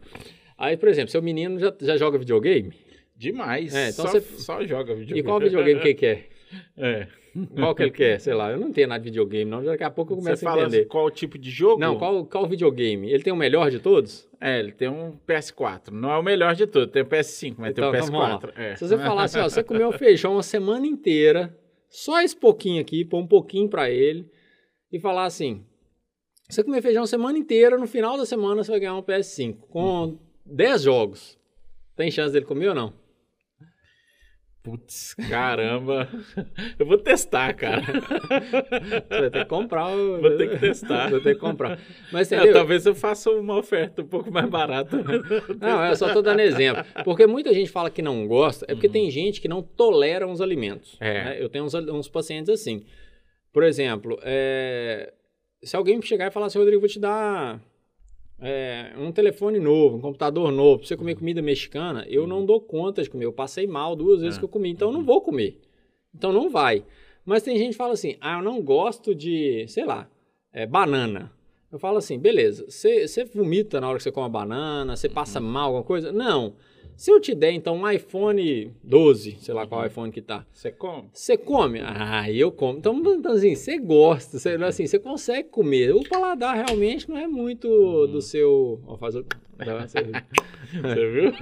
Aí, 0.57 0.77
por 0.77 0.87
exemplo, 0.87 1.11
seu 1.11 1.21
menino 1.21 1.59
já, 1.59 1.73
já 1.81 1.97
joga 1.97 2.17
videogame? 2.17 2.73
Demais. 3.15 3.75
É, 3.75 3.89
então 3.89 4.05
só, 4.05 4.11
você 4.11 4.21
só 4.21 4.63
joga 4.65 4.93
videogame. 4.95 5.19
E 5.19 5.23
qual 5.23 5.39
videogame 5.39 5.81
que 5.81 5.93
quer? 5.93 6.29
É. 6.77 7.07
Qual 7.55 7.75
que 7.75 7.83
ele 7.83 7.91
quer? 7.91 8.19
Sei 8.19 8.33
lá, 8.33 8.51
eu 8.51 8.59
não 8.59 8.69
entendo 8.69 8.89
nada 8.89 9.03
de 9.03 9.09
videogame, 9.09 9.49
não. 9.49 9.63
Daqui 9.63 9.83
a 9.83 9.91
pouco 9.91 10.13
eu 10.13 10.17
começo 10.17 10.39
Você 10.39 10.47
a 10.47 10.57
entender. 10.57 10.85
Qual 10.85 11.09
tipo 11.11 11.37
de 11.37 11.49
jogo? 11.49 11.79
Não, 11.79 11.97
qual, 11.97 12.25
qual 12.25 12.47
videogame? 12.47 13.11
Ele 13.11 13.23
tem 13.23 13.33
o 13.33 13.35
melhor 13.35 13.69
de 13.69 13.79
todos? 13.79 14.27
É, 14.39 14.59
ele 14.59 14.71
tem 14.71 14.87
um 14.87 15.17
PS4. 15.27 15.91
Não 15.91 16.11
é 16.11 16.17
o 16.17 16.23
melhor 16.23 16.55
de 16.55 16.65
todos, 16.65 16.91
tem 16.91 17.03
o 17.03 17.05
PS5, 17.05 17.55
mas 17.57 17.71
então, 17.71 17.91
tem 17.91 18.01
o 18.01 18.03
PS4. 18.03 18.51
É. 18.55 18.75
Se 18.75 18.87
você 18.87 18.97
falar 18.97 19.23
assim, 19.23 19.39
ó, 19.39 19.49
você 19.49 19.63
comeu 19.63 19.91
feijão 19.91 20.33
uma 20.33 20.43
semana 20.43 20.87
inteira, 20.87 21.55
só 21.89 22.21
esse 22.21 22.35
pouquinho 22.35 22.81
aqui, 22.81 23.05
pôr 23.05 23.19
um 23.19 23.27
pouquinho 23.27 23.69
para 23.69 23.89
ele, 23.89 24.29
e 24.91 24.99
falar 24.99 25.25
assim: 25.25 25.63
você 26.49 26.63
comer 26.63 26.81
feijão 26.81 27.03
a 27.03 27.07
semana 27.07 27.37
inteira, 27.37 27.77
no 27.77 27.87
final 27.87 28.17
da 28.17 28.25
semana 28.25 28.63
você 28.63 28.71
vai 28.71 28.79
ganhar 28.79 28.95
um 28.95 29.03
PS5 29.03 29.57
com 29.69 29.81
uhum. 29.81 30.19
10 30.45 30.81
jogos. 30.83 31.37
Tem 31.95 32.11
chance 32.11 32.31
dele 32.31 32.45
comer 32.45 32.69
ou 32.69 32.75
não? 32.75 32.93
Putz, 34.67 35.13
caramba. 35.29 36.09
Eu 36.77 36.85
vou 36.85 36.97
testar, 36.97 37.53
cara. 37.53 37.81
Você 37.81 39.21
vai 39.21 39.29
ter 39.29 39.39
que 39.43 39.45
comprar. 39.45 39.95
O... 39.95 40.19
Vou 40.19 40.35
ter 40.35 40.49
que 40.49 40.59
testar. 40.59 41.09
Vou 41.09 41.21
ter 41.21 41.35
que 41.35 41.39
comprar. 41.39 41.79
Mas 42.11 42.29
é, 42.33 42.51
talvez 42.51 42.85
eu 42.85 42.93
faça 42.93 43.31
uma 43.31 43.57
oferta 43.57 44.01
um 44.01 44.07
pouco 44.07 44.29
mais 44.29 44.49
barata. 44.49 44.97
Não, 45.57 45.85
eu 45.85 45.95
só 45.95 46.11
tô 46.11 46.21
dando 46.21 46.41
exemplo. 46.41 46.83
Porque 47.05 47.25
muita 47.25 47.53
gente 47.53 47.71
fala 47.71 47.89
que 47.89 48.01
não 48.01 48.27
gosta, 48.27 48.65
é 48.67 48.73
porque 48.73 48.87
uhum. 48.87 48.93
tem 48.93 49.09
gente 49.09 49.39
que 49.39 49.47
não 49.47 49.61
tolera 49.61 50.27
uns 50.27 50.41
alimentos. 50.41 50.97
É. 50.99 51.23
Né? 51.23 51.37
Eu 51.41 51.47
tenho 51.47 51.63
uns, 51.63 51.73
uns, 51.73 52.09
pacientes 52.09 52.49
assim. 52.49 52.83
Por 53.53 53.63
exemplo, 53.63 54.19
é... 54.21 55.13
se 55.63 55.77
alguém 55.77 56.01
chegar 56.01 56.27
e 56.27 56.31
falar 56.31 56.47
assim, 56.47 56.59
Rodrigo, 56.59 56.81
vou 56.81 56.89
te 56.89 56.99
dar 56.99 57.61
é, 58.39 58.93
um 58.97 59.11
telefone 59.11 59.59
novo, 59.59 59.97
um 59.97 60.01
computador 60.01 60.51
novo, 60.51 60.79
pra 60.79 60.87
você 60.87 60.95
comer 60.95 61.15
comida 61.15 61.41
mexicana, 61.41 62.05
eu 62.07 62.27
não 62.27 62.45
dou 62.45 62.61
conta 62.61 63.01
de 63.01 63.09
comer. 63.09 63.25
Eu 63.25 63.33
passei 63.33 63.65
mal 63.65 63.95
duas 63.95 64.21
vezes 64.21 64.37
é. 64.37 64.39
que 64.39 64.45
eu 64.45 64.49
comi, 64.49 64.69
então 64.69 64.89
eu 64.89 64.93
não 64.93 65.03
vou 65.03 65.21
comer. 65.21 65.59
Então 66.13 66.31
não 66.31 66.49
vai. 66.49 66.83
Mas 67.25 67.43
tem 67.43 67.57
gente 67.57 67.71
que 67.71 67.77
fala 67.77 67.93
assim: 67.93 68.15
ah, 68.21 68.37
eu 68.37 68.43
não 68.43 68.61
gosto 68.61 69.13
de, 69.13 69.65
sei 69.67 69.85
lá, 69.85 70.09
é, 70.53 70.65
banana. 70.65 71.31
Eu 71.71 71.79
falo 71.79 71.97
assim: 71.97 72.17
beleza, 72.17 72.65
você 72.69 73.25
vomita 73.25 73.81
na 73.81 73.89
hora 73.89 73.97
que 73.97 74.03
você 74.03 74.11
come 74.11 74.27
a 74.27 74.29
banana, 74.29 74.95
você 74.95 75.09
passa 75.09 75.39
uhum. 75.39 75.47
mal, 75.47 75.65
alguma 75.65 75.83
coisa? 75.83 76.11
Não. 76.11 76.55
Se 76.97 77.11
eu 77.11 77.19
te 77.21 77.35
der, 77.35 77.51
então, 77.51 77.75
um 77.77 77.89
iPhone 77.89 78.71
12, 78.83 79.37
sei 79.39 79.53
lá 79.53 79.67
qual 79.67 79.81
Uhum. 79.81 79.87
iPhone 79.87 80.11
que 80.11 80.19
tá, 80.21 80.43
Você 80.51 80.71
come? 80.71 81.03
você 81.13 81.37
come? 81.37 81.79
Ah, 81.83 82.25
eu 82.31 82.51
como. 82.51 82.79
Então, 82.79 82.99
então, 83.15 83.33
assim, 83.33 83.53
você 83.53 83.77
gosta, 83.77 84.39
você, 84.39 84.55
assim, 84.55 84.87
você 84.87 84.97
consegue 84.97 85.47
comer. 85.49 85.93
O 85.93 86.01
paladar 86.09 86.55
realmente 86.55 87.07
não 87.07 87.15
é 87.15 87.27
muito 87.27 87.67
Uhum. 87.67 88.07
do 88.11 88.19
seu... 88.21 88.81
Ó, 88.87 88.97
faz 88.97 89.15
o... 89.15 89.23
Você 89.87 91.11
viu? 91.11 91.33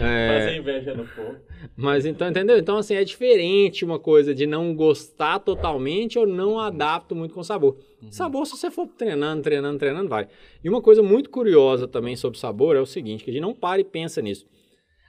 É. 0.00 0.38
Fazer 0.44 0.56
inveja 0.58 0.94
no 0.94 1.04
povo. 1.06 1.36
Mas 1.76 2.04
então, 2.06 2.28
entendeu? 2.28 2.56
Então, 2.58 2.76
assim, 2.76 2.94
é 2.94 3.02
diferente 3.02 3.84
uma 3.84 3.98
coisa 3.98 4.32
de 4.34 4.46
não 4.46 4.72
gostar 4.74 5.38
totalmente 5.40 6.18
ou 6.18 6.26
não 6.26 6.58
adapto 6.58 7.14
muito 7.16 7.34
com 7.34 7.42
sabor. 7.42 7.76
Sabor, 8.10 8.46
se 8.46 8.56
você 8.56 8.70
for 8.70 8.86
treinando, 8.86 9.42
treinando, 9.42 9.78
treinando, 9.78 10.08
vai. 10.08 10.28
E 10.62 10.68
uma 10.68 10.80
coisa 10.82 11.02
muito 11.02 11.30
curiosa 11.30 11.88
também 11.88 12.14
sobre 12.14 12.38
sabor 12.38 12.76
é 12.76 12.80
o 12.80 12.86
seguinte, 12.86 13.24
que 13.24 13.30
a 13.30 13.32
gente 13.32 13.42
não 13.42 13.54
para 13.54 13.80
e 13.80 13.84
pensa 13.84 14.20
nisso. 14.22 14.46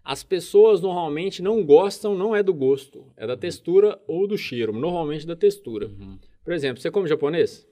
As 0.04 0.24
pessoas 0.24 0.82
normalmente 0.82 1.42
não 1.42 1.64
gostam, 1.66 2.14
não 2.16 2.36
é 2.36 2.44
do 2.44 2.54
gosto, 2.54 3.06
é 3.16 3.26
da 3.26 3.38
textura 3.38 4.00
ou 4.08 4.28
do 4.28 4.38
cheiro, 4.38 4.74
normalmente 4.74 5.26
da 5.26 5.36
textura. 5.36 5.90
Por 6.44 6.52
exemplo, 6.54 6.82
você 6.82 6.92
come 6.92 7.08
japonês? 7.08 7.66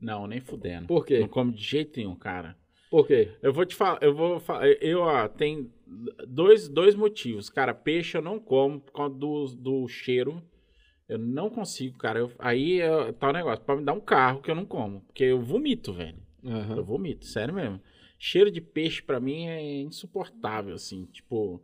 Não, 0.00 0.26
nem 0.26 0.40
fudendo. 0.40 0.86
Por 0.86 1.04
quê? 1.04 1.20
Não 1.20 1.28
como 1.28 1.52
de 1.52 1.62
jeito 1.62 1.98
nenhum, 1.98 2.14
cara. 2.16 2.56
Por 2.90 3.06
quê? 3.06 3.32
Eu 3.42 3.52
vou 3.52 3.66
te 3.66 3.74
falar, 3.74 3.98
eu 4.02 4.14
vou 4.14 4.40
falar, 4.40 4.66
eu, 4.80 5.00
ó, 5.00 5.28
tem 5.28 5.70
dois, 6.26 6.68
dois 6.68 6.94
motivos. 6.94 7.50
Cara, 7.50 7.74
peixe 7.74 8.16
eu 8.16 8.22
não 8.22 8.38
como 8.38 8.80
por 8.80 8.92
causa 8.92 9.14
do, 9.14 9.46
do 9.48 9.88
cheiro. 9.88 10.42
Eu 11.08 11.18
não 11.18 11.50
consigo, 11.50 11.98
cara. 11.98 12.20
Eu- 12.20 12.32
aí 12.38 12.80
é, 12.80 13.12
tá 13.12 13.28
o 13.28 13.32
negócio, 13.32 13.62
pra 13.64 13.76
me 13.76 13.84
dar 13.84 13.92
um 13.92 14.00
carro 14.00 14.40
que 14.40 14.50
eu 14.50 14.54
não 14.54 14.64
como. 14.64 15.00
Porque 15.02 15.24
eu 15.24 15.40
vomito, 15.40 15.92
velho. 15.92 16.16
Aham. 16.44 16.76
Eu 16.76 16.84
vomito, 16.84 17.26
sério 17.26 17.52
mesmo. 17.54 17.80
Cheiro 18.18 18.50
de 18.50 18.60
peixe 18.60 19.02
pra 19.02 19.20
mim 19.20 19.46
é 19.48 19.80
insuportável, 19.82 20.74
assim. 20.74 21.04
Tipo, 21.06 21.60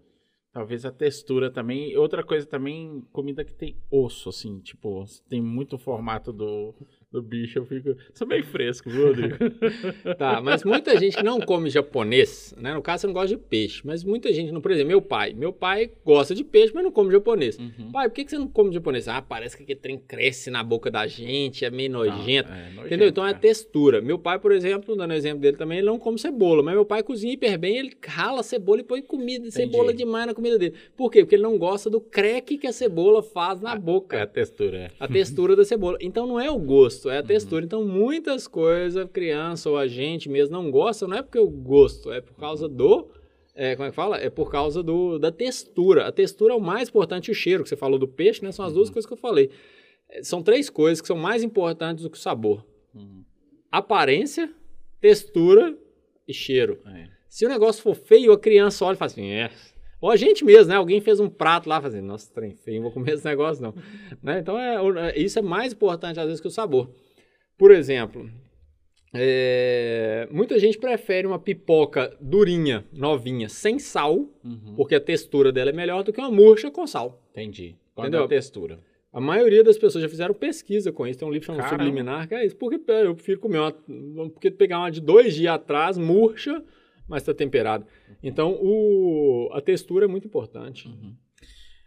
talvez 0.53 0.85
a 0.85 0.93
textura 0.93 1.51
também. 1.51 1.97
Outra 1.97 2.23
coisa 2.25 2.47
também, 2.47 3.03
comida 3.13 3.45
que 3.45 3.55
tem 3.55 3.77
osso, 3.91 4.29
assim. 4.29 4.61
Tipo, 4.61 5.05
tem 5.29 5.41
muito 5.41 5.79
formato 5.79 6.33
do, 6.33 6.75
do 7.11 7.21
bicho. 7.21 7.59
Eu 7.59 7.67
fico. 7.67 7.97
Sou 8.15 8.27
meio 8.27 8.45
fresco, 8.45 8.89
viu, 8.89 9.09
Rodrigo? 9.09 9.37
Tá, 10.17 10.41
mas 10.41 10.65
muita 10.65 10.99
gente 10.99 11.17
que 11.17 11.23
não 11.23 11.41
come 11.41 11.71
japonês, 11.71 12.55
né? 12.57 12.75
No 12.75 12.83
caso, 12.83 13.03
você 13.03 13.07
não 13.07 13.15
gosta 13.15 13.29
de 13.29 13.39
peixe, 13.39 13.81
mas 13.85 14.05
muita 14.05 14.33
gente, 14.33 14.53
não, 14.53 14.61
por 14.61 14.71
exemplo, 14.71 14.89
meu 14.89 15.03
pai. 15.03 15.33
Meu 15.33 15.53
pai 15.53 15.91
gosta 16.05 16.35
de 16.35 16.45
peixe, 16.45 16.73
mas 16.75 16.85
não 16.85 16.91
come 16.91 17.11
japonês. 17.11 17.59
Uhum. 17.59 17.91
Pai, 17.93 18.09
por 18.09 18.15
que 18.15 18.25
que 18.25 18.31
você 18.31 18.39
não 18.39 18.49
come 18.49 18.73
japonês? 18.73 19.09
Ah, 19.09 19.23
parece 19.23 19.57
que 19.57 19.63
aquele 19.63 19.79
trem 19.79 19.99
cresce 19.99 20.51
na 20.51 20.63
boca 20.63 20.91
da 20.91 21.07
gente, 21.07 21.65
é 21.65 21.71
meio 21.71 21.91
nojento. 21.91 22.51
É 22.51 22.71
nojento, 22.71 22.87
Entendeu? 22.87 23.09
Então 23.09 23.25
é 23.25 23.31
cara. 23.31 23.41
textura. 23.41 24.01
Meu 24.01 24.19
pai, 24.19 24.39
por 24.39 24.53
exemplo, 24.53 24.95
dando 24.97 25.15
exemplo 25.15 25.41
dele 25.41 25.57
também, 25.57 25.79
ele 25.79 25.87
não 25.87 25.99
come 25.99 26.19
cebola, 26.19 26.63
mas 26.63 26.75
meu 26.75 26.85
pai 26.85 27.03
cozinha 27.03 27.33
hiper 27.33 27.59
bem, 27.59 27.79
ele 27.79 27.93
rala 28.07 28.41
a 28.41 28.43
cebola 28.43 28.81
e 28.81 28.85
põe 28.85 29.03
comida, 29.03 29.51
cebola 29.51 29.93
demais 29.93 30.27
na 30.27 30.35
comida 30.35 30.59
dele. 30.59 30.75
Por 30.97 31.11
quê? 31.11 31.21
Porque 31.21 31.35
ele 31.35 31.43
não 31.43 31.59
gosta 31.59 31.89
do 31.89 32.01
creque 32.01 32.59
que 32.59 32.67
a 32.67 32.73
cebola 32.73 33.23
faz 33.23 33.61
na 33.61 33.77
boca 33.77 34.17
É 34.17 34.23
a 34.23 34.27
textura, 34.27 34.77
é. 34.79 34.91
a 34.99 35.09
textura 35.09 35.57
da 35.57 35.65
cebola. 35.65 35.97
Então 36.01 36.27
não 36.27 36.39
é 36.39 36.51
o 36.51 36.59
gosto, 36.59 37.00
é 37.09 37.19
a 37.19 37.23
textura. 37.23 37.65
Então 37.65 37.85
muitas 37.85 38.47
coisas, 38.49 39.03
a 39.03 39.09
criança 39.09 39.71
ou 39.71 39.79
a 39.79 39.87
gente 39.87 40.29
mesmo 40.29 40.53
não 40.53 40.71
gosta, 40.71 41.07
não 41.07 41.17
é 41.17 41.23
porque 41.23 41.39
eu 41.39 41.49
gosto, 41.49 42.11
é 42.13 42.21
por 42.21 42.35
causa 42.35 42.69
do. 42.69 43.09
é, 43.55 43.77
como 43.77 43.87
é 43.87 43.91
que 43.91 43.97
fala? 43.97 44.17
É 44.19 44.29
por 44.29 44.51
causa 44.51 44.83
do, 44.83 45.19
da 45.19 45.31
textura. 45.31 46.07
A 46.07 46.13
textura 46.13 46.53
é 46.53 46.57
o 46.57 46.61
mais 46.61 46.89
importante, 46.89 47.31
o 47.31 47.35
cheiro, 47.35 47.63
que 47.63 47.69
você 47.69 47.77
falou 47.77 47.99
do 47.99 48.09
peixe, 48.09 48.45
né? 48.45 48.51
São 48.53 48.65
as 48.65 48.73
duas 48.73 48.91
coisas 48.91 49.07
que 49.07 49.13
eu 49.13 49.17
falei. 49.17 49.51
É, 50.09 50.23
São 50.23 50.43
três 50.43 50.69
coisas 50.69 51.01
que 51.01 51.07
são 51.07 51.17
mais 51.17 51.43
importantes 51.45 52.03
do 52.03 52.11
que 52.11 52.19
o 52.19 52.21
sabor: 52.21 52.67
Uhum. 52.95 53.23
aparência, 53.71 54.53
textura 55.01 55.77
e 56.27 56.35
cheiro. 56.35 56.79
É. 56.87 57.09
Se 57.29 57.47
o 57.47 57.49
negócio 57.49 57.81
for 57.83 57.95
feio, 57.95 58.33
a 58.33 58.39
criança 58.39 58.85
olha 58.85 58.95
e 58.95 58.99
fala 58.99 59.11
assim, 59.11 59.29
é. 59.31 59.51
Ou 60.01 60.11
a 60.11 60.17
gente 60.17 60.45
mesmo, 60.45 60.71
né? 60.71 60.77
Alguém 60.77 61.01
fez 61.01 61.21
um 61.21 61.29
prato 61.29 61.69
lá, 61.69 61.81
fazendo, 61.81 62.07
nossa, 62.07 62.33
trem 62.33 62.55
feio, 62.55 62.77
não 62.77 62.85
vou 62.85 62.93
comer 62.93 63.13
esse 63.15 63.25
negócio, 63.25 63.63
não. 63.63 63.75
Né? 64.23 64.39
Então, 64.41 64.59
é, 64.59 65.11
é- 65.11 65.19
isso 65.21 65.39
é 65.39 65.43
mais 65.43 65.73
importante, 65.73 66.19
às 66.19 66.27
vezes, 66.27 66.41
que 66.41 66.47
o 66.49 66.51
sabor. 66.51 66.91
Por 67.59 67.71
exemplo, 67.71 68.31
é, 69.13 70.29
muita 70.31 70.59
gente 70.59 70.79
prefere 70.79 71.27
uma 71.27 71.39
pipoca 71.39 72.17
durinha, 72.21 72.85
novinha, 72.93 73.49
sem 73.49 73.79
sal, 73.79 74.19
Uhum. 74.45 74.75
porque 74.77 74.95
a 74.95 75.01
textura 75.01 75.51
dela 75.53 75.71
é 75.71 75.73
melhor 75.73 76.03
do 76.03 76.13
que 76.13 76.21
uma 76.21 76.31
murcha 76.31 76.71
com 76.71 76.87
sal. 76.87 77.21
Entendi. 77.33 77.77
Quando 77.95 78.09
Entendeu? 78.09 78.23
é 78.23 78.25
a 78.25 78.29
textura. 78.29 78.79
A 79.13 79.21
maioria 79.21 79.65
das 79.65 79.77
pessoas 79.77 80.03
já 80.03 80.09
fizeram 80.09 80.33
pesquisa 80.33 80.93
com 80.93 81.05
isso. 81.05 81.19
Tem 81.19 81.27
um 81.27 81.33
livro 81.33 81.47
chamado 81.47 81.65
Caramba. 81.65 81.83
Subliminar, 81.85 82.29
que 82.29 82.35
é 82.35 82.47
isso. 82.47 82.55
Porque 82.57 82.81
eu 82.93 83.15
prefiro 83.17 83.41
comer 83.41 83.59
uma. 83.59 83.73
Porque 84.31 84.53
pegar 84.53 84.79
uma 84.79 84.91
de 84.91 85.01
dois 85.01 85.35
dias 85.35 85.53
atrás, 85.53 85.99
murcha, 85.99 86.63
mas 87.11 87.23
está 87.23 87.35
temperada. 87.35 87.85
Então, 88.23 88.57
o, 88.63 89.51
a 89.53 89.61
textura 89.61 90.05
é 90.07 90.09
muito 90.09 90.27
importante. 90.27 90.89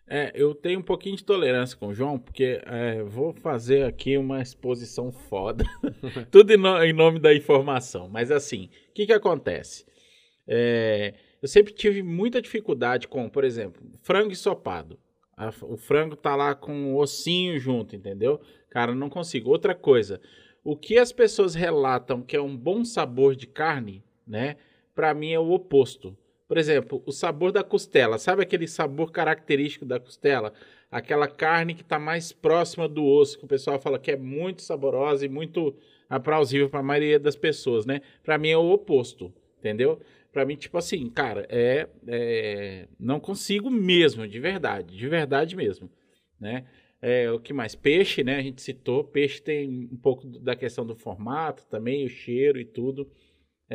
É, 0.05 0.31
eu 0.35 0.53
tenho 0.53 0.79
um 0.79 0.83
pouquinho 0.83 1.15
de 1.15 1.23
tolerância 1.23 1.77
com 1.77 1.87
o 1.87 1.93
João, 1.93 2.19
porque 2.19 2.61
é, 2.65 3.01
vou 3.03 3.33
fazer 3.33 3.85
aqui 3.85 4.17
uma 4.17 4.41
exposição 4.41 5.11
foda. 5.13 5.63
Tudo 6.29 6.51
em, 6.51 6.57
no- 6.57 6.83
em 6.83 6.91
nome 6.93 7.19
da 7.19 7.33
informação. 7.33 8.09
Mas 8.09 8.29
assim, 8.29 8.69
o 8.89 8.93
que, 8.93 9.05
que 9.05 9.13
acontece? 9.13 9.85
É, 10.45 11.13
eu 11.41 11.47
sempre 11.47 11.73
tive 11.73 12.03
muita 12.03 12.41
dificuldade 12.41 13.07
com, 13.07 13.29
por 13.29 13.45
exemplo, 13.45 13.81
frango 14.01 14.31
ensopado. 14.31 14.99
A- 15.37 15.53
o 15.63 15.77
frango 15.77 16.17
tá 16.17 16.35
lá 16.35 16.53
com 16.53 16.93
o 16.93 16.97
ossinho 16.99 17.57
junto, 17.57 17.95
entendeu? 17.95 18.41
Cara, 18.69 18.93
não 18.93 19.09
consigo. 19.09 19.49
Outra 19.49 19.73
coisa, 19.73 20.19
o 20.65 20.75
que 20.75 20.97
as 20.97 21.13
pessoas 21.13 21.55
relatam 21.55 22.21
que 22.21 22.35
é 22.35 22.41
um 22.41 22.55
bom 22.57 22.83
sabor 22.83 23.35
de 23.37 23.47
carne, 23.47 24.03
né? 24.27 24.57
Pra 24.95 25.13
mim 25.13 25.31
é 25.31 25.39
o 25.39 25.51
oposto. 25.51 26.15
Por 26.47 26.57
exemplo, 26.57 27.01
o 27.05 27.11
sabor 27.11 27.51
da 27.51 27.63
costela. 27.63 28.17
Sabe 28.17 28.43
aquele 28.43 28.67
sabor 28.67 29.11
característico 29.11 29.85
da 29.85 29.99
costela? 29.99 30.53
Aquela 30.91 31.27
carne 31.27 31.73
que 31.73 31.81
está 31.81 31.97
mais 31.97 32.31
próxima 32.31 32.87
do 32.87 33.03
osso, 33.03 33.39
que 33.39 33.45
o 33.45 33.47
pessoal 33.47 33.79
fala 33.79 33.97
que 33.97 34.11
é 34.11 34.17
muito 34.17 34.61
saborosa 34.61 35.25
e 35.25 35.29
muito 35.29 35.75
aplausível 36.09 36.69
para 36.69 36.81
a 36.81 36.83
maioria 36.83 37.19
das 37.19 37.35
pessoas, 37.35 37.85
né? 37.85 38.01
Para 38.23 38.37
mim 38.37 38.49
é 38.49 38.57
o 38.57 38.69
oposto, 38.71 39.33
entendeu? 39.57 39.99
Para 40.31 40.45
mim, 40.45 40.55
tipo 40.55 40.77
assim, 40.77 41.09
cara, 41.09 41.45
é, 41.49 41.87
é- 42.07 42.87
Não 42.99 43.19
consigo 43.19 43.69
mesmo, 43.69 44.27
de 44.27 44.39
verdade, 44.39 44.95
de 44.95 45.07
verdade 45.07 45.55
mesmo, 45.55 45.89
né? 46.39 46.65
É, 47.01 47.29
o 47.31 47.39
que 47.39 47.51
mais? 47.51 47.75
Peixe, 47.75 48.23
né? 48.23 48.37
A 48.37 48.41
gente 48.41 48.61
citou. 48.61 49.03
Peixe 49.03 49.41
tem 49.41 49.89
um 49.91 49.97
pouco 49.97 50.25
da 50.25 50.55
questão 50.55 50.85
do 50.85 50.95
formato 50.95 51.65
também, 51.67 52.05
o 52.05 52.09
cheiro 52.09 52.59
e 52.59 52.65
tudo. 52.65 53.09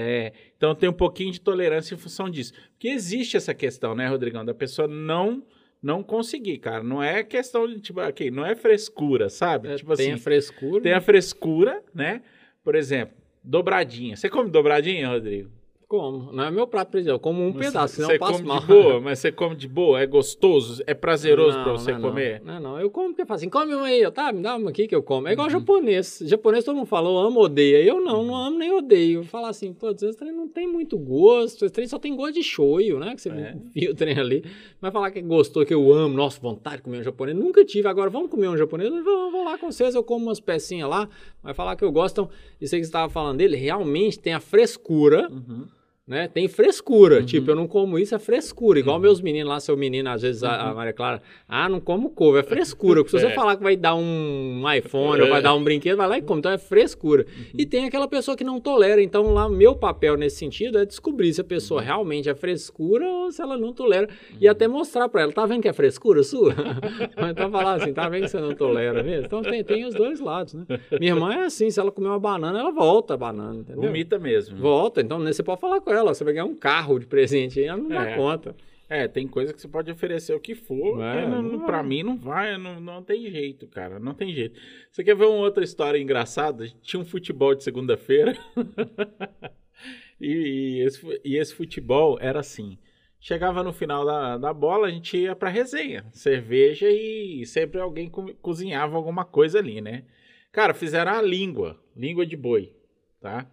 É, 0.01 0.33
então 0.57 0.77
tem 0.77 0.89
um 0.89 0.93
pouquinho 0.93 1.33
de 1.33 1.41
tolerância 1.41 1.93
em 1.93 1.99
função 1.99 2.31
disso. 2.31 2.53
Porque 2.71 2.87
existe 2.87 3.37
essa 3.37 3.53
questão, 3.53 3.97
né, 3.97 4.07
Rodrigão, 4.07 4.45
da 4.45 4.55
pessoa 4.55 4.87
não 4.87 5.43
não 5.83 6.05
conseguir, 6.05 6.59
cara. 6.59 6.85
Não 6.85 7.03
é 7.03 7.25
questão 7.25 7.67
de, 7.67 7.81
tipo, 7.81 8.01
ok, 8.01 8.31
não 8.31 8.47
é 8.47 8.55
frescura, 8.55 9.29
sabe? 9.29 9.69
É, 9.69 9.75
tipo 9.77 9.97
tem 9.97 10.13
assim, 10.13 10.15
a 10.15 10.19
frescura. 10.23 10.83
tem 10.83 10.93
a 10.93 11.01
frescura, 11.01 11.83
né? 11.93 12.23
Por 12.63 12.77
exemplo, 12.77 13.17
dobradinha. 13.43 14.17
Você 14.17 14.29
come 14.29 14.51
dobradinha, 14.51 15.09
Rodrigo? 15.09 15.51
Como? 15.89 16.31
Não 16.33 16.45
é 16.45 16.51
meu 16.51 16.67
prato 16.67 16.91
predileto. 16.91 17.17
Eu 17.17 17.19
como 17.19 17.43
um 17.47 17.51
pedaço, 17.51 17.95
senão 17.95 18.09
você 18.11 18.17
eu 18.17 18.19
passo 18.19 18.33
come 18.35 18.47
mal. 18.47 18.61
de 18.61 18.67
boa, 18.67 19.01
mas 19.01 19.19
você 19.21 19.33
come 19.33 19.57
de 19.57 19.67
boa, 19.67 19.99
é 19.99 20.07
gostoso, 20.07 20.83
é 20.87 20.93
prazeroso 20.93 21.57
pra 21.63 21.73
você 21.73 21.93
não 21.93 21.99
é 21.99 22.03
não. 22.03 22.09
comer? 22.11 22.43
Não, 22.45 22.55
é 22.55 22.61
não. 22.61 22.79
Eu 22.79 22.91
como 22.91 23.09
porque 23.09 23.23
eu 23.23 23.27
falo 23.27 23.37
assim, 23.39 23.49
come 23.49 23.75
uma 23.75 23.87
aí, 23.87 24.03
eu, 24.03 24.13
tá, 24.13 24.31
me 24.31 24.43
dá 24.43 24.57
uma 24.57 24.69
aqui 24.69 24.87
que 24.87 24.95
eu 24.95 25.03
como. 25.03 25.29
É 25.29 25.33
igual 25.33 25.47
Uhum. 25.47 25.53
japonês. 25.53 26.23
Japonês 26.27 26.63
todo 26.63 26.77
mundo 26.77 26.85
fala, 26.87 27.09
eu 27.09 27.17
amo, 27.17 27.41
odeia. 27.41 27.83
Eu 27.83 28.03
não, 28.03 28.23
não 28.23 28.37
amo 28.37 28.59
nem 28.59 28.71
odeio. 28.71 29.25
Falar 29.25 29.49
assim, 29.49 29.73
pô, 29.73 29.89
esse 29.89 30.13
trem 30.15 30.31
não 30.31 30.47
tem 30.47 30.67
muito 30.69 30.99
gosto, 30.99 31.65
esse 31.65 31.73
trem 31.73 31.89
só 31.89 31.99
tem 31.99 32.15
gosto 32.15 32.35
de 32.35 32.43
shoyu, 32.43 32.99
né? 32.99 33.15
Que 33.15 33.23
você 33.23 33.31
É. 33.31 33.55
enfia 33.57 33.91
o 33.91 33.95
trem 33.95 34.19
ali. 34.19 34.45
Mas 34.83 34.93
falar 34.93 35.11
que 35.11 35.23
gostou, 35.23 35.65
que 35.65 35.73
eu 35.73 35.91
amo, 35.91 36.15
nossa, 36.15 36.39
vontade 36.39 36.77
de 36.77 36.83
comer 36.83 36.99
um 36.99 37.03
japonês. 37.03 37.35
Nunca 37.35 37.65
tive. 37.65 37.89
Agora, 37.89 38.11
vamos 38.11 38.31
comer 38.31 38.49
um 38.49 38.59
japonês? 38.59 38.93
Eu 38.93 39.03
vou, 39.03 39.31
vou 39.31 39.43
lá 39.43 39.57
com 39.57 39.73
vocês, 39.73 39.95
eu 39.95 40.05
como 40.05 40.27
umas 40.27 40.39
pecinhas 40.39 40.87
lá. 40.91 41.09
Mas 41.43 41.57
falar 41.57 41.77
que 41.77 41.85
eu 41.85 41.91
gosto, 41.91 42.13
então, 42.21 42.31
isso 42.61 42.75
aí 42.75 42.81
que 42.83 42.85
você 42.85 42.91
estava 42.91 43.09
falando 43.11 43.39
dele, 43.39 43.57
realmente 43.57 44.19
tem 44.19 44.35
a 44.35 44.41
frescura 44.41 45.31
Uhum. 45.31 45.65
Né? 46.09 46.27
Tem 46.27 46.49
frescura. 46.49 47.23
Tipo, 47.23 47.51
eu 47.51 47.55
não 47.55 47.69
como 47.69 47.99
isso, 47.99 48.15
é 48.15 48.19
frescura. 48.19 48.79
Igual 48.79 48.99
meus 48.99 49.21
meninos 49.21 49.49
lá, 49.51 49.61
seu 49.61 49.77
menino, 49.77 50.09
às 50.09 50.23
vezes 50.23 50.43
a, 50.43 50.71
a 50.71 50.75
Maria 50.75 50.93
Clara, 50.93 51.23
ah, 51.47 51.69
não 51.69 51.81
como 51.81 52.11
couve, 52.11 52.39
é 52.41 52.43
frescura. 52.43 53.03
Porque 53.03 53.17
se 53.17 53.23
você 53.25 53.29
É. 53.33 53.35
falar 53.35 53.57
que 53.57 53.63
vai 53.63 53.77
dar 53.77 53.95
um 53.95 54.63
iPhone 54.75 55.21
ou 55.21 55.29
vai 55.29 55.43
dar 55.43 55.55
um 55.55 55.63
brinquedo, 55.63 55.99
vai 55.99 56.09
lá 56.09 56.19
e 56.19 56.23
come. 56.23 56.39
Então 56.39 56.51
é 56.51 56.57
frescura. 56.59 57.27
E 57.57 57.67
tem 57.67 57.85
aquela 57.85 58.09
pessoa 58.09 58.37
que 58.37 58.43
não 58.43 58.59
tolera. 58.59 59.03
Então, 59.03 59.35
lá, 59.35 59.49
meu 59.49 59.75
papel 59.77 60.17
nesse 60.17 60.37
sentido 60.37 60.79
é 60.79 60.87
descobrir 60.87 61.33
se 61.35 61.41
a 61.43 61.45
pessoa 61.45 61.83
realmente 61.83 62.29
é 62.29 62.35
frescura 62.35 63.07
ou 63.07 63.31
se 63.31 63.43
ela 63.43 63.59
não 63.59 63.73
tolera. 63.73 64.09
E 64.41 64.49
até 64.49 64.67
mostrar 64.67 65.09
pra 65.11 65.23
ela, 65.23 65.33
tá 65.33 65.45
vendo 65.45 65.61
que 65.63 65.69
é 65.69 65.73
frescura 65.75 66.23
sua? 66.23 66.55
então 67.31 67.51
falar 67.51 67.75
assim, 67.75 67.93
tá 67.93 68.09
vendo 68.09 68.23
que 68.23 68.29
você 68.31 68.41
não 68.41 68.55
tolera 68.55 69.03
mesmo? 69.03 69.27
Então 69.27 69.43
tem, 69.43 69.63
tem 69.63 69.85
os 69.85 69.95
dois 69.95 70.21
lados, 70.21 70.55
né? 70.55 70.65
Minha 70.99 71.13
irmã 71.13 71.35
é 71.35 71.45
assim, 71.45 71.71
se 71.71 71.79
ela 71.79 71.93
comer 71.93 72.09
uma 72.09 72.19
banana, 72.19 72.59
ela 72.59 72.71
volta 72.73 73.15
a 73.15 73.17
banana, 73.17 73.61
entendeu? 73.61 73.83
Vomita 73.83 74.19
mesmo. 74.19 74.57
Volta, 74.57 75.01
então 75.01 75.19
né, 75.19 75.33
você 75.33 75.43
pode 75.43 75.61
falar 75.61 75.81
com 75.81 75.91
ela, 75.93 75.98
você 76.05 76.25
vai 76.25 76.33
ganhar 76.33 76.45
um 76.45 76.57
carro 76.57 76.99
de 76.99 77.07
presente 77.07 77.59
aí, 77.61 77.67
ela 77.67 77.79
não 77.79 77.89
dá 77.89 78.11
É. 78.11 78.17
conta. 78.17 78.57
É, 78.91 79.07
tem 79.07 79.29
coisa 79.29 79.53
que 79.53 79.61
você 79.61 79.69
pode 79.69 79.91
oferecer 79.91 80.33
o 80.35 80.41
que 80.41 80.55
for, 80.55 81.03
É, 81.03 81.27
não, 81.29 81.43
não 81.43 81.67
pra 81.67 81.83
mim 81.83 82.03
não 82.03 82.17
vai, 82.17 82.57
não, 82.57 82.81
não 82.81 83.03
tem 83.03 83.31
jeito, 83.31 83.67
cara, 83.67 83.99
não 83.99 84.15
tem 84.15 84.33
jeito. 84.33 84.59
Você 84.91 85.05
quer 85.05 85.15
ver 85.15 85.27
uma 85.27 85.37
outra 85.37 85.63
história 85.63 85.99
engraçada? 85.99 86.67
Tinha 86.81 87.01
um 87.01 87.05
futebol 87.05 87.55
de 87.55 87.63
segunda-feira 87.63 88.35
e, 90.19 90.79
e 90.79 90.87
esse, 90.87 91.21
e 91.23 91.37
esse 91.37 91.55
futebol 91.55 92.19
era 92.19 92.41
assim, 92.41 92.79
Chegava 93.21 93.65
no 93.65 93.73
final 93.73 94.05
da, 94.05 94.39
da 94.39 94.53
bola, 94.55 94.87
a 94.87 94.91
gente 94.91 95.17
ia 95.17 95.35
pra 95.35 95.51
resenha. 95.51 96.07
Cerveja 96.13 96.89
e 96.89 97.45
sempre 97.47 97.81
alguém 97.81 98.09
co 98.09 98.33
cozinhava 98.37 98.97
alguma 98.97 99.25
coisa 99.25 99.59
ali, 99.59 99.81
né? 99.81 100.05
Cara, 100.53 100.73
fizeram 100.73 101.13
a 101.13 101.21
língua, 101.21 101.79
língua 101.97 102.25
de 102.25 102.37
boi, 102.37 102.73
tá? 103.21 103.51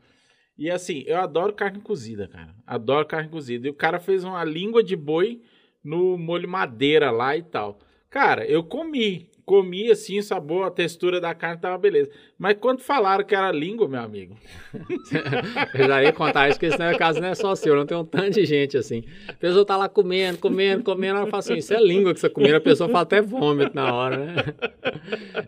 E 0.57 0.71
assim, 0.71 1.03
eu 1.05 1.17
adoro 1.17 1.53
carne 1.53 1.81
cozida, 1.81 2.27
cara. 2.27 2.55
Adoro 2.65 3.05
carne 3.05 3.29
cozida. 3.29 3.67
E 3.67 3.69
o 3.69 3.73
cara 3.73 3.99
fez 3.99 4.23
uma 4.23 4.43
língua 4.43 4.83
de 4.83 4.95
boi 4.95 5.41
no 5.83 6.17
molho 6.17 6.47
madeira 6.47 7.11
lá 7.11 7.35
e 7.35 7.43
tal. 7.43 7.79
Cara, 8.09 8.45
eu 8.45 8.63
comi 8.63 9.29
comi 9.45 9.91
assim, 9.91 10.19
o 10.19 10.23
sabor, 10.23 10.65
a 10.65 10.71
textura 10.71 11.21
da 11.21 11.33
carne 11.33 11.61
tava 11.61 11.77
beleza. 11.77 12.09
Mas 12.37 12.57
quando 12.59 12.81
falaram 12.81 13.23
que 13.23 13.35
era 13.35 13.51
língua, 13.51 13.87
meu 13.87 14.01
amigo. 14.01 14.35
eu 15.73 15.87
já 15.87 16.03
ia 16.03 16.11
contar 16.11 16.49
isso, 16.49 16.59
porque 16.59 16.73
esse 16.73 16.81
é 16.81 16.97
caso 16.97 17.21
não 17.21 17.27
é 17.29 17.35
só 17.35 17.55
seu, 17.55 17.75
não 17.75 17.85
tem 17.85 17.95
um 17.95 18.03
tanto 18.03 18.31
de 18.31 18.45
gente 18.45 18.77
assim. 18.77 19.03
A 19.27 19.33
pessoa 19.33 19.65
tá 19.65 19.77
lá 19.77 19.87
comendo, 19.87 20.37
comendo, 20.39 20.83
comendo, 20.83 21.19
ela 21.19 21.27
fala 21.27 21.39
assim: 21.39 21.55
Isso 21.55 21.73
é 21.73 21.81
língua 21.81 22.13
que 22.13 22.19
você 22.19 22.29
comeu, 22.29 22.57
a 22.57 22.61
pessoa 22.61 22.89
fala 22.89 23.03
até 23.03 23.21
vômito 23.21 23.75
na 23.75 23.93
hora, 23.93 24.17
né? 24.17 24.35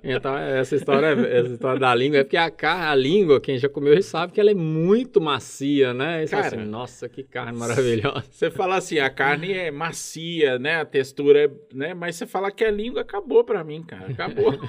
Então, 0.03 0.37
essa 0.37 0.75
história, 0.75 1.07
essa 1.07 1.53
história 1.53 1.79
da 1.79 1.93
língua 1.93 2.19
é 2.19 2.23
porque 2.23 2.37
a 2.37 2.51
a 2.67 2.95
língua, 2.95 3.41
quem 3.41 3.57
já 3.57 3.67
comeu 3.67 4.01
sabe 4.01 4.33
que 4.33 4.39
ela 4.39 4.51
é 4.51 4.53
muito 4.53 5.19
macia, 5.19 5.93
né? 5.93 6.23
Isso 6.23 6.31
Cara, 6.31 6.47
assim, 6.47 6.57
nossa, 6.57 7.09
que 7.09 7.23
carne 7.23 7.57
maravilhosa. 7.57 8.23
Você 8.29 8.51
fala 8.51 8.75
assim, 8.77 8.99
a 8.99 9.09
carne 9.09 9.51
é 9.51 9.71
macia, 9.71 10.59
né? 10.59 10.81
A 10.81 10.85
textura 10.85 11.45
é, 11.45 11.51
né? 11.73 11.93
Mas 11.93 12.15
você 12.15 12.25
fala 12.25 12.51
que 12.51 12.63
a 12.63 12.71
língua 12.71 13.01
acabou 13.01 13.43
pra 13.43 13.63
mim, 13.63 13.83
cara. 13.87 14.11
Acabou. 14.11 14.53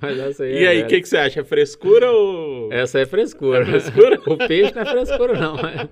Aí 0.00 0.52
e 0.52 0.64
é 0.64 0.68
aí, 0.68 0.82
o 0.82 0.86
que, 0.86 1.00
que 1.00 1.08
você 1.08 1.16
acha? 1.16 1.40
É 1.40 1.44
frescura 1.44 2.10
ou. 2.10 2.72
Essa 2.72 3.00
é 3.00 3.06
frescura. 3.06 3.62
É 3.62 3.64
frescura? 3.64 4.20
o 4.26 4.36
peixe 4.36 4.72
não 4.74 4.82
é 4.82 4.86
frescura, 4.86 5.32
não. 5.40 5.56
Mas, 5.56 5.88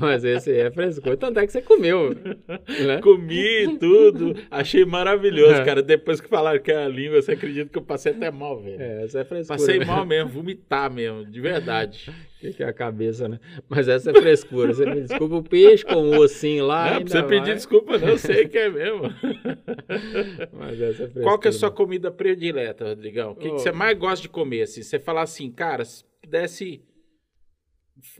mas 0.00 0.24
esse 0.24 0.50
aí 0.50 0.60
é 0.60 0.70
frescura. 0.70 1.16
Tanto 1.16 1.40
é 1.40 1.46
que 1.46 1.52
você 1.52 1.62
comeu. 1.62 2.14
Né? 2.14 3.00
Comi 3.02 3.78
tudo. 3.78 4.36
Achei 4.50 4.84
maravilhoso, 4.84 5.54
é. 5.54 5.64
cara. 5.64 5.82
Depois 5.82 6.20
que 6.20 6.28
falaram 6.28 6.60
que 6.60 6.70
é 6.70 6.84
a 6.84 6.88
língua, 6.88 7.20
você 7.20 7.32
acredita 7.32 7.70
que 7.70 7.78
eu 7.78 7.82
passei 7.82 8.12
até 8.12 8.30
mal, 8.30 8.60
velho. 8.60 8.80
É, 8.80 9.04
essa 9.04 9.20
é 9.20 9.24
frescura. 9.24 9.58
Passei 9.58 9.78
mesmo. 9.78 9.92
mal 9.92 10.06
mesmo, 10.06 10.30
vomitar 10.30 10.92
mesmo, 10.92 11.24
de 11.24 11.40
verdade. 11.40 12.10
que, 12.42 12.52
que 12.52 12.62
é 12.62 12.66
a 12.66 12.72
cabeça, 12.72 13.28
né? 13.28 13.38
Mas 13.68 13.86
essa 13.86 14.10
é 14.10 14.14
frescura. 14.14 14.74
Você 14.74 14.84
me 14.84 15.00
desculpa 15.00 15.36
o 15.36 15.42
peixe 15.42 15.84
com 15.84 16.10
o 16.10 16.18
ossinho 16.18 16.66
lá. 16.66 16.94
Não, 16.94 17.02
precisa 17.02 17.22
pedir 17.22 17.54
desculpa, 17.54 17.96
não. 17.98 18.18
Sei 18.18 18.48
que 18.48 18.58
é 18.58 18.68
mesmo. 18.68 19.02
Mas 20.52 20.80
essa 20.80 21.04
é 21.04 21.06
frescura. 21.06 21.24
Qual 21.24 21.38
que 21.38 21.46
é 21.46 21.50
a 21.50 21.52
sua 21.52 21.70
comida 21.70 22.10
predileta, 22.10 22.84
Rodrigão? 22.88 23.30
O 23.32 23.36
que, 23.36 23.48
oh. 23.48 23.54
que 23.54 23.62
você 23.62 23.70
mais 23.70 23.96
gosta 23.96 24.22
de 24.22 24.28
comer? 24.28 24.62
Assim? 24.62 24.82
Você 24.82 24.98
falar 24.98 25.22
assim, 25.22 25.52
cara, 25.52 25.84
se 25.84 26.04
pudesse 26.20 26.82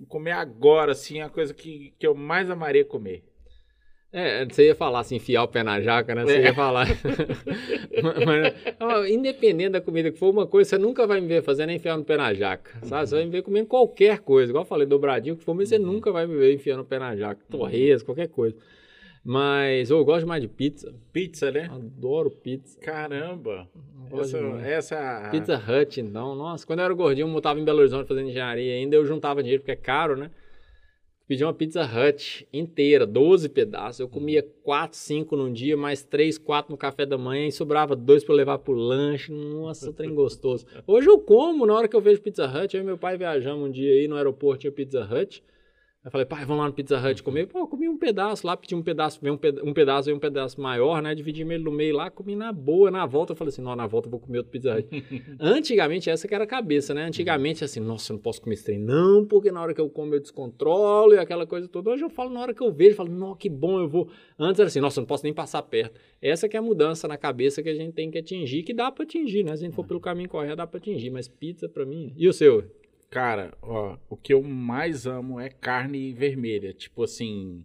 comer 0.06 0.32
agora, 0.32 0.92
assim, 0.92 1.20
a 1.20 1.28
coisa 1.28 1.52
que, 1.52 1.92
que 1.98 2.06
eu 2.06 2.14
mais 2.14 2.48
amaria 2.48 2.84
comer. 2.84 3.24
É, 4.12 4.44
você 4.44 4.66
ia 4.66 4.74
falar 4.74 5.01
assim, 5.01 5.16
enfiar 5.16 5.43
o 5.43 5.48
pé 5.48 5.62
na 5.62 5.80
jaca, 5.80 6.14
né? 6.14 6.24
Você 6.24 6.36
é. 6.36 6.43
ia 6.43 6.55
falar. 6.55 6.86
mas, 8.02 8.55
mas, 8.78 9.10
independente 9.10 9.70
da 9.70 9.80
comida 9.80 10.12
que 10.12 10.18
for, 10.18 10.28
uma 10.28 10.47
coisa 10.47 10.68
você 10.68 10.78
nunca 10.78 11.06
vai 11.06 11.18
me 11.18 11.26
ver 11.26 11.43
fazendo 11.43 11.70
é 11.70 11.74
enfiar 11.76 11.97
no 11.97 12.05
pé 12.05 12.18
na 12.18 12.34
jaca, 12.34 12.78
sabe? 12.82 13.09
Você 13.09 13.14
vai 13.14 13.24
me 13.24 13.30
ver 13.30 13.43
comendo 13.43 13.66
qualquer 13.68 14.18
coisa. 14.18 14.51
Igual 14.52 14.64
eu 14.64 14.68
falei, 14.68 14.86
dobradinho 14.86 15.34
que 15.34 15.43
for, 15.43 15.55
mas 15.55 15.70
você 15.70 15.78
uhum. 15.78 15.86
nunca 15.86 16.12
vai 16.12 16.26
me 16.26 16.36
ver 16.36 16.55
enfiando 16.55 16.80
o 16.80 16.84
pé 16.84 16.98
na 16.98 17.16
jaca. 17.16 17.40
Torresmo, 17.48 18.05
qualquer 18.05 18.28
coisa. 18.28 18.55
Mas 19.24 19.90
eu 19.90 20.05
gosto 20.05 20.26
mais 20.26 20.43
de 20.43 20.48
pizza. 20.48 20.93
Pizza, 21.10 21.51
né? 21.51 21.70
Adoro 21.72 22.30
pizza. 22.30 22.78
Caramba! 22.80 23.66
Essa, 24.20 24.39
essa, 24.62 25.28
Pizza 25.30 25.56
Hut, 25.56 26.01
então. 26.01 26.34
Nossa, 26.34 26.66
quando 26.66 26.80
eu 26.80 26.84
era 26.84 26.93
gordinho, 26.93 27.34
eu 27.34 27.40
tava 27.40 27.59
em 27.59 27.64
Belo 27.64 27.78
Horizonte 27.78 28.06
fazendo 28.06 28.28
engenharia 28.28 28.74
ainda, 28.74 28.94
eu 28.94 29.06
juntava 29.06 29.43
dinheiro 29.43 29.62
porque 29.62 29.72
é 29.72 29.76
caro, 29.76 30.16
né? 30.16 30.30
Pedi 31.26 31.44
uma 31.44 31.54
Pizza 31.54 31.82
Hut 31.82 32.46
inteira, 32.52 33.06
12 33.06 33.48
pedaços. 33.48 34.00
Eu 34.00 34.08
comia 34.08 34.46
4, 34.62 34.96
5 34.98 35.36
num 35.36 35.52
dia, 35.52 35.76
mais 35.76 36.02
3, 36.02 36.36
4 36.36 36.70
no 36.70 36.76
café 36.76 37.06
da 37.06 37.16
manhã 37.16 37.46
e 37.46 37.52
sobrava 37.52 37.94
dois 37.94 38.24
para 38.24 38.34
levar 38.34 38.58
pro 38.58 38.72
lanche. 38.72 39.32
Nossa, 39.32 39.92
trem 39.92 40.14
gostoso. 40.14 40.66
Hoje 40.86 41.08
eu 41.08 41.18
como, 41.18 41.64
na 41.64 41.74
hora 41.74 41.88
que 41.88 41.94
eu 41.94 42.00
vejo 42.00 42.20
Pizza 42.20 42.46
Hut, 42.46 42.76
eu 42.76 42.82
e 42.82 42.84
meu 42.84 42.98
pai 42.98 43.16
viajamos 43.16 43.68
um 43.68 43.70
dia 43.70 43.92
aí 43.92 44.08
no 44.08 44.16
aeroporto, 44.16 44.62
tinha 44.62 44.72
Pizza 44.72 45.02
Hut. 45.02 45.42
Eu 46.04 46.10
falei, 46.10 46.26
pai, 46.26 46.44
vamos 46.44 46.60
lá 46.60 46.68
no 46.68 46.74
Pizza 46.74 46.98
Hut 46.98 47.22
comer. 47.22 47.46
Pô, 47.46 47.64
comi 47.68 47.88
um 47.88 47.96
pedaço 47.96 48.44
lá, 48.44 48.56
pedi 48.56 48.74
um 48.74 48.82
pedaço, 48.82 49.20
veio 49.22 49.34
um, 49.34 49.36
peda 49.36 49.62
um 49.64 49.72
pedaço 49.72 50.10
e 50.10 50.12
um 50.12 50.18
pedaço 50.18 50.60
maior, 50.60 51.00
né? 51.00 51.14
Dividi 51.14 51.42
ele 51.42 51.58
no 51.58 51.70
meio 51.70 51.94
lá, 51.94 52.10
comi 52.10 52.34
na 52.34 52.52
boa. 52.52 52.90
Na 52.90 53.06
volta 53.06 53.32
eu 53.32 53.36
falei 53.36 53.50
assim, 53.50 53.62
não, 53.62 53.76
na 53.76 53.86
volta 53.86 54.08
eu 54.08 54.10
vou 54.10 54.18
comer 54.18 54.38
outro 54.38 54.50
Pizza 54.50 54.76
Hut. 54.76 54.88
Antigamente, 55.38 56.10
essa 56.10 56.26
que 56.26 56.34
era 56.34 56.42
a 56.42 56.46
cabeça, 56.46 56.92
né? 56.92 57.04
Antigamente, 57.04 57.62
assim, 57.62 57.78
nossa, 57.78 58.12
eu 58.12 58.16
não 58.16 58.20
posso 58.20 58.42
comer 58.42 58.54
esse 58.54 58.64
trem, 58.64 58.80
não, 58.80 59.24
porque 59.24 59.52
na 59.52 59.62
hora 59.62 59.72
que 59.72 59.80
eu 59.80 59.88
como 59.88 60.12
eu 60.12 60.18
descontrolo 60.18 61.14
e 61.14 61.18
aquela 61.18 61.46
coisa 61.46 61.68
toda. 61.68 61.90
Hoje 61.90 62.02
eu 62.02 62.10
falo, 62.10 62.30
na 62.30 62.40
hora 62.40 62.52
que 62.52 62.62
eu 62.62 62.72
vejo, 62.72 62.90
eu 62.90 62.96
falo, 62.96 63.12
não, 63.12 63.36
que 63.36 63.48
bom, 63.48 63.78
eu 63.78 63.88
vou. 63.88 64.08
Antes 64.36 64.58
era 64.58 64.66
assim, 64.66 64.80
nossa, 64.80 64.98
eu 64.98 65.02
não 65.02 65.06
posso 65.06 65.22
nem 65.22 65.32
passar 65.32 65.62
perto. 65.62 66.00
Essa 66.20 66.48
que 66.48 66.56
é 66.56 66.58
a 66.58 66.62
mudança 66.62 67.06
na 67.06 67.16
cabeça 67.16 67.62
que 67.62 67.68
a 67.68 67.74
gente 67.74 67.92
tem 67.92 68.10
que 68.10 68.18
atingir, 68.18 68.64
que 68.64 68.74
dá 68.74 68.90
pra 68.90 69.04
atingir, 69.04 69.44
né? 69.44 69.56
Se 69.56 69.62
a 69.62 69.66
gente 69.66 69.76
for 69.76 69.86
pelo 69.86 70.00
caminho 70.00 70.28
correto, 70.28 70.56
dá 70.56 70.66
pra 70.66 70.78
atingir. 70.78 71.10
Mas 71.10 71.28
pizza, 71.28 71.68
pra 71.68 71.86
mim. 71.86 72.12
E 72.16 72.26
o 72.26 72.32
seu? 72.32 72.64
Cara, 73.12 73.52
ó, 73.60 73.98
o 74.09 74.16
que 74.16 74.32
eu 74.32 74.43
mais 74.43 75.05
amo 75.06 75.39
é 75.39 75.51
carne 75.51 76.14
vermelha. 76.14 76.72
Tipo 76.72 77.05
assim, 77.05 77.62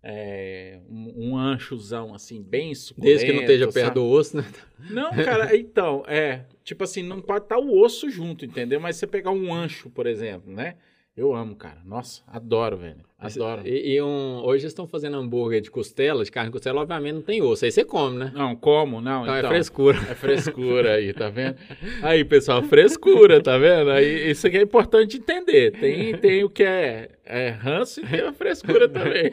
é, 0.00 0.78
um, 0.88 1.30
um, 1.30 1.36
anchozão, 1.36 2.14
assim, 2.14 2.40
bem 2.40 2.72
suculento. 2.72 3.10
Desde 3.10 3.26
que 3.26 3.32
não 3.32 3.40
esteja 3.40 3.72
perto 3.72 3.94
do 3.94 4.06
osso, 4.08 4.36
né? 4.36 4.44
Não, 4.88 5.10
cara, 5.24 5.56
então, 5.56 6.04
é. 6.06 6.44
Tipo 6.62 6.84
assim, 6.84 7.02
não 7.02 7.20
pode 7.20 7.46
estar 7.46 7.58
o 7.58 7.82
osso 7.82 8.08
junto, 8.08 8.44
entendeu? 8.44 8.78
Mas 8.78 8.94
você 8.94 9.08
pegar 9.08 9.32
um 9.32 9.52
ancho, 9.52 9.90
por 9.90 10.06
exemplo, 10.06 10.52
né? 10.52 10.76
Eu 11.16 11.34
amo, 11.34 11.56
cara. 11.56 11.82
Nossa, 11.84 12.22
adoro, 12.24 12.76
velho. 12.76 13.04
Adoro. 13.18 13.62
E, 13.64 13.94
e 13.94 14.02
um, 14.02 14.42
hoje 14.44 14.64
eles 14.64 14.72
estão 14.72 14.86
fazendo 14.86 15.16
hambúrguer 15.16 15.62
de 15.62 15.70
costela, 15.70 16.22
de 16.22 16.30
carne 16.30 16.50
de 16.50 16.52
costela, 16.52 16.82
obviamente 16.82 17.14
não 17.14 17.22
tem 17.22 17.40
osso. 17.40 17.64
Aí 17.64 17.72
você 17.72 17.82
come, 17.82 18.18
né? 18.18 18.32
Não, 18.34 18.54
como, 18.54 19.00
não. 19.00 19.22
Então, 19.22 19.34
é 19.34 19.38
então 19.38 19.50
é 19.50 19.54
frescura. 19.54 19.98
É 20.10 20.14
frescura 20.14 20.94
aí, 20.94 21.14
tá 21.14 21.30
vendo? 21.30 21.56
Aí, 22.02 22.24
pessoal, 22.24 22.62
frescura, 22.62 23.42
tá 23.42 23.56
vendo? 23.56 23.90
Aí, 23.90 24.30
isso 24.30 24.46
aqui 24.46 24.58
é 24.58 24.62
importante 24.62 25.16
entender. 25.16 25.72
Tem, 25.72 26.14
tem 26.18 26.44
o 26.44 26.50
que 26.50 26.62
é, 26.62 27.08
é 27.24 27.48
ranço 27.48 28.00
e 28.00 28.06
tem 28.06 28.20
a 28.20 28.32
frescura 28.32 28.86
também. 28.86 29.30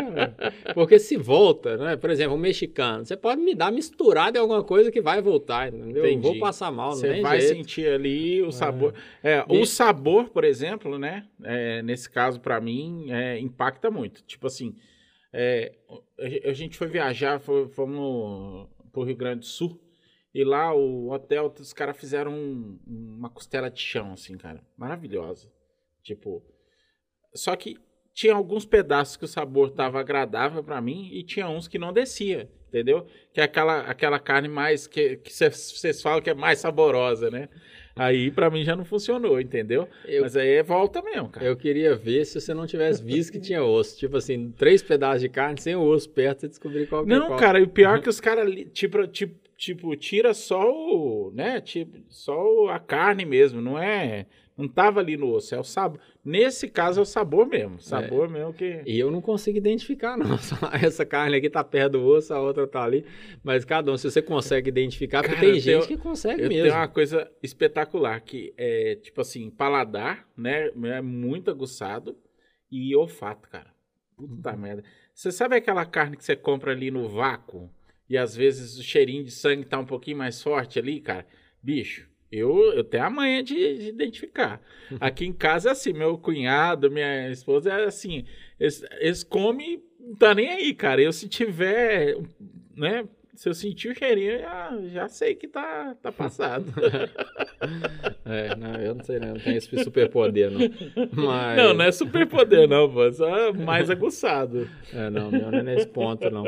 Porque 0.74 0.98
se 0.98 1.16
volta, 1.18 1.76
né? 1.76 1.96
Por 1.96 2.08
exemplo, 2.08 2.34
um 2.34 2.38
mexicano, 2.38 3.04
você 3.04 3.16
pode 3.16 3.40
me 3.42 3.54
dar 3.54 3.70
misturado 3.70 4.38
em 4.38 4.40
alguma 4.40 4.64
coisa 4.64 4.90
que 4.90 5.00
vai 5.00 5.20
voltar, 5.20 5.68
entendeu? 5.68 6.06
Entendi. 6.06 6.26
Eu 6.26 6.32
vou 6.32 6.40
passar 6.40 6.70
mal, 6.70 6.90
não 6.90 6.96
Você 6.96 7.20
vai 7.20 7.40
jeito. 7.40 7.56
sentir 7.56 7.86
ali 7.86 8.42
o 8.42 8.50
sabor. 8.50 8.94
É, 9.22 9.34
é 9.36 9.44
o 9.46 9.66
sabor, 9.66 10.30
por 10.30 10.42
exemplo, 10.42 10.98
né? 10.98 11.24
É, 11.44 11.82
nesse 11.82 12.08
caso, 12.08 12.40
para 12.40 12.60
mim, 12.60 13.09
é, 13.10 13.38
impacta 13.38 13.90
muito. 13.90 14.22
Tipo 14.22 14.46
assim, 14.46 14.74
é, 15.32 15.74
a 16.44 16.52
gente 16.52 16.76
foi 16.76 16.88
viajar, 16.88 17.40
fomos 17.40 18.68
pro 18.92 19.04
Rio 19.04 19.16
Grande 19.16 19.40
do 19.40 19.46
Sul, 19.46 19.80
e 20.32 20.44
lá 20.44 20.72
o 20.72 21.10
hotel, 21.10 21.52
os 21.58 21.72
caras 21.72 21.96
fizeram 21.96 22.32
um, 22.32 22.78
uma 22.86 23.28
costela 23.28 23.68
de 23.68 23.80
chão, 23.80 24.12
assim, 24.12 24.36
cara. 24.38 24.64
Maravilhosa. 24.76 25.50
Tipo. 26.02 26.42
Só 27.34 27.54
que 27.56 27.76
tinha 28.14 28.34
alguns 28.34 28.64
pedaços 28.64 29.16
que 29.16 29.24
o 29.24 29.28
sabor 29.28 29.70
tava 29.70 30.00
agradável 30.00 30.62
para 30.62 30.80
mim 30.80 31.08
e 31.12 31.22
tinha 31.24 31.48
uns 31.48 31.66
que 31.66 31.78
não 31.78 31.92
descia, 31.92 32.50
entendeu? 32.68 33.06
Que 33.32 33.40
é 33.40 33.44
aquela, 33.44 33.80
aquela 33.82 34.18
carne 34.18 34.48
mais 34.48 34.86
que 34.86 35.20
vocês 35.24 36.02
falam 36.02 36.20
que 36.20 36.30
é 36.30 36.34
mais 36.34 36.58
saborosa, 36.58 37.30
né? 37.30 37.48
Aí 38.00 38.30
para 38.30 38.48
mim 38.48 38.64
já 38.64 38.74
não 38.74 38.82
funcionou, 38.82 39.38
entendeu? 39.38 39.86
Eu, 40.06 40.22
Mas 40.22 40.34
aí 40.34 40.54
é 40.54 40.62
volta 40.62 41.02
mesmo, 41.02 41.28
cara. 41.28 41.44
Eu 41.44 41.54
queria 41.54 41.94
ver 41.94 42.24
se 42.24 42.40
você 42.40 42.54
não 42.54 42.66
tivesse 42.66 43.04
visto 43.04 43.30
que 43.30 43.38
tinha 43.38 43.62
osso. 43.62 43.98
Tipo 43.98 44.16
assim, 44.16 44.50
três 44.56 44.82
pedaços 44.82 45.20
de 45.20 45.28
carne 45.28 45.60
sem 45.60 45.76
osso 45.76 46.08
perto 46.08 46.46
e 46.46 46.48
descobrir 46.48 46.86
qual 46.86 47.04
que 47.04 47.12
é 47.12 47.18
Não, 47.18 47.26
qual. 47.26 47.38
cara, 47.38 47.60
e 47.60 47.62
o 47.62 47.68
pior 47.68 47.98
é 47.98 48.00
que 48.00 48.08
os 48.08 48.18
caras, 48.18 48.50
tipo, 48.72 49.06
tipo, 49.06 49.36
tipo, 49.54 49.94
tira 49.96 50.32
só 50.32 50.66
o, 50.66 51.30
né, 51.34 51.60
tipo, 51.60 51.98
só 52.08 52.68
a 52.68 52.78
carne 52.78 53.26
mesmo, 53.26 53.60
não 53.60 53.78
é 53.78 54.24
não 54.60 54.68
tava 54.68 55.00
ali 55.00 55.16
no 55.16 55.32
osso, 55.32 55.54
é 55.54 55.58
o 55.58 55.64
sabor. 55.64 55.98
Nesse 56.24 56.68
caso 56.68 57.00
é 57.00 57.02
o 57.02 57.06
sabor 57.06 57.46
mesmo. 57.46 57.80
Sabor 57.80 58.28
é. 58.28 58.32
mesmo 58.32 58.52
que. 58.52 58.82
E 58.86 58.98
eu 58.98 59.10
não 59.10 59.20
consigo 59.20 59.58
identificar, 59.58 60.16
não. 60.16 60.38
Essa 60.80 61.04
carne 61.04 61.36
aqui 61.36 61.50
tá 61.50 61.64
perto 61.64 61.92
do 61.92 62.04
osso, 62.04 62.32
a 62.32 62.40
outra 62.40 62.66
tá 62.66 62.84
ali. 62.84 63.04
Mas 63.42 63.64
cada 63.64 63.90
um, 63.90 63.96
se 63.96 64.10
você 64.10 64.22
consegue 64.22 64.68
identificar, 64.68 65.22
Cara, 65.22 65.34
porque 65.34 65.46
tem 65.46 65.54
gente 65.58 65.86
tenho, 65.86 65.86
que 65.86 65.96
consegue 65.96 66.42
eu 66.42 66.48
mesmo. 66.48 66.64
Tem 66.64 66.72
uma 66.72 66.88
coisa 66.88 67.30
espetacular 67.42 68.20
que 68.20 68.54
é, 68.56 68.96
tipo 68.96 69.20
assim, 69.20 69.50
paladar, 69.50 70.28
né? 70.36 70.70
É 70.84 71.00
muito 71.00 71.50
aguçado. 71.50 72.16
E 72.70 72.94
olfato, 72.94 73.48
cara. 73.48 73.74
Puta 74.16 74.52
uhum. 74.52 74.58
merda. 74.58 74.84
Você 75.14 75.32
sabe 75.32 75.56
aquela 75.56 75.84
carne 75.84 76.16
que 76.16 76.24
você 76.24 76.36
compra 76.36 76.72
ali 76.72 76.90
no 76.90 77.08
vácuo? 77.08 77.68
E 78.08 78.16
às 78.18 78.34
vezes 78.34 78.78
o 78.78 78.82
cheirinho 78.82 79.24
de 79.24 79.30
sangue 79.30 79.64
tá 79.64 79.78
um 79.78 79.86
pouquinho 79.86 80.18
mais 80.18 80.42
forte 80.42 80.78
ali, 80.78 81.00
cara? 81.00 81.26
Bicho, 81.62 82.09
eu, 82.30 82.72
eu 82.72 82.84
tenho 82.84 83.04
a 83.04 83.10
manha 83.10 83.42
de, 83.42 83.54
de 83.54 83.88
identificar. 83.88 84.60
Aqui 85.00 85.24
em 85.24 85.32
casa 85.32 85.70
é 85.70 85.72
assim, 85.72 85.92
meu 85.92 86.16
cunhado, 86.16 86.90
minha 86.90 87.30
esposa 87.30 87.70
é 87.70 87.84
assim, 87.84 88.24
eles, 88.58 88.84
eles 88.98 89.24
comem, 89.24 89.82
não 89.98 90.14
tá 90.14 90.34
nem 90.34 90.48
aí, 90.48 90.74
cara. 90.74 91.02
Eu 91.02 91.12
se 91.12 91.28
tiver, 91.28 92.16
né, 92.76 93.04
se 93.34 93.48
eu 93.48 93.54
sentir 93.54 93.88
o 93.88 93.94
cheirinho, 93.94 94.38
já, 94.38 94.78
já 94.92 95.08
sei 95.08 95.34
que 95.34 95.48
tá, 95.48 95.96
tá 96.02 96.12
passado. 96.12 96.72
é, 98.24 98.54
não, 98.54 98.74
eu 98.74 98.94
não 98.94 99.02
sei, 99.02 99.18
não, 99.18 99.28
não 99.28 99.40
tenho 99.40 99.56
esse 99.56 99.82
superpoder, 99.82 100.50
não. 100.50 100.60
Mas... 101.12 101.56
Não, 101.56 101.74
não 101.74 101.84
é 101.84 101.90
superpoder, 101.90 102.68
não, 102.68 102.92
pô, 102.92 103.10
só 103.12 103.52
mais 103.54 103.90
aguçado. 103.90 104.68
É, 104.92 105.08
não, 105.10 105.30
não 105.30 105.58
é 105.58 105.62
nesse 105.62 105.88
ponto, 105.88 106.30
não. 106.30 106.46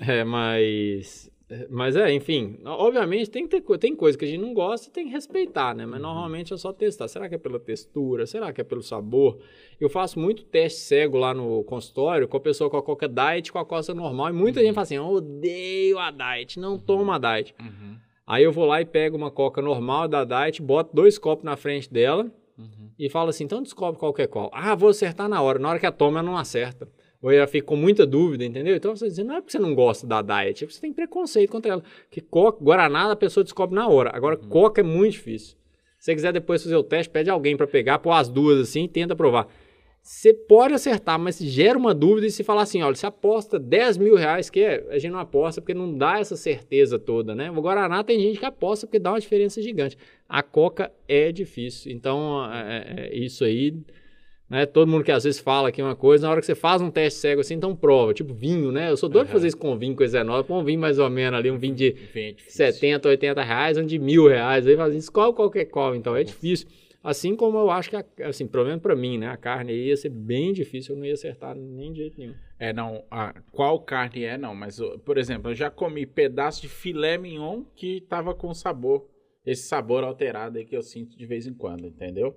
É, 0.00 0.24
mas 0.24 1.30
mas 1.68 1.94
é, 1.94 2.10
enfim, 2.10 2.58
obviamente 2.64 3.30
tem, 3.30 3.46
ter, 3.46 3.60
tem 3.78 3.94
coisa 3.94 4.16
que 4.16 4.24
a 4.24 4.28
gente 4.28 4.40
não 4.40 4.54
gosta 4.54 4.88
e 4.88 4.90
tem 4.90 5.06
que 5.06 5.12
respeitar, 5.12 5.74
né? 5.74 5.84
Mas 5.84 6.00
uhum. 6.00 6.06
normalmente 6.06 6.54
é 6.54 6.56
só 6.56 6.72
testar. 6.72 7.06
Será 7.06 7.28
que 7.28 7.34
é 7.34 7.38
pela 7.38 7.60
textura? 7.60 8.26
Será 8.26 8.50
que 8.50 8.62
é 8.62 8.64
pelo 8.64 8.82
sabor? 8.82 9.38
Eu 9.78 9.90
faço 9.90 10.18
muito 10.18 10.42
teste 10.44 10.80
cego 10.80 11.18
lá 11.18 11.34
no 11.34 11.62
consultório 11.64 12.26
com 12.26 12.36
a 12.36 12.40
pessoa 12.40 12.70
com 12.70 12.78
a 12.78 12.82
coca 12.82 13.06
diet 13.06 13.52
com 13.52 13.58
a 13.58 13.64
coca 13.64 13.92
normal. 13.92 14.30
E 14.30 14.32
muita 14.32 14.60
uhum. 14.60 14.66
gente 14.66 14.74
fala 14.74 14.84
assim: 14.84 14.96
eu 14.96 15.06
odeio 15.06 15.98
a 15.98 16.10
diet, 16.10 16.58
não 16.58 16.78
tomo 16.78 17.12
a 17.12 17.18
diet. 17.18 17.54
Uhum. 17.60 17.96
Aí 18.26 18.42
eu 18.42 18.50
vou 18.50 18.64
lá 18.64 18.80
e 18.80 18.86
pego 18.86 19.16
uma 19.16 19.30
coca 19.30 19.60
normal 19.60 20.08
da 20.08 20.24
diet, 20.24 20.62
boto 20.62 20.96
dois 20.96 21.18
copos 21.18 21.44
na 21.44 21.56
frente 21.56 21.92
dela 21.92 22.24
uhum. 22.58 22.90
e 22.98 23.10
falo 23.10 23.28
assim: 23.28 23.44
então 23.44 23.62
descobre 23.62 24.00
qual 24.00 24.14
que 24.14 24.22
é 24.22 24.26
qual. 24.26 24.50
Ah, 24.50 24.74
vou 24.74 24.88
acertar 24.88 25.28
na 25.28 25.42
hora. 25.42 25.58
Na 25.58 25.68
hora 25.68 25.78
que 25.78 25.86
a 25.86 25.92
toma, 25.92 26.20
ela 26.20 26.30
não 26.30 26.38
acerta 26.38 26.88
ou 27.24 27.32
ela 27.32 27.46
fica 27.46 27.66
com 27.66 27.74
muita 27.74 28.06
dúvida, 28.06 28.44
entendeu? 28.44 28.76
Então 28.76 28.94
você 28.94 29.08
diz, 29.08 29.16
não 29.24 29.36
é 29.36 29.40
porque 29.40 29.52
você 29.52 29.58
não 29.58 29.74
gosta 29.74 30.06
da 30.06 30.20
diet, 30.20 30.62
é 30.62 30.66
porque 30.66 30.74
você 30.74 30.80
tem 30.82 30.92
preconceito 30.92 31.50
contra 31.50 31.72
ela. 31.72 31.82
Que 32.10 32.20
coca, 32.20 32.62
Guaraná 32.62 33.10
a 33.10 33.16
pessoa 33.16 33.42
descobre 33.42 33.74
na 33.74 33.88
hora. 33.88 34.10
Agora, 34.14 34.38
uhum. 34.38 34.46
coca 34.50 34.82
é 34.82 34.84
muito 34.84 35.12
difícil. 35.12 35.56
Se 35.98 36.04
você 36.10 36.14
quiser 36.14 36.34
depois 36.34 36.62
fazer 36.62 36.76
o 36.76 36.82
teste, 36.82 37.10
pede 37.10 37.30
alguém 37.30 37.56
para 37.56 37.66
pegar, 37.66 37.98
pôr 37.98 38.12
as 38.12 38.28
duas 38.28 38.60
assim 38.60 38.84
e 38.84 38.88
tenta 38.88 39.16
provar. 39.16 39.48
Você 40.02 40.34
pode 40.34 40.74
acertar, 40.74 41.18
mas 41.18 41.38
gera 41.38 41.78
uma 41.78 41.94
dúvida 41.94 42.26
e 42.26 42.30
se 42.30 42.44
falar 42.44 42.60
assim, 42.60 42.82
olha, 42.82 42.94
você 42.94 43.06
aposta 43.06 43.58
10 43.58 43.96
mil 43.96 44.16
reais, 44.16 44.50
que 44.50 44.60
é, 44.60 44.86
a 44.90 44.98
gente 44.98 45.12
não 45.12 45.18
aposta 45.18 45.62
porque 45.62 45.72
não 45.72 45.96
dá 45.96 46.18
essa 46.18 46.36
certeza 46.36 46.98
toda, 46.98 47.34
né? 47.34 47.50
O 47.50 47.62
Guaraná 47.62 48.04
tem 48.04 48.20
gente 48.20 48.38
que 48.38 48.44
aposta 48.44 48.86
porque 48.86 48.98
dá 48.98 49.12
uma 49.12 49.20
diferença 49.20 49.62
gigante. 49.62 49.96
A 50.28 50.42
Coca 50.42 50.92
é 51.08 51.32
difícil. 51.32 51.90
Então, 51.90 52.44
é, 52.52 52.84
é, 52.98 53.16
isso 53.16 53.44
aí 53.44 53.74
né? 54.48 54.66
Todo 54.66 54.88
mundo 54.88 55.04
que 55.04 55.10
às 55.10 55.24
vezes 55.24 55.40
fala 55.40 55.68
aqui 55.68 55.80
uma 55.82 55.96
coisa, 55.96 56.26
na 56.26 56.30
hora 56.30 56.40
que 56.40 56.46
você 56.46 56.54
faz 56.54 56.82
um 56.82 56.90
teste 56.90 57.20
cego 57.20 57.40
assim, 57.40 57.54
então 57.54 57.74
prova. 57.74 58.12
Tipo 58.12 58.34
vinho, 58.34 58.70
né? 58.70 58.90
Eu 58.90 58.96
sou 58.96 59.08
doido 59.08 59.26
uhum. 59.26 59.32
fazer 59.32 59.48
isso 59.48 59.56
com 59.56 59.76
vinho, 59.76 59.96
coisa 59.96 60.22
nova. 60.22 60.44
Com 60.44 60.60
um 60.60 60.64
vinho 60.64 60.80
mais 60.80 60.98
ou 60.98 61.08
menos 61.08 61.38
ali, 61.38 61.50
um 61.50 61.58
vinho 61.58 61.74
de 61.74 61.90
vinho 61.90 62.36
é 62.36 62.50
70, 62.50 63.08
80 63.08 63.42
reais, 63.42 63.78
um 63.78 63.84
de 63.84 63.98
mil 63.98 64.28
reais. 64.28 64.66
Aí 64.66 64.76
faz 64.76 64.94
isso, 64.94 65.10
qual 65.10 65.32
qualquer 65.32 65.64
qual. 65.66 65.94
Então 65.94 66.14
é 66.14 66.22
difícil. 66.22 66.68
Assim 67.02 67.36
como 67.36 67.58
eu 67.58 67.70
acho 67.70 67.90
que, 67.90 67.96
a, 67.96 68.04
assim, 68.22 68.46
pelo 68.46 68.64
menos 68.64 68.80
pra 68.80 68.96
mim, 68.96 69.18
né? 69.18 69.28
A 69.28 69.36
carne 69.36 69.74
ia 69.74 69.94
ser 69.94 70.08
bem 70.08 70.54
difícil, 70.54 70.94
eu 70.94 70.98
não 70.98 71.04
ia 71.04 71.12
acertar 71.12 71.54
nem 71.54 71.92
de 71.92 71.98
jeito 71.98 72.18
nenhum. 72.18 72.34
É, 72.58 72.72
não. 72.72 73.04
A, 73.10 73.34
qual 73.52 73.78
carne 73.80 74.24
é, 74.24 74.38
não. 74.38 74.54
Mas, 74.54 74.78
por 75.04 75.18
exemplo, 75.18 75.50
eu 75.50 75.54
já 75.54 75.70
comi 75.70 76.06
pedaço 76.06 76.62
de 76.62 76.68
filé 76.68 77.18
mignon 77.18 77.62
que 77.76 78.00
tava 78.02 78.34
com 78.34 78.54
sabor. 78.54 79.06
Esse 79.44 79.68
sabor 79.68 80.02
alterado 80.02 80.56
aí 80.56 80.64
que 80.64 80.74
eu 80.74 80.82
sinto 80.82 81.18
de 81.18 81.26
vez 81.26 81.46
em 81.46 81.52
quando, 81.52 81.86
entendeu? 81.86 82.34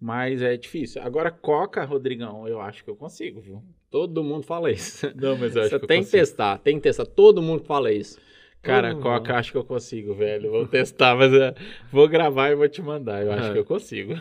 Mas 0.00 0.42
é 0.42 0.56
difícil. 0.56 1.02
Agora, 1.02 1.30
Coca, 1.30 1.84
Rodrigão, 1.84 2.46
eu 2.46 2.60
acho 2.60 2.84
que 2.84 2.90
eu 2.90 2.96
consigo, 2.96 3.40
viu? 3.40 3.62
Todo 3.90 4.22
mundo 4.22 4.44
fala 4.44 4.70
isso. 4.70 5.10
Não, 5.16 5.36
mas 5.36 5.56
eu 5.56 5.62
acho 5.62 5.70
Você 5.70 5.78
que 5.78 5.84
eu 5.84 5.88
tem 5.88 5.98
consigo. 5.98 6.10
que 6.10 6.26
testar, 6.26 6.58
tem 6.58 6.76
que 6.76 6.82
testar. 6.82 7.06
Todo 7.06 7.42
mundo 7.42 7.64
fala 7.64 7.90
isso. 7.90 8.18
Cara, 8.60 8.94
uhum. 8.94 9.00
Coca, 9.00 9.34
acho 9.36 9.52
que 9.52 9.58
eu 9.58 9.64
consigo, 9.64 10.14
velho. 10.14 10.50
Vou 10.50 10.66
testar, 10.66 11.16
mas 11.16 11.32
é, 11.32 11.54
vou 11.92 12.08
gravar 12.08 12.50
e 12.50 12.56
vou 12.56 12.68
te 12.68 12.82
mandar. 12.82 13.24
Eu 13.24 13.32
acho 13.32 13.50
é. 13.50 13.52
que 13.52 13.58
eu 13.58 13.64
consigo. 13.64 14.14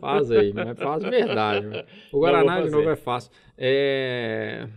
Faz 0.00 0.30
aí, 0.30 0.52
não 0.52 0.62
é 0.62 0.74
fácil 0.74 1.08
verdade. 1.08 1.86
O 2.12 2.18
Guaraná, 2.18 2.60
de 2.60 2.70
novo, 2.70 2.88
é 2.88 2.96
fácil. 2.96 3.30
É... 3.56 4.68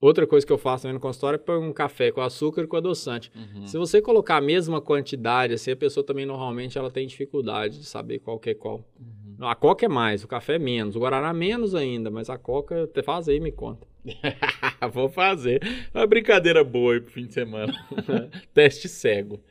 Outra 0.00 0.26
coisa 0.26 0.46
que 0.46 0.52
eu 0.52 0.58
faço 0.58 0.82
também 0.82 0.94
no 0.94 1.00
consultório 1.00 1.36
é 1.36 1.38
pôr 1.38 1.58
um 1.58 1.72
café 1.72 2.12
com 2.12 2.20
açúcar 2.20 2.62
e 2.62 2.66
com 2.66 2.76
adoçante. 2.76 3.32
Uhum. 3.34 3.66
Se 3.66 3.78
você 3.78 4.02
colocar 4.02 4.36
a 4.36 4.40
mesma 4.40 4.78
quantidade, 4.78 5.54
assim, 5.54 5.70
a 5.70 5.76
pessoa 5.76 6.04
também 6.04 6.26
normalmente 6.26 6.76
ela 6.76 6.90
tem 6.90 7.06
dificuldade 7.06 7.78
de 7.78 7.86
saber 7.86 8.18
qual 8.18 8.38
que 8.38 8.50
é 8.50 8.54
qual. 8.54 8.84
Uhum. 9.00 9.23
A 9.48 9.54
coca 9.54 9.86
é 9.86 9.88
mais, 9.88 10.24
o 10.24 10.28
café 10.28 10.54
é 10.54 10.58
menos, 10.58 10.96
o 10.96 11.00
guaraná 11.00 11.32
menos 11.32 11.74
ainda, 11.74 12.10
mas 12.10 12.30
a 12.30 12.38
coca, 12.38 12.88
faz 13.04 13.28
aí, 13.28 13.40
me 13.40 13.52
conta. 13.52 13.86
Vou 14.92 15.08
fazer. 15.08 15.60
Uma 15.94 16.06
brincadeira 16.06 16.62
boa 16.62 16.94
aí 16.94 17.00
pro 17.00 17.12
fim 17.12 17.26
de 17.26 17.34
semana. 17.34 17.72
Teste 18.52 18.88
cego. 18.88 19.42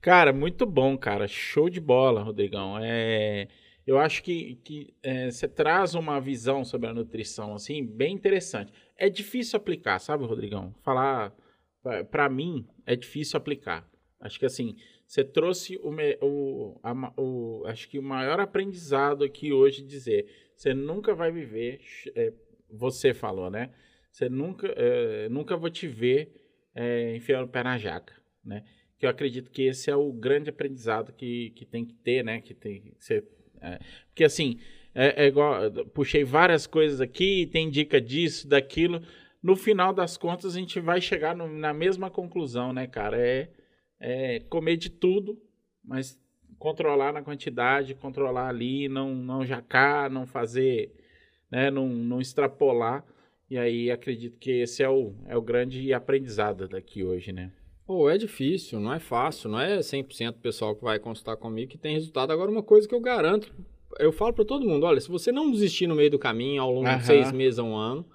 Cara, 0.00 0.32
muito 0.32 0.66
bom, 0.66 0.98
cara. 0.98 1.28
Show 1.28 1.68
de 1.70 1.80
bola, 1.80 2.22
Rodrigão. 2.22 2.78
É 2.80 3.46
eu 3.86 3.98
acho 3.98 4.22
que, 4.22 4.56
que 4.64 4.94
é, 5.02 5.30
você 5.30 5.48
traz 5.48 5.94
uma 5.94 6.20
visão 6.20 6.64
sobre 6.64 6.88
a 6.88 6.94
nutrição, 6.94 7.54
assim, 7.54 7.84
bem 7.84 8.14
interessante. 8.14 8.72
É 8.96 9.08
difícil 9.08 9.56
aplicar, 9.56 9.98
sabe, 9.98 10.24
Rodrigão? 10.24 10.72
Falar, 10.82 11.34
para 12.10 12.28
mim, 12.28 12.66
é 12.86 12.94
difícil 12.94 13.36
aplicar. 13.36 13.88
Acho 14.20 14.38
que, 14.38 14.46
assim, 14.46 14.76
você 15.12 15.22
trouxe 15.22 15.76
o, 15.76 15.90
o, 16.22 16.80
a, 16.82 17.12
o, 17.20 17.64
acho 17.66 17.86
que 17.86 17.98
o 17.98 18.02
maior 18.02 18.40
aprendizado 18.40 19.22
aqui 19.22 19.52
hoje 19.52 19.82
dizer, 19.82 20.24
você 20.56 20.72
nunca 20.72 21.14
vai 21.14 21.30
viver, 21.30 21.82
é, 22.16 22.32
você 22.70 23.12
falou, 23.12 23.50
né? 23.50 23.74
Você 24.10 24.30
nunca, 24.30 24.68
é, 24.68 25.28
nunca 25.28 25.54
vou 25.54 25.68
te 25.68 25.86
ver 25.86 26.32
é, 26.74 27.14
enfiando 27.14 27.44
o 27.44 27.48
pé 27.48 27.62
na 27.62 27.76
jaca, 27.76 28.14
né? 28.42 28.64
Que 28.98 29.04
eu 29.04 29.10
acredito 29.10 29.50
que 29.50 29.64
esse 29.64 29.90
é 29.90 29.94
o 29.94 30.10
grande 30.14 30.48
aprendizado 30.48 31.12
que, 31.12 31.50
que 31.50 31.66
tem 31.66 31.84
que 31.84 31.92
ter, 31.92 32.24
né? 32.24 32.40
Que 32.40 32.54
tem 32.54 32.80
que 32.80 32.94
ser 32.98 33.28
é, 33.60 33.80
porque 34.06 34.24
assim, 34.24 34.58
é, 34.94 35.24
é, 35.24 35.26
igual, 35.26 35.70
puxei 35.92 36.24
várias 36.24 36.66
coisas 36.66 37.02
aqui, 37.02 37.46
tem 37.52 37.68
dica 37.68 38.00
disso, 38.00 38.48
daquilo. 38.48 39.02
No 39.42 39.56
final 39.56 39.92
das 39.92 40.16
contas, 40.16 40.56
a 40.56 40.58
gente 40.58 40.80
vai 40.80 41.02
chegar 41.02 41.36
no, 41.36 41.46
na 41.46 41.74
mesma 41.74 42.08
conclusão, 42.08 42.72
né, 42.72 42.86
cara? 42.86 43.18
É, 43.20 43.50
é 44.02 44.40
comer 44.50 44.76
de 44.76 44.90
tudo, 44.90 45.40
mas 45.84 46.20
controlar 46.58 47.12
na 47.12 47.22
quantidade, 47.22 47.94
controlar 47.94 48.48
ali, 48.48 48.88
não, 48.88 49.14
não 49.14 49.46
jacar, 49.46 50.10
não 50.10 50.26
fazer, 50.26 50.92
né, 51.50 51.70
não, 51.70 51.88
não 51.88 52.20
extrapolar. 52.20 53.04
E 53.48 53.56
aí 53.56 53.90
acredito 53.90 54.38
que 54.38 54.50
esse 54.62 54.82
é 54.82 54.88
o, 54.88 55.14
é 55.26 55.36
o 55.36 55.42
grande 55.42 55.92
aprendizado 55.92 56.68
daqui 56.68 57.04
hoje, 57.04 57.32
né? 57.32 57.52
Pô, 57.86 58.08
é 58.08 58.16
difícil, 58.16 58.80
não 58.80 58.92
é 58.92 58.98
fácil, 58.98 59.50
não 59.50 59.60
é 59.60 59.78
100% 59.78 60.32
do 60.32 60.38
pessoal 60.38 60.74
que 60.74 60.82
vai 60.82 60.98
consultar 60.98 61.36
comigo 61.36 61.70
que 61.70 61.78
tem 61.78 61.94
resultado. 61.94 62.32
Agora, 62.32 62.50
uma 62.50 62.62
coisa 62.62 62.88
que 62.88 62.94
eu 62.94 63.00
garanto, 63.00 63.52
eu 63.98 64.10
falo 64.10 64.32
para 64.32 64.44
todo 64.44 64.66
mundo, 64.66 64.86
olha, 64.86 65.00
se 65.00 65.08
você 65.08 65.30
não 65.30 65.50
desistir 65.50 65.86
no 65.86 65.94
meio 65.94 66.10
do 66.10 66.18
caminho, 66.18 66.62
ao 66.62 66.72
longo 66.72 66.88
de 66.96 67.04
seis 67.04 67.30
meses 67.30 67.58
a 67.58 67.62
um 67.62 67.76
ano, 67.76 68.06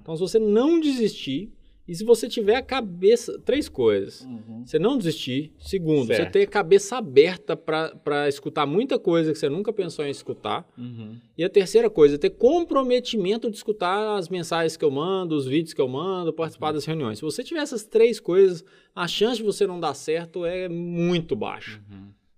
então 0.00 0.14
se 0.14 0.20
você 0.20 0.38
não 0.38 0.78
desistir, 0.78 1.52
e 1.86 1.94
se 1.94 2.02
você 2.02 2.28
tiver 2.28 2.56
a 2.56 2.62
cabeça. 2.62 3.38
Três 3.44 3.68
coisas. 3.68 4.22
Uhum. 4.22 4.64
Você 4.64 4.78
não 4.78 4.96
desistir. 4.96 5.52
Segundo, 5.58 6.06
certo. 6.06 6.24
você 6.24 6.30
ter 6.30 6.42
a 6.42 6.46
cabeça 6.46 6.96
aberta 6.96 7.54
para 7.56 8.28
escutar 8.28 8.64
muita 8.64 8.98
coisa 8.98 9.32
que 9.32 9.38
você 9.38 9.50
nunca 9.50 9.72
pensou 9.72 10.04
em 10.04 10.10
escutar. 10.10 10.66
Uhum. 10.78 11.16
E 11.36 11.44
a 11.44 11.50
terceira 11.50 11.90
coisa, 11.90 12.18
ter 12.18 12.30
comprometimento 12.30 13.50
de 13.50 13.56
escutar 13.56 14.16
as 14.16 14.30
mensagens 14.30 14.76
que 14.76 14.84
eu 14.84 14.90
mando, 14.90 15.36
os 15.36 15.46
vídeos 15.46 15.74
que 15.74 15.80
eu 15.80 15.88
mando, 15.88 16.32
participar 16.32 16.68
uhum. 16.68 16.74
das 16.74 16.84
reuniões. 16.86 17.18
Se 17.18 17.24
você 17.24 17.44
tiver 17.44 17.60
essas 17.60 17.84
três 17.84 18.18
coisas, 18.18 18.64
a 18.94 19.06
chance 19.06 19.36
de 19.36 19.42
você 19.42 19.66
não 19.66 19.78
dar 19.78 19.94
certo 19.94 20.46
é 20.46 20.68
muito 20.68 21.36
baixa. 21.36 21.82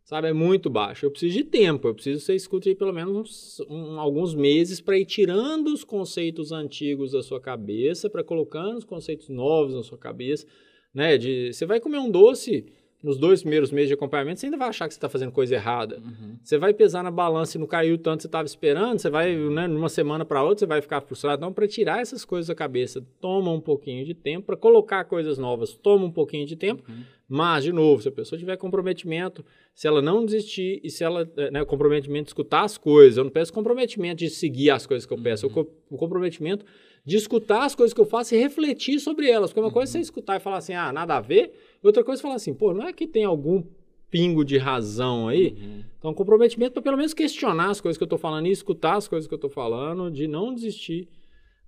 Sabe? 0.06 0.28
É 0.28 0.32
muito 0.32 0.70
baixo. 0.70 1.04
Eu 1.04 1.10
preciso 1.10 1.34
de 1.34 1.42
tempo, 1.42 1.88
eu 1.88 1.94
preciso 1.94 2.20
que 2.20 2.26
você 2.26 2.34
escute 2.36 2.72
pelo 2.76 2.92
menos 2.92 3.58
uns, 3.58 3.66
um, 3.68 3.98
alguns 3.98 4.36
meses 4.36 4.80
para 4.80 4.96
ir 4.96 5.04
tirando 5.04 5.66
os 5.66 5.82
conceitos 5.82 6.52
antigos 6.52 7.10
da 7.10 7.24
sua 7.24 7.40
cabeça, 7.40 8.08
para 8.08 8.22
colocando 8.22 8.78
os 8.78 8.84
conceitos 8.84 9.28
novos 9.28 9.74
na 9.74 9.82
sua 9.82 9.98
cabeça, 9.98 10.46
né? 10.94 11.18
De, 11.18 11.52
você 11.52 11.66
vai 11.66 11.80
comer 11.80 11.98
um 11.98 12.08
doce 12.08 12.66
nos 13.02 13.18
dois 13.18 13.42
primeiros 13.42 13.70
meses 13.70 13.88
de 13.88 13.94
acompanhamento, 13.94 14.40
você 14.40 14.46
ainda 14.46 14.56
vai 14.56 14.68
achar 14.68 14.86
que 14.86 14.94
você 14.94 14.98
está 14.98 15.08
fazendo 15.08 15.32
coisa 15.32 15.54
errada. 15.54 15.98
Uhum. 15.98 16.36
Você 16.42 16.56
vai 16.56 16.72
pesar 16.72 17.02
na 17.02 17.10
balança 17.10 17.56
e 17.56 17.60
não 17.60 17.66
caiu 17.66 17.98
tanto 17.98 18.18
que 18.18 18.22
você 18.22 18.28
estava 18.28 18.46
esperando, 18.46 18.98
você 18.98 19.10
vai, 19.10 19.36
né, 19.36 19.66
numa 19.66 19.88
semana 19.88 20.24
para 20.24 20.42
outra, 20.42 20.60
você 20.60 20.66
vai 20.66 20.80
ficar 20.80 21.00
frustrado. 21.00 21.40
Então, 21.40 21.52
para 21.52 21.68
tirar 21.68 22.00
essas 22.00 22.24
coisas 22.24 22.46
da 22.46 22.54
cabeça, 22.54 23.04
toma 23.20 23.52
um 23.52 23.60
pouquinho 23.60 24.04
de 24.04 24.14
tempo. 24.14 24.46
Para 24.46 24.56
colocar 24.56 25.04
coisas 25.04 25.36
novas, 25.36 25.74
toma 25.74 26.04
um 26.04 26.10
pouquinho 26.10 26.46
de 26.46 26.56
tempo. 26.56 26.82
Uhum. 26.88 27.02
Mas, 27.28 27.64
de 27.64 27.72
novo, 27.72 28.02
se 28.02 28.08
a 28.08 28.12
pessoa 28.12 28.38
tiver 28.38 28.56
comprometimento, 28.56 29.44
se 29.74 29.88
ela 29.88 30.00
não 30.00 30.24
desistir 30.24 30.80
e 30.84 30.90
se 30.90 31.02
ela, 31.02 31.28
eh, 31.36 31.50
né, 31.50 31.64
comprometimento 31.64 32.24
de 32.24 32.30
escutar 32.30 32.62
as 32.62 32.78
coisas, 32.78 33.16
eu 33.16 33.24
não 33.24 33.30
peço 33.30 33.52
comprometimento 33.52 34.18
de 34.18 34.30
seguir 34.30 34.70
as 34.70 34.86
coisas 34.86 35.04
que 35.04 35.12
eu 35.12 35.20
peço, 35.20 35.48
uhum. 35.48 35.66
o 35.90 35.96
comprometimento 35.96 36.64
de 37.04 37.16
escutar 37.16 37.64
as 37.64 37.74
coisas 37.74 37.92
que 37.92 38.00
eu 38.00 38.06
faço 38.06 38.34
e 38.34 38.38
refletir 38.38 39.00
sobre 39.00 39.28
elas. 39.28 39.50
Porque 39.50 39.60
uma 39.60 39.72
coisa 39.72 39.90
é 39.90 39.92
você 39.92 39.98
uhum. 39.98 40.02
escutar 40.02 40.36
e 40.36 40.40
falar 40.40 40.58
assim, 40.58 40.74
ah, 40.74 40.92
nada 40.92 41.16
a 41.16 41.20
ver, 41.20 41.52
outra 41.82 42.04
coisa 42.04 42.20
é 42.20 42.22
falar 42.22 42.36
assim, 42.36 42.54
pô, 42.54 42.72
não 42.72 42.86
é 42.86 42.92
que 42.92 43.08
tem 43.08 43.24
algum 43.24 43.62
pingo 44.08 44.44
de 44.44 44.56
razão 44.56 45.26
aí? 45.26 45.56
Uhum. 45.58 45.84
Então, 45.98 46.14
comprometimento 46.14 46.74
para 46.74 46.82
pelo 46.82 46.96
menos 46.96 47.12
questionar 47.12 47.70
as 47.70 47.80
coisas 47.80 47.98
que 47.98 48.04
eu 48.04 48.06
estou 48.06 48.18
falando 48.18 48.46
e 48.46 48.50
escutar 48.52 48.94
as 48.94 49.08
coisas 49.08 49.26
que 49.26 49.34
eu 49.34 49.36
estou 49.36 49.50
falando, 49.50 50.10
de 50.12 50.28
não 50.28 50.54
desistir 50.54 51.08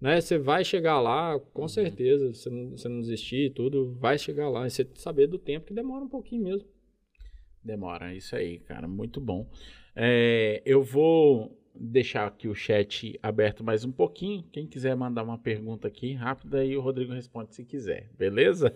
né? 0.00 0.20
Você 0.20 0.38
vai 0.38 0.64
chegar 0.64 1.00
lá, 1.00 1.38
com 1.52 1.62
uhum. 1.62 1.68
certeza. 1.68 2.32
Se 2.32 2.48
não, 2.50 2.70
você 2.70 2.88
não 2.88 3.00
desistir 3.00 3.46
e 3.46 3.50
tudo, 3.50 3.94
vai 3.94 4.18
chegar 4.18 4.48
lá. 4.48 4.66
E 4.66 4.70
você 4.70 4.86
saber 4.94 5.26
do 5.26 5.38
tempo 5.38 5.66
que 5.66 5.74
demora 5.74 6.04
um 6.04 6.08
pouquinho 6.08 6.44
mesmo. 6.44 6.68
Demora, 7.62 8.14
isso 8.14 8.34
aí, 8.36 8.58
cara. 8.60 8.86
Muito 8.86 9.20
bom. 9.20 9.48
É, 9.94 10.62
eu 10.64 10.82
vou 10.82 11.58
deixar 11.74 12.26
aqui 12.26 12.48
o 12.48 12.54
chat 12.54 13.18
aberto 13.22 13.62
mais 13.62 13.84
um 13.84 13.92
pouquinho. 13.92 14.44
Quem 14.52 14.66
quiser 14.66 14.96
mandar 14.96 15.22
uma 15.22 15.38
pergunta 15.38 15.86
aqui 15.88 16.12
rápida, 16.12 16.58
aí 16.58 16.76
o 16.76 16.80
Rodrigo 16.80 17.12
responde 17.12 17.54
se 17.54 17.64
quiser, 17.64 18.10
beleza? 18.16 18.74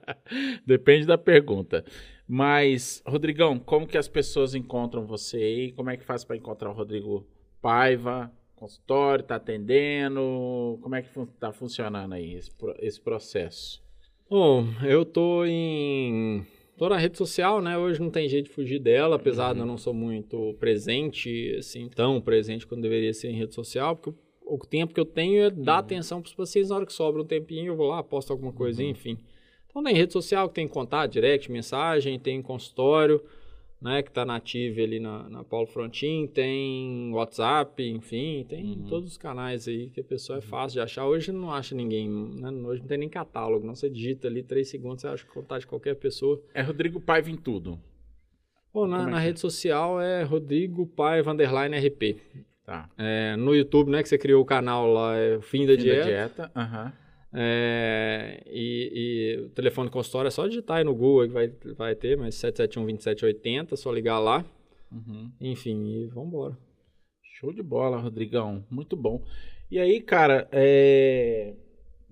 Depende 0.66 1.06
da 1.06 1.16
pergunta. 1.16 1.84
Mas, 2.26 3.02
Rodrigão, 3.06 3.58
como 3.58 3.86
que 3.86 3.98
as 3.98 4.08
pessoas 4.08 4.54
encontram 4.54 5.06
você 5.06 5.36
aí? 5.36 5.72
Como 5.72 5.90
é 5.90 5.96
que 5.96 6.04
faz 6.04 6.24
para 6.24 6.36
encontrar 6.36 6.70
o 6.70 6.74
Rodrigo 6.74 7.26
Paiva? 7.60 8.32
Consultório, 8.56 9.24
tá 9.24 9.36
atendendo? 9.36 10.78
Como 10.82 10.94
é 10.94 11.02
que 11.02 11.08
fun 11.08 11.26
tá 11.26 11.52
funcionando 11.52 12.14
aí 12.14 12.34
esse, 12.34 12.50
esse 12.80 13.00
processo? 13.00 13.82
Bom, 14.28 14.66
eu 14.82 15.04
tô 15.04 15.44
em 15.44 16.46
Tô 16.76 16.88
na 16.88 16.96
rede 16.96 17.16
social, 17.16 17.62
né? 17.62 17.78
Hoje 17.78 18.00
não 18.00 18.10
tem 18.10 18.28
jeito 18.28 18.46
de 18.46 18.50
fugir 18.50 18.80
dela, 18.80 19.14
apesar 19.14 19.48
uhum. 19.48 19.54
de 19.54 19.60
eu 19.60 19.66
não 19.66 19.78
sou 19.78 19.94
muito 19.94 20.54
presente, 20.58 21.54
assim, 21.56 21.88
tão 21.88 22.20
presente 22.20 22.66
quando 22.66 22.82
deveria 22.82 23.14
ser 23.14 23.28
em 23.28 23.36
rede 23.36 23.54
social, 23.54 23.94
porque 23.94 24.18
o, 24.44 24.58
tempo 24.58 24.92
que 24.92 24.98
eu 24.98 25.04
tenho 25.04 25.44
é 25.44 25.50
dar 25.50 25.74
uhum. 25.74 25.78
atenção 25.78 26.20
para 26.20 26.28
os 26.28 26.34
pacientes 26.34 26.70
na 26.70 26.76
hora 26.76 26.86
que 26.86 26.92
sobra 26.92 27.22
um 27.22 27.24
tempinho, 27.24 27.68
eu 27.68 27.76
vou 27.76 27.86
lá, 27.86 28.02
posto 28.02 28.32
alguma 28.32 28.52
coisinha, 28.52 28.88
uhum. 28.88 28.92
enfim. 28.92 29.18
Então 29.68 29.84
tem 29.84 29.94
rede 29.94 30.12
social 30.12 30.48
que 30.48 30.54
tem 30.56 30.66
contato, 30.66 31.12
direct, 31.12 31.50
mensagem, 31.50 32.18
tem 32.18 32.42
consultório 32.42 33.22
né, 33.84 34.02
que 34.02 34.08
está 34.08 34.24
nativa 34.24 34.80
ali 34.80 34.98
na, 34.98 35.28
na 35.28 35.44
Paulo 35.44 35.66
Frontin, 35.66 36.26
tem 36.26 37.12
WhatsApp, 37.12 37.86
enfim, 37.86 38.46
tem 38.48 38.78
uhum. 38.78 38.86
todos 38.88 39.10
os 39.10 39.18
canais 39.18 39.68
aí 39.68 39.90
que 39.90 40.00
a 40.00 40.04
pessoa 40.04 40.38
é 40.38 40.40
uhum. 40.40 40.48
fácil 40.48 40.76
de 40.76 40.80
achar. 40.80 41.04
Hoje 41.04 41.30
não 41.30 41.52
acha 41.52 41.74
ninguém, 41.74 42.08
né? 42.08 42.50
hoje 42.50 42.80
não 42.80 42.88
tem 42.88 42.96
nem 42.96 43.10
catálogo, 43.10 43.66
não. 43.66 43.74
Você 43.74 43.90
digita 43.90 44.26
ali 44.26 44.42
três 44.42 44.70
segundos, 44.70 45.02
você 45.02 45.08
acha 45.08 45.26
contato 45.26 45.60
de 45.60 45.66
qualquer 45.66 45.96
pessoa. 45.96 46.42
É 46.54 46.62
Rodrigo 46.62 46.98
Paiva 46.98 47.30
em 47.30 47.36
tudo. 47.36 47.78
Bom, 48.72 48.86
na, 48.86 49.02
é 49.02 49.10
na 49.10 49.18
rede 49.18 49.36
é? 49.36 49.40
social 49.42 50.00
é 50.00 50.22
Rodrigo 50.22 50.86
Paiva 50.86 51.32
underline 51.32 51.76
RP. 51.76 52.16
Tá. 52.64 52.88
É, 52.96 53.36
no 53.36 53.54
YouTube, 53.54 53.90
né, 53.90 54.02
que 54.02 54.08
você 54.08 54.16
criou 54.16 54.40
o 54.40 54.46
canal 54.46 54.90
lá, 54.90 55.14
é 55.14 55.38
Fim 55.42 55.66
da 55.66 55.74
Fim 55.74 55.82
Dieta. 55.82 55.98
Da 55.98 56.06
dieta. 56.06 56.52
Uhum. 56.56 57.03
É, 57.36 58.42
e, 58.46 58.92
e, 58.94 59.40
o 59.42 59.48
telefone 59.48 59.90
consultório 59.90 60.28
é 60.28 60.30
só 60.30 60.46
digitar 60.46 60.76
aí 60.76 60.84
no 60.84 60.94
Google 60.94 61.26
que 61.26 61.32
vai, 61.32 61.48
vai 61.76 61.94
ter, 61.96 62.16
mas 62.16 62.36
771-2780, 62.36 63.76
só 63.76 63.90
ligar 63.90 64.20
lá. 64.20 64.44
Uhum. 64.92 65.32
Enfim, 65.40 65.84
e 65.86 66.06
vambora. 66.06 66.56
Show 67.20 67.52
de 67.52 67.62
bola, 67.62 67.98
Rodrigão. 67.98 68.64
Muito 68.70 68.96
bom. 68.96 69.24
E 69.68 69.80
aí, 69.80 70.00
cara, 70.00 70.48
é... 70.52 71.54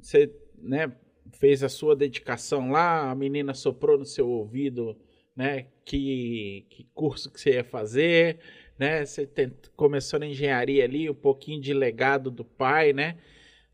você 0.01 0.35
né, 0.59 0.93
fez 1.35 1.63
a 1.63 1.69
sua 1.69 1.95
dedicação 1.95 2.73
lá, 2.73 3.09
a 3.09 3.15
menina 3.15 3.55
soprou 3.55 3.97
no 3.97 4.05
seu 4.05 4.29
ouvido, 4.29 4.97
né? 5.37 5.67
Que, 5.85 6.67
que 6.69 6.89
curso 6.93 7.31
que 7.31 7.41
você 7.41 7.55
ia 7.55 7.65
fazer, 7.65 8.41
né? 8.77 9.05
Você 9.05 9.25
tent... 9.25 9.69
começou 9.77 10.19
na 10.19 10.27
engenharia 10.27 10.83
ali, 10.83 11.09
um 11.09 11.15
pouquinho 11.15 11.61
de 11.61 11.73
legado 11.73 12.29
do 12.29 12.45
pai, 12.45 12.93
né? 12.93 13.19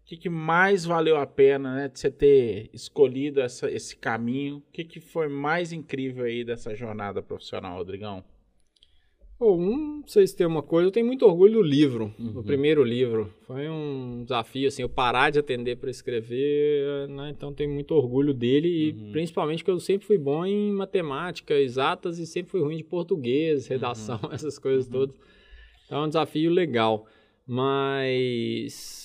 Que, 0.08 0.16
que 0.16 0.30
mais 0.30 0.86
valeu 0.86 1.18
a 1.18 1.26
pena, 1.26 1.74
né, 1.74 1.88
de 1.88 2.00
você 2.00 2.10
ter 2.10 2.70
escolhido 2.72 3.42
essa, 3.42 3.70
esse 3.70 3.94
caminho? 3.94 4.56
O 4.56 4.72
que, 4.72 4.82
que 4.82 5.00
foi 5.00 5.28
mais 5.28 5.70
incrível 5.70 6.24
aí 6.24 6.42
dessa 6.42 6.74
jornada 6.74 7.22
profissional, 7.22 7.76
Rodrigão? 7.76 8.24
Bom, 9.38 9.60
não 9.60 10.02
sei 10.06 10.26
se 10.26 10.34
tem 10.34 10.46
uma 10.46 10.62
coisa, 10.62 10.88
eu 10.88 10.90
tenho 10.90 11.04
muito 11.06 11.26
orgulho 11.26 11.54
do 11.54 11.62
livro, 11.62 12.12
uhum. 12.18 12.32
do 12.32 12.42
primeiro 12.42 12.82
livro. 12.82 13.32
Foi 13.46 13.68
um 13.68 14.22
desafio, 14.24 14.66
assim, 14.66 14.80
eu 14.80 14.88
parar 14.88 15.28
de 15.28 15.40
atender 15.40 15.76
para 15.76 15.90
escrever, 15.90 17.06
né? 17.08 17.28
Então 17.28 17.52
tenho 17.52 17.70
muito 17.70 17.94
orgulho 17.94 18.32
dele 18.32 18.68
uhum. 18.68 19.08
e 19.08 19.12
principalmente 19.12 19.62
que 19.62 19.70
eu 19.70 19.78
sempre 19.78 20.06
fui 20.06 20.16
bom 20.16 20.44
em 20.44 20.72
matemática, 20.72 21.54
exatas 21.54 22.18
e 22.18 22.26
sempre 22.26 22.50
fui 22.50 22.62
ruim 22.62 22.78
de 22.78 22.84
português, 22.84 23.66
uhum. 23.66 23.74
redação, 23.74 24.18
uhum. 24.24 24.32
essas 24.32 24.58
coisas 24.58 24.86
uhum. 24.86 24.92
todas. 24.92 25.16
Então 25.84 26.02
é 26.02 26.06
um 26.06 26.08
desafio 26.08 26.50
legal. 26.50 27.06
Mas 27.46 28.97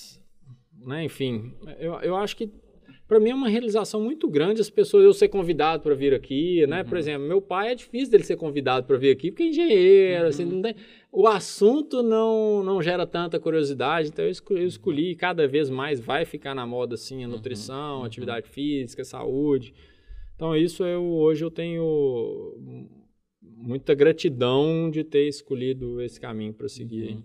né? 0.86 1.04
Enfim, 1.04 1.52
eu, 1.78 1.94
eu 2.00 2.16
acho 2.16 2.36
que 2.36 2.50
para 3.06 3.20
mim 3.20 3.30
é 3.30 3.34
uma 3.34 3.48
realização 3.48 4.00
muito 4.00 4.28
grande 4.28 4.60
as 4.60 4.70
pessoas 4.70 5.04
eu 5.04 5.12
ser 5.12 5.28
convidado 5.28 5.82
para 5.82 5.94
vir 5.94 6.14
aqui, 6.14 6.66
né? 6.66 6.82
Uhum. 6.82 6.88
Por 6.88 6.98
exemplo, 6.98 7.28
meu 7.28 7.40
pai 7.40 7.72
é 7.72 7.74
difícil 7.74 8.10
dele 8.10 8.24
ser 8.24 8.36
convidado 8.36 8.86
para 8.86 8.96
vir 8.96 9.10
aqui 9.10 9.30
porque 9.30 9.42
é 9.42 9.48
engenheiro, 9.48 10.26
assim, 10.26 10.44
uhum. 10.44 10.50
assim, 10.50 10.62
tem, 10.62 10.74
o 11.12 11.26
assunto 11.26 12.02
não 12.02 12.62
não 12.62 12.82
gera 12.82 13.06
tanta 13.06 13.38
curiosidade, 13.38 14.08
então 14.08 14.24
eu 14.24 14.30
escolhi, 14.30 14.60
eu 14.62 14.66
escolhi 14.66 15.14
cada 15.14 15.46
vez 15.46 15.68
mais 15.68 16.00
vai 16.00 16.24
ficar 16.24 16.54
na 16.54 16.66
moda 16.66 16.94
assim 16.94 17.24
a 17.24 17.28
nutrição, 17.28 17.98
uhum. 17.98 18.04
atividade 18.04 18.48
física, 18.48 19.04
saúde. 19.04 19.74
Então 20.34 20.56
isso 20.56 20.84
eu 20.84 21.04
hoje 21.04 21.44
eu 21.44 21.50
tenho 21.50 22.54
muita 23.40 23.94
gratidão 23.94 24.90
de 24.90 25.04
ter 25.04 25.28
escolhido 25.28 26.00
esse 26.00 26.20
caminho 26.20 26.54
para 26.54 26.68
seguir. 26.68 27.16
Uhum. 27.16 27.22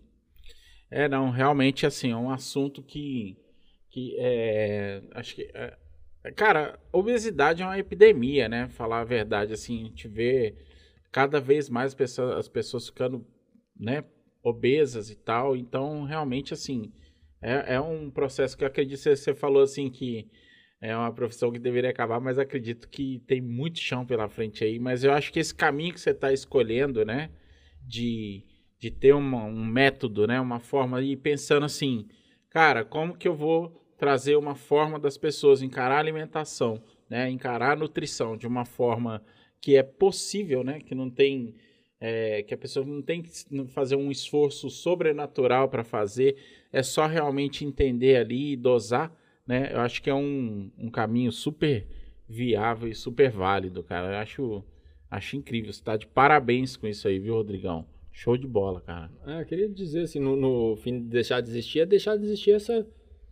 É, 0.91 1.07
não, 1.07 1.29
realmente 1.29 1.85
assim, 1.85 2.11
é 2.11 2.15
um 2.15 2.31
assunto 2.31 2.81
que 2.81 3.37
que 3.89 4.15
é, 4.19 5.01
acho 5.13 5.35
que 5.35 5.49
é, 5.53 5.77
cara, 6.35 6.79
obesidade 6.91 7.61
é 7.61 7.65
uma 7.65 7.79
epidemia, 7.79 8.49
né? 8.49 8.67
Falar 8.69 9.01
a 9.01 9.05
verdade, 9.05 9.53
assim, 9.53 9.81
a 9.81 9.85
gente 9.85 10.07
vê 10.07 10.55
cada 11.11 11.39
vez 11.39 11.69
mais 11.69 11.93
pessoas, 11.93 12.37
as 12.37 12.47
pessoas 12.47 12.87
ficando, 12.87 13.25
né, 13.79 14.03
obesas 14.43 15.09
e 15.09 15.15
tal. 15.15 15.55
Então, 15.55 16.03
realmente, 16.03 16.53
assim, 16.53 16.91
é, 17.41 17.75
é 17.75 17.81
um 17.81 18.09
processo 18.09 18.57
que 18.57 18.63
eu 18.63 18.67
acredito 18.67 19.01
que 19.01 19.15
você 19.15 19.33
falou 19.33 19.63
assim 19.63 19.89
que 19.89 20.29
é 20.81 20.95
uma 20.95 21.11
profissão 21.11 21.51
que 21.51 21.59
deveria 21.59 21.89
acabar, 21.89 22.19
mas 22.21 22.39
acredito 22.39 22.87
que 22.89 23.21
tem 23.27 23.41
muito 23.41 23.79
chão 23.79 24.05
pela 24.05 24.29
frente 24.29 24.63
aí. 24.63 24.79
Mas 24.79 25.03
eu 25.03 25.11
acho 25.11 25.31
que 25.31 25.39
esse 25.39 25.53
caminho 25.53 25.93
que 25.93 25.99
você 25.99 26.11
está 26.11 26.31
escolhendo, 26.31 27.03
né, 27.03 27.29
de, 27.85 28.45
de 28.79 28.89
ter 28.91 29.13
uma, 29.13 29.43
um 29.43 29.65
método, 29.65 30.25
né, 30.25 30.39
uma 30.39 30.59
forma 30.59 31.01
e 31.01 31.17
pensando 31.17 31.65
assim, 31.65 32.07
cara, 32.49 32.83
como 32.83 33.15
que 33.15 33.27
eu 33.27 33.35
vou 33.35 33.79
trazer 33.97 34.35
uma 34.35 34.55
forma 34.55 34.97
das 34.99 35.17
pessoas 35.17 35.61
encarar 35.61 35.95
a 35.95 35.99
alimentação, 35.99 36.81
né, 37.09 37.29
encarar 37.29 37.73
a 37.73 37.75
nutrição 37.75 38.37
de 38.37 38.47
uma 38.47 38.65
forma 38.65 39.21
que 39.59 39.75
é 39.75 39.83
possível, 39.83 40.63
né, 40.63 40.79
que 40.79 40.95
não 40.95 41.09
tem 41.09 41.55
é, 41.99 42.43
que 42.43 42.53
a 42.53 42.57
pessoa 42.57 42.85
não 42.85 43.01
tem 43.01 43.21
que 43.21 43.29
fazer 43.67 43.95
um 43.95 44.09
esforço 44.09 44.69
sobrenatural 44.69 45.67
para 45.67 45.83
fazer, 45.83 46.37
é 46.71 46.81
só 46.81 47.05
realmente 47.05 47.65
entender 47.65 48.15
ali 48.15 48.53
e 48.53 48.55
dosar, 48.55 49.13
né? 49.45 49.73
Eu 49.73 49.81
acho 49.81 50.01
que 50.01 50.09
é 50.09 50.15
um, 50.15 50.71
um 50.77 50.89
caminho 50.89 51.31
super 51.31 51.85
viável 52.27 52.87
e 52.87 52.95
super 52.95 53.29
válido, 53.31 53.83
cara. 53.83 54.13
Eu 54.13 54.17
acho, 54.19 54.63
acho 55.09 55.35
incrível. 55.35 55.73
Você 55.73 55.83
tá 55.83 55.97
de 55.97 56.07
parabéns 56.07 56.77
com 56.77 56.87
isso 56.87 57.07
aí, 57.07 57.19
viu, 57.19 57.33
Rodrigão? 57.33 57.85
Show 58.19 58.35
de 58.35 58.45
bola, 58.45 58.81
cara. 58.81 59.09
É, 59.25 59.39
eu 59.39 59.45
queria 59.45 59.69
dizer 59.69 60.01
assim, 60.01 60.19
no, 60.19 60.35
no 60.35 60.75
fim 60.75 60.99
de 60.99 61.05
deixar 61.05 61.39
de 61.39 61.49
existir, 61.49 61.79
é 61.79 61.85
deixar 61.85 62.17
de 62.17 62.25
existir 62.25 62.51
essa 62.51 62.85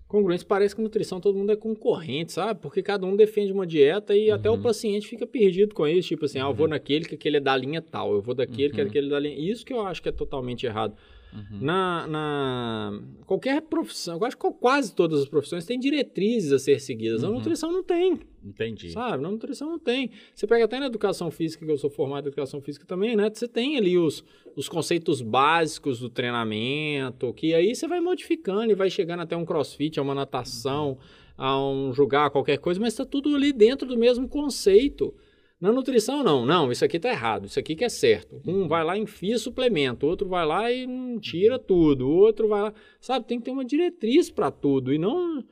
congruência. 0.07 0.47
Parece 0.47 0.73
que 0.73 0.81
nutrição 0.81 1.19
todo 1.19 1.37
mundo 1.37 1.51
é 1.51 1.57
concorrente, 1.57 2.31
sabe? 2.31 2.61
Porque 2.61 2.81
cada 2.81 3.05
um 3.05 3.13
defende 3.13 3.51
uma 3.51 3.67
dieta 3.67 4.15
e 4.15 4.29
uhum. 4.29 4.35
até 4.35 4.49
o 4.49 4.53
uhum. 4.53 4.61
paciente 4.61 5.05
fica 5.05 5.27
perdido 5.27 5.75
com 5.75 5.85
isso. 5.85 6.07
Tipo 6.07 6.23
assim, 6.23 6.39
uhum. 6.39 6.45
ah, 6.45 6.49
eu 6.51 6.53
vou 6.53 6.67
uhum. 6.67 6.69
naquele 6.69 7.03
que 7.03 7.15
aquele 7.15 7.35
é 7.35 7.39
da 7.41 7.57
linha 7.57 7.81
tal, 7.81 8.13
eu 8.13 8.21
vou 8.21 8.33
daquele 8.33 8.69
uhum. 8.69 8.75
que 8.75 8.81
aquele 8.81 9.07
é 9.07 9.09
da 9.09 9.19
linha. 9.19 9.37
Isso 9.37 9.65
que 9.65 9.73
eu 9.73 9.81
acho 9.81 10.01
que 10.01 10.07
é 10.07 10.11
totalmente 10.13 10.65
errado. 10.65 10.95
Uhum. 11.33 11.59
Na, 11.61 12.07
na 12.07 13.01
qualquer 13.25 13.61
profissão, 13.61 14.17
eu 14.17 14.25
acho 14.25 14.37
que 14.37 14.51
quase 14.53 14.93
todas 14.93 15.21
as 15.21 15.27
profissões 15.27 15.65
têm 15.65 15.79
diretrizes 15.79 16.51
a 16.51 16.59
ser 16.59 16.79
seguidas. 16.79 17.23
A 17.23 17.29
nutrição 17.29 17.71
não 17.71 17.83
tem. 17.83 18.19
Entendi. 18.43 18.91
Sabe? 18.91 19.21
Na 19.21 19.29
nutrição 19.29 19.69
não 19.69 19.79
tem. 19.79 20.11
Você 20.33 20.47
pega 20.47 20.65
até 20.65 20.79
na 20.79 20.85
educação 20.85 21.29
física, 21.29 21.65
que 21.65 21.71
eu 21.71 21.77
sou 21.77 21.89
formado 21.89 22.25
em 22.25 22.27
educação 22.29 22.61
física 22.61 22.85
também, 22.85 23.15
né? 23.15 23.29
Você 23.31 23.47
tem 23.47 23.77
ali 23.77 23.97
os, 23.97 24.23
os 24.55 24.69
conceitos 24.69 25.21
básicos 25.21 25.99
do 25.99 26.09
treinamento, 26.09 27.33
que 27.33 27.53
aí 27.53 27.75
você 27.75 27.87
vai 27.87 27.99
modificando 27.99 28.71
e 28.71 28.75
vai 28.75 28.89
chegando 28.89 29.21
até 29.21 29.35
um 29.35 29.45
crossfit, 29.45 29.99
a 29.99 30.03
uma 30.03 30.15
natação, 30.15 30.97
a 31.37 31.59
um 31.61 31.93
jogar, 31.93 32.29
qualquer 32.29 32.57
coisa, 32.57 32.79
mas 32.79 32.93
está 32.93 33.05
tudo 33.05 33.35
ali 33.35 33.51
dentro 33.51 33.87
do 33.87 33.97
mesmo 33.97 34.27
conceito. 34.27 35.13
Na 35.59 35.71
nutrição, 35.71 36.23
não. 36.23 36.45
Não, 36.45 36.71
isso 36.71 36.85
aqui 36.85 36.99
tá 36.99 37.09
errado, 37.09 37.45
isso 37.45 37.59
aqui 37.59 37.75
que 37.75 37.83
é 37.83 37.89
certo. 37.89 38.41
Um 38.45 38.67
vai 38.67 38.83
lá 38.83 38.97
e 38.97 39.01
enfia 39.01 39.37
suplemento, 39.37 40.05
outro 40.05 40.27
vai 40.27 40.45
lá 40.45 40.71
e 40.71 40.87
tira 41.19 41.57
tudo, 41.57 42.07
outro 42.09 42.47
vai 42.47 42.61
lá. 42.61 42.73
Sabe, 43.01 43.25
tem 43.25 43.39
que 43.39 43.45
ter 43.45 43.51
uma 43.51 43.65
diretriz 43.65 44.29
para 44.29 44.51
tudo 44.51 44.93
e 44.93 44.97
não 44.97 45.43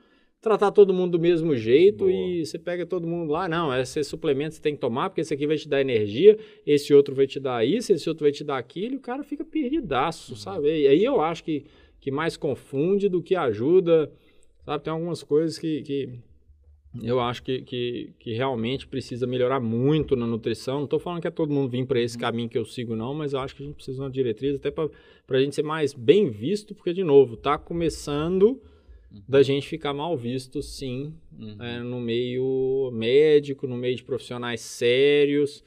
tratar 0.45 0.71
todo 0.71 0.93
mundo 0.93 1.13
do 1.13 1.19
mesmo 1.19 1.55
jeito 1.55 2.05
Boa. 2.05 2.11
e 2.11 2.45
você 2.45 2.59
pega 2.59 2.85
todo 2.85 3.07
mundo 3.07 3.31
lá, 3.31 3.49
não, 3.49 3.75
esse 3.75 4.03
suplemento 4.03 4.53
você 4.53 4.61
tem 4.61 4.75
que 4.75 4.79
tomar 4.79 5.09
porque 5.09 5.21
esse 5.21 5.33
aqui 5.33 5.47
vai 5.47 5.57
te 5.57 5.67
dar 5.67 5.81
energia, 5.81 6.37
esse 6.67 6.93
outro 6.93 7.15
vai 7.15 7.25
te 7.25 7.39
dar 7.39 7.65
isso, 7.65 7.91
esse 7.91 8.07
outro 8.07 8.25
vai 8.25 8.31
te 8.31 8.43
dar 8.43 8.59
aquilo, 8.59 8.93
e 8.93 8.97
o 8.97 9.01
cara 9.01 9.23
fica 9.23 9.43
perdidaço, 9.43 10.33
uhum. 10.33 10.37
sabe? 10.37 10.67
E 10.67 10.87
aí 10.87 11.03
eu 11.03 11.19
acho 11.19 11.43
que, 11.43 11.65
que 11.99 12.11
mais 12.11 12.37
confunde 12.37 13.09
do 13.09 13.23
que 13.23 13.35
ajuda, 13.35 14.11
sabe? 14.63 14.83
Tem 14.83 14.93
algumas 14.93 15.23
coisas 15.23 15.57
que, 15.57 15.81
que 15.81 16.09
eu 17.01 17.19
acho 17.19 17.43
que, 17.43 17.61
que, 17.61 18.13
que, 18.19 18.33
realmente 18.33 18.87
precisa 18.87 19.27
melhorar 19.27 19.59
muito 19.59 20.15
na 20.15 20.25
nutrição. 20.25 20.77
Não 20.77 20.83
estou 20.85 20.99
falando 20.99 21.21
que 21.21 21.27
é 21.27 21.31
todo 21.31 21.53
mundo 21.53 21.69
vir 21.69 21.85
para 21.85 21.99
esse 21.99 22.15
uhum. 22.15 22.21
caminho 22.21 22.49
que 22.49 22.57
eu 22.57 22.65
sigo, 22.65 22.95
não, 22.95 23.13
mas 23.13 23.33
eu 23.33 23.39
acho 23.39 23.55
que 23.55 23.63
a 23.63 23.65
gente 23.65 23.75
precisa 23.75 23.97
de 23.97 24.03
uma 24.03 24.09
diretriz 24.09 24.55
até 24.55 24.71
para 24.71 24.89
a 25.29 25.39
gente 25.39 25.55
ser 25.55 25.63
mais 25.63 25.93
bem 25.93 26.29
visto, 26.29 26.73
porque, 26.75 26.93
de 26.93 27.03
novo, 27.03 27.35
está 27.35 27.57
começando 27.57 28.61
da 29.27 29.41
gente 29.41 29.67
ficar 29.67 29.93
mal 29.93 30.17
visto, 30.17 30.61
sim, 30.61 31.13
uhum. 31.37 31.61
é, 31.61 31.79
no 31.79 31.99
meio 32.01 32.91
médico, 32.93 33.67
no 33.67 33.77
meio 33.77 33.95
de 33.95 34.03
profissionais 34.03 34.61
sérios, 34.61 35.63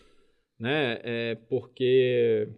né? 0.58 0.98
É, 1.02 1.34
porque 1.48 2.48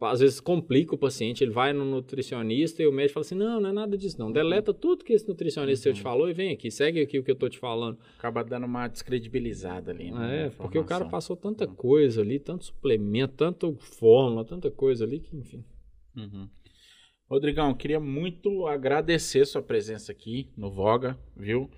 às 0.00 0.20
vezes 0.20 0.40
complica 0.40 0.94
o 0.94 0.98
paciente, 0.98 1.44
ele 1.44 1.50
vai 1.50 1.72
no 1.72 1.84
nutricionista 1.84 2.82
e 2.82 2.86
o 2.86 2.92
médico 2.92 3.14
fala 3.14 3.26
assim, 3.26 3.34
não, 3.34 3.60
não 3.60 3.70
é 3.70 3.72
nada 3.72 3.96
disso 3.98 4.18
não, 4.18 4.32
deleta 4.32 4.72
tudo 4.72 5.04
que 5.04 5.12
esse 5.12 5.28
nutricionista 5.28 5.88
uhum. 5.88 5.94
te 5.94 6.00
falou 6.00 6.30
e 6.30 6.32
vem 6.32 6.52
aqui, 6.52 6.70
segue 6.70 7.00
aqui 7.00 7.18
o 7.18 7.22
que 7.22 7.30
eu 7.30 7.36
tô 7.36 7.48
te 7.48 7.58
falando. 7.58 7.98
Acaba 8.18 8.42
dando 8.42 8.64
uma 8.64 8.88
descredibilizada 8.88 9.90
ali, 9.90 10.10
né? 10.10 10.46
É, 10.46 10.50
porque 10.50 10.78
o 10.78 10.84
cara 10.84 11.04
passou 11.04 11.36
tanta 11.36 11.66
uhum. 11.66 11.74
coisa 11.74 12.22
ali, 12.22 12.38
tanto 12.38 12.64
suplemento, 12.64 13.34
tanto 13.34 13.76
fórmula, 13.78 14.44
tanta 14.44 14.70
coisa 14.70 15.04
ali 15.04 15.20
que, 15.20 15.36
enfim. 15.36 15.64
Uhum. 16.16 16.48
Rodrigão, 17.28 17.72
queria 17.74 18.00
muito 18.00 18.66
agradecer 18.66 19.44
sua 19.46 19.62
presença 19.62 20.10
aqui 20.10 20.50
no 20.56 20.70
Voga, 20.70 21.16
viu? 21.36 21.70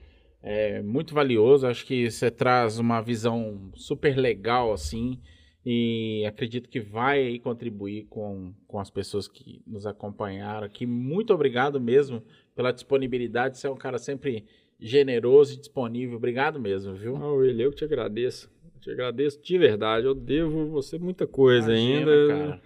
É 0.42 0.80
muito 0.82 1.12
valioso, 1.12 1.66
acho 1.66 1.84
que 1.84 2.10
você 2.10 2.30
traz 2.30 2.78
uma 2.78 3.00
visão 3.00 3.70
super 3.74 4.16
legal, 4.16 4.72
assim, 4.72 5.20
e 5.64 6.24
acredito 6.26 6.68
que 6.68 6.80
vai 6.80 7.38
contribuir 7.38 8.06
com, 8.10 8.52
com 8.66 8.80
as 8.80 8.90
pessoas 8.90 9.28
que 9.28 9.62
nos 9.66 9.86
acompanharam 9.86 10.66
aqui. 10.66 10.84
Muito 10.84 11.32
obrigado 11.32 11.80
mesmo 11.80 12.22
pela 12.54 12.72
disponibilidade. 12.72 13.58
Você 13.58 13.66
é 13.66 13.70
um 13.70 13.76
cara 13.76 13.98
sempre 13.98 14.44
generoso 14.80 15.54
e 15.54 15.56
disponível. 15.56 16.16
Obrigado 16.16 16.58
mesmo, 16.58 16.94
viu? 16.94 17.14
Oh, 17.14 17.36
William, 17.36 17.66
eu 17.66 17.70
que 17.70 17.76
te 17.76 17.84
agradeço. 17.84 18.50
Eu 18.74 18.80
te 18.80 18.90
agradeço 18.90 19.40
de 19.40 19.56
verdade. 19.56 20.06
Eu 20.06 20.14
devo 20.14 20.66
você 20.66 20.98
muita 20.98 21.26
coisa 21.28 21.72
Imagina, 21.72 22.10
ainda. 22.10 22.28
Cara. 22.28 22.62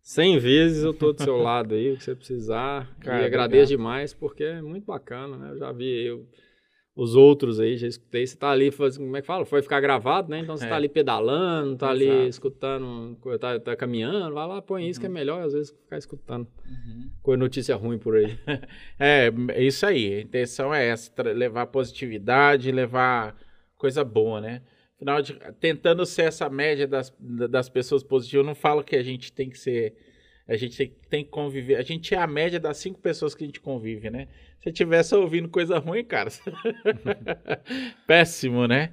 Cem 0.00 0.38
vezes 0.38 0.82
eu 0.82 0.92
tô 0.92 1.12
do 1.12 1.22
seu 1.22 1.36
lado 1.36 1.74
aí, 1.74 1.92
o 1.92 1.96
que 1.96 2.02
você 2.02 2.14
precisar. 2.14 2.96
Cara, 2.98 3.22
e 3.22 3.26
agradeço 3.26 3.72
obrigado. 3.72 3.78
demais, 3.78 4.14
porque 4.14 4.42
é 4.42 4.62
muito 4.62 4.84
bacana, 4.84 5.36
né? 5.36 5.50
Eu 5.52 5.58
já 5.58 5.70
vi 5.70 6.06
eu 6.06 6.26
os 6.94 7.14
outros 7.14 7.58
aí, 7.58 7.76
já 7.78 7.86
escutei, 7.86 8.26
você 8.26 8.36
tá 8.36 8.50
ali, 8.50 8.70
como 8.70 9.16
é 9.16 9.22
que 9.22 9.26
fala? 9.26 9.46
Foi 9.46 9.62
ficar 9.62 9.80
gravado, 9.80 10.28
né? 10.30 10.40
Então 10.40 10.56
você 10.56 10.64
tá 10.64 10.66
é. 10.66 10.70
tá 10.70 10.76
ali 10.76 10.88
pedalando, 10.90 11.76
tá 11.76 11.94
Exato. 11.94 12.10
ali 12.10 12.28
escutando, 12.28 13.18
tá, 13.40 13.58
tá, 13.58 13.74
caminhando, 13.74 14.34
vai 14.34 14.46
lá, 14.46 14.60
põe 14.60 14.86
isso 14.86 14.98
uhum. 14.98 15.00
que 15.00 15.06
é 15.06 15.08
uhum. 15.08 15.14
melhor, 15.14 15.42
às 15.42 15.54
vezes, 15.54 15.70
ficar 15.70 15.96
escutando 15.96 16.46
uhum. 16.66 17.10
com 17.22 17.36
notícia 17.36 17.74
ruim 17.76 17.98
por 17.98 18.16
aí. 18.16 18.38
é, 19.00 19.32
é 19.48 19.62
isso 19.62 19.86
aí, 19.86 20.14
a 20.14 20.20
intenção 20.20 20.74
é 20.74 20.86
essa, 20.86 21.10
levar 21.22 21.66
positividade, 21.66 22.70
levar 22.70 23.36
coisa 23.78 24.04
boa, 24.04 24.40
né? 24.40 24.62
Afinal, 24.96 25.22
de, 25.22 25.34
tentando 25.58 26.04
ser 26.04 26.22
essa 26.22 26.50
média 26.50 26.86
das, 26.86 27.12
das 27.18 27.70
pessoas 27.70 28.02
positivas, 28.02 28.44
eu 28.44 28.46
não 28.46 28.54
falo 28.54 28.84
que 28.84 28.96
a 28.96 29.02
gente 29.02 29.32
tem 29.32 29.48
que 29.48 29.58
ser 29.58 29.96
a 30.48 30.56
gente 30.56 30.92
tem, 31.08 31.24
que 31.24 31.30
conviver. 31.30 31.76
A 31.76 31.82
gente 31.82 32.14
é 32.14 32.18
a 32.18 32.26
média 32.26 32.58
das 32.58 32.76
cinco 32.78 33.00
pessoas 33.00 33.34
que 33.34 33.44
a 33.44 33.46
gente 33.46 33.60
convive, 33.60 34.10
né? 34.10 34.28
Se 34.62 34.72
tivesse 34.72 35.14
ouvindo 35.14 35.48
coisa 35.48 35.78
ruim, 35.78 36.04
cara. 36.04 36.30
Péssimo, 38.06 38.66
né? 38.66 38.92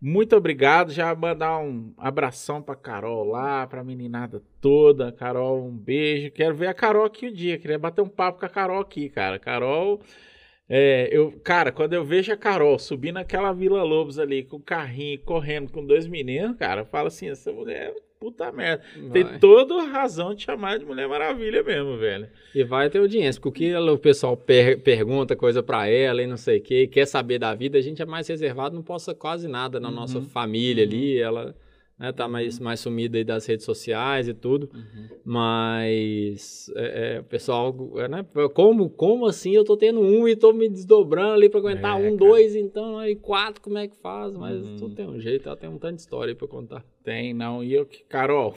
Muito 0.00 0.36
obrigado. 0.36 0.92
Já 0.92 1.14
mandar 1.14 1.58
um 1.58 1.94
abração 1.96 2.62
pra 2.62 2.76
Carol 2.76 3.24
lá, 3.24 3.66
pra 3.66 3.82
meninada 3.82 4.42
toda. 4.60 5.10
Carol, 5.10 5.66
um 5.66 5.76
beijo. 5.76 6.30
Quero 6.30 6.54
ver 6.54 6.66
a 6.66 6.74
Carol 6.74 7.06
aqui 7.06 7.28
um 7.28 7.32
dia. 7.32 7.58
Queria 7.58 7.78
bater 7.78 8.02
um 8.02 8.08
papo 8.08 8.40
com 8.40 8.46
a 8.46 8.50
Carol 8.50 8.80
aqui, 8.80 9.08
cara. 9.08 9.38
Carol. 9.38 10.00
É, 10.68 11.08
eu, 11.10 11.32
cara, 11.42 11.70
quando 11.72 11.92
eu 11.92 12.04
vejo 12.04 12.32
a 12.32 12.36
Carol 12.36 12.78
subindo 12.78 13.18
aquela 13.18 13.52
Vila 13.52 13.82
Lobos 13.82 14.18
ali 14.18 14.44
com 14.44 14.56
o 14.56 14.62
carrinho, 14.62 15.20
correndo 15.20 15.70
com 15.70 15.84
dois 15.84 16.06
meninos, 16.06 16.56
cara, 16.56 16.82
eu 16.82 16.86
falo 16.86 17.08
assim: 17.08 17.28
essa 17.28 17.52
mulher 17.52 17.94
puta 18.24 18.50
merda. 18.50 18.82
Vai. 18.96 19.10
Tem 19.10 19.38
toda 19.38 19.82
razão 19.82 20.34
de 20.34 20.44
chamar 20.44 20.78
de 20.78 20.86
Mulher 20.86 21.06
Maravilha 21.06 21.62
mesmo, 21.62 21.98
velho. 21.98 22.26
E 22.54 22.64
vai 22.64 22.88
ter 22.88 22.98
audiência, 22.98 23.40
porque 23.40 23.74
o 23.74 23.92
o 23.92 23.98
pessoal 23.98 24.34
per 24.34 24.80
pergunta 24.80 25.36
coisa 25.36 25.62
para 25.62 25.86
ela 25.88 26.22
e 26.22 26.26
não 26.26 26.38
sei 26.38 26.58
o 26.58 26.62
que, 26.62 26.86
quer 26.86 27.06
saber 27.06 27.38
da 27.38 27.54
vida, 27.54 27.76
a 27.76 27.82
gente 27.82 28.00
é 28.00 28.06
mais 28.06 28.26
reservado, 28.26 28.74
não 28.74 28.82
possa 28.82 29.14
quase 29.14 29.46
nada 29.46 29.78
na 29.78 29.88
uhum. 29.88 29.94
nossa 29.94 30.22
família 30.22 30.84
ali, 30.84 31.18
ela 31.18 31.54
né, 32.04 32.12
tá 32.12 32.28
mais, 32.28 32.58
mais 32.58 32.80
sumida 32.80 33.16
aí 33.16 33.24
das 33.24 33.46
redes 33.46 33.64
sociais 33.64 34.28
e 34.28 34.34
tudo, 34.34 34.70
uhum. 34.74 35.08
mas 35.24 36.70
é, 36.76 37.16
é, 37.16 37.20
o 37.20 37.24
pessoal, 37.24 37.74
é, 37.96 38.08
né, 38.08 38.26
como, 38.52 38.90
como 38.90 39.26
assim 39.26 39.52
eu 39.52 39.64
tô 39.64 39.76
tendo 39.76 40.00
um 40.00 40.28
e 40.28 40.36
tô 40.36 40.52
me 40.52 40.68
desdobrando 40.68 41.32
ali 41.32 41.48
para 41.48 41.60
aguentar 41.60 41.92
é, 41.92 41.94
um, 41.94 42.16
cara. 42.16 42.16
dois, 42.16 42.54
então 42.54 42.98
aí 42.98 43.16
quatro, 43.16 43.60
como 43.60 43.78
é 43.78 43.88
que 43.88 43.96
faz? 43.96 44.34
Mas 44.34 44.60
uhum. 44.60 44.76
tudo 44.76 44.94
tem 44.94 45.08
um 45.08 45.18
jeito, 45.18 45.48
ela 45.48 45.56
tem 45.56 45.70
um 45.70 45.78
tanto 45.78 45.96
de 45.96 46.02
história 46.02 46.32
aí 46.32 46.36
pra 46.36 46.46
contar. 46.46 46.84
Tem, 47.02 47.32
não, 47.32 47.64
e 47.64 47.72
eu, 47.72 47.88
Carol, 48.08 48.54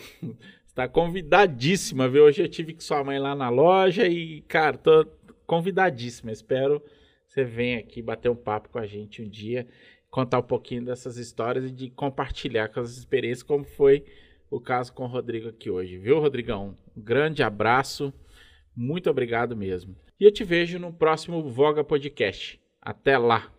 está 0.68 0.88
convidadíssima, 0.90 2.10
viu? 2.10 2.26
Hoje 2.26 2.42
eu 2.42 2.48
tive 2.48 2.74
com 2.74 2.82
sua 2.82 3.04
mãe 3.04 3.20
lá 3.20 3.36
na 3.36 3.50
loja 3.50 4.08
e, 4.08 4.42
cara, 4.42 4.78
tô 4.78 5.06
convidadíssima, 5.46 6.32
espero 6.32 6.82
você 7.38 7.44
venha 7.44 7.78
aqui 7.78 8.02
bater 8.02 8.30
um 8.30 8.36
papo 8.36 8.70
com 8.70 8.80
a 8.80 8.86
gente 8.88 9.22
um 9.22 9.30
dia 9.30 9.68
contar 10.10 10.40
um 10.40 10.44
pouquinho 10.44 10.86
dessas 10.86 11.18
histórias 11.18 11.66
e 11.66 11.72
de 11.72 11.90
compartilhar 11.90 12.70
com 12.70 12.80
as 12.80 12.98
experiências, 12.98 13.44
como 13.44 13.64
foi 13.64 14.06
o 14.50 14.60
caso 14.60 14.94
com 14.94 15.04
o 15.04 15.08
Rodrigo 15.08 15.50
aqui 15.50 15.70
hoje, 15.70 15.98
viu, 15.98 16.20
Rodrigão? 16.20 16.76
Um 16.96 17.02
grande 17.02 17.44
abraço, 17.44 18.14
muito 18.76 19.10
obrigado 19.10 19.56
mesmo. 19.56 19.96
E 20.20 20.24
eu 20.24 20.32
te 20.32 20.44
vejo 20.44 20.80
no 20.80 20.92
próximo 20.92 21.44
Voga 21.44 21.84
Podcast. 21.84 22.60
Até 22.82 23.18
lá! 23.18 23.57